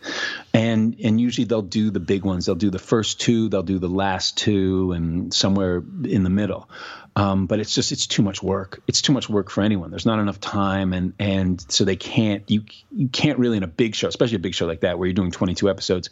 and 0.54 0.96
and 1.02 1.20
usually 1.20 1.44
they'll 1.44 1.62
do 1.62 1.90
the 1.90 2.00
big 2.00 2.24
ones 2.24 2.46
they'll 2.46 2.54
do 2.54 2.70
the 2.70 2.78
first 2.78 3.20
two 3.20 3.48
they'll 3.48 3.62
do 3.62 3.78
the 3.78 3.88
last 3.88 4.36
two 4.36 4.92
and 4.92 5.32
somewhere 5.32 5.82
in 6.04 6.22
the 6.24 6.30
middle 6.30 6.68
um, 7.14 7.46
but 7.46 7.60
it's 7.60 7.74
just 7.74 7.92
it's 7.92 8.06
too 8.06 8.22
much 8.22 8.42
work 8.42 8.82
it's 8.86 9.02
too 9.02 9.12
much 9.12 9.28
work 9.28 9.50
for 9.50 9.62
anyone 9.62 9.90
there's 9.90 10.06
not 10.06 10.18
enough 10.18 10.40
time 10.40 10.92
and 10.92 11.14
and 11.18 11.64
so 11.70 11.84
they 11.84 11.96
can't 11.96 12.50
you 12.50 12.64
you 12.90 13.08
can't 13.08 13.38
really 13.38 13.56
in 13.56 13.62
a 13.62 13.68
big 13.68 13.94
show 13.94 14.08
especially 14.08 14.36
a 14.36 14.40
big 14.40 14.54
show 14.54 14.66
like 14.66 14.80
that 14.80 14.98
where 14.98 15.06
you're 15.06 15.14
doing 15.14 15.30
22 15.30 15.68
episodes 15.70 16.10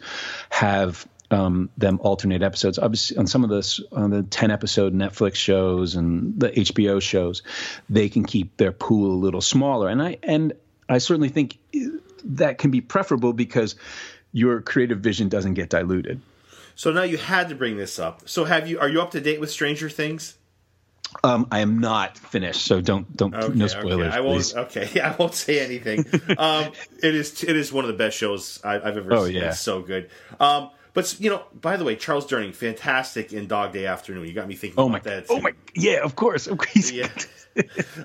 have 0.49 1.07
um, 1.31 1.69
them 1.77 1.99
alternate 2.01 2.41
episodes. 2.43 2.77
Obviously, 2.77 3.15
on 3.15 3.25
some 3.25 3.45
of 3.45 3.49
this, 3.49 3.79
on 3.93 4.09
the 4.09 4.23
ten 4.23 4.51
episode 4.51 4.93
Netflix 4.93 5.35
shows 5.35 5.95
and 5.95 6.37
the 6.37 6.49
HBO 6.49 7.01
shows, 7.01 7.41
they 7.89 8.09
can 8.09 8.25
keep 8.25 8.57
their 8.57 8.73
pool 8.73 9.11
a 9.11 9.15
little 9.15 9.39
smaller. 9.39 9.87
And 9.87 10.01
I 10.01 10.17
and 10.23 10.51
I 10.89 10.97
certainly 10.97 11.29
think 11.29 11.57
that 12.25 12.57
can 12.57 12.71
be 12.71 12.81
preferable 12.81 13.33
because 13.33 13.75
your 14.31 14.61
creative 14.61 14.99
vision 14.99 15.29
doesn't 15.29 15.53
get 15.55 15.69
diluted. 15.69 16.21
So 16.75 16.91
now 16.91 17.03
you 17.03 17.17
had 17.17 17.49
to 17.49 17.55
bring 17.55 17.77
this 17.77 17.99
up. 17.99 18.27
So 18.27 18.45
have 18.45 18.67
you? 18.67 18.79
Are 18.79 18.89
you 18.89 19.01
up 19.01 19.11
to 19.11 19.21
date 19.21 19.39
with 19.39 19.51
Stranger 19.51 19.89
Things? 19.89 20.35
Um, 21.23 21.47
I 21.51 21.59
am 21.59 21.79
not 21.79 22.17
finished, 22.17 22.65
so 22.65 22.79
don't 22.79 23.15
don't 23.15 23.35
okay, 23.35 23.53
no 23.53 23.67
spoilers. 23.67 24.07
Okay. 24.07 24.17
I 24.17 24.21
won't. 24.21 24.37
Please. 24.37 24.55
Okay, 24.55 25.01
I 25.01 25.15
won't 25.17 25.35
say 25.35 25.59
anything. 25.59 26.05
um, 26.37 26.71
it 27.03 27.15
is 27.15 27.43
it 27.43 27.55
is 27.55 27.73
one 27.73 27.83
of 27.83 27.89
the 27.89 27.97
best 27.97 28.17
shows 28.17 28.59
I, 28.63 28.73
have 28.73 28.97
ever 28.97 29.13
oh, 29.13 29.25
seen. 29.25 29.35
Yeah. 29.35 29.49
It's 29.49 29.59
so 29.59 29.81
good. 29.81 30.09
Um, 30.39 30.71
but 30.93 31.19
you 31.19 31.29
know, 31.29 31.43
by 31.53 31.77
the 31.77 31.83
way, 31.83 31.95
Charles 31.95 32.25
Durning, 32.27 32.53
fantastic 32.53 33.31
in 33.33 33.47
Dog 33.47 33.71
Day 33.73 33.85
Afternoon. 33.85 34.27
You 34.27 34.33
got 34.33 34.47
me 34.47 34.55
thinking 34.55 34.79
oh 34.79 34.87
about 34.87 35.05
my, 35.05 35.11
that. 35.11 35.27
Too. 35.27 35.33
Oh 35.33 35.41
my, 35.41 35.53
yeah, 35.73 36.03
of 36.03 36.15
course, 36.15 36.47
of 36.47 36.57
course. 36.57 36.91
Yeah. 36.91 37.09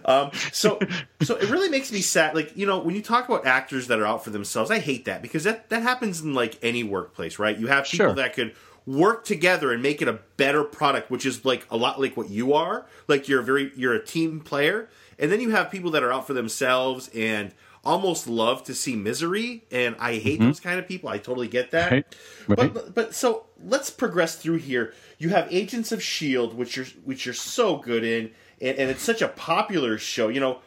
um, 0.05 0.31
so, 0.53 0.79
so 1.23 1.37
it 1.37 1.51
really 1.51 1.69
makes 1.69 1.91
me 1.91 2.01
sad. 2.01 2.35
Like 2.35 2.57
you 2.57 2.67
know, 2.67 2.79
when 2.79 2.95
you 2.95 3.03
talk 3.03 3.29
about 3.29 3.47
actors 3.47 3.89
that 3.89 3.99
are 3.99 4.07
out 4.07 4.25
for 4.25 4.31
themselves, 4.31 4.71
I 4.71 4.79
hate 4.79 5.07
that 5.07 5.23
because 5.23 5.45
that 5.45 5.69
that 5.71 5.83
happens 5.83 6.21
in 6.21 6.35
like 6.35 6.59
any 6.63 6.85
workplace, 6.85 7.39
right? 7.39 7.59
You 7.59 7.67
have 7.67 7.85
people 7.85 8.07
sure. 8.07 8.15
that 8.15 8.35
could 8.35 8.55
work 8.87 9.25
together 9.25 9.73
and 9.73 9.83
make 9.83 10.01
it 10.01 10.07
a 10.07 10.21
better 10.37 10.63
product, 10.63 11.11
which 11.11 11.27
is 11.27 11.45
like 11.45 11.67
a 11.71 11.77
lot 11.77 12.01
like 12.01 12.17
what 12.17 12.31
you 12.31 12.53
are. 12.53 12.87
Like 13.09 13.29
you're 13.29 13.43
very 13.43 13.73
you're 13.75 13.95
a 13.95 14.05
team 14.05 14.41
player, 14.41 14.89
and 15.19 15.31
then 15.33 15.41
you 15.41 15.51
have 15.51 15.71
people 15.71 15.91
that 15.93 16.05
are 16.05 16.13
out 16.13 16.27
for 16.27 16.35
themselves 16.35 17.11
and 17.15 17.53
almost 17.87 18.27
love 18.27 18.65
to 18.65 18.75
see 18.75 18.97
misery, 18.97 19.65
and 19.71 19.97
I 19.99 20.17
hate 20.17 20.41
Mm-hmm. 20.41 20.49
those 20.49 20.61
kind 20.61 20.79
of 20.79 20.87
people. 20.87 21.09
I 21.09 21.19
totally 21.19 21.49
get 21.49 21.71
that. 21.71 21.91
Right, 21.93 22.17
right. 22.49 22.75
But 22.75 22.95
but 22.95 23.15
so 23.15 23.47
let's 23.65 23.89
progress 23.91 24.37
through 24.37 24.57
here. 24.59 24.93
You 25.19 25.31
have 25.31 25.47
Agents 25.51 25.93
of 25.93 26.03
Shield, 26.03 26.55
which 26.55 26.77
you're 26.77 26.87
which 27.05 27.25
you're 27.25 27.35
so 27.35 27.77
good 27.77 28.05
in, 28.05 28.31
and, 28.61 28.77
and 28.77 28.91
it's 28.91 29.03
such 29.03 29.23
a 29.23 29.29
popular 29.29 29.97
show. 29.99 30.29
You 30.29 30.41
know, 30.41 30.59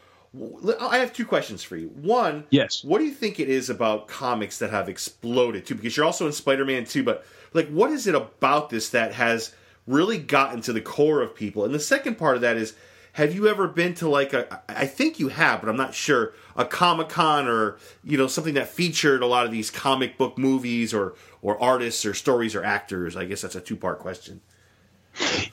I 0.80 0.98
have 1.00 1.12
two 1.14 1.26
questions 1.26 1.62
for 1.64 1.76
you. 1.76 1.90
One, 1.90 2.46
Yes. 2.52 2.84
what 2.84 3.00
do 3.00 3.06
you 3.06 3.12
think 3.14 3.40
it 3.40 3.50
is 3.50 3.70
about 3.70 4.08
comics 4.08 4.60
that 4.60 4.70
have 4.72 4.88
exploded 4.90 5.66
too? 5.66 5.76
Because 5.76 5.98
you're 5.98 6.06
also 6.06 6.26
in 6.26 6.32
Spider 6.34 6.66
Man 6.66 6.86
too, 6.86 7.04
but 7.04 7.26
like, 7.54 7.68
what 7.70 7.92
is 7.92 8.08
it 8.08 8.16
about 8.16 8.70
this 8.70 8.90
that 8.90 9.14
has 9.14 9.54
really 9.88 10.20
gotten 10.20 10.62
to 10.62 10.74
the 10.74 10.82
core 10.82 11.22
of 11.22 11.34
people? 11.36 11.66
And 11.66 11.74
the 11.74 11.80
second 11.80 12.16
part 12.20 12.36
of 12.36 12.42
that 12.42 12.58
is, 12.58 12.74
have 13.14 13.34
you 13.34 13.48
ever 13.48 13.68
been 13.68 13.94
to 13.96 14.10
like 14.10 14.34
a? 14.34 14.62
I 14.70 14.86
think 14.86 15.20
you 15.20 15.30
have, 15.30 15.62
but 15.62 15.70
I'm 15.70 15.78
not 15.78 15.94
sure. 15.94 16.34
A 16.56 16.66
Comic 16.66 17.10
Con 17.10 17.48
or 17.48 17.78
you 18.04 18.18
know 18.18 18.28
something 18.28 18.54
that 18.54 18.70
featured 18.70 19.22
a 19.22 19.26
lot 19.26 19.46
of 19.46 19.52
these 19.52 19.70
comic 19.70 20.18
book 20.18 20.38
movies 20.38 20.94
or 20.94 21.16
or 21.42 21.62
artists 21.62 22.06
or 22.06 22.14
stories 22.14 22.56
or 22.56 22.64
actors. 22.64 23.16
I 23.16 23.26
guess 23.26 23.42
that's 23.42 23.56
a 23.56 23.62
two 23.62 23.76
part 23.76 24.00
question. 24.00 24.42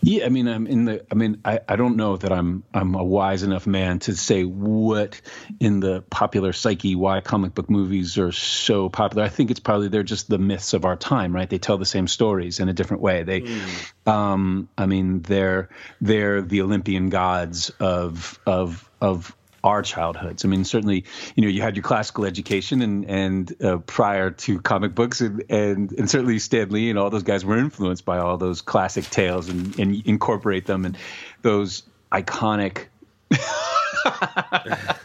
Yeah, 0.01 0.27
I 0.27 0.29
mean, 0.29 0.47
I'm 0.47 0.67
in 0.67 0.85
the. 0.85 1.05
I 1.11 1.15
mean, 1.15 1.41
I, 1.45 1.61
I 1.69 1.77
don't 1.77 1.97
know 1.97 2.17
that 2.17 2.33
I'm 2.33 2.63
I'm 2.73 2.95
a 2.95 3.03
wise 3.03 3.43
enough 3.43 3.67
man 3.67 3.99
to 4.01 4.15
say 4.15 4.45
what 4.45 5.21
in 5.59 5.81
the 5.81 6.03
popular 6.11 6.53
psyche 6.53 6.95
why 6.95 7.21
comic 7.21 7.55
book 7.55 7.69
movies 7.69 8.17
are 8.19 8.33
so 8.33 8.89
popular. 8.89 9.25
I 9.25 9.29
think 9.29 9.51
it's 9.51 9.61
probably 9.61 9.89
they're 9.89 10.03
just 10.03 10.29
the 10.29 10.39
myths 10.39 10.75
of 10.75 10.85
our 10.85 10.97
time, 10.97 11.35
right? 11.35 11.49
They 11.49 11.59
tell 11.59 11.79
the 11.79 11.85
same 11.85 12.07
stories 12.07 12.61
in 12.61 12.69
a 12.69 12.73
different 12.73 13.03
way. 13.03 13.23
They, 13.25 13.61
um, 14.07 14.69
I 14.79 14.87
mean, 14.87 15.23
they're 15.23 15.71
they're 16.01 16.43
the 16.43 16.63
Olympian 16.63 17.09
gods 17.09 17.71
of 17.81 18.39
of 18.47 18.89
of 19.01 19.35
our 19.67 19.83
childhoods. 19.83 20.45
I 20.45 20.49
mean, 20.49 20.65
certainly, 20.65 21.05
you 21.35 21.43
know, 21.43 21.49
you 21.49 21.61
had 21.61 21.75
your 21.75 21.83
classical 21.83 22.25
education, 22.25 22.83
and 22.83 23.05
and 23.11 23.63
uh, 23.63 23.79
prior 23.79 24.31
to 24.31 24.61
comic 24.61 24.95
books, 24.95 25.21
and, 25.21 25.43
and 25.51 25.93
and 25.93 26.09
certainly 26.09 26.39
Stan 26.39 26.71
Lee 26.71 26.89
and 26.89 26.99
all 26.99 27.11
those 27.11 27.25
guys 27.25 27.45
were 27.45 27.59
influenced 27.59 28.05
by 28.05 28.19
all 28.19 28.39
those 28.39 28.63
classic 28.63 29.05
tales 29.11 29.49
and 29.49 29.79
and 29.79 30.07
incorporate 30.07 30.67
them 30.67 30.85
and 30.85 30.97
those 31.43 31.83
iconic. 32.13 32.87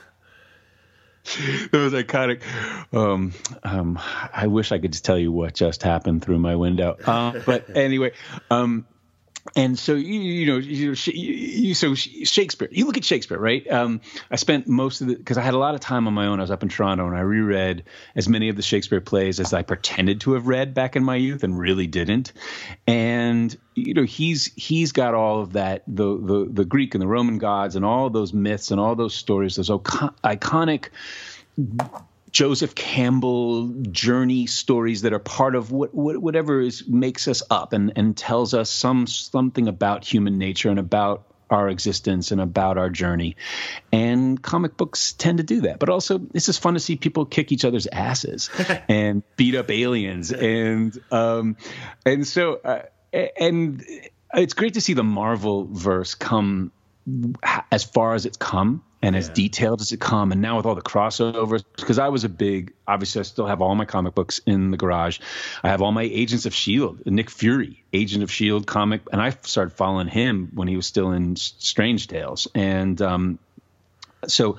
Those 1.71 1.93
iconic. 1.93 2.41
Um, 2.91 3.31
um, 3.63 3.99
I 4.33 4.47
wish 4.47 4.71
I 4.71 4.79
could 4.79 4.91
just 4.91 5.05
tell 5.05 5.17
you 5.17 5.31
what 5.31 5.53
just 5.53 5.81
happened 5.83 6.23
through 6.23 6.39
my 6.39 6.55
window. 6.55 6.97
Uh, 7.05 7.39
but 7.45 7.77
anyway, 7.77 8.11
um, 8.49 8.85
and 9.55 9.77
so 9.77 9.93
you, 9.93 10.19
you 10.19 10.45
know 10.45 10.57
you, 10.57 10.93
you, 10.93 11.73
so 11.73 11.95
Shakespeare. 11.95 12.67
You 12.71 12.85
look 12.85 12.97
at 12.97 13.03
Shakespeare, 13.03 13.39
right? 13.39 13.67
Um, 13.69 14.01
I 14.29 14.35
spent 14.35 14.67
most 14.67 15.01
of 15.01 15.07
the 15.07 15.15
because 15.15 15.37
I 15.37 15.41
had 15.41 15.55
a 15.55 15.57
lot 15.57 15.73
of 15.73 15.81
time 15.81 16.07
on 16.07 16.13
my 16.13 16.27
own. 16.27 16.39
I 16.39 16.43
was 16.43 16.51
up 16.51 16.63
in 16.63 16.69
Toronto, 16.69 17.07
and 17.07 17.17
I 17.17 17.21
reread 17.21 17.83
as 18.15 18.29
many 18.29 18.49
of 18.49 18.55
the 18.55 18.61
Shakespeare 18.61 19.01
plays 19.01 19.39
as 19.39 19.53
I 19.53 19.63
pretended 19.63 20.21
to 20.21 20.33
have 20.33 20.47
read 20.47 20.73
back 20.73 20.95
in 20.95 21.03
my 21.03 21.15
youth, 21.15 21.43
and 21.43 21.57
really 21.57 21.87
didn't. 21.87 22.33
And 22.85 23.55
you 23.73 23.95
know 23.95 24.03
he's 24.03 24.53
he's 24.55 24.91
got 24.91 25.15
all 25.15 25.41
of 25.41 25.53
that 25.53 25.83
the 25.87 26.17
the 26.17 26.47
the 26.51 26.65
Greek 26.65 26.93
and 26.93 27.01
the 27.01 27.07
Roman 27.07 27.39
gods 27.39 27.75
and 27.75 27.83
all 27.83 28.09
those 28.09 28.33
myths 28.33 28.69
and 28.71 28.79
all 28.79 28.95
those 28.95 29.15
stories, 29.15 29.55
those 29.55 29.71
icon- 29.71 30.15
iconic. 30.23 30.89
Joseph 32.31 32.75
Campbell 32.75 33.67
journey 33.91 34.47
stories 34.47 35.01
that 35.01 35.13
are 35.13 35.19
part 35.19 35.55
of 35.55 35.71
what, 35.71 35.93
what 35.93 36.17
whatever 36.17 36.61
is 36.61 36.87
makes 36.87 37.27
us 37.27 37.43
up 37.49 37.73
and 37.73 37.93
and 37.95 38.15
tells 38.15 38.53
us 38.53 38.69
some 38.69 39.05
something 39.07 39.67
about 39.67 40.05
human 40.05 40.37
nature 40.37 40.69
and 40.69 40.79
about 40.79 41.25
our 41.49 41.67
existence 41.67 42.31
and 42.31 42.39
about 42.39 42.77
our 42.77 42.89
journey. 42.89 43.35
And 43.91 44.41
comic 44.41 44.77
books 44.77 45.11
tend 45.11 45.39
to 45.39 45.43
do 45.43 45.61
that. 45.61 45.79
But 45.79 45.89
also 45.89 46.21
it's 46.33 46.45
just 46.45 46.61
fun 46.61 46.75
to 46.75 46.79
see 46.79 46.95
people 46.95 47.25
kick 47.25 47.51
each 47.51 47.65
other's 47.65 47.87
asses 47.87 48.49
and 48.87 49.23
beat 49.35 49.55
up 49.55 49.69
aliens 49.69 50.31
and 50.31 50.97
um 51.11 51.57
and 52.05 52.25
so 52.25 52.55
uh, 52.63 52.83
and 53.37 53.85
it's 54.33 54.53
great 54.53 54.75
to 54.75 54.81
see 54.81 54.93
the 54.93 55.03
Marvel 55.03 55.67
verse 55.69 56.15
come 56.15 56.71
as 57.71 57.83
far 57.83 58.13
as 58.13 58.25
it's 58.25 58.37
come 58.37 58.83
and 59.01 59.15
as 59.15 59.29
detailed 59.29 59.81
as 59.81 59.91
it 59.91 59.99
come 59.99 60.31
and 60.31 60.41
now 60.41 60.57
with 60.57 60.65
all 60.65 60.75
the 60.75 60.81
crossovers 60.81 61.63
because 61.75 61.99
i 61.99 62.09
was 62.09 62.23
a 62.23 62.29
big 62.29 62.73
obviously 62.87 63.19
i 63.19 63.23
still 63.23 63.47
have 63.47 63.61
all 63.61 63.73
my 63.75 63.85
comic 63.85 64.13
books 64.13 64.39
in 64.45 64.71
the 64.71 64.77
garage. 64.77 65.19
I 65.63 65.69
have 65.69 65.81
all 65.81 65.91
my 65.91 66.03
agents 66.03 66.45
of 66.45 66.53
shield 66.53 67.05
nick 67.05 67.29
fury 67.29 67.83
agent 67.93 68.23
of 68.23 68.31
shield 68.31 68.67
comic 68.67 69.01
and 69.11 69.21
i 69.21 69.31
started 69.41 69.71
following 69.71 70.07
him 70.07 70.51
when 70.53 70.67
he 70.67 70.75
was 70.75 70.85
still 70.85 71.11
in 71.11 71.35
strange 71.35 72.07
tales. 72.07 72.47
And 72.53 73.01
um, 73.01 73.39
so 74.27 74.57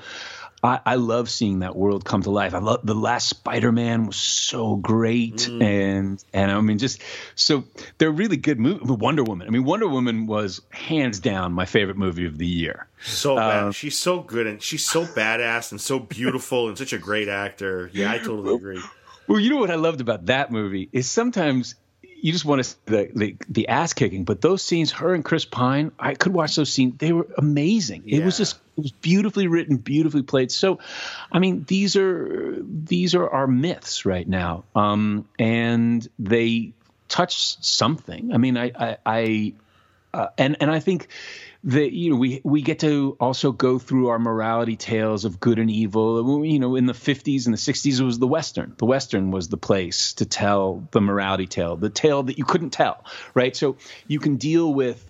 I, 0.63 0.81
I 0.87 0.95
love 0.95 1.29
seeing 1.29 1.61
that 1.61 1.75
world 1.75 2.05
come 2.05 2.23
to 2.23 2.31
life. 2.31 2.55
I 2.55 2.59
love 2.59 2.81
the 2.85 2.95
last 2.95 3.29
Spider-Man 3.29 4.07
was 4.07 4.17
so 4.17 4.77
great, 4.77 5.37
mm. 5.37 5.63
and 5.63 6.25
and 6.33 6.51
I 6.53 6.61
mean 6.61 6.79
just 6.79 7.03
so 7.35 7.65
they're 7.99 8.13
really 8.13 8.37
good 8.37 8.61
movies. 8.61 8.89
Wonder 8.89 9.25
Woman. 9.25 9.49
I 9.49 9.51
mean 9.51 9.65
Wonder 9.65 9.89
Woman 9.89 10.27
was 10.27 10.61
hands 10.71 11.19
down 11.19 11.53
my 11.53 11.67
favorite 11.67 11.97
movie 11.97 12.27
of 12.27 12.39
the 12.39 12.47
year. 12.47 12.87
So 13.05 13.37
bad. 13.37 13.65
Um, 13.65 13.73
she's 13.73 13.99
so 13.99 14.21
good 14.21 14.47
and 14.47 14.63
she's 14.63 14.89
so 14.89 15.05
badass 15.05 15.73
and 15.73 15.81
so 15.81 15.99
beautiful 15.99 16.69
and 16.69 16.79
such 16.79 16.93
a 16.93 16.99
great 16.99 17.29
actor. 17.29 17.91
Yeah, 17.93 18.13
I 18.13 18.19
totally 18.19 18.55
agree. 18.55 18.83
Well, 19.27 19.41
you 19.41 19.51
know 19.51 19.57
what 19.57 19.71
I 19.71 19.77
loved 19.77 20.01
about 20.01 20.27
that 20.27 20.51
movie 20.51 20.89
is 20.93 21.11
sometimes 21.11 21.75
you 22.23 22.31
just 22.31 22.45
want 22.45 22.63
to 22.63 22.77
the, 22.87 23.11
the 23.15 23.37
the 23.49 23.69
ass 23.69 23.93
kicking, 23.95 24.23
but 24.23 24.41
those 24.41 24.63
scenes, 24.63 24.93
her 24.93 25.13
and 25.13 25.25
Chris 25.25 25.45
Pine, 25.45 25.91
I 25.99 26.15
could 26.15 26.33
watch 26.33 26.55
those 26.55 26.73
scenes. 26.73 26.95
They 26.97 27.13
were 27.13 27.27
amazing. 27.37 28.05
It 28.07 28.25
was 28.25 28.39
just 28.39 28.57
it 28.77 28.83
was 28.83 28.93
beautifully 28.93 29.49
written, 29.49 29.77
beautifully 29.77 30.23
played. 30.23 30.53
So, 30.53 30.79
I 31.33 31.41
mean, 31.41 31.65
these 31.67 31.97
are 31.97 32.59
these 32.63 33.17
are 33.17 33.29
our 33.29 33.49
myths 33.49 34.07
right 34.07 34.27
now, 34.27 34.63
um, 34.77 35.29
and 35.37 36.07
they 36.17 36.75
touch 37.09 37.61
something. 37.61 38.33
I 38.33 38.39
mean, 38.39 38.57
I 38.57 38.71
I, 38.79 38.97
I 39.05 39.53
uh, 40.15 40.29
and 40.39 40.57
and 40.61 40.71
I 40.71 40.81
think 40.81 41.09
that 41.65 41.93
you 41.93 42.11
know 42.11 42.17
we 42.17 42.41
we 42.45 42.63
get 42.63 42.81
to 42.81 43.17
also 43.21 43.53
go 43.53 43.79
through 43.79 44.09
our 44.09 44.19
morality 44.19 44.77
tales 44.77 45.25
of 45.25 45.41
good 45.41 45.59
and 45.59 45.71
evil. 45.71 46.45
You 46.45 46.59
know, 46.59 46.77
in 46.77 46.87
the 46.87 46.93
50s 46.93 47.47
and 47.47 47.55
the 47.55 47.59
60s, 47.59 48.01
it 48.01 48.05
was 48.05 48.19
the 48.19 48.27
western. 48.27 48.75
The 48.79 48.87
western 48.87 49.31
was 49.31 49.49
the 49.49 49.57
place 49.57 50.13
to 50.15 50.27
tell 50.27 50.87
the 50.91 51.01
morality 51.01 51.47
tale, 51.47 51.77
the 51.77 51.91
tale 51.91 52.25
that 52.25 52.39
you 52.39 52.45
couldn't 52.45 52.71
tell, 52.71 53.05
right? 53.35 53.57
So 53.57 53.77
you 54.07 54.21
can 54.21 54.37
deal 54.37 54.73
with 54.73 55.05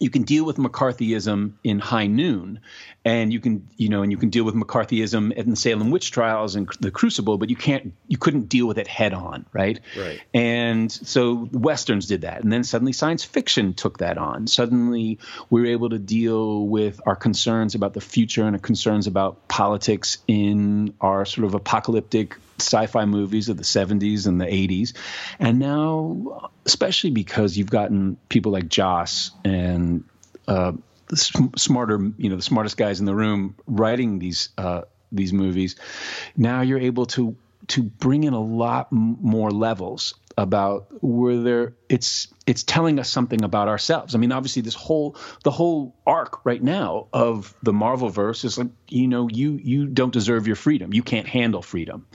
you 0.00 0.10
can 0.10 0.22
deal 0.22 0.44
with 0.44 0.56
McCarthyism 0.56 1.52
in 1.64 1.78
High 1.78 2.06
Noon, 2.06 2.60
and 3.04 3.32
you 3.32 3.40
can 3.40 3.66
you 3.76 3.88
know 3.88 4.02
and 4.02 4.12
you 4.12 4.18
can 4.18 4.30
deal 4.30 4.44
with 4.44 4.54
McCarthyism 4.54 5.32
in 5.32 5.50
the 5.50 5.56
Salem 5.56 5.90
witch 5.90 6.10
trials 6.10 6.54
and 6.54 6.68
the 6.80 6.90
Crucible, 6.90 7.38
but 7.38 7.50
you 7.50 7.56
can't 7.56 7.92
you 8.08 8.18
couldn't 8.18 8.48
deal 8.48 8.66
with 8.66 8.78
it 8.78 8.86
head 8.86 9.14
on, 9.14 9.46
right? 9.52 9.80
Right. 9.96 10.20
And 10.34 10.90
so 10.90 11.48
westerns 11.52 12.06
did 12.06 12.22
that, 12.22 12.42
and 12.42 12.52
then 12.52 12.64
suddenly 12.64 12.92
science 12.92 13.24
fiction 13.24 13.74
took 13.74 13.98
that 13.98 14.18
on. 14.18 14.46
Suddenly 14.46 15.18
we 15.50 15.60
were 15.60 15.68
able 15.68 15.90
to 15.90 15.98
deal 15.98 16.66
with 16.66 17.00
our 17.06 17.16
concerns 17.16 17.74
about 17.74 17.94
the 17.94 18.00
future 18.00 18.44
and 18.44 18.56
our 18.56 18.60
concerns 18.60 19.06
about 19.06 19.48
politics 19.48 20.18
in 20.26 20.94
our 21.00 21.24
sort 21.24 21.46
of 21.46 21.54
apocalyptic 21.54 22.36
sci-fi 22.58 23.04
movies 23.04 23.48
of 23.48 23.56
the 23.56 23.62
70s 23.62 24.26
and 24.26 24.40
the 24.40 24.46
80s 24.46 24.94
and 25.38 25.58
now 25.58 26.50
especially 26.64 27.10
because 27.10 27.56
you've 27.56 27.70
gotten 27.70 28.16
people 28.28 28.52
like 28.52 28.68
Joss 28.68 29.30
and 29.44 30.04
uh, 30.48 30.72
smarter 31.14 31.98
you 32.18 32.30
know 32.30 32.36
the 32.36 32.42
smartest 32.42 32.76
guys 32.76 33.00
in 33.00 33.06
the 33.06 33.14
room 33.14 33.56
writing 33.66 34.18
these 34.18 34.48
uh, 34.58 34.82
these 35.12 35.32
movies 35.32 35.76
now 36.36 36.62
you're 36.62 36.78
able 36.78 37.06
to 37.06 37.36
to 37.68 37.82
bring 37.82 38.24
in 38.24 38.32
a 38.32 38.40
lot 38.40 38.90
more 38.90 39.50
levels 39.50 40.14
about 40.38 40.88
where 41.02 41.40
there 41.40 41.74
it's 41.88 42.28
it's 42.46 42.62
telling 42.62 42.98
us 42.98 43.08
something 43.08 43.42
about 43.42 43.68
ourselves. 43.68 44.14
I 44.14 44.18
mean, 44.18 44.32
obviously, 44.32 44.62
this 44.62 44.74
whole 44.74 45.16
the 45.44 45.50
whole 45.50 45.96
arc 46.06 46.44
right 46.44 46.62
now 46.62 47.08
of 47.12 47.54
the 47.62 47.72
Marvel 47.72 48.10
verse 48.10 48.44
is 48.44 48.58
like 48.58 48.68
you 48.88 49.08
know 49.08 49.28
you 49.28 49.58
you 49.62 49.86
don't 49.86 50.12
deserve 50.12 50.46
your 50.46 50.56
freedom. 50.56 50.92
You 50.92 51.02
can't 51.02 51.26
handle 51.26 51.62
freedom. 51.62 52.06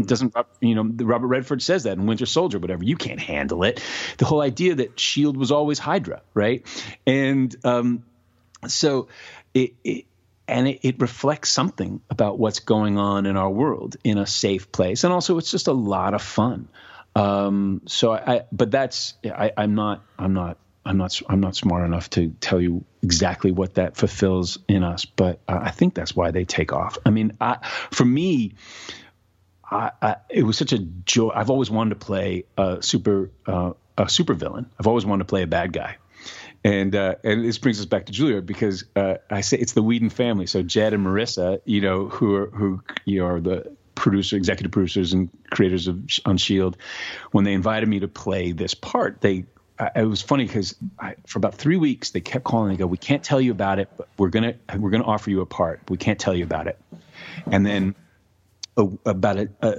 It 0.00 0.06
doesn't 0.06 0.34
you 0.60 0.74
know 0.74 1.04
Robert 1.04 1.28
Redford 1.28 1.62
says 1.62 1.84
that 1.84 1.96
in 1.96 2.06
Winter 2.06 2.26
Soldier, 2.26 2.58
whatever. 2.58 2.82
You 2.82 2.96
can't 2.96 3.20
handle 3.20 3.62
it. 3.62 3.80
The 4.18 4.24
whole 4.24 4.40
idea 4.40 4.74
that 4.76 4.98
Shield 4.98 5.36
was 5.36 5.52
always 5.52 5.78
Hydra, 5.78 6.22
right? 6.34 6.66
And 7.06 7.54
um, 7.64 8.04
so 8.66 9.08
it, 9.54 9.74
it 9.84 10.06
and 10.48 10.66
it, 10.66 10.80
it 10.82 11.00
reflects 11.00 11.50
something 11.50 12.00
about 12.10 12.38
what's 12.38 12.60
going 12.60 12.98
on 12.98 13.26
in 13.26 13.36
our 13.36 13.50
world 13.50 13.96
in 14.02 14.18
a 14.18 14.26
safe 14.26 14.72
place, 14.72 15.04
and 15.04 15.12
also 15.12 15.38
it's 15.38 15.50
just 15.50 15.68
a 15.68 15.72
lot 15.72 16.14
of 16.14 16.22
fun. 16.22 16.68
Um, 17.18 17.82
so 17.86 18.12
I, 18.12 18.44
but 18.52 18.70
that's 18.70 19.14
I, 19.24 19.50
I'm 19.56 19.74
not 19.74 20.04
I'm 20.18 20.34
not 20.34 20.58
I'm 20.84 20.98
not 20.98 21.20
I'm 21.28 21.40
not 21.40 21.56
smart 21.56 21.84
enough 21.84 22.10
to 22.10 22.28
tell 22.40 22.60
you 22.60 22.84
exactly 23.02 23.50
what 23.50 23.74
that 23.74 23.96
fulfills 23.96 24.58
in 24.68 24.84
us, 24.84 25.04
but 25.04 25.40
I 25.48 25.70
think 25.70 25.94
that's 25.94 26.14
why 26.14 26.30
they 26.30 26.44
take 26.44 26.72
off. 26.72 26.96
I 27.04 27.10
mean, 27.10 27.36
I, 27.40 27.58
for 27.90 28.04
me, 28.04 28.54
I, 29.68 29.90
I, 30.00 30.16
it 30.30 30.44
was 30.44 30.56
such 30.56 30.72
a 30.72 30.78
joy. 30.78 31.30
I've 31.34 31.50
always 31.50 31.70
wanted 31.70 31.90
to 31.98 32.06
play 32.06 32.44
a 32.56 32.82
super 32.82 33.30
uh, 33.46 33.72
a 33.98 34.08
super 34.08 34.34
villain. 34.34 34.70
I've 34.78 34.86
always 34.86 35.04
wanted 35.04 35.24
to 35.24 35.28
play 35.28 35.42
a 35.42 35.48
bad 35.48 35.72
guy, 35.72 35.96
and 36.62 36.94
uh, 36.94 37.16
and 37.24 37.44
this 37.44 37.58
brings 37.58 37.80
us 37.80 37.86
back 37.86 38.06
to 38.06 38.12
Juilliard 38.12 38.46
because 38.46 38.84
uh, 38.94 39.14
I 39.28 39.40
say 39.40 39.58
it's 39.58 39.72
the 39.72 39.82
Whedon 39.82 40.10
family. 40.10 40.46
So 40.46 40.62
Jed 40.62 40.94
and 40.94 41.04
Maurissa, 41.04 41.60
you 41.64 41.80
know, 41.80 42.08
who 42.08 42.34
are 42.36 42.46
who 42.46 42.82
you 43.04 43.20
know, 43.20 43.26
are 43.26 43.40
the 43.40 43.76
producer, 43.98 44.36
executive 44.36 44.72
producers, 44.72 45.12
and 45.12 45.28
creators 45.50 45.88
of 45.88 46.02
on 46.24 46.36
Shield. 46.36 46.76
When 47.32 47.44
they 47.44 47.52
invited 47.52 47.88
me 47.88 48.00
to 48.00 48.08
play 48.08 48.52
this 48.52 48.74
part, 48.74 49.20
they 49.20 49.44
it 49.94 50.08
was 50.08 50.22
funny 50.22 50.44
because 50.44 50.74
for 51.26 51.38
about 51.38 51.54
three 51.54 51.76
weeks 51.76 52.10
they 52.10 52.20
kept 52.20 52.44
calling. 52.44 52.70
They 52.70 52.76
go, 52.76 52.86
"We 52.86 52.96
can't 52.96 53.22
tell 53.22 53.40
you 53.40 53.52
about 53.52 53.78
it, 53.78 53.88
but 53.96 54.08
we're 54.16 54.30
gonna 54.30 54.54
we're 54.76 54.90
gonna 54.90 55.04
offer 55.04 55.30
you 55.30 55.40
a 55.40 55.46
part. 55.46 55.82
We 55.88 55.96
can't 55.96 56.18
tell 56.18 56.34
you 56.34 56.44
about 56.44 56.66
it." 56.66 56.80
And 57.46 57.64
then 57.64 57.94
a, 58.78 59.10
about 59.10 59.38
a, 59.38 59.48
a, 59.60 59.70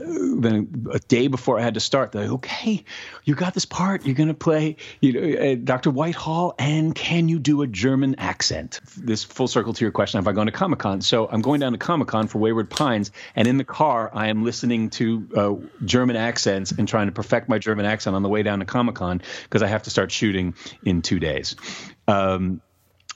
a 0.91 0.99
day 0.99 1.27
before 1.27 1.57
I 1.57 1.63
had 1.63 1.75
to 1.75 1.79
start, 1.79 2.11
they're 2.11 2.23
like, 2.23 2.31
okay, 2.33 2.83
you 3.23 3.33
got 3.33 3.53
this 3.53 3.65
part. 3.65 4.05
You're 4.05 4.15
going 4.15 4.27
to 4.27 4.33
play, 4.33 4.75
you 4.99 5.13
know, 5.13 5.51
uh, 5.51 5.55
Dr. 5.55 5.89
Whitehall, 5.89 6.53
and 6.59 6.93
can 6.93 7.29
you 7.29 7.39
do 7.39 7.61
a 7.61 7.67
German 7.67 8.15
accent? 8.19 8.81
This 8.97 9.23
full 9.23 9.47
circle 9.47 9.73
to 9.73 9.85
your 9.85 9.91
question: 9.91 10.17
Have 10.17 10.27
I 10.27 10.33
gone 10.33 10.47
to 10.47 10.51
Comic 10.51 10.79
Con? 10.79 11.01
So 11.01 11.27
I'm 11.27 11.41
going 11.41 11.61
down 11.61 11.71
to 11.71 11.77
Comic 11.77 12.09
Con 12.09 12.27
for 12.27 12.39
Wayward 12.39 12.69
Pines, 12.69 13.11
and 13.35 13.47
in 13.47 13.57
the 13.57 13.63
car 13.63 14.11
I 14.13 14.27
am 14.27 14.43
listening 14.43 14.89
to 14.91 15.29
uh, 15.35 15.55
German 15.85 16.17
accents 16.17 16.71
and 16.71 16.87
trying 16.87 17.07
to 17.07 17.13
perfect 17.13 17.49
my 17.49 17.57
German 17.57 17.85
accent 17.85 18.15
on 18.15 18.23
the 18.23 18.29
way 18.29 18.43
down 18.43 18.59
to 18.59 18.65
Comic 18.65 18.95
Con 18.95 19.21
because 19.43 19.63
I 19.63 19.67
have 19.67 19.83
to 19.83 19.89
start 19.89 20.11
shooting 20.11 20.55
in 20.83 21.01
two 21.01 21.19
days. 21.19 21.55
Um, 22.07 22.61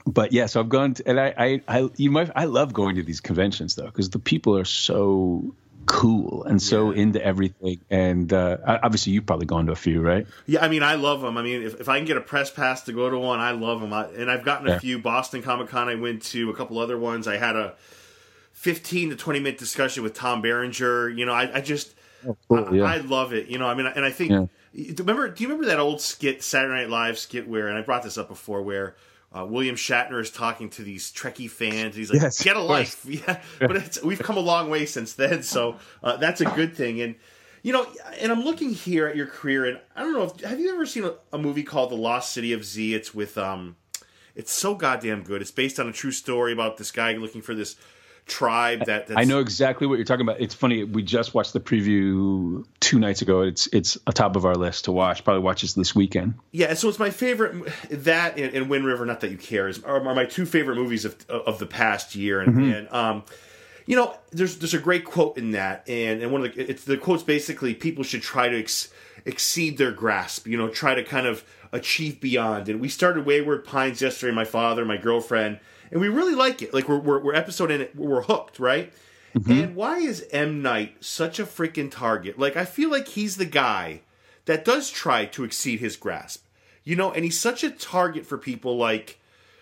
but 0.06 0.34
yeah, 0.34 0.48
so 0.48 0.60
I've 0.60 0.70
gone 0.70 0.96
to, 0.96 1.08
and 1.08 1.20
I, 1.20 1.34
I, 1.38 1.62
I, 1.68 1.90
you 1.96 2.12
might, 2.12 2.30
I 2.36 2.46
love 2.46 2.74
going 2.74 2.98
to 2.98 3.04
these 3.04 3.22
conventions 3.22 3.76
though, 3.76 3.86
because 3.86 4.10
the 4.10 4.20
people 4.20 4.58
are 4.58 4.66
so 4.66 5.56
cool 5.86 6.44
and 6.44 6.62
so 6.62 6.92
yeah. 6.92 7.02
into 7.02 7.24
everything. 7.24 7.80
And 7.90 8.32
uh, 8.32 8.58
obviously, 8.66 9.14
you've 9.14 9.26
probably 9.26 9.46
gone 9.46 9.66
to 9.68 9.72
a 9.72 9.76
few, 9.76 10.02
right? 10.02 10.28
Yeah, 10.46 10.64
I 10.64 10.68
mean, 10.70 10.84
I 10.84 10.96
love 10.96 11.22
them. 11.22 11.38
I 11.38 11.42
mean, 11.42 11.62
if, 11.62 11.82
if 11.82 11.90
I 11.90 11.98
can 11.98 12.06
get 12.06 12.18
a 12.18 12.22
press 12.22 12.52
pass 12.52 12.84
to 12.84 12.94
go 12.94 13.10
to 13.10 13.18
one, 13.18 13.40
I 13.40 13.52
love 13.52 13.82
them. 13.82 13.94
I, 13.94 14.06
and 14.08 14.30
I've 14.30 14.44
gotten 14.44 14.68
a 14.68 14.72
yeah. 14.72 14.80
few 14.80 15.00
Boston 15.00 15.42
Comic 15.42 15.70
Con. 15.70 15.90
I 15.90 15.96
went 15.96 16.24
to 16.24 16.50
a 16.50 16.56
couple 16.56 16.80
other 16.80 16.98
ones. 16.98 17.28
I 17.28 17.38
had 17.38 17.56
a 17.56 17.76
fifteen 18.52 19.10
to 19.10 19.16
twenty 19.16 19.40
minute 19.40 19.60
discussion 19.60 20.04
with 20.04 20.14
Tom 20.14 20.42
Berenger. 20.42 21.10
You 21.10 21.26
know, 21.26 21.34
I, 21.34 21.58
I 21.58 21.62
just 21.62 21.94
oh, 22.28 22.38
cool. 22.48 22.76
yeah. 22.76 22.84
I, 22.84 22.96
I, 22.96 22.98
love 22.98 23.34
it. 23.34 23.48
You 23.48 23.58
know, 23.58 23.68
I 23.68 23.74
mean, 23.74 23.88
and 23.88 24.06
I 24.06 24.12
think. 24.12 24.50
Remember? 24.98 25.30
Do 25.30 25.44
you 25.44 25.50
remember 25.50 25.68
that 25.68 25.80
old 25.80 26.02
skit, 26.02 26.42
Saturday 26.42 26.82
Night 26.82 26.90
Live 26.90 27.20
skit, 27.20 27.48
where? 27.48 27.68
And 27.68 27.78
I 27.78 27.82
brought 27.82 28.02
this 28.02 28.18
up 28.18 28.28
before, 28.28 28.64
where 28.64 28.96
uh, 29.36 29.46
William 29.46 29.76
Shatner 29.76 30.22
is 30.22 30.30
talking 30.30 30.70
to 30.72 30.84
these 30.84 31.12
Trekkie 31.12 31.50
fans. 31.50 31.96
He's 31.96 32.12
like, 32.12 32.22
yes, 32.22 32.44
"Get 32.44 32.56
a 32.56 32.62
life." 32.62 33.06
Yeah, 33.10 33.42
but 33.60 33.98
we've 34.04 34.20
come 34.20 34.38
a 34.38 34.42
long 34.42 34.70
way 34.70 34.86
since 34.86 35.14
then, 35.14 35.44
so 35.44 35.78
uh, 36.04 36.18
that's 36.18 36.42
a 36.42 36.46
good 36.46 36.76
thing. 36.76 37.02
And 37.02 37.16
you 37.64 37.74
know, 37.74 37.88
and 38.20 38.32
I'm 38.32 38.44
looking 38.44 38.72
here 38.72 39.08
at 39.08 39.16
your 39.16 39.28
career, 39.28 39.66
and 39.66 39.80
I 39.96 40.02
don't 40.02 40.14
know. 40.14 40.24
If, 40.24 40.42
have 40.42 40.60
you 40.60 40.74
ever 40.74 40.86
seen 40.86 41.06
a, 41.06 41.16
a, 41.32 41.38
movie 41.38 41.64
called 41.64 41.92
The 41.92 41.96
Lost 41.96 42.34
City 42.34 42.54
of 42.54 42.66
Z? 42.66 42.94
It's 42.94 43.14
with 43.14 43.38
um, 43.38 43.78
it's 44.36 44.52
so 44.52 44.76
goddamn 44.76 45.24
good. 45.24 45.42
It's 45.42 45.52
based 45.52 45.80
on 45.80 45.88
a 45.88 45.94
true 45.94 46.12
story 46.12 46.52
about 46.52 46.78
this 46.78 46.92
guy 46.92 47.14
looking 47.14 47.42
for 47.42 47.56
this 47.56 47.76
tribe 48.26 48.86
that 48.86 49.12
I 49.16 49.26
know 49.26 49.40
exactly 49.40 49.86
what 49.86 49.96
you're 49.96 50.06
talking 50.06 50.26
about. 50.26 50.42
It's 50.42 50.56
funny. 50.56 50.84
We 50.84 51.04
just 51.04 51.34
watched 51.34 51.54
the 51.54 51.60
preview 51.60 52.66
two 52.80 53.00
nights 53.00 53.22
ago. 53.22 53.42
It's 53.42 53.68
it's 53.68 53.98
a 54.08 54.12
top 54.12 54.36
of 54.36 54.46
our 54.46 54.56
list 54.56 54.86
to 54.86 54.92
watch. 54.92 55.24
Probably 55.24 55.44
watches 55.44 55.76
this 55.76 55.84
this 55.84 55.94
weekend. 55.94 56.36
Yeah, 56.52 56.74
so 56.76 56.88
it's 56.88 57.00
my 57.00 57.10
favorite. 57.10 57.70
That 57.90 58.38
and, 58.38 58.54
and 58.56 58.70
Wind 58.70 58.86
River. 58.86 59.06
Not 59.06 59.20
that 59.20 59.32
you 59.32 59.38
care 59.38 59.68
is 59.68 59.84
are, 59.84 59.98
are, 60.08 60.16
my 60.16 60.24
two 60.24 60.46
favorite 60.46 60.76
movies 60.76 61.04
of 61.04 61.26
of 61.30 61.60
the 61.60 61.66
past 61.66 62.16
year. 62.16 62.40
And, 62.40 62.54
mm-hmm. 62.54 62.72
and 62.72 62.94
um, 62.94 63.24
you 63.86 63.98
know, 63.98 64.16
there's 64.32 64.58
there's 64.58 64.74
a 64.74 64.80
great 64.80 65.04
quote 65.04 65.38
in 65.38 65.52
that, 65.52 65.88
and 65.90 66.22
and 66.22 66.32
one 66.32 66.46
of 66.46 66.56
the 66.56 66.70
it's 66.70 66.86
the 66.86 66.98
quotes 66.98 67.22
basically 67.22 67.74
people 67.74 68.06
should 68.06 68.22
try 68.22 68.48
to 68.48 68.58
ex, 68.58 68.94
exceed 69.26 69.78
their 69.78 69.92
grasp. 69.92 70.48
You 70.48 70.58
know, 70.58 70.70
try 70.70 70.96
to 70.96 71.04
kind 71.04 71.28
of 71.28 71.44
achieve 71.74 72.22
beyond. 72.22 72.70
And 72.70 72.80
we 72.80 72.88
started 72.88 73.26
Wayward 73.26 73.66
Pines 73.66 74.02
yesterday. 74.02 74.34
My 74.34 74.46
father, 74.46 74.86
my 74.86 74.98
girlfriend 74.98 75.60
and 75.92 76.02
we 76.02 76.08
really 76.08 76.36
like 76.36 76.62
it. 76.62 76.74
Like 76.74 76.88
we're 76.88 77.00
we're, 77.00 77.20
we're 77.20 77.36
episode 77.36 77.72
in 77.72 77.82
it, 77.82 77.96
we're 77.96 78.24
hooked, 78.24 78.60
right? 78.60 78.92
Mm-hmm. 79.36 79.52
And 79.52 79.76
why 79.76 79.98
is 80.00 80.28
M 80.32 80.62
Night 80.62 81.04
such 81.04 81.40
a 81.40 81.46
freaking 81.46 81.92
target? 81.92 82.38
Like 82.38 82.56
I 82.56 82.66
feel 82.66 82.90
like 82.90 83.08
he's 83.08 83.38
the 83.38 83.46
guy 83.46 84.02
that 84.46 84.66
does 84.66 84.90
try 84.90 85.26
to 85.26 85.44
exceed 85.44 85.80
his 85.80 85.96
grasp, 85.96 86.46
you 86.84 86.96
know, 86.96 87.12
and 87.12 87.24
he's 87.24 87.40
such 87.40 87.64
a 87.64 87.72
target 87.72 88.26
for 88.26 88.38
people. 88.38 88.78
Like, 88.78 89.20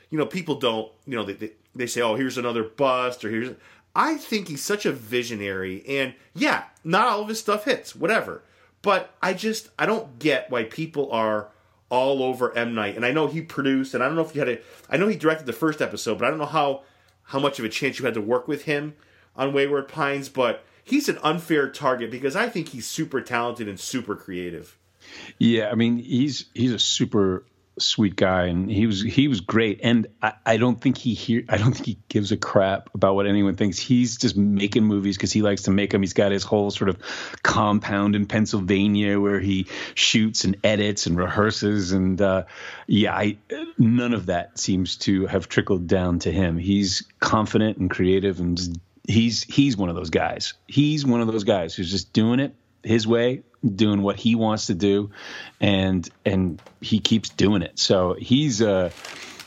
you 0.09 0.17
know, 0.17 0.25
people 0.25 0.55
don't, 0.55 0.91
you 1.05 1.15
know, 1.15 1.23
they 1.23 1.33
they, 1.33 1.51
they 1.73 1.87
say, 1.87 2.01
oh, 2.01 2.15
here's 2.15 2.37
another 2.37 2.63
bust, 2.63 3.23
or 3.23 3.29
here's. 3.29 3.55
I 3.95 4.15
think 4.15 4.47
he's 4.47 4.63
such 4.63 4.85
a 4.85 4.91
visionary, 4.91 5.83
and 5.87 6.13
yeah, 6.33 6.63
not 6.83 7.07
all 7.07 7.21
of 7.21 7.27
his 7.27 7.39
stuff 7.39 7.65
hits, 7.65 7.95
whatever. 7.95 8.41
But 8.81 9.13
I 9.21 9.33
just 9.33 9.69
I 9.77 9.85
don't 9.85 10.17
get 10.17 10.49
why 10.49 10.63
people 10.63 11.11
are 11.11 11.49
all 11.91 12.23
over 12.23 12.57
M 12.57 12.73
Night, 12.73 12.95
and 12.95 13.05
I 13.05 13.11
know 13.11 13.27
he 13.27 13.41
produced, 13.41 13.93
and 13.93 14.01
I 14.01 14.07
don't 14.07 14.15
know 14.15 14.23
if 14.23 14.33
you 14.33 14.39
had 14.39 14.49
a, 14.49 14.59
I 14.89 14.97
know 14.97 15.07
he 15.07 15.15
directed 15.17 15.45
the 15.45 15.53
first 15.53 15.81
episode, 15.81 16.17
but 16.17 16.25
I 16.25 16.29
don't 16.29 16.39
know 16.39 16.45
how 16.45 16.83
how 17.23 17.37
much 17.39 17.59
of 17.59 17.65
a 17.65 17.69
chance 17.69 17.99
you 17.99 18.05
had 18.05 18.15
to 18.15 18.21
work 18.21 18.47
with 18.47 18.63
him 18.63 18.95
on 19.35 19.53
Wayward 19.53 19.87
Pines, 19.87 20.29
but 20.29 20.63
he's 20.83 21.07
an 21.07 21.19
unfair 21.21 21.69
target 21.69 22.09
because 22.09 22.35
I 22.35 22.49
think 22.49 22.69
he's 22.69 22.87
super 22.87 23.21
talented 23.21 23.67
and 23.67 23.79
super 23.79 24.15
creative. 24.15 24.77
Yeah, 25.37 25.69
I 25.69 25.75
mean 25.75 25.97
he's 25.97 26.45
he's 26.53 26.71
a 26.71 26.79
super 26.79 27.43
sweet 27.81 28.15
guy 28.15 28.45
and 28.45 28.69
he 28.71 28.85
was 28.85 29.01
he 29.01 29.27
was 29.27 29.41
great. 29.41 29.81
And 29.83 30.07
I, 30.21 30.33
I 30.45 30.57
don't 30.57 30.79
think 30.79 30.97
he 30.97 31.13
hear 31.13 31.43
I 31.49 31.57
don't 31.57 31.73
think 31.73 31.85
he 31.85 31.97
gives 32.07 32.31
a 32.31 32.37
crap 32.37 32.89
about 32.93 33.15
what 33.15 33.27
anyone 33.27 33.55
thinks. 33.55 33.77
He's 33.77 34.17
just 34.17 34.37
making 34.37 34.83
movies 34.83 35.17
because 35.17 35.31
he 35.31 35.41
likes 35.41 35.63
to 35.63 35.71
make 35.71 35.91
them 35.91 36.01
he's 36.01 36.13
got 36.13 36.31
his 36.31 36.43
whole 36.43 36.71
sort 36.71 36.89
of 36.89 36.97
compound 37.43 38.15
in 38.15 38.25
Pennsylvania 38.25 39.19
where 39.19 39.39
he 39.39 39.67
shoots 39.95 40.43
and 40.43 40.57
edits 40.63 41.07
and 41.07 41.17
rehearses. 41.17 41.91
And 41.91 42.21
uh, 42.21 42.43
yeah 42.87 43.15
I 43.15 43.37
none 43.77 44.13
of 44.13 44.27
that 44.27 44.59
seems 44.59 44.97
to 44.97 45.25
have 45.27 45.49
trickled 45.49 45.87
down 45.87 46.19
to 46.19 46.31
him. 46.31 46.57
He's 46.57 47.03
confident 47.19 47.77
and 47.77 47.89
creative 47.89 48.39
and 48.39 48.59
he's 49.07 49.43
he's 49.43 49.75
one 49.75 49.89
of 49.89 49.95
those 49.95 50.09
guys. 50.09 50.53
He's 50.67 51.05
one 51.05 51.21
of 51.21 51.27
those 51.27 51.43
guys 51.43 51.75
who's 51.75 51.91
just 51.91 52.13
doing 52.13 52.39
it 52.39 52.55
his 52.83 53.07
way 53.07 53.43
doing 53.63 54.01
what 54.01 54.15
he 54.15 54.35
wants 54.35 54.67
to 54.67 54.73
do, 54.73 55.11
and 55.59 56.07
and 56.25 56.61
he 56.81 56.99
keeps 56.99 57.29
doing 57.29 57.61
it. 57.61 57.77
So 57.79 58.13
he's 58.13 58.61
uh 58.61 58.91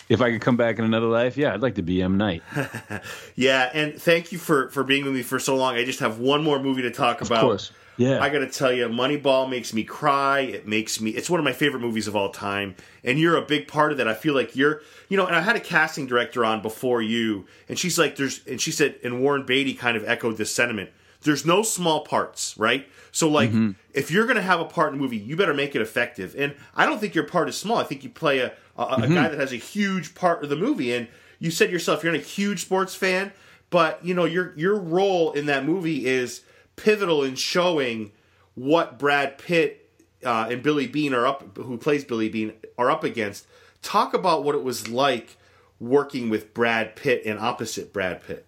if 0.08 0.20
I 0.20 0.30
could 0.30 0.40
come 0.40 0.56
back 0.56 0.78
in 0.78 0.84
another 0.84 1.06
life, 1.06 1.36
yeah, 1.36 1.54
I'd 1.54 1.62
like 1.62 1.76
to 1.76 1.82
be 1.82 2.02
M 2.02 2.16
Night. 2.16 2.42
yeah, 3.34 3.70
and 3.72 4.00
thank 4.00 4.32
you 4.32 4.38
for 4.38 4.68
for 4.70 4.84
being 4.84 5.04
with 5.04 5.14
me 5.14 5.22
for 5.22 5.38
so 5.38 5.56
long. 5.56 5.76
I 5.76 5.84
just 5.84 6.00
have 6.00 6.18
one 6.18 6.42
more 6.42 6.58
movie 6.58 6.82
to 6.82 6.90
talk 6.90 7.20
of 7.20 7.28
about. 7.28 7.42
Course. 7.42 7.72
Yeah. 7.96 8.20
I 8.20 8.28
got 8.28 8.40
to 8.40 8.48
tell 8.48 8.72
you, 8.72 8.88
Moneyball 8.88 9.48
makes 9.48 9.72
me 9.72 9.84
cry. 9.84 10.40
It 10.40 10.66
makes 10.66 11.00
me. 11.00 11.12
It's 11.12 11.30
one 11.30 11.38
of 11.38 11.44
my 11.44 11.52
favorite 11.52 11.80
movies 11.80 12.08
of 12.08 12.16
all 12.16 12.30
time, 12.30 12.74
and 13.04 13.20
you're 13.20 13.36
a 13.36 13.42
big 13.42 13.68
part 13.68 13.92
of 13.92 13.98
that. 13.98 14.08
I 14.08 14.14
feel 14.14 14.34
like 14.34 14.56
you're, 14.56 14.82
you 15.08 15.16
know. 15.16 15.26
And 15.26 15.36
I 15.36 15.40
had 15.40 15.54
a 15.54 15.60
casting 15.60 16.06
director 16.06 16.44
on 16.44 16.60
before 16.60 17.02
you, 17.02 17.46
and 17.68 17.78
she's 17.78 17.96
like, 17.96 18.16
"There's," 18.16 18.44
and 18.46 18.60
she 18.60 18.72
said, 18.72 18.96
and 19.04 19.22
Warren 19.22 19.46
Beatty 19.46 19.74
kind 19.74 19.96
of 19.96 20.04
echoed 20.08 20.38
this 20.38 20.52
sentiment. 20.52 20.90
There's 21.24 21.44
no 21.44 21.62
small 21.62 22.04
parts, 22.04 22.56
right? 22.56 22.88
So 23.10 23.28
like, 23.28 23.50
mm-hmm. 23.50 23.72
if 23.92 24.10
you're 24.10 24.26
going 24.26 24.36
to 24.36 24.42
have 24.42 24.60
a 24.60 24.64
part 24.64 24.92
in 24.92 24.98
a 24.98 25.02
movie, 25.02 25.16
you 25.16 25.36
better 25.36 25.54
make 25.54 25.74
it 25.74 25.82
effective. 25.82 26.34
And 26.38 26.54
I 26.74 26.86
don't 26.86 27.00
think 27.00 27.14
your 27.14 27.24
part 27.24 27.48
is 27.48 27.56
small. 27.56 27.78
I 27.78 27.84
think 27.84 28.04
you 28.04 28.10
play 28.10 28.40
a 28.40 28.52
a, 28.76 28.86
mm-hmm. 28.86 29.02
a 29.04 29.14
guy 29.14 29.28
that 29.28 29.38
has 29.38 29.52
a 29.52 29.56
huge 29.56 30.14
part 30.14 30.42
of 30.42 30.50
the 30.50 30.56
movie. 30.56 30.94
And 30.94 31.08
you 31.38 31.50
said 31.50 31.70
yourself, 31.70 32.02
you're 32.02 32.12
not 32.12 32.20
a 32.20 32.24
huge 32.24 32.62
sports 32.62 32.94
fan, 32.94 33.32
but 33.70 34.04
you 34.04 34.14
know 34.14 34.24
your 34.24 34.52
your 34.56 34.76
role 34.76 35.32
in 35.32 35.46
that 35.46 35.64
movie 35.64 36.06
is 36.06 36.42
pivotal 36.76 37.22
in 37.22 37.34
showing 37.34 38.12
what 38.54 38.98
Brad 38.98 39.38
Pitt 39.38 39.90
uh, 40.24 40.48
and 40.50 40.62
Billy 40.62 40.86
Beane 40.86 41.14
are 41.14 41.26
up, 41.26 41.56
who 41.56 41.76
plays 41.76 42.04
Billy 42.04 42.28
Beane 42.28 42.52
are 42.78 42.90
up 42.90 43.04
against. 43.04 43.46
Talk 43.82 44.14
about 44.14 44.44
what 44.44 44.54
it 44.54 44.62
was 44.62 44.88
like 44.88 45.36
working 45.78 46.30
with 46.30 46.54
Brad 46.54 46.96
Pitt 46.96 47.22
and 47.26 47.38
opposite 47.38 47.92
Brad 47.92 48.22
Pitt. 48.22 48.46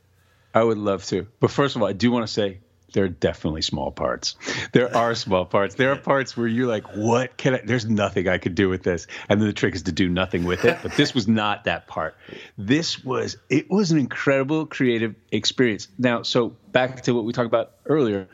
I 0.55 0.65
would 0.65 0.78
love 0.78 1.05
to, 1.07 1.27
but 1.39 1.51
first 1.51 1.77
of 1.77 1.82
all, 1.82 1.89
I 1.89 1.93
do 1.93 2.11
want 2.11 2.27
to 2.27 2.32
say 2.32 2.61
there 2.97 3.05
are 3.05 3.09
definitely 3.09 3.60
small 3.60 3.90
parts. 3.90 4.36
There 4.73 4.97
are 4.97 5.14
small 5.14 5.44
parts. 5.44 5.74
There 5.74 5.93
are 5.93 5.97
parts 5.97 6.35
where 6.35 6.47
you're 6.47 6.66
like, 6.66 6.97
what 6.97 7.36
can 7.36 7.56
I? 7.56 7.60
There's 7.62 7.85
nothing 7.85 8.27
I 8.27 8.39
could 8.39 8.55
do 8.55 8.70
with 8.70 8.82
this. 8.82 9.06
And 9.28 9.39
then 9.39 9.48
the 9.48 9.52
trick 9.52 9.74
is 9.74 9.82
to 9.82 9.93
do 9.93 10.09
nothing 10.09 10.44
with 10.44 10.64
it. 10.64 10.78
But 10.82 10.93
this 10.93 11.14
was 11.14 11.28
not 11.28 11.64
that 11.64 11.89
part. 11.89 12.16
This 12.56 13.05
was, 13.05 13.36
it 13.51 13.70
was 13.70 13.93
an 13.93 13.98
incredible 13.98 14.64
creative 14.64 15.14
experience. 15.31 15.89
Now, 15.98 16.23
so 16.23 16.56
back 16.73 17.02
to 17.02 17.12
what 17.12 17.27
we 17.27 17.35
talked 17.35 17.48
about 17.48 17.73
earlier 17.85 18.28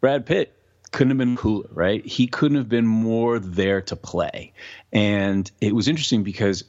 Brad 0.00 0.26
Pitt 0.26 0.54
couldn't 0.92 1.10
have 1.10 1.18
been 1.18 1.36
cooler, 1.36 1.68
right? 1.72 2.06
He 2.06 2.28
couldn't 2.28 2.58
have 2.58 2.68
been 2.68 2.86
more 2.86 3.40
there 3.40 3.80
to 3.82 3.96
play. 3.96 4.52
And 4.92 5.50
it 5.60 5.74
was 5.74 5.88
interesting 5.88 6.22
because 6.22 6.62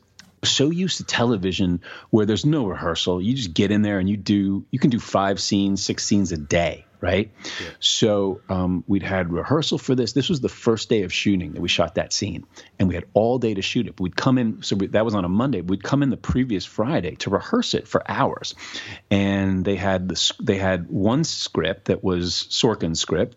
so 0.43 0.72
used 0.72 0.97
to 0.97 1.03
television 1.03 1.81
where 2.10 2.26
there's 2.26 2.43
no 2.43 2.65
rehearsal. 2.65 3.22
You 3.22 3.35
just 3.35 3.53
get 3.53 3.69
in 3.69 3.84
there 3.84 3.99
and 3.99 4.10
you 4.10 4.18
do, 4.18 4.65
you 4.72 4.80
can 4.80 4.89
do 4.89 4.99
five 4.99 5.39
scenes, 5.39 5.85
six 5.85 6.03
scenes 6.03 6.31
a 6.31 6.38
day 6.38 6.85
right? 7.02 7.32
Yeah. 7.62 7.70
So 7.80 8.42
um, 8.50 8.84
we'd 8.88 9.04
had 9.04 9.32
rehearsal 9.32 9.78
for 9.78 9.96
this. 9.96 10.14
This 10.14 10.30
was 10.30 10.42
the 10.42 10.50
first 10.50 10.90
day 10.90 11.04
of 11.04 11.14
shooting 11.14 11.54
that 11.54 11.62
we 11.62 11.70
shot 11.70 11.96
that 11.96 12.14
scene, 12.14 12.46
and 12.78 12.88
we 12.88 12.96
had 12.96 13.06
all 13.14 13.40
day 13.40 13.54
to 13.54 13.62
shoot 13.62 13.88
it. 13.88 14.00
We'd 14.00 14.16
come 14.16 14.38
in, 14.38 14.64
so 14.64 14.76
we, 14.76 14.88
that 14.88 15.06
was 15.06 15.16
on 15.16 15.26
a 15.26 15.30
Monday. 15.30 15.62
We'd 15.62 15.84
come 15.84 16.04
in 16.04 16.10
the 16.10 16.18
previous 16.18 16.66
Friday 16.66 17.16
to 17.18 17.30
rehearse 17.30 17.74
it 17.74 17.88
for 17.88 18.04
hours, 18.10 18.56
and 19.10 19.64
they 19.64 19.76
had 19.76 20.10
this. 20.10 20.32
They 20.42 20.58
had 20.58 20.90
one 20.90 21.24
script 21.24 21.86
that 21.86 22.04
was 22.04 22.48
Sorkin's 22.50 23.00
script. 23.00 23.36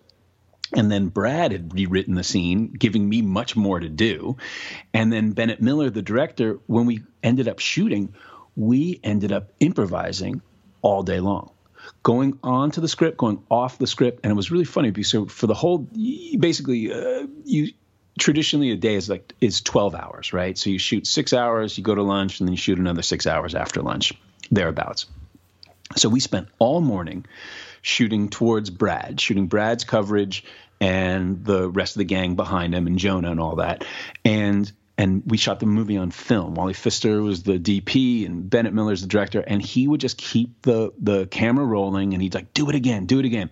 And 0.75 0.91
then 0.91 1.09
Brad 1.09 1.53
had 1.53 1.75
rewritten 1.75 2.15
the 2.15 2.25
scene, 2.25 2.73
giving 2.73 3.07
me 3.07 3.21
much 3.21 3.57
more 3.57 3.79
to 3.79 3.91
do. 3.91 4.39
And 4.95 5.13
then 5.13 5.33
Bennett 5.33 5.61
Miller, 5.61 5.91
the 5.91 6.01
director, 6.01 6.61
when 6.67 6.87
we 6.87 7.03
ended 7.23 7.47
up 7.47 7.59
shooting, 7.59 8.15
we 8.57 8.99
ended 9.05 9.33
up 9.33 9.53
improvising 9.61 10.41
all 10.81 11.03
day 11.03 11.21
long 11.21 11.53
going 12.03 12.39
on 12.43 12.71
to 12.73 12.81
the 12.81 12.89
script, 12.89 13.17
going 13.17 13.43
off 13.51 13.79
the 13.79 13.87
script, 13.87 14.21
and 14.23 14.31
it 14.31 14.35
was 14.35 14.51
really 14.51 14.65
funny 14.65 14.91
because 14.91 15.11
so 15.11 15.27
for 15.27 15.47
the 15.47 15.55
whole, 15.55 15.79
basically, 16.39 16.93
uh, 16.93 17.27
you 17.45 17.73
traditionally 18.19 18.71
a 18.71 18.77
day 18.77 18.95
is 18.95 19.09
like 19.09 19.33
is 19.41 19.61
12 19.61 19.95
hours, 19.95 20.33
right? 20.33 20.57
So 20.59 20.71
you 20.71 20.79
shoot 20.79 21.07
six 21.07 21.33
hours, 21.33 21.79
you 21.79 21.85
go 21.85 21.95
to 21.95 22.03
lunch, 22.03 22.41
and 22.41 22.49
then 22.49 22.53
you 22.53 22.59
shoot 22.59 22.79
another 22.79 23.03
six 23.03 23.27
hours 23.27 23.55
after 23.55 23.83
lunch, 23.83 24.13
thereabouts. 24.51 25.07
So 25.97 26.09
we 26.09 26.21
spent 26.21 26.49
all 26.59 26.81
morning 26.81 27.27
shooting 27.83 28.29
towards 28.29 28.71
Brad, 28.71 29.21
shooting 29.21 29.47
Brad's 29.47 29.85
coverage 29.85 30.45
and 30.81 31.45
the 31.45 31.69
rest 31.69 31.95
of 31.97 31.99
the 31.99 32.05
gang 32.05 32.35
behind 32.35 32.75
him 32.75 32.87
and 32.87 32.99
Jonah 32.99 33.31
and 33.31 33.41
all 33.41 33.57
that. 33.57 33.85
And 34.25 34.71
and 34.99 35.23
we 35.27 35.37
shot 35.37 35.61
the 35.61 35.67
movie 35.67 35.97
on 35.97 36.11
film. 36.11 36.55
Wally 36.55 36.75
Pfister 36.75 37.23
was 37.23 37.43
the 37.43 37.59
DP 37.59 38.27
and 38.27 38.49
Bennett 38.49 38.75
Miller's 38.75 39.03
the 39.03 39.09
director, 39.09 39.41
and 39.41 39.63
he 39.63 39.89
would 39.89 40.01
just 40.01 40.19
keep 40.19 40.63
the 40.63 40.93
the 40.99 41.27
camera 41.27 41.65
rolling, 41.65 42.13
and 42.13 42.23
he'd 42.23 42.35
like, 42.35 42.53
"Do 42.55 42.69
it 42.69 42.75
again, 42.75 43.07
do 43.07 43.19
it 43.19 43.25
again," 43.25 43.51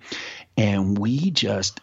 and 0.56 0.98
we 0.98 1.30
just 1.30 1.80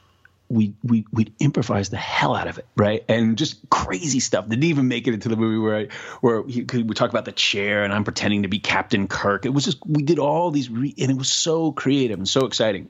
we 0.49 0.73
we 0.83 1.05
we'd 1.11 1.33
improvise 1.39 1.89
the 1.89 1.97
hell 1.97 2.35
out 2.35 2.47
of 2.47 2.57
it, 2.57 2.65
right? 2.75 3.03
And 3.09 3.37
just 3.37 3.69
crazy 3.69 4.19
stuff. 4.19 4.47
Didn't 4.47 4.63
even 4.63 4.87
make 4.87 5.07
it 5.07 5.13
into 5.13 5.29
the 5.29 5.35
movie 5.35 5.57
where 5.57 5.75
I, 5.75 5.87
where 6.21 6.47
he, 6.47 6.61
we 6.63 6.95
talk 6.95 7.09
about 7.09 7.25
the 7.25 7.31
chair 7.31 7.83
and 7.83 7.93
I'm 7.93 8.03
pretending 8.03 8.43
to 8.43 8.47
be 8.47 8.59
Captain 8.59 9.07
Kirk. 9.07 9.45
It 9.45 9.49
was 9.49 9.65
just 9.65 9.85
we 9.85 10.03
did 10.03 10.19
all 10.19 10.51
these, 10.51 10.69
re- 10.69 10.95
and 10.97 11.11
it 11.11 11.17
was 11.17 11.29
so 11.29 11.71
creative 11.71 12.17
and 12.17 12.27
so 12.27 12.45
exciting 12.45 12.89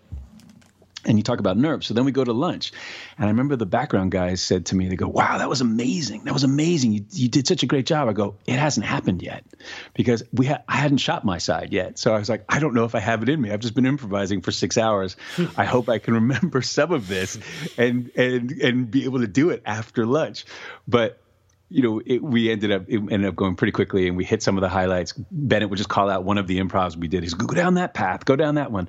and 1.07 1.17
you 1.17 1.23
talk 1.23 1.39
about 1.39 1.57
nerves. 1.57 1.87
So 1.87 1.93
then 1.93 2.05
we 2.05 2.11
go 2.11 2.23
to 2.23 2.33
lunch, 2.33 2.71
and 3.17 3.25
I 3.25 3.29
remember 3.29 3.55
the 3.55 3.65
background 3.65 4.11
guys 4.11 4.41
said 4.41 4.67
to 4.67 4.75
me, 4.75 4.87
they 4.89 4.95
go, 4.95 5.07
"Wow, 5.07 5.37
that 5.37 5.49
was 5.49 5.61
amazing! 5.61 6.25
That 6.25 6.33
was 6.33 6.43
amazing! 6.43 6.93
You, 6.93 7.05
you 7.11 7.29
did 7.29 7.47
such 7.47 7.63
a 7.63 7.65
great 7.65 7.85
job." 7.85 8.07
I 8.07 8.13
go, 8.13 8.35
"It 8.45 8.59
hasn't 8.59 8.85
happened 8.85 9.21
yet, 9.21 9.45
because 9.93 10.23
we 10.31 10.47
ha- 10.47 10.63
I 10.67 10.77
hadn't 10.77 10.97
shot 10.97 11.25
my 11.25 11.37
side 11.37 11.73
yet." 11.73 11.97
So 11.97 12.13
I 12.13 12.19
was 12.19 12.29
like, 12.29 12.45
"I 12.49 12.59
don't 12.59 12.73
know 12.73 12.85
if 12.85 12.95
I 12.95 12.99
have 12.99 13.23
it 13.23 13.29
in 13.29 13.41
me. 13.41 13.51
I've 13.51 13.61
just 13.61 13.73
been 13.73 13.85
improvising 13.85 14.41
for 14.41 14.51
six 14.51 14.77
hours. 14.77 15.15
I 15.57 15.65
hope 15.65 15.89
I 15.89 15.99
can 15.99 16.13
remember 16.15 16.61
some 16.61 16.91
of 16.91 17.07
this, 17.07 17.39
and 17.77 18.11
and 18.15 18.51
and 18.51 18.91
be 18.91 19.05
able 19.05 19.21
to 19.21 19.27
do 19.27 19.49
it 19.49 19.63
after 19.65 20.05
lunch." 20.05 20.45
But 20.87 21.21
you 21.69 21.81
know, 21.81 22.01
it, 22.05 22.23
we 22.23 22.49
ended 22.49 22.71
up 22.71 22.83
it 22.87 22.97
ended 22.97 23.25
up 23.25 23.35
going 23.35 23.55
pretty 23.55 23.71
quickly, 23.71 24.07
and 24.07 24.15
we 24.15 24.23
hit 24.23 24.41
some 24.41 24.57
of 24.57 24.61
the 24.61 24.69
highlights. 24.69 25.13
Bennett 25.31 25.69
would 25.69 25.77
just 25.77 25.89
call 25.89 26.09
out 26.09 26.23
one 26.23 26.37
of 26.37 26.47
the 26.47 26.59
improvs 26.59 26.95
we 26.95 27.07
did. 27.07 27.23
He's 27.23 27.33
go 27.33 27.53
down 27.53 27.73
that 27.75 27.93
path, 27.93 28.25
go 28.25 28.35
down 28.35 28.55
that 28.55 28.71
one. 28.71 28.87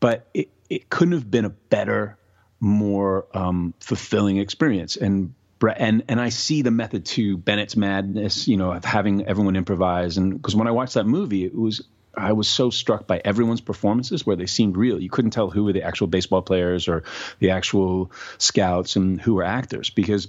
But 0.00 0.28
it, 0.34 0.50
it 0.68 0.90
couldn't 0.90 1.12
have 1.12 1.30
been 1.30 1.44
a 1.44 1.50
better, 1.50 2.18
more 2.60 3.26
um, 3.34 3.74
fulfilling 3.80 4.38
experience. 4.38 4.96
And 4.96 5.34
and 5.76 6.04
and 6.08 6.20
I 6.20 6.28
see 6.28 6.62
the 6.62 6.70
method 6.70 7.04
to 7.06 7.36
Bennett's 7.36 7.76
madness, 7.76 8.46
you 8.46 8.56
know, 8.56 8.72
of 8.72 8.84
having 8.84 9.26
everyone 9.26 9.56
improvise. 9.56 10.16
And 10.16 10.34
because 10.34 10.54
when 10.54 10.68
I 10.68 10.70
watched 10.70 10.94
that 10.94 11.06
movie, 11.06 11.44
it 11.44 11.54
was 11.54 11.82
I 12.16 12.32
was 12.32 12.48
so 12.48 12.70
struck 12.70 13.06
by 13.06 13.20
everyone's 13.24 13.60
performances 13.60 14.26
where 14.26 14.36
they 14.36 14.46
seemed 14.46 14.76
real. 14.76 15.00
You 15.00 15.10
couldn't 15.10 15.30
tell 15.30 15.50
who 15.50 15.64
were 15.64 15.72
the 15.72 15.82
actual 15.82 16.06
baseball 16.06 16.42
players 16.42 16.88
or 16.88 17.04
the 17.38 17.50
actual 17.50 18.10
scouts 18.38 18.96
and 18.96 19.20
who 19.20 19.34
were 19.34 19.44
actors 19.44 19.90
because 19.90 20.28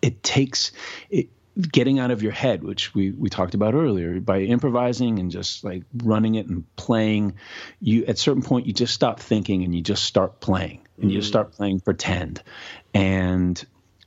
it 0.00 0.22
takes 0.22 0.72
it, 1.10 1.28
getting 1.60 1.98
out 1.98 2.10
of 2.10 2.22
your 2.22 2.32
head, 2.32 2.62
which 2.62 2.94
we, 2.94 3.10
we 3.10 3.28
talked 3.28 3.54
about 3.54 3.74
earlier, 3.74 4.20
by 4.20 4.40
improvising 4.40 5.18
and 5.18 5.30
just 5.30 5.64
like 5.64 5.82
running 6.02 6.34
it 6.34 6.46
and 6.46 6.64
playing, 6.76 7.34
you 7.80 8.04
at 8.04 8.14
a 8.14 8.16
certain 8.16 8.42
point 8.42 8.66
you 8.66 8.72
just 8.72 8.94
stop 8.94 9.20
thinking 9.20 9.62
and 9.64 9.74
you 9.74 9.82
just 9.82 10.04
start 10.04 10.40
playing. 10.40 10.80
And 10.96 11.10
mm 11.10 11.12
you 11.12 11.18
just 11.18 11.28
start 11.28 11.52
playing 11.52 11.80
pretend. 11.80 12.42
And 12.94 13.62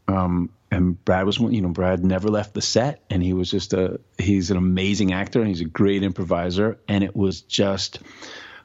um 0.08 0.50
and 0.72 1.04
Brad 1.04 1.26
was 1.26 1.40
you 1.40 1.62
know 1.62 1.70
Brad 1.70 2.04
never 2.04 2.30
left 2.30 2.54
the 2.54 2.62
set. 2.62 3.04
And 3.10 3.22
he 3.22 3.34
was 3.34 3.52
just 3.52 3.74
a 3.74 4.00
he's 4.18 4.50
an 4.50 4.58
amazing 4.58 5.14
actor. 5.14 5.40
And 5.40 5.50
he's 5.50 5.62
a 5.62 5.66
great 5.66 6.04
improviser. 6.04 6.80
And 6.88 7.04
it 7.04 7.16
was 7.16 7.42
just 7.42 8.00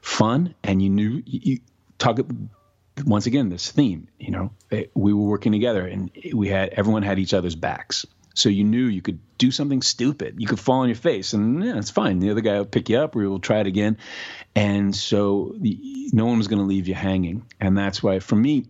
fun. 0.01 0.55
And 0.63 0.81
you 0.81 0.89
knew 0.89 1.21
you, 1.25 1.39
you 1.43 1.59
talk 1.97 2.19
once 3.05 3.25
again 3.25 3.49
this 3.49 3.71
theme 3.71 4.07
you 4.19 4.31
know 4.31 4.51
we 4.93 5.13
were 5.13 5.23
working 5.23 5.51
together 5.51 5.87
and 5.87 6.11
we 6.33 6.49
had 6.49 6.69
everyone 6.69 7.03
had 7.03 7.19
each 7.19 7.33
other's 7.33 7.55
backs 7.55 8.05
so 8.33 8.49
you 8.49 8.63
knew 8.63 8.85
you 8.85 9.01
could 9.01 9.19
do 9.37 9.51
something 9.51 9.81
stupid. 9.81 10.35
You 10.37 10.47
could 10.47 10.59
fall 10.59 10.81
on 10.81 10.87
your 10.87 10.95
face, 10.95 11.33
and 11.33 11.63
yeah, 11.63 11.77
it's 11.77 11.89
fine. 11.89 12.19
The 12.19 12.31
other 12.31 12.41
guy 12.41 12.57
will 12.57 12.65
pick 12.65 12.89
you 12.89 12.97
up, 12.99 13.15
or 13.15 13.19
we 13.19 13.27
will 13.27 13.39
try 13.39 13.59
it 13.59 13.67
again. 13.67 13.97
And 14.55 14.95
so 14.95 15.55
the, 15.57 16.09
no 16.13 16.25
one 16.25 16.37
was 16.37 16.47
going 16.47 16.61
to 16.61 16.67
leave 16.67 16.87
you 16.87 16.93
hanging. 16.93 17.45
And 17.59 17.77
that's 17.77 18.01
why, 18.03 18.19
for 18.19 18.35
me, 18.35 18.65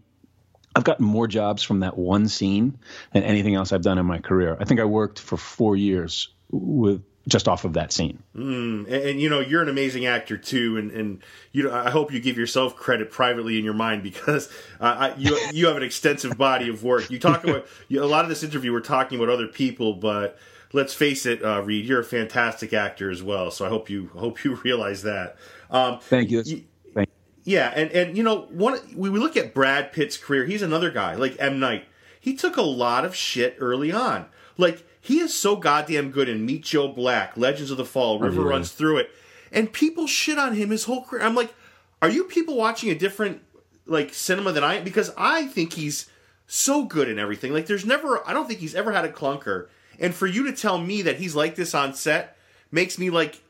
I've 0.76 0.84
gotten 0.84 1.06
more 1.06 1.28
jobs 1.28 1.64
from 1.64 1.82
that 1.82 1.98
one 1.98 2.28
scene 2.28 2.80
than 3.14 3.24
anything 3.24 3.56
else 3.56 3.74
I've 3.74 3.82
done 3.82 3.98
in 3.98 4.06
my 4.06 4.20
career. 4.20 4.56
I 4.60 4.66
think 4.66 4.80
I 4.80 4.86
worked 4.86 5.20
for 5.20 5.38
four 5.38 5.76
years 5.76 6.30
with 6.50 7.04
just 7.28 7.48
off 7.48 7.66
of 7.66 7.74
that 7.74 7.92
scene. 7.92 8.22
Mm, 8.36 8.86
and, 8.86 8.94
and, 8.94 9.22
you 9.22 9.30
know, 9.30 9.40
you're 9.40 9.62
an 9.62 9.70
amazing 9.70 10.06
actor 10.06 10.38
too, 10.38 10.78
and 10.78 10.92
and 10.92 11.24
you 11.52 11.64
know, 11.64 11.74
I 11.74 11.90
hope 11.90 12.12
you 12.12 12.20
give 12.20 12.38
yourself 12.38 12.76
credit 12.76 13.12
privately 13.12 13.58
in 13.58 13.66
your 13.66 13.74
mind 13.74 14.04
because 14.04 14.48
uh, 14.80 15.12
I, 15.14 15.16
you 15.18 15.38
you 15.52 15.68
have 15.68 15.78
an 15.78 15.84
extensive 15.84 16.38
body 16.38 16.70
of 16.70 16.84
work. 16.84 17.10
You 17.10 17.20
talk 17.20 17.44
about 17.44 17.68
you, 17.88 18.04
a 18.04 18.06
lot 18.06 18.24
of 18.24 18.30
this 18.30 18.44
interview. 18.44 18.72
We're 18.72 18.82
talking 18.82 19.18
about 19.20 19.30
other 19.30 19.48
people, 19.48 19.94
but 19.94 20.38
let's 20.74 20.94
face 20.94 21.26
it, 21.26 21.44
uh, 21.44 21.62
Reed, 21.62 21.86
you're 21.86 22.02
a 22.02 22.06
fantastic 22.06 22.74
actor 22.74 23.12
as 23.12 23.22
well. 23.22 23.52
So 23.52 23.66
I 23.66 23.70
hope 23.70 23.90
you 23.90 24.10
hope 24.14 24.44
you 24.44 24.56
realize 24.64 25.04
that. 25.04 25.38
Um, 25.70 26.00
Thank 26.00 26.32
you. 26.32 26.42
you 26.46 26.64
yeah, 27.44 27.72
and 27.76 27.92
and 27.92 28.18
you 28.18 28.24
know, 28.24 28.42
one 28.52 28.80
we, 28.96 29.10
we 29.10 29.20
look 29.20 29.36
at 29.36 29.54
Brad 29.54 29.92
Pitt's 29.92 30.18
career. 30.18 30.46
He's 30.46 30.62
another 30.62 30.92
guy 30.92 31.16
like 31.16 31.36
M 31.40 31.60
Night. 31.60 31.86
He 32.20 32.36
took 32.36 32.56
a 32.56 32.62
lot 32.62 33.04
of 33.04 33.16
shit 33.16 33.58
early 33.60 33.92
on, 33.92 34.28
like 34.58 34.86
he 35.02 35.20
is 35.20 35.38
so 35.38 35.56
goddamn 35.56 36.12
good 36.12 36.30
in 36.30 36.46
Meet 36.46 36.64
Joe 36.64 36.88
Black, 36.88 37.36
Legends 37.36 37.72
of 37.72 37.78
the 37.78 37.86
Fall, 37.86 38.16
oh, 38.16 38.20
River 38.20 38.44
Runs 38.44 38.72
Through 38.72 39.00
It, 39.00 39.10
and 39.52 39.74
people 39.74 40.08
shit 40.08 40.38
on 40.38 40.54
him 40.54 40.70
his 40.70 40.86
whole 40.86 41.04
career. 41.04 41.24
I'm 41.24 41.36
like, 41.36 41.54
are 42.02 42.10
you 42.10 42.24
people 42.26 42.56
watching 42.56 42.90
a 42.90 42.96
different 42.96 43.42
like 43.86 44.14
cinema 44.14 44.52
than 44.52 44.64
I 44.64 44.76
am? 44.76 44.84
Because 44.84 45.12
I 45.18 45.48
think 45.48 45.74
he's 45.74 46.10
so 46.48 46.86
good 46.86 47.10
in 47.10 47.20
everything. 47.20 47.52
Like, 47.52 47.66
there's 47.66 47.86
never, 47.86 48.28
I 48.28 48.34
don't 48.34 48.48
think 48.48 48.60
he's 48.60 48.76
ever 48.76 48.92
had 48.92 49.06
a 49.06 49.12
clunker. 49.12 49.68
And 50.00 50.14
for 50.14 50.28
you 50.28 50.44
to 50.46 50.54
tell 50.54 50.78
me 50.78 51.02
that 51.02 51.18
he's 51.18 51.36
like 51.36 51.56
this 51.56 51.74
on 51.74 51.94
set 51.94 52.38
makes 52.72 52.98
me 52.98 53.10
like 53.10 53.42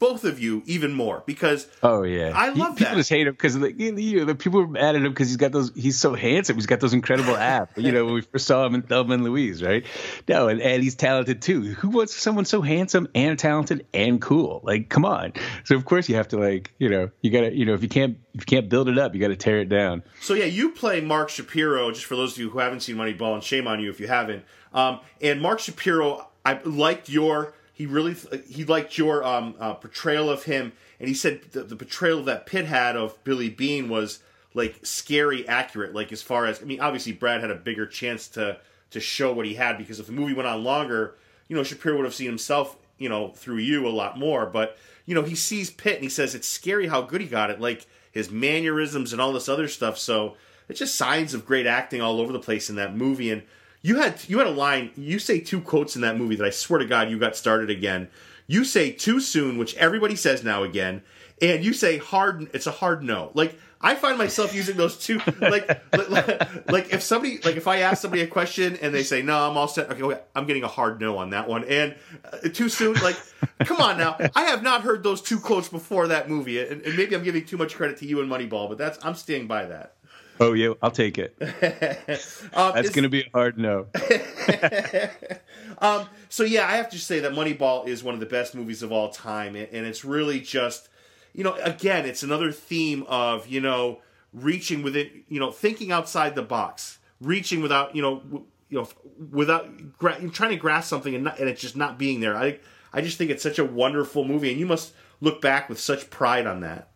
both 0.00 0.24
of 0.24 0.40
you 0.40 0.62
even 0.64 0.94
more 0.94 1.22
because 1.26 1.68
oh 1.82 2.02
yeah. 2.02 2.32
I 2.34 2.48
love 2.48 2.78
he, 2.78 2.84
that. 2.84 2.88
people 2.88 2.96
just 2.96 3.10
hate 3.10 3.26
him 3.26 3.34
because 3.34 3.54
you 3.54 4.18
know 4.18 4.24
the 4.24 4.34
people 4.34 4.60
are 4.60 4.66
mad 4.66 4.96
at 4.96 5.02
him 5.02 5.12
because 5.12 5.28
he's 5.28 5.36
got 5.36 5.52
those 5.52 5.70
he's 5.76 5.98
so 5.98 6.14
handsome. 6.14 6.56
He's 6.56 6.66
got 6.66 6.80
those 6.80 6.94
incredible 6.94 7.36
abs. 7.36 7.70
You 7.76 7.92
know 7.92 8.06
when 8.06 8.14
we 8.14 8.22
first 8.22 8.46
saw 8.46 8.66
him 8.66 8.74
in 8.74 8.82
Thelma 8.82 9.14
and 9.14 9.24
Louise 9.24 9.62
right? 9.62 9.84
No 10.26 10.48
and, 10.48 10.60
and 10.60 10.82
he's 10.82 10.94
talented 10.94 11.42
too. 11.42 11.74
Who 11.74 11.90
wants 11.90 12.16
someone 12.16 12.46
so 12.46 12.62
handsome 12.62 13.08
and 13.14 13.38
talented 13.38 13.86
and 13.92 14.20
cool? 14.20 14.60
Like 14.64 14.88
come 14.88 15.04
on. 15.04 15.34
So 15.64 15.76
of 15.76 15.84
course 15.84 16.08
you 16.08 16.14
have 16.16 16.28
to 16.28 16.38
like 16.38 16.72
you 16.78 16.88
know 16.88 17.10
you 17.20 17.30
gotta 17.30 17.54
you 17.54 17.66
know 17.66 17.74
if 17.74 17.82
you 17.82 17.88
can't 17.90 18.18
if 18.34 18.40
you 18.40 18.46
can't 18.46 18.70
build 18.70 18.88
it 18.88 18.98
up 18.98 19.14
you 19.14 19.20
gotta 19.20 19.36
tear 19.36 19.60
it 19.60 19.68
down. 19.68 20.02
So 20.22 20.32
yeah 20.32 20.46
you 20.46 20.70
play 20.70 21.02
Mark 21.02 21.28
Shapiro 21.28 21.90
just 21.92 22.06
for 22.06 22.16
those 22.16 22.32
of 22.32 22.38
you 22.38 22.48
who 22.48 22.58
haven't 22.58 22.80
seen 22.80 22.96
Moneyball 22.96 23.34
and 23.34 23.44
shame 23.44 23.68
on 23.68 23.80
you 23.80 23.90
if 23.90 24.00
you 24.00 24.08
haven't. 24.08 24.44
Um, 24.72 25.00
and 25.20 25.42
Mark 25.42 25.60
Shapiro 25.60 26.26
I 26.42 26.58
liked 26.64 27.10
your 27.10 27.52
he 27.80 27.86
really 27.86 28.14
he 28.46 28.66
liked 28.66 28.98
your 28.98 29.24
um, 29.24 29.54
uh, 29.58 29.72
portrayal 29.72 30.28
of 30.28 30.42
him, 30.42 30.74
and 30.98 31.08
he 31.08 31.14
said 31.14 31.40
the, 31.52 31.62
the, 31.62 31.76
portrayal 31.76 32.22
that 32.24 32.44
Pitt 32.44 32.66
had 32.66 32.94
of 32.94 33.16
Billy 33.24 33.48
Beane 33.48 33.88
was 33.88 34.18
like 34.52 34.80
scary 34.82 35.48
accurate. 35.48 35.94
Like 35.94 36.12
as 36.12 36.20
far 36.20 36.44
as 36.44 36.60
I 36.60 36.66
mean, 36.66 36.80
obviously 36.80 37.12
Brad 37.12 37.40
had 37.40 37.50
a 37.50 37.54
bigger 37.54 37.86
chance 37.86 38.28
to 38.28 38.58
to 38.90 39.00
show 39.00 39.32
what 39.32 39.46
he 39.46 39.54
had 39.54 39.78
because 39.78 39.98
if 39.98 40.04
the 40.04 40.12
movie 40.12 40.34
went 40.34 40.46
on 40.46 40.62
longer, 40.62 41.16
you 41.48 41.56
know 41.56 41.62
Shapiro 41.62 41.96
would 41.96 42.04
have 42.04 42.12
seen 42.12 42.26
himself, 42.26 42.76
you 42.98 43.08
know, 43.08 43.30
through 43.30 43.56
you 43.56 43.86
a 43.86 43.88
lot 43.88 44.18
more. 44.18 44.44
But 44.44 44.76
you 45.06 45.14
know 45.14 45.22
he 45.22 45.34
sees 45.34 45.70
Pitt 45.70 45.94
and 45.94 46.04
he 46.04 46.10
says 46.10 46.34
it's 46.34 46.46
scary 46.46 46.88
how 46.88 47.00
good 47.00 47.22
he 47.22 47.26
got 47.26 47.48
it, 47.48 47.62
like 47.62 47.86
his 48.12 48.30
mannerisms 48.30 49.14
and 49.14 49.22
all 49.22 49.32
this 49.32 49.48
other 49.48 49.68
stuff. 49.68 49.96
So 49.96 50.36
it's 50.68 50.80
just 50.80 50.96
signs 50.96 51.32
of 51.32 51.46
great 51.46 51.66
acting 51.66 52.02
all 52.02 52.20
over 52.20 52.30
the 52.30 52.40
place 52.40 52.68
in 52.68 52.76
that 52.76 52.94
movie 52.94 53.30
and 53.30 53.42
you 53.82 53.96
had 53.96 54.20
you 54.28 54.38
had 54.38 54.46
a 54.46 54.52
line. 54.52 54.90
You 54.96 55.18
say 55.18 55.40
two 55.40 55.60
quotes 55.60 55.96
in 55.96 56.02
that 56.02 56.16
movie 56.16 56.36
that 56.36 56.46
I 56.46 56.50
swear 56.50 56.78
to 56.78 56.86
God 56.86 57.10
you 57.10 57.18
got 57.18 57.36
started 57.36 57.70
again. 57.70 58.08
You 58.46 58.64
say 58.64 58.90
too 58.90 59.20
soon, 59.20 59.58
which 59.58 59.74
everybody 59.76 60.16
says 60.16 60.42
now 60.42 60.62
again, 60.62 61.02
and 61.40 61.64
you 61.64 61.72
say 61.72 61.98
hard. 61.98 62.50
It's 62.52 62.66
a 62.66 62.72
hard 62.72 63.02
no. 63.02 63.30
Like 63.34 63.58
I 63.82 63.94
find 63.94 64.18
myself 64.18 64.54
using 64.54 64.76
those 64.76 64.98
two. 64.98 65.20
Like, 65.40 65.66
like, 65.92 66.68
like, 66.70 66.92
if 66.92 67.02
somebody, 67.02 67.38
like, 67.38 67.56
if 67.56 67.66
I 67.66 67.78
ask 67.78 68.02
somebody 68.02 68.22
a 68.22 68.26
question 68.26 68.76
and 68.82 68.94
they 68.94 69.02
say 69.02 69.22
no, 69.22 69.48
I'm 69.48 69.56
all 69.56 69.68
set. 69.68 69.90
Okay, 69.90 70.20
I'm 70.34 70.46
getting 70.46 70.64
a 70.64 70.68
hard 70.68 71.00
no 71.00 71.16
on 71.16 71.30
that 71.30 71.48
one. 71.48 71.64
And 71.64 71.94
uh, 72.30 72.48
too 72.52 72.68
soon, 72.68 72.94
like, 72.96 73.16
come 73.60 73.80
on 73.80 73.96
now. 73.96 74.18
I 74.36 74.42
have 74.42 74.62
not 74.62 74.82
heard 74.82 75.02
those 75.02 75.22
two 75.22 75.40
quotes 75.40 75.68
before 75.68 76.08
that 76.08 76.28
movie, 76.28 76.60
and, 76.60 76.82
and 76.82 76.96
maybe 76.96 77.14
I'm 77.14 77.24
giving 77.24 77.44
too 77.46 77.56
much 77.56 77.74
credit 77.74 77.96
to 77.98 78.06
you 78.06 78.20
and 78.20 78.30
Moneyball, 78.30 78.68
but 78.68 78.76
that's 78.76 79.02
I'm 79.02 79.14
staying 79.14 79.46
by 79.46 79.64
that. 79.64 79.94
Oh 80.40 80.54
yeah, 80.54 80.72
I'll 80.82 80.90
take 80.90 81.18
it. 81.18 81.36
um, 82.54 82.72
That's 82.74 82.88
going 82.88 83.02
to 83.02 83.10
be 83.10 83.20
a 83.20 83.30
hard 83.34 83.58
no. 83.58 83.88
um, 85.78 86.06
so 86.30 86.44
yeah, 86.44 86.66
I 86.66 86.76
have 86.76 86.88
to 86.90 86.98
say 86.98 87.20
that 87.20 87.32
Moneyball 87.32 87.86
is 87.86 88.02
one 88.02 88.14
of 88.14 88.20
the 88.20 88.26
best 88.26 88.54
movies 88.54 88.82
of 88.82 88.90
all 88.90 89.10
time, 89.10 89.54
and 89.54 89.86
it's 89.86 90.02
really 90.02 90.40
just, 90.40 90.88
you 91.34 91.44
know, 91.44 91.54
again, 91.56 92.06
it's 92.06 92.22
another 92.22 92.52
theme 92.52 93.04
of 93.06 93.46
you 93.48 93.60
know 93.60 94.00
reaching 94.32 94.82
within, 94.82 95.24
you 95.28 95.40
know, 95.40 95.50
thinking 95.50 95.92
outside 95.92 96.34
the 96.34 96.42
box, 96.42 96.98
reaching 97.20 97.60
without, 97.60 97.94
you 97.94 98.00
know, 98.00 98.20
w- 98.20 98.44
you 98.70 98.78
know, 98.78 98.88
without 99.30 99.98
gra- 99.98 100.20
trying 100.30 100.50
to 100.50 100.56
grasp 100.56 100.88
something 100.88 101.14
and, 101.14 101.24
not, 101.24 101.38
and 101.38 101.48
it's 101.48 101.60
just 101.60 101.76
not 101.76 101.98
being 101.98 102.20
there. 102.20 102.36
I 102.36 102.58
I 102.92 103.02
just 103.02 103.18
think 103.18 103.30
it's 103.30 103.42
such 103.42 103.58
a 103.58 103.64
wonderful 103.64 104.24
movie, 104.24 104.50
and 104.50 104.58
you 104.58 104.66
must 104.66 104.92
look 105.20 105.42
back 105.42 105.68
with 105.68 105.78
such 105.78 106.08
pride 106.08 106.46
on 106.46 106.60
that. 106.60 106.89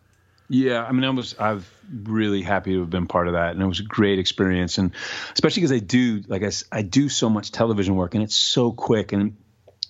Yeah, 0.47 0.83
I 0.83 0.91
mean, 0.91 1.03
I 1.03 1.09
was 1.09 1.35
I've 1.39 1.69
really 2.03 2.41
happy 2.41 2.73
to 2.73 2.81
have 2.81 2.89
been 2.89 3.07
part 3.07 3.27
of 3.27 3.33
that, 3.33 3.51
and 3.53 3.61
it 3.61 3.65
was 3.65 3.79
a 3.79 3.83
great 3.83 4.19
experience, 4.19 4.77
and 4.77 4.91
especially 5.33 5.61
because 5.61 5.71
I 5.71 5.79
do 5.79 6.23
like 6.27 6.43
I, 6.43 6.51
I 6.71 6.81
do 6.81 7.09
so 7.09 7.29
much 7.29 7.51
television 7.51 7.95
work, 7.95 8.13
and 8.15 8.23
it's 8.23 8.35
so 8.35 8.71
quick, 8.71 9.11
and 9.11 9.37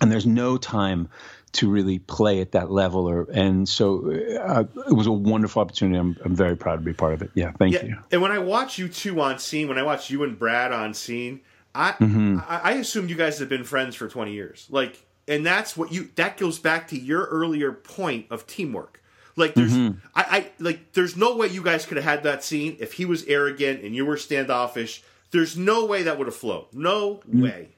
and 0.02 0.12
there's 0.12 0.26
no 0.26 0.58
time 0.58 1.10
to 1.54 1.70
really 1.70 2.00
play 2.00 2.42
at 2.42 2.52
that 2.52 2.70
level, 2.70 3.10
or 3.10 3.28
and 3.32 3.68
so 3.68 4.12
uh, 4.42 4.64
it 4.88 4.94
was 4.94 5.08
a 5.08 5.12
wonderful 5.12 5.62
opportunity. 5.62 5.98
I'm 5.98 6.18
I'm 6.24 6.36
very 6.36 6.56
proud 6.56 6.78
to 6.78 6.82
be 6.82 6.94
part 6.94 7.14
of 7.14 7.22
it. 7.22 7.32
Yeah, 7.34 7.52
thank 7.58 7.74
Yeah, 7.74 7.84
you. 7.84 7.98
and 8.12 8.22
when 8.22 8.32
I 8.32 8.40
watch 8.40 8.78
you 8.78 8.88
two 8.88 9.20
on 9.22 9.40
scene, 9.40 9.68
when 9.68 9.78
I 9.78 9.84
watch 9.84 10.10
you 10.10 10.24
and 10.24 10.38
Brad 10.38 10.72
on 10.72 10.94
scene, 10.94 11.42
I 11.74 11.92
Mm-hmm. 11.94 12.40
I, 12.48 12.60
I 12.64 12.72
assumed 12.74 13.10
you 13.10 13.16
guys 13.16 13.40
have 13.40 13.50
been 13.50 13.64
friends 13.64 13.96
for 13.96 14.08
twenty 14.08 14.34
years. 14.34 14.68
Like, 14.70 15.06
and 15.28 15.46
that's 15.46 15.76
what 15.76 15.92
you 15.92 16.10
that 16.16 16.38
goes 16.38 16.60
back 16.60 16.88
to 16.90 16.98
your 16.98 17.26
earlier 17.26 17.72
point 17.72 18.28
of 18.30 18.48
teamwork. 18.48 19.02
Like, 19.36 19.54
there's 19.54 19.74
Mm-hmm. 19.74 19.98
I, 20.16 20.24
I 20.30 20.52
like 20.60 20.94
there's 20.94 21.18
no 21.18 21.36
way 21.36 21.48
you 21.48 21.62
guys 21.62 21.86
could 21.86 21.98
have 21.98 22.06
had 22.06 22.24
that 22.24 22.44
scene 22.44 22.78
if 22.80 22.94
he 22.94 23.06
was 23.06 23.24
arrogant 23.26 23.84
and 23.84 23.94
you 23.96 24.06
were 24.06 24.18
standoffish. 24.18 25.04
There's 25.32 25.58
no 25.58 25.86
way 25.86 26.04
that 26.04 26.18
would 26.18 26.28
have 26.28 26.36
flowed. 26.36 26.68
No 26.74 27.16
Mm-hmm. 27.16 27.42
way. 27.44 27.70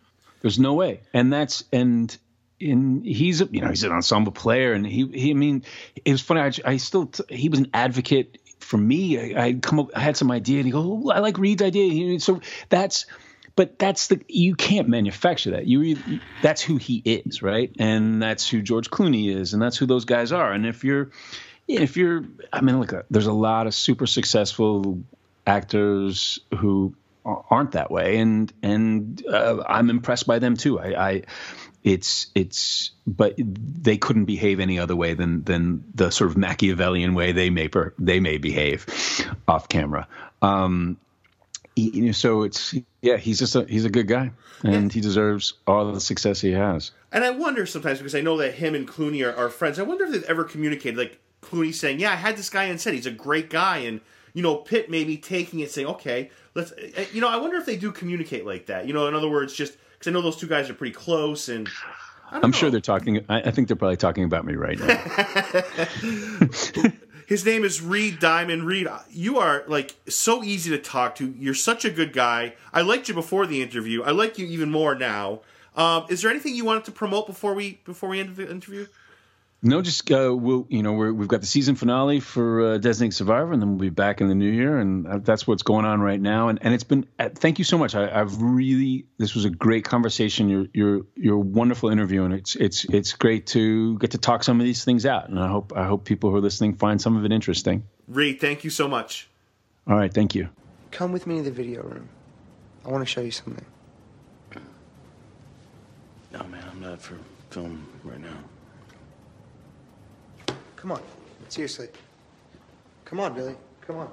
There's 0.41 0.59
no 0.59 0.75
way, 0.75 1.01
and 1.13 1.33
that's 1.33 1.63
and 1.73 2.15
in 2.59 3.03
he's 3.03 3.41
a 3.41 3.45
you 3.51 3.61
know 3.61 3.69
he's 3.69 3.83
an 3.83 3.91
ensemble 3.91 4.31
player, 4.31 4.73
and 4.73 4.85
he 4.85 5.07
he 5.07 5.31
I 5.31 5.33
mean 5.33 5.63
it 6.05 6.11
was 6.11 6.21
funny. 6.21 6.41
I, 6.41 6.51
I 6.73 6.77
still 6.77 7.07
t- 7.07 7.23
he 7.35 7.49
was 7.49 7.59
an 7.59 7.69
advocate 7.73 8.37
for 8.59 8.77
me. 8.77 9.35
I 9.35 9.45
I'd 9.45 9.61
come 9.63 9.79
up, 9.79 9.89
I 9.95 9.99
had 9.99 10.15
some 10.15 10.29
idea, 10.31 10.57
and 10.57 10.65
he 10.67 10.71
goes, 10.71 10.85
oh, 10.85 11.09
"I 11.09 11.19
like 11.19 11.39
Reed's 11.39 11.63
idea." 11.63 11.91
He- 11.91 12.19
So 12.19 12.39
that's. 12.69 13.07
But 13.55 13.79
that's 13.79 14.05
the 14.09 14.21
you 14.27 14.53
can't 14.53 14.87
manufacture 14.87 15.49
that. 15.49 15.65
You, 15.65 15.81
you 15.81 16.19
that's 16.43 16.61
who 16.61 16.77
he 16.77 17.01
is, 17.03 17.41
right? 17.41 17.71
And 17.79 18.21
that's 18.21 18.47
who 18.47 18.61
George 18.61 18.91
Clooney 18.91 19.35
is, 19.35 19.53
and 19.53 19.59
that's 19.59 19.75
who 19.75 19.87
those 19.87 20.05
guys 20.05 20.31
are. 20.31 20.51
And 20.53 20.63
if 20.63 20.83
you're, 20.83 21.09
if 21.67 21.97
you're, 21.97 22.23
I 22.51 22.61
mean, 22.61 22.79
look, 22.79 22.93
there's 23.09 23.27
a 23.27 23.33
lot 23.33 23.67
of 23.67 23.75
super 23.75 24.07
successful 24.07 25.01
actors 25.45 26.39
who 26.57 26.95
aren't 27.25 27.71
that 27.73 27.91
way, 27.91 28.17
and 28.19 28.51
and 28.63 29.25
uh, 29.27 29.63
I'm 29.67 29.89
impressed 29.89 30.27
by 30.27 30.39
them 30.39 30.55
too. 30.55 30.79
I, 30.79 31.09
I 31.09 31.23
it's 31.83 32.27
it's 32.35 32.91
but 33.05 33.35
they 33.37 33.97
couldn't 33.97 34.25
behave 34.25 34.59
any 34.59 34.79
other 34.79 34.95
way 34.95 35.13
than 35.13 35.43
than 35.43 35.83
the 35.93 36.09
sort 36.09 36.29
of 36.29 36.37
Machiavellian 36.37 37.13
way 37.13 37.31
they 37.31 37.49
may 37.49 37.67
per, 37.67 37.93
they 37.99 38.19
may 38.19 38.37
behave 38.37 38.85
off 39.47 39.69
camera. 39.69 40.07
Um, 40.41 40.97
you 41.75 42.07
know, 42.07 42.11
so 42.11 42.43
it's 42.43 42.73
yeah, 43.01 43.17
he's 43.17 43.39
just 43.39 43.55
a 43.55 43.65
he's 43.65 43.85
a 43.85 43.89
good 43.89 44.07
guy, 44.07 44.31
and 44.63 44.91
he 44.91 45.01
deserves 45.01 45.53
all 45.67 45.91
the 45.91 46.01
success 46.01 46.41
he 46.41 46.51
has. 46.51 46.91
And 47.11 47.23
I 47.23 47.29
wonder 47.29 47.65
sometimes 47.65 47.99
because 47.99 48.15
I 48.15 48.21
know 48.21 48.37
that 48.37 48.55
him 48.55 48.73
and 48.73 48.87
Clooney 48.87 49.25
are, 49.25 49.35
are 49.35 49.49
friends. 49.49 49.79
I 49.79 49.83
wonder 49.83 50.05
if 50.05 50.11
they've 50.11 50.23
ever 50.23 50.43
communicated, 50.43 50.97
like 50.97 51.19
Clooney 51.41 51.73
saying, 51.73 51.99
"Yeah, 51.99 52.11
I 52.11 52.15
had 52.15 52.37
this 52.37 52.49
guy 52.49 52.69
on 52.69 52.77
set. 52.77 52.93
He's 52.93 53.05
a 53.05 53.11
great 53.11 53.49
guy," 53.49 53.77
and 53.79 54.01
you 54.33 54.41
know, 54.43 54.55
Pitt 54.55 54.89
maybe 54.89 55.17
taking 55.17 55.59
it, 55.59 55.71
saying, 55.71 55.87
"Okay, 55.87 56.29
let's." 56.55 56.71
uh, 56.71 57.05
You 57.13 57.21
know, 57.21 57.29
I 57.29 57.37
wonder 57.37 57.57
if 57.57 57.65
they 57.65 57.77
do 57.77 57.91
communicate 57.91 58.45
like 58.45 58.65
that. 58.67 58.87
You 58.87 58.93
know, 58.93 59.07
in 59.07 59.13
other 59.15 59.29
words, 59.29 59.53
just 59.53 59.77
because 59.93 60.07
I 60.09 60.11
know 60.13 60.21
those 60.21 60.37
two 60.37 60.47
guys 60.47 60.69
are 60.69 60.73
pretty 60.73 60.93
close, 60.93 61.49
and 61.49 61.69
I'm 62.31 62.41
know. 62.51 62.51
sure 62.51 62.69
they're 62.69 62.81
talking. 62.81 63.23
I, 63.29 63.41
I 63.43 63.51
think 63.51 63.67
they're 63.67 63.77
probably 63.77 63.97
talking 63.97 64.23
about 64.23 64.45
me 64.45 64.55
right 64.55 64.77
now. 64.79 64.97
His 67.27 67.45
name 67.45 67.65
is 67.65 67.81
Reed 67.81 68.19
Diamond. 68.19 68.63
Reed, 68.63 68.87
you 69.11 69.37
are 69.37 69.65
like 69.67 69.95
so 70.07 70.43
easy 70.45 70.69
to 70.69 70.77
talk 70.77 71.15
to. 71.15 71.33
You're 71.37 71.53
such 71.53 71.83
a 71.83 71.89
good 71.89 72.13
guy. 72.13 72.53
I 72.71 72.81
liked 72.81 73.09
you 73.09 73.13
before 73.13 73.45
the 73.45 73.61
interview. 73.61 74.01
I 74.01 74.11
like 74.11 74.37
you 74.37 74.47
even 74.47 74.71
more 74.71 74.95
now. 74.95 75.41
Um, 75.75 76.05
is 76.09 76.21
there 76.21 76.31
anything 76.31 76.55
you 76.55 76.63
wanted 76.63 76.85
to 76.85 76.91
promote 76.93 77.27
before 77.27 77.53
we 77.53 77.81
before 77.83 78.07
we 78.09 78.21
end 78.21 78.35
the 78.37 78.49
interview? 78.49 78.87
No, 79.63 79.81
just 79.81 80.11
uh, 80.11 80.35
we'll 80.35 80.67
you 80.69 80.83
know 80.83 80.93
we're, 80.93 81.11
we've 81.11 81.27
got 81.27 81.41
the 81.41 81.47
season 81.47 81.75
finale 81.75 82.19
for 82.19 82.61
uh, 82.61 82.77
Designated 82.77 83.15
Survivor, 83.15 83.53
and 83.53 83.61
then 83.61 83.69
we'll 83.69 83.79
be 83.79 83.89
back 83.89 84.21
in 84.21 84.27
the 84.27 84.35
new 84.35 84.49
year, 84.49 84.77
and 84.77 85.07
uh, 85.07 85.17
that's 85.17 85.47
what's 85.47 85.63
going 85.63 85.83
on 85.83 85.99
right 85.99 86.21
now. 86.21 86.49
And 86.49 86.59
and 86.61 86.75
it's 86.75 86.83
been 86.83 87.07
uh, 87.17 87.29
thank 87.33 87.57
you 87.57 87.65
so 87.65 87.75
much. 87.75 87.95
I, 87.95 88.07
I've 88.07 88.39
really 88.39 89.07
this 89.17 89.33
was 89.33 89.45
a 89.45 89.49
great 89.49 89.83
conversation. 89.83 90.47
Your 90.47 90.67
your 90.73 90.95
you're 90.95 91.05
you're 91.15 91.35
a 91.37 91.39
wonderful 91.39 91.89
interview, 91.89 92.23
and 92.23 92.35
it's 92.35 92.55
it's 92.55 92.85
it's 92.85 93.13
great 93.13 93.47
to 93.47 93.97
get 93.97 94.11
to 94.11 94.19
talk 94.19 94.43
some 94.43 94.59
of 94.59 94.65
these 94.65 94.85
things 94.85 95.07
out. 95.07 95.27
And 95.27 95.39
I 95.39 95.47
hope 95.47 95.73
I 95.75 95.87
hope 95.87 96.05
people 96.05 96.29
who 96.29 96.35
are 96.35 96.41
listening 96.41 96.75
find 96.75 97.01
some 97.01 97.17
of 97.17 97.25
it 97.25 97.31
interesting. 97.31 97.87
Reed, 98.07 98.39
thank 98.39 98.63
you 98.63 98.69
so 98.69 98.87
much. 98.87 99.27
All 99.87 99.95
right, 99.95 100.13
thank 100.13 100.35
you. 100.35 100.49
Come 100.91 101.11
with 101.11 101.25
me 101.25 101.37
to 101.37 101.43
the 101.43 101.51
video 101.51 101.81
room. 101.81 102.09
I 102.85 102.89
want 102.89 103.01
to 103.01 103.11
show 103.11 103.21
you 103.21 103.31
something. 103.31 103.65
No, 106.31 106.43
man, 106.43 106.63
I'm 106.71 106.79
not 106.79 107.01
for 107.01 107.17
film 107.49 107.87
right 108.03 108.19
now. 108.19 108.37
Come 110.77 110.91
on. 110.91 111.01
Seriously. 111.49 111.89
Come 113.03 113.19
on, 113.19 113.33
Billy. 113.33 113.55
Come 113.81 113.97
on. 113.97 114.11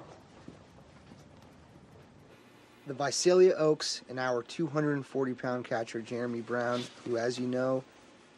The 2.87 2.95
Visalia 2.95 3.55
Oaks 3.57 4.03
and 4.09 4.19
our 4.19 4.43
240 4.43 5.35
pound 5.35 5.65
catcher, 5.65 6.01
Jeremy 6.01 6.41
Brown, 6.41 6.83
who, 7.05 7.17
as 7.17 7.39
you 7.39 7.47
know, 7.47 7.85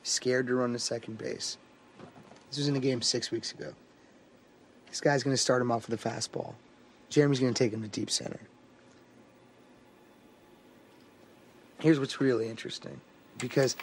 is 0.04 0.10
scared 0.10 0.46
to 0.48 0.54
run 0.54 0.72
to 0.72 0.78
second 0.78 1.18
base. 1.18 1.56
This 2.48 2.58
was 2.58 2.68
in 2.68 2.74
the 2.74 2.80
game 2.80 3.02
six 3.02 3.30
weeks 3.30 3.52
ago. 3.52 3.72
This 4.88 5.00
guy's 5.00 5.22
going 5.22 5.34
to 5.34 5.40
start 5.40 5.62
him 5.62 5.72
off 5.72 5.88
with 5.88 6.04
a 6.04 6.08
fastball. 6.08 6.54
Jeremy's 7.10 7.40
going 7.40 7.52
to 7.52 7.58
take 7.58 7.72
him 7.72 7.82
to 7.82 7.88
deep 7.88 8.10
center. 8.10 8.40
Here's 11.78 12.00
what's 12.00 12.20
really 12.20 12.48
interesting 12.48 13.00
because 13.38 13.76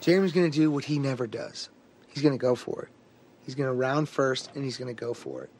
Jeremy's 0.00 0.32
going 0.32 0.50
to 0.50 0.56
do 0.56 0.70
what 0.70 0.84
he 0.84 0.98
never 0.98 1.26
does. 1.26 1.70
He's 2.08 2.22
going 2.22 2.34
to 2.34 2.38
go 2.38 2.54
for 2.54 2.82
it. 2.82 2.88
He's 3.44 3.54
going 3.54 3.68
to 3.68 3.74
round 3.74 4.08
first 4.08 4.50
and 4.54 4.64
he's 4.64 4.76
going 4.76 4.94
to 4.94 4.98
go 4.98 5.14
for 5.14 5.42
it. 5.42 5.50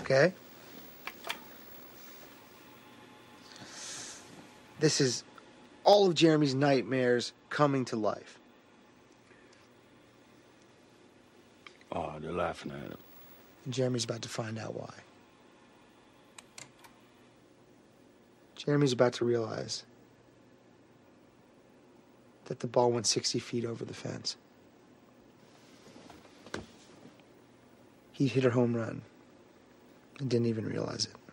Okay? 0.00 0.32
This 4.78 5.00
is 5.00 5.24
all 5.84 6.06
of 6.06 6.14
Jeremy's 6.14 6.54
nightmares 6.54 7.32
coming 7.48 7.84
to 7.86 7.96
life. 7.96 8.38
Oh, 11.92 12.14
they're 12.20 12.32
laughing 12.32 12.72
at 12.72 12.78
him. 12.78 12.98
And 13.64 13.72
Jeremy's 13.72 14.04
about 14.04 14.22
to 14.22 14.28
find 14.28 14.58
out 14.58 14.74
why. 14.74 14.92
Jeremy's 18.54 18.92
about 18.92 19.14
to 19.14 19.24
realize 19.24 19.84
that 22.46 22.60
the 22.60 22.66
ball 22.66 22.92
went 22.92 23.06
60 23.06 23.38
feet 23.38 23.64
over 23.64 23.84
the 23.84 23.94
fence. 23.94 24.36
He 28.16 28.28
hit 28.28 28.46
a 28.46 28.50
home 28.50 28.74
run 28.74 29.02
and 30.18 30.30
didn't 30.30 30.46
even 30.46 30.64
realize 30.64 31.04
it. 31.04 31.25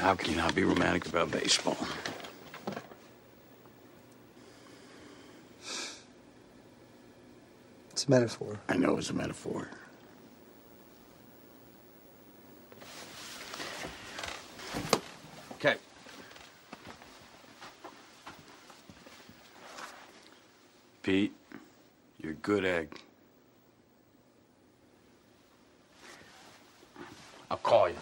How 0.00 0.14
can 0.14 0.30
you 0.30 0.36
not 0.38 0.54
be 0.54 0.64
romantic 0.64 1.06
about 1.06 1.30
baseball? 1.30 1.76
It's 7.90 8.06
a 8.06 8.10
metaphor. 8.10 8.58
I 8.66 8.78
know 8.78 8.96
it's 8.96 9.10
a 9.10 9.12
metaphor. 9.12 9.68
Okay. 15.56 15.76
Pete, 21.02 21.34
you're 22.22 22.32
a 22.32 22.36
good 22.36 22.64
egg. 22.64 22.98
I'll 27.50 27.58
call 27.58 27.90
you. 27.90 27.96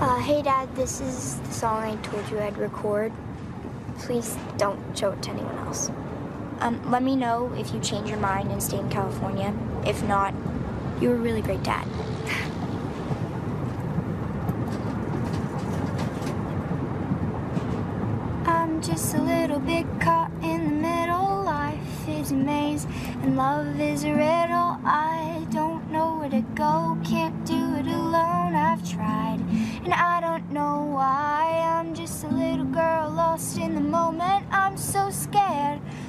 Uh, 0.00 0.20
hey 0.20 0.42
Dad, 0.42 0.72
this 0.88 1.00
is 1.02 1.36
the 1.40 1.52
song 1.52 1.82
I 1.82 1.96
told 1.96 2.30
you 2.30 2.38
I'd 2.38 2.56
record. 2.56 3.12
Please 3.98 4.34
don't 4.56 4.80
show 4.96 5.10
it 5.10 5.22
to 5.24 5.30
anyone 5.32 5.54
else. 5.58 5.90
Um, 6.60 6.80
let 6.90 7.02
me 7.02 7.14
know 7.14 7.52
if 7.58 7.74
you 7.74 7.80
change 7.80 8.08
your 8.08 8.18
mind 8.18 8.50
and 8.50 8.62
stay 8.62 8.78
in 8.78 8.88
California. 8.88 9.52
If 9.84 10.02
not, 10.04 10.32
You 11.00 11.10
were 11.10 11.14
a 11.14 11.18
really 11.18 11.42
great 11.42 11.62
dad. 11.62 11.86
I'm 18.46 18.80
just 18.82 19.14
a 19.14 19.22
little 19.22 19.60
bit 19.60 19.86
caught 20.00 20.32
in 20.42 20.64
the 20.64 20.70
middle. 20.88 21.44
Life 21.44 22.08
is 22.08 22.32
a 22.32 22.34
maze 22.34 22.84
and 23.22 23.36
love 23.36 23.78
is 23.78 24.02
a 24.04 24.12
riddle. 24.12 24.67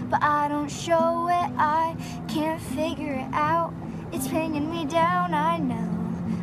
But 0.09 0.23
I 0.23 0.47
don't 0.47 0.69
show 0.69 1.27
it. 1.27 1.51
I 1.57 1.95
can't 2.27 2.61
figure 2.61 3.13
it 3.13 3.29
out. 3.33 3.73
It's 4.11 4.27
bringing 4.27 4.69
me 4.71 4.85
down, 4.85 5.33
I 5.33 5.57
know. 5.57 5.99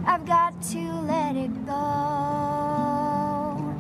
I've 0.07 0.25
got 0.25 0.63
to 0.71 0.93
let 1.03 1.35
it 1.35 1.67
go 1.67 1.75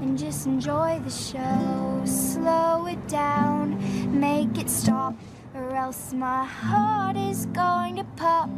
and 0.02 0.18
just 0.18 0.46
enjoy 0.46 1.00
the 1.04 1.10
show. 1.10 2.02
Slow 2.04 2.86
it 2.86 3.06
down, 3.06 3.78
make 4.18 4.58
it 4.58 4.68
stop, 4.68 5.14
or 5.54 5.76
else 5.76 6.12
my 6.12 6.44
heart 6.44 7.16
is 7.16 7.46
going 7.46 7.96
to 7.96 8.04
pop. 8.16 8.50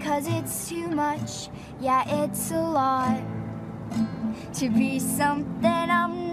Cause 0.00 0.26
it's 0.28 0.68
too 0.68 0.88
much, 0.88 1.48
yeah, 1.80 2.24
it's 2.24 2.50
a 2.50 2.60
lot 2.60 3.22
to 4.54 4.68
be 4.68 4.98
something 4.98 5.64
I'm 5.64 6.25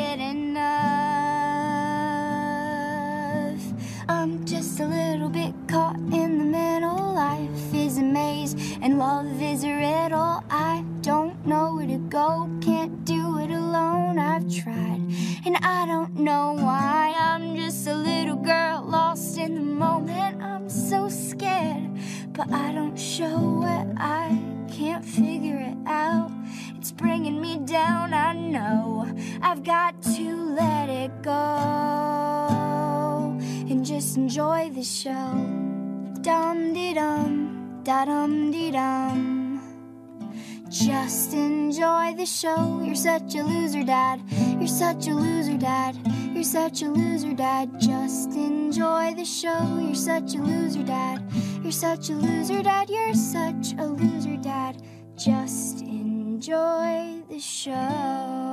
get 0.00 0.18
enough. 0.18 0.60
I'm 4.08 4.44
just 4.46 4.80
a 4.80 4.86
little 4.86 5.28
bit 5.28 5.52
caught 5.68 5.96
in 6.20 6.38
the 6.38 6.48
middle. 6.58 7.12
Life 7.14 7.74
is 7.74 7.98
a 7.98 8.02
maze, 8.02 8.54
and 8.82 8.98
love 8.98 9.42
is 9.42 9.62
a 9.64 9.72
riddle. 9.86 10.42
I 10.50 10.84
don't 11.02 11.36
know 11.46 11.74
where 11.76 11.86
to 11.86 11.98
go, 12.20 12.48
can't 12.62 13.04
do 13.04 13.38
it 13.38 13.50
alone. 13.50 14.18
I've 14.18 14.48
tried, 14.62 15.02
and 15.46 15.56
I 15.58 15.84
don't 15.86 16.14
know 16.28 16.54
why. 16.66 17.14
I'm 17.16 17.56
just 17.56 17.86
a 17.86 17.94
little 17.94 18.36
girl 18.36 18.82
lost 18.82 19.36
in 19.38 19.54
the 19.54 19.60
moment. 19.60 20.42
I'm 20.42 20.68
so 20.70 21.08
scared, 21.10 21.90
but 22.32 22.50
I 22.50 22.72
don't 22.72 22.98
show 22.98 23.62
it. 23.76 23.86
I 23.98 24.26
can't 24.70 25.04
figure 25.04 25.58
it 25.58 25.76
out. 25.86 26.30
It's 26.76 26.92
bringing 26.92 27.38
me 27.42 27.58
down, 27.58 28.14
I 28.14 28.32
know. 28.32 29.06
I've 29.42 29.62
got 29.62 29.89
to 30.20 30.36
let 30.54 30.88
it 30.90 31.10
go 31.22 31.30
and 33.70 33.84
just 33.84 34.16
enjoy 34.18 34.70
the 34.70 34.82
show. 34.82 35.32
Dum 36.20 36.74
de 36.74 36.92
dum, 36.94 37.80
da 37.82 38.04
dum 38.04 38.50
de 38.50 38.70
dum. 38.70 39.60
Just 40.68 41.32
enjoy 41.32 42.14
the 42.16 42.26
show. 42.26 42.82
You're 42.84 42.94
such 42.94 43.34
a 43.34 43.42
loser, 43.42 43.82
Dad. 43.82 44.20
You're 44.58 44.68
such 44.68 45.08
a 45.08 45.14
loser, 45.14 45.56
Dad. 45.56 45.96
You're 46.34 46.44
such 46.44 46.82
a 46.82 46.90
loser, 46.90 47.32
Dad. 47.32 47.80
Just 47.80 48.30
enjoy 48.34 49.14
the 49.14 49.24
show. 49.24 49.78
You're 49.80 49.94
such 49.94 50.34
a 50.34 50.42
loser, 50.42 50.82
Dad. 50.82 51.18
You're 51.62 51.72
such 51.72 52.10
a 52.10 52.12
loser, 52.12 52.62
Dad. 52.62 52.90
You're 52.90 53.14
such 53.14 53.72
a 53.78 53.86
loser, 53.86 54.36
Dad. 54.36 54.82
Just 55.16 55.80
enjoy 55.80 57.22
the 57.30 57.40
show. 57.40 58.49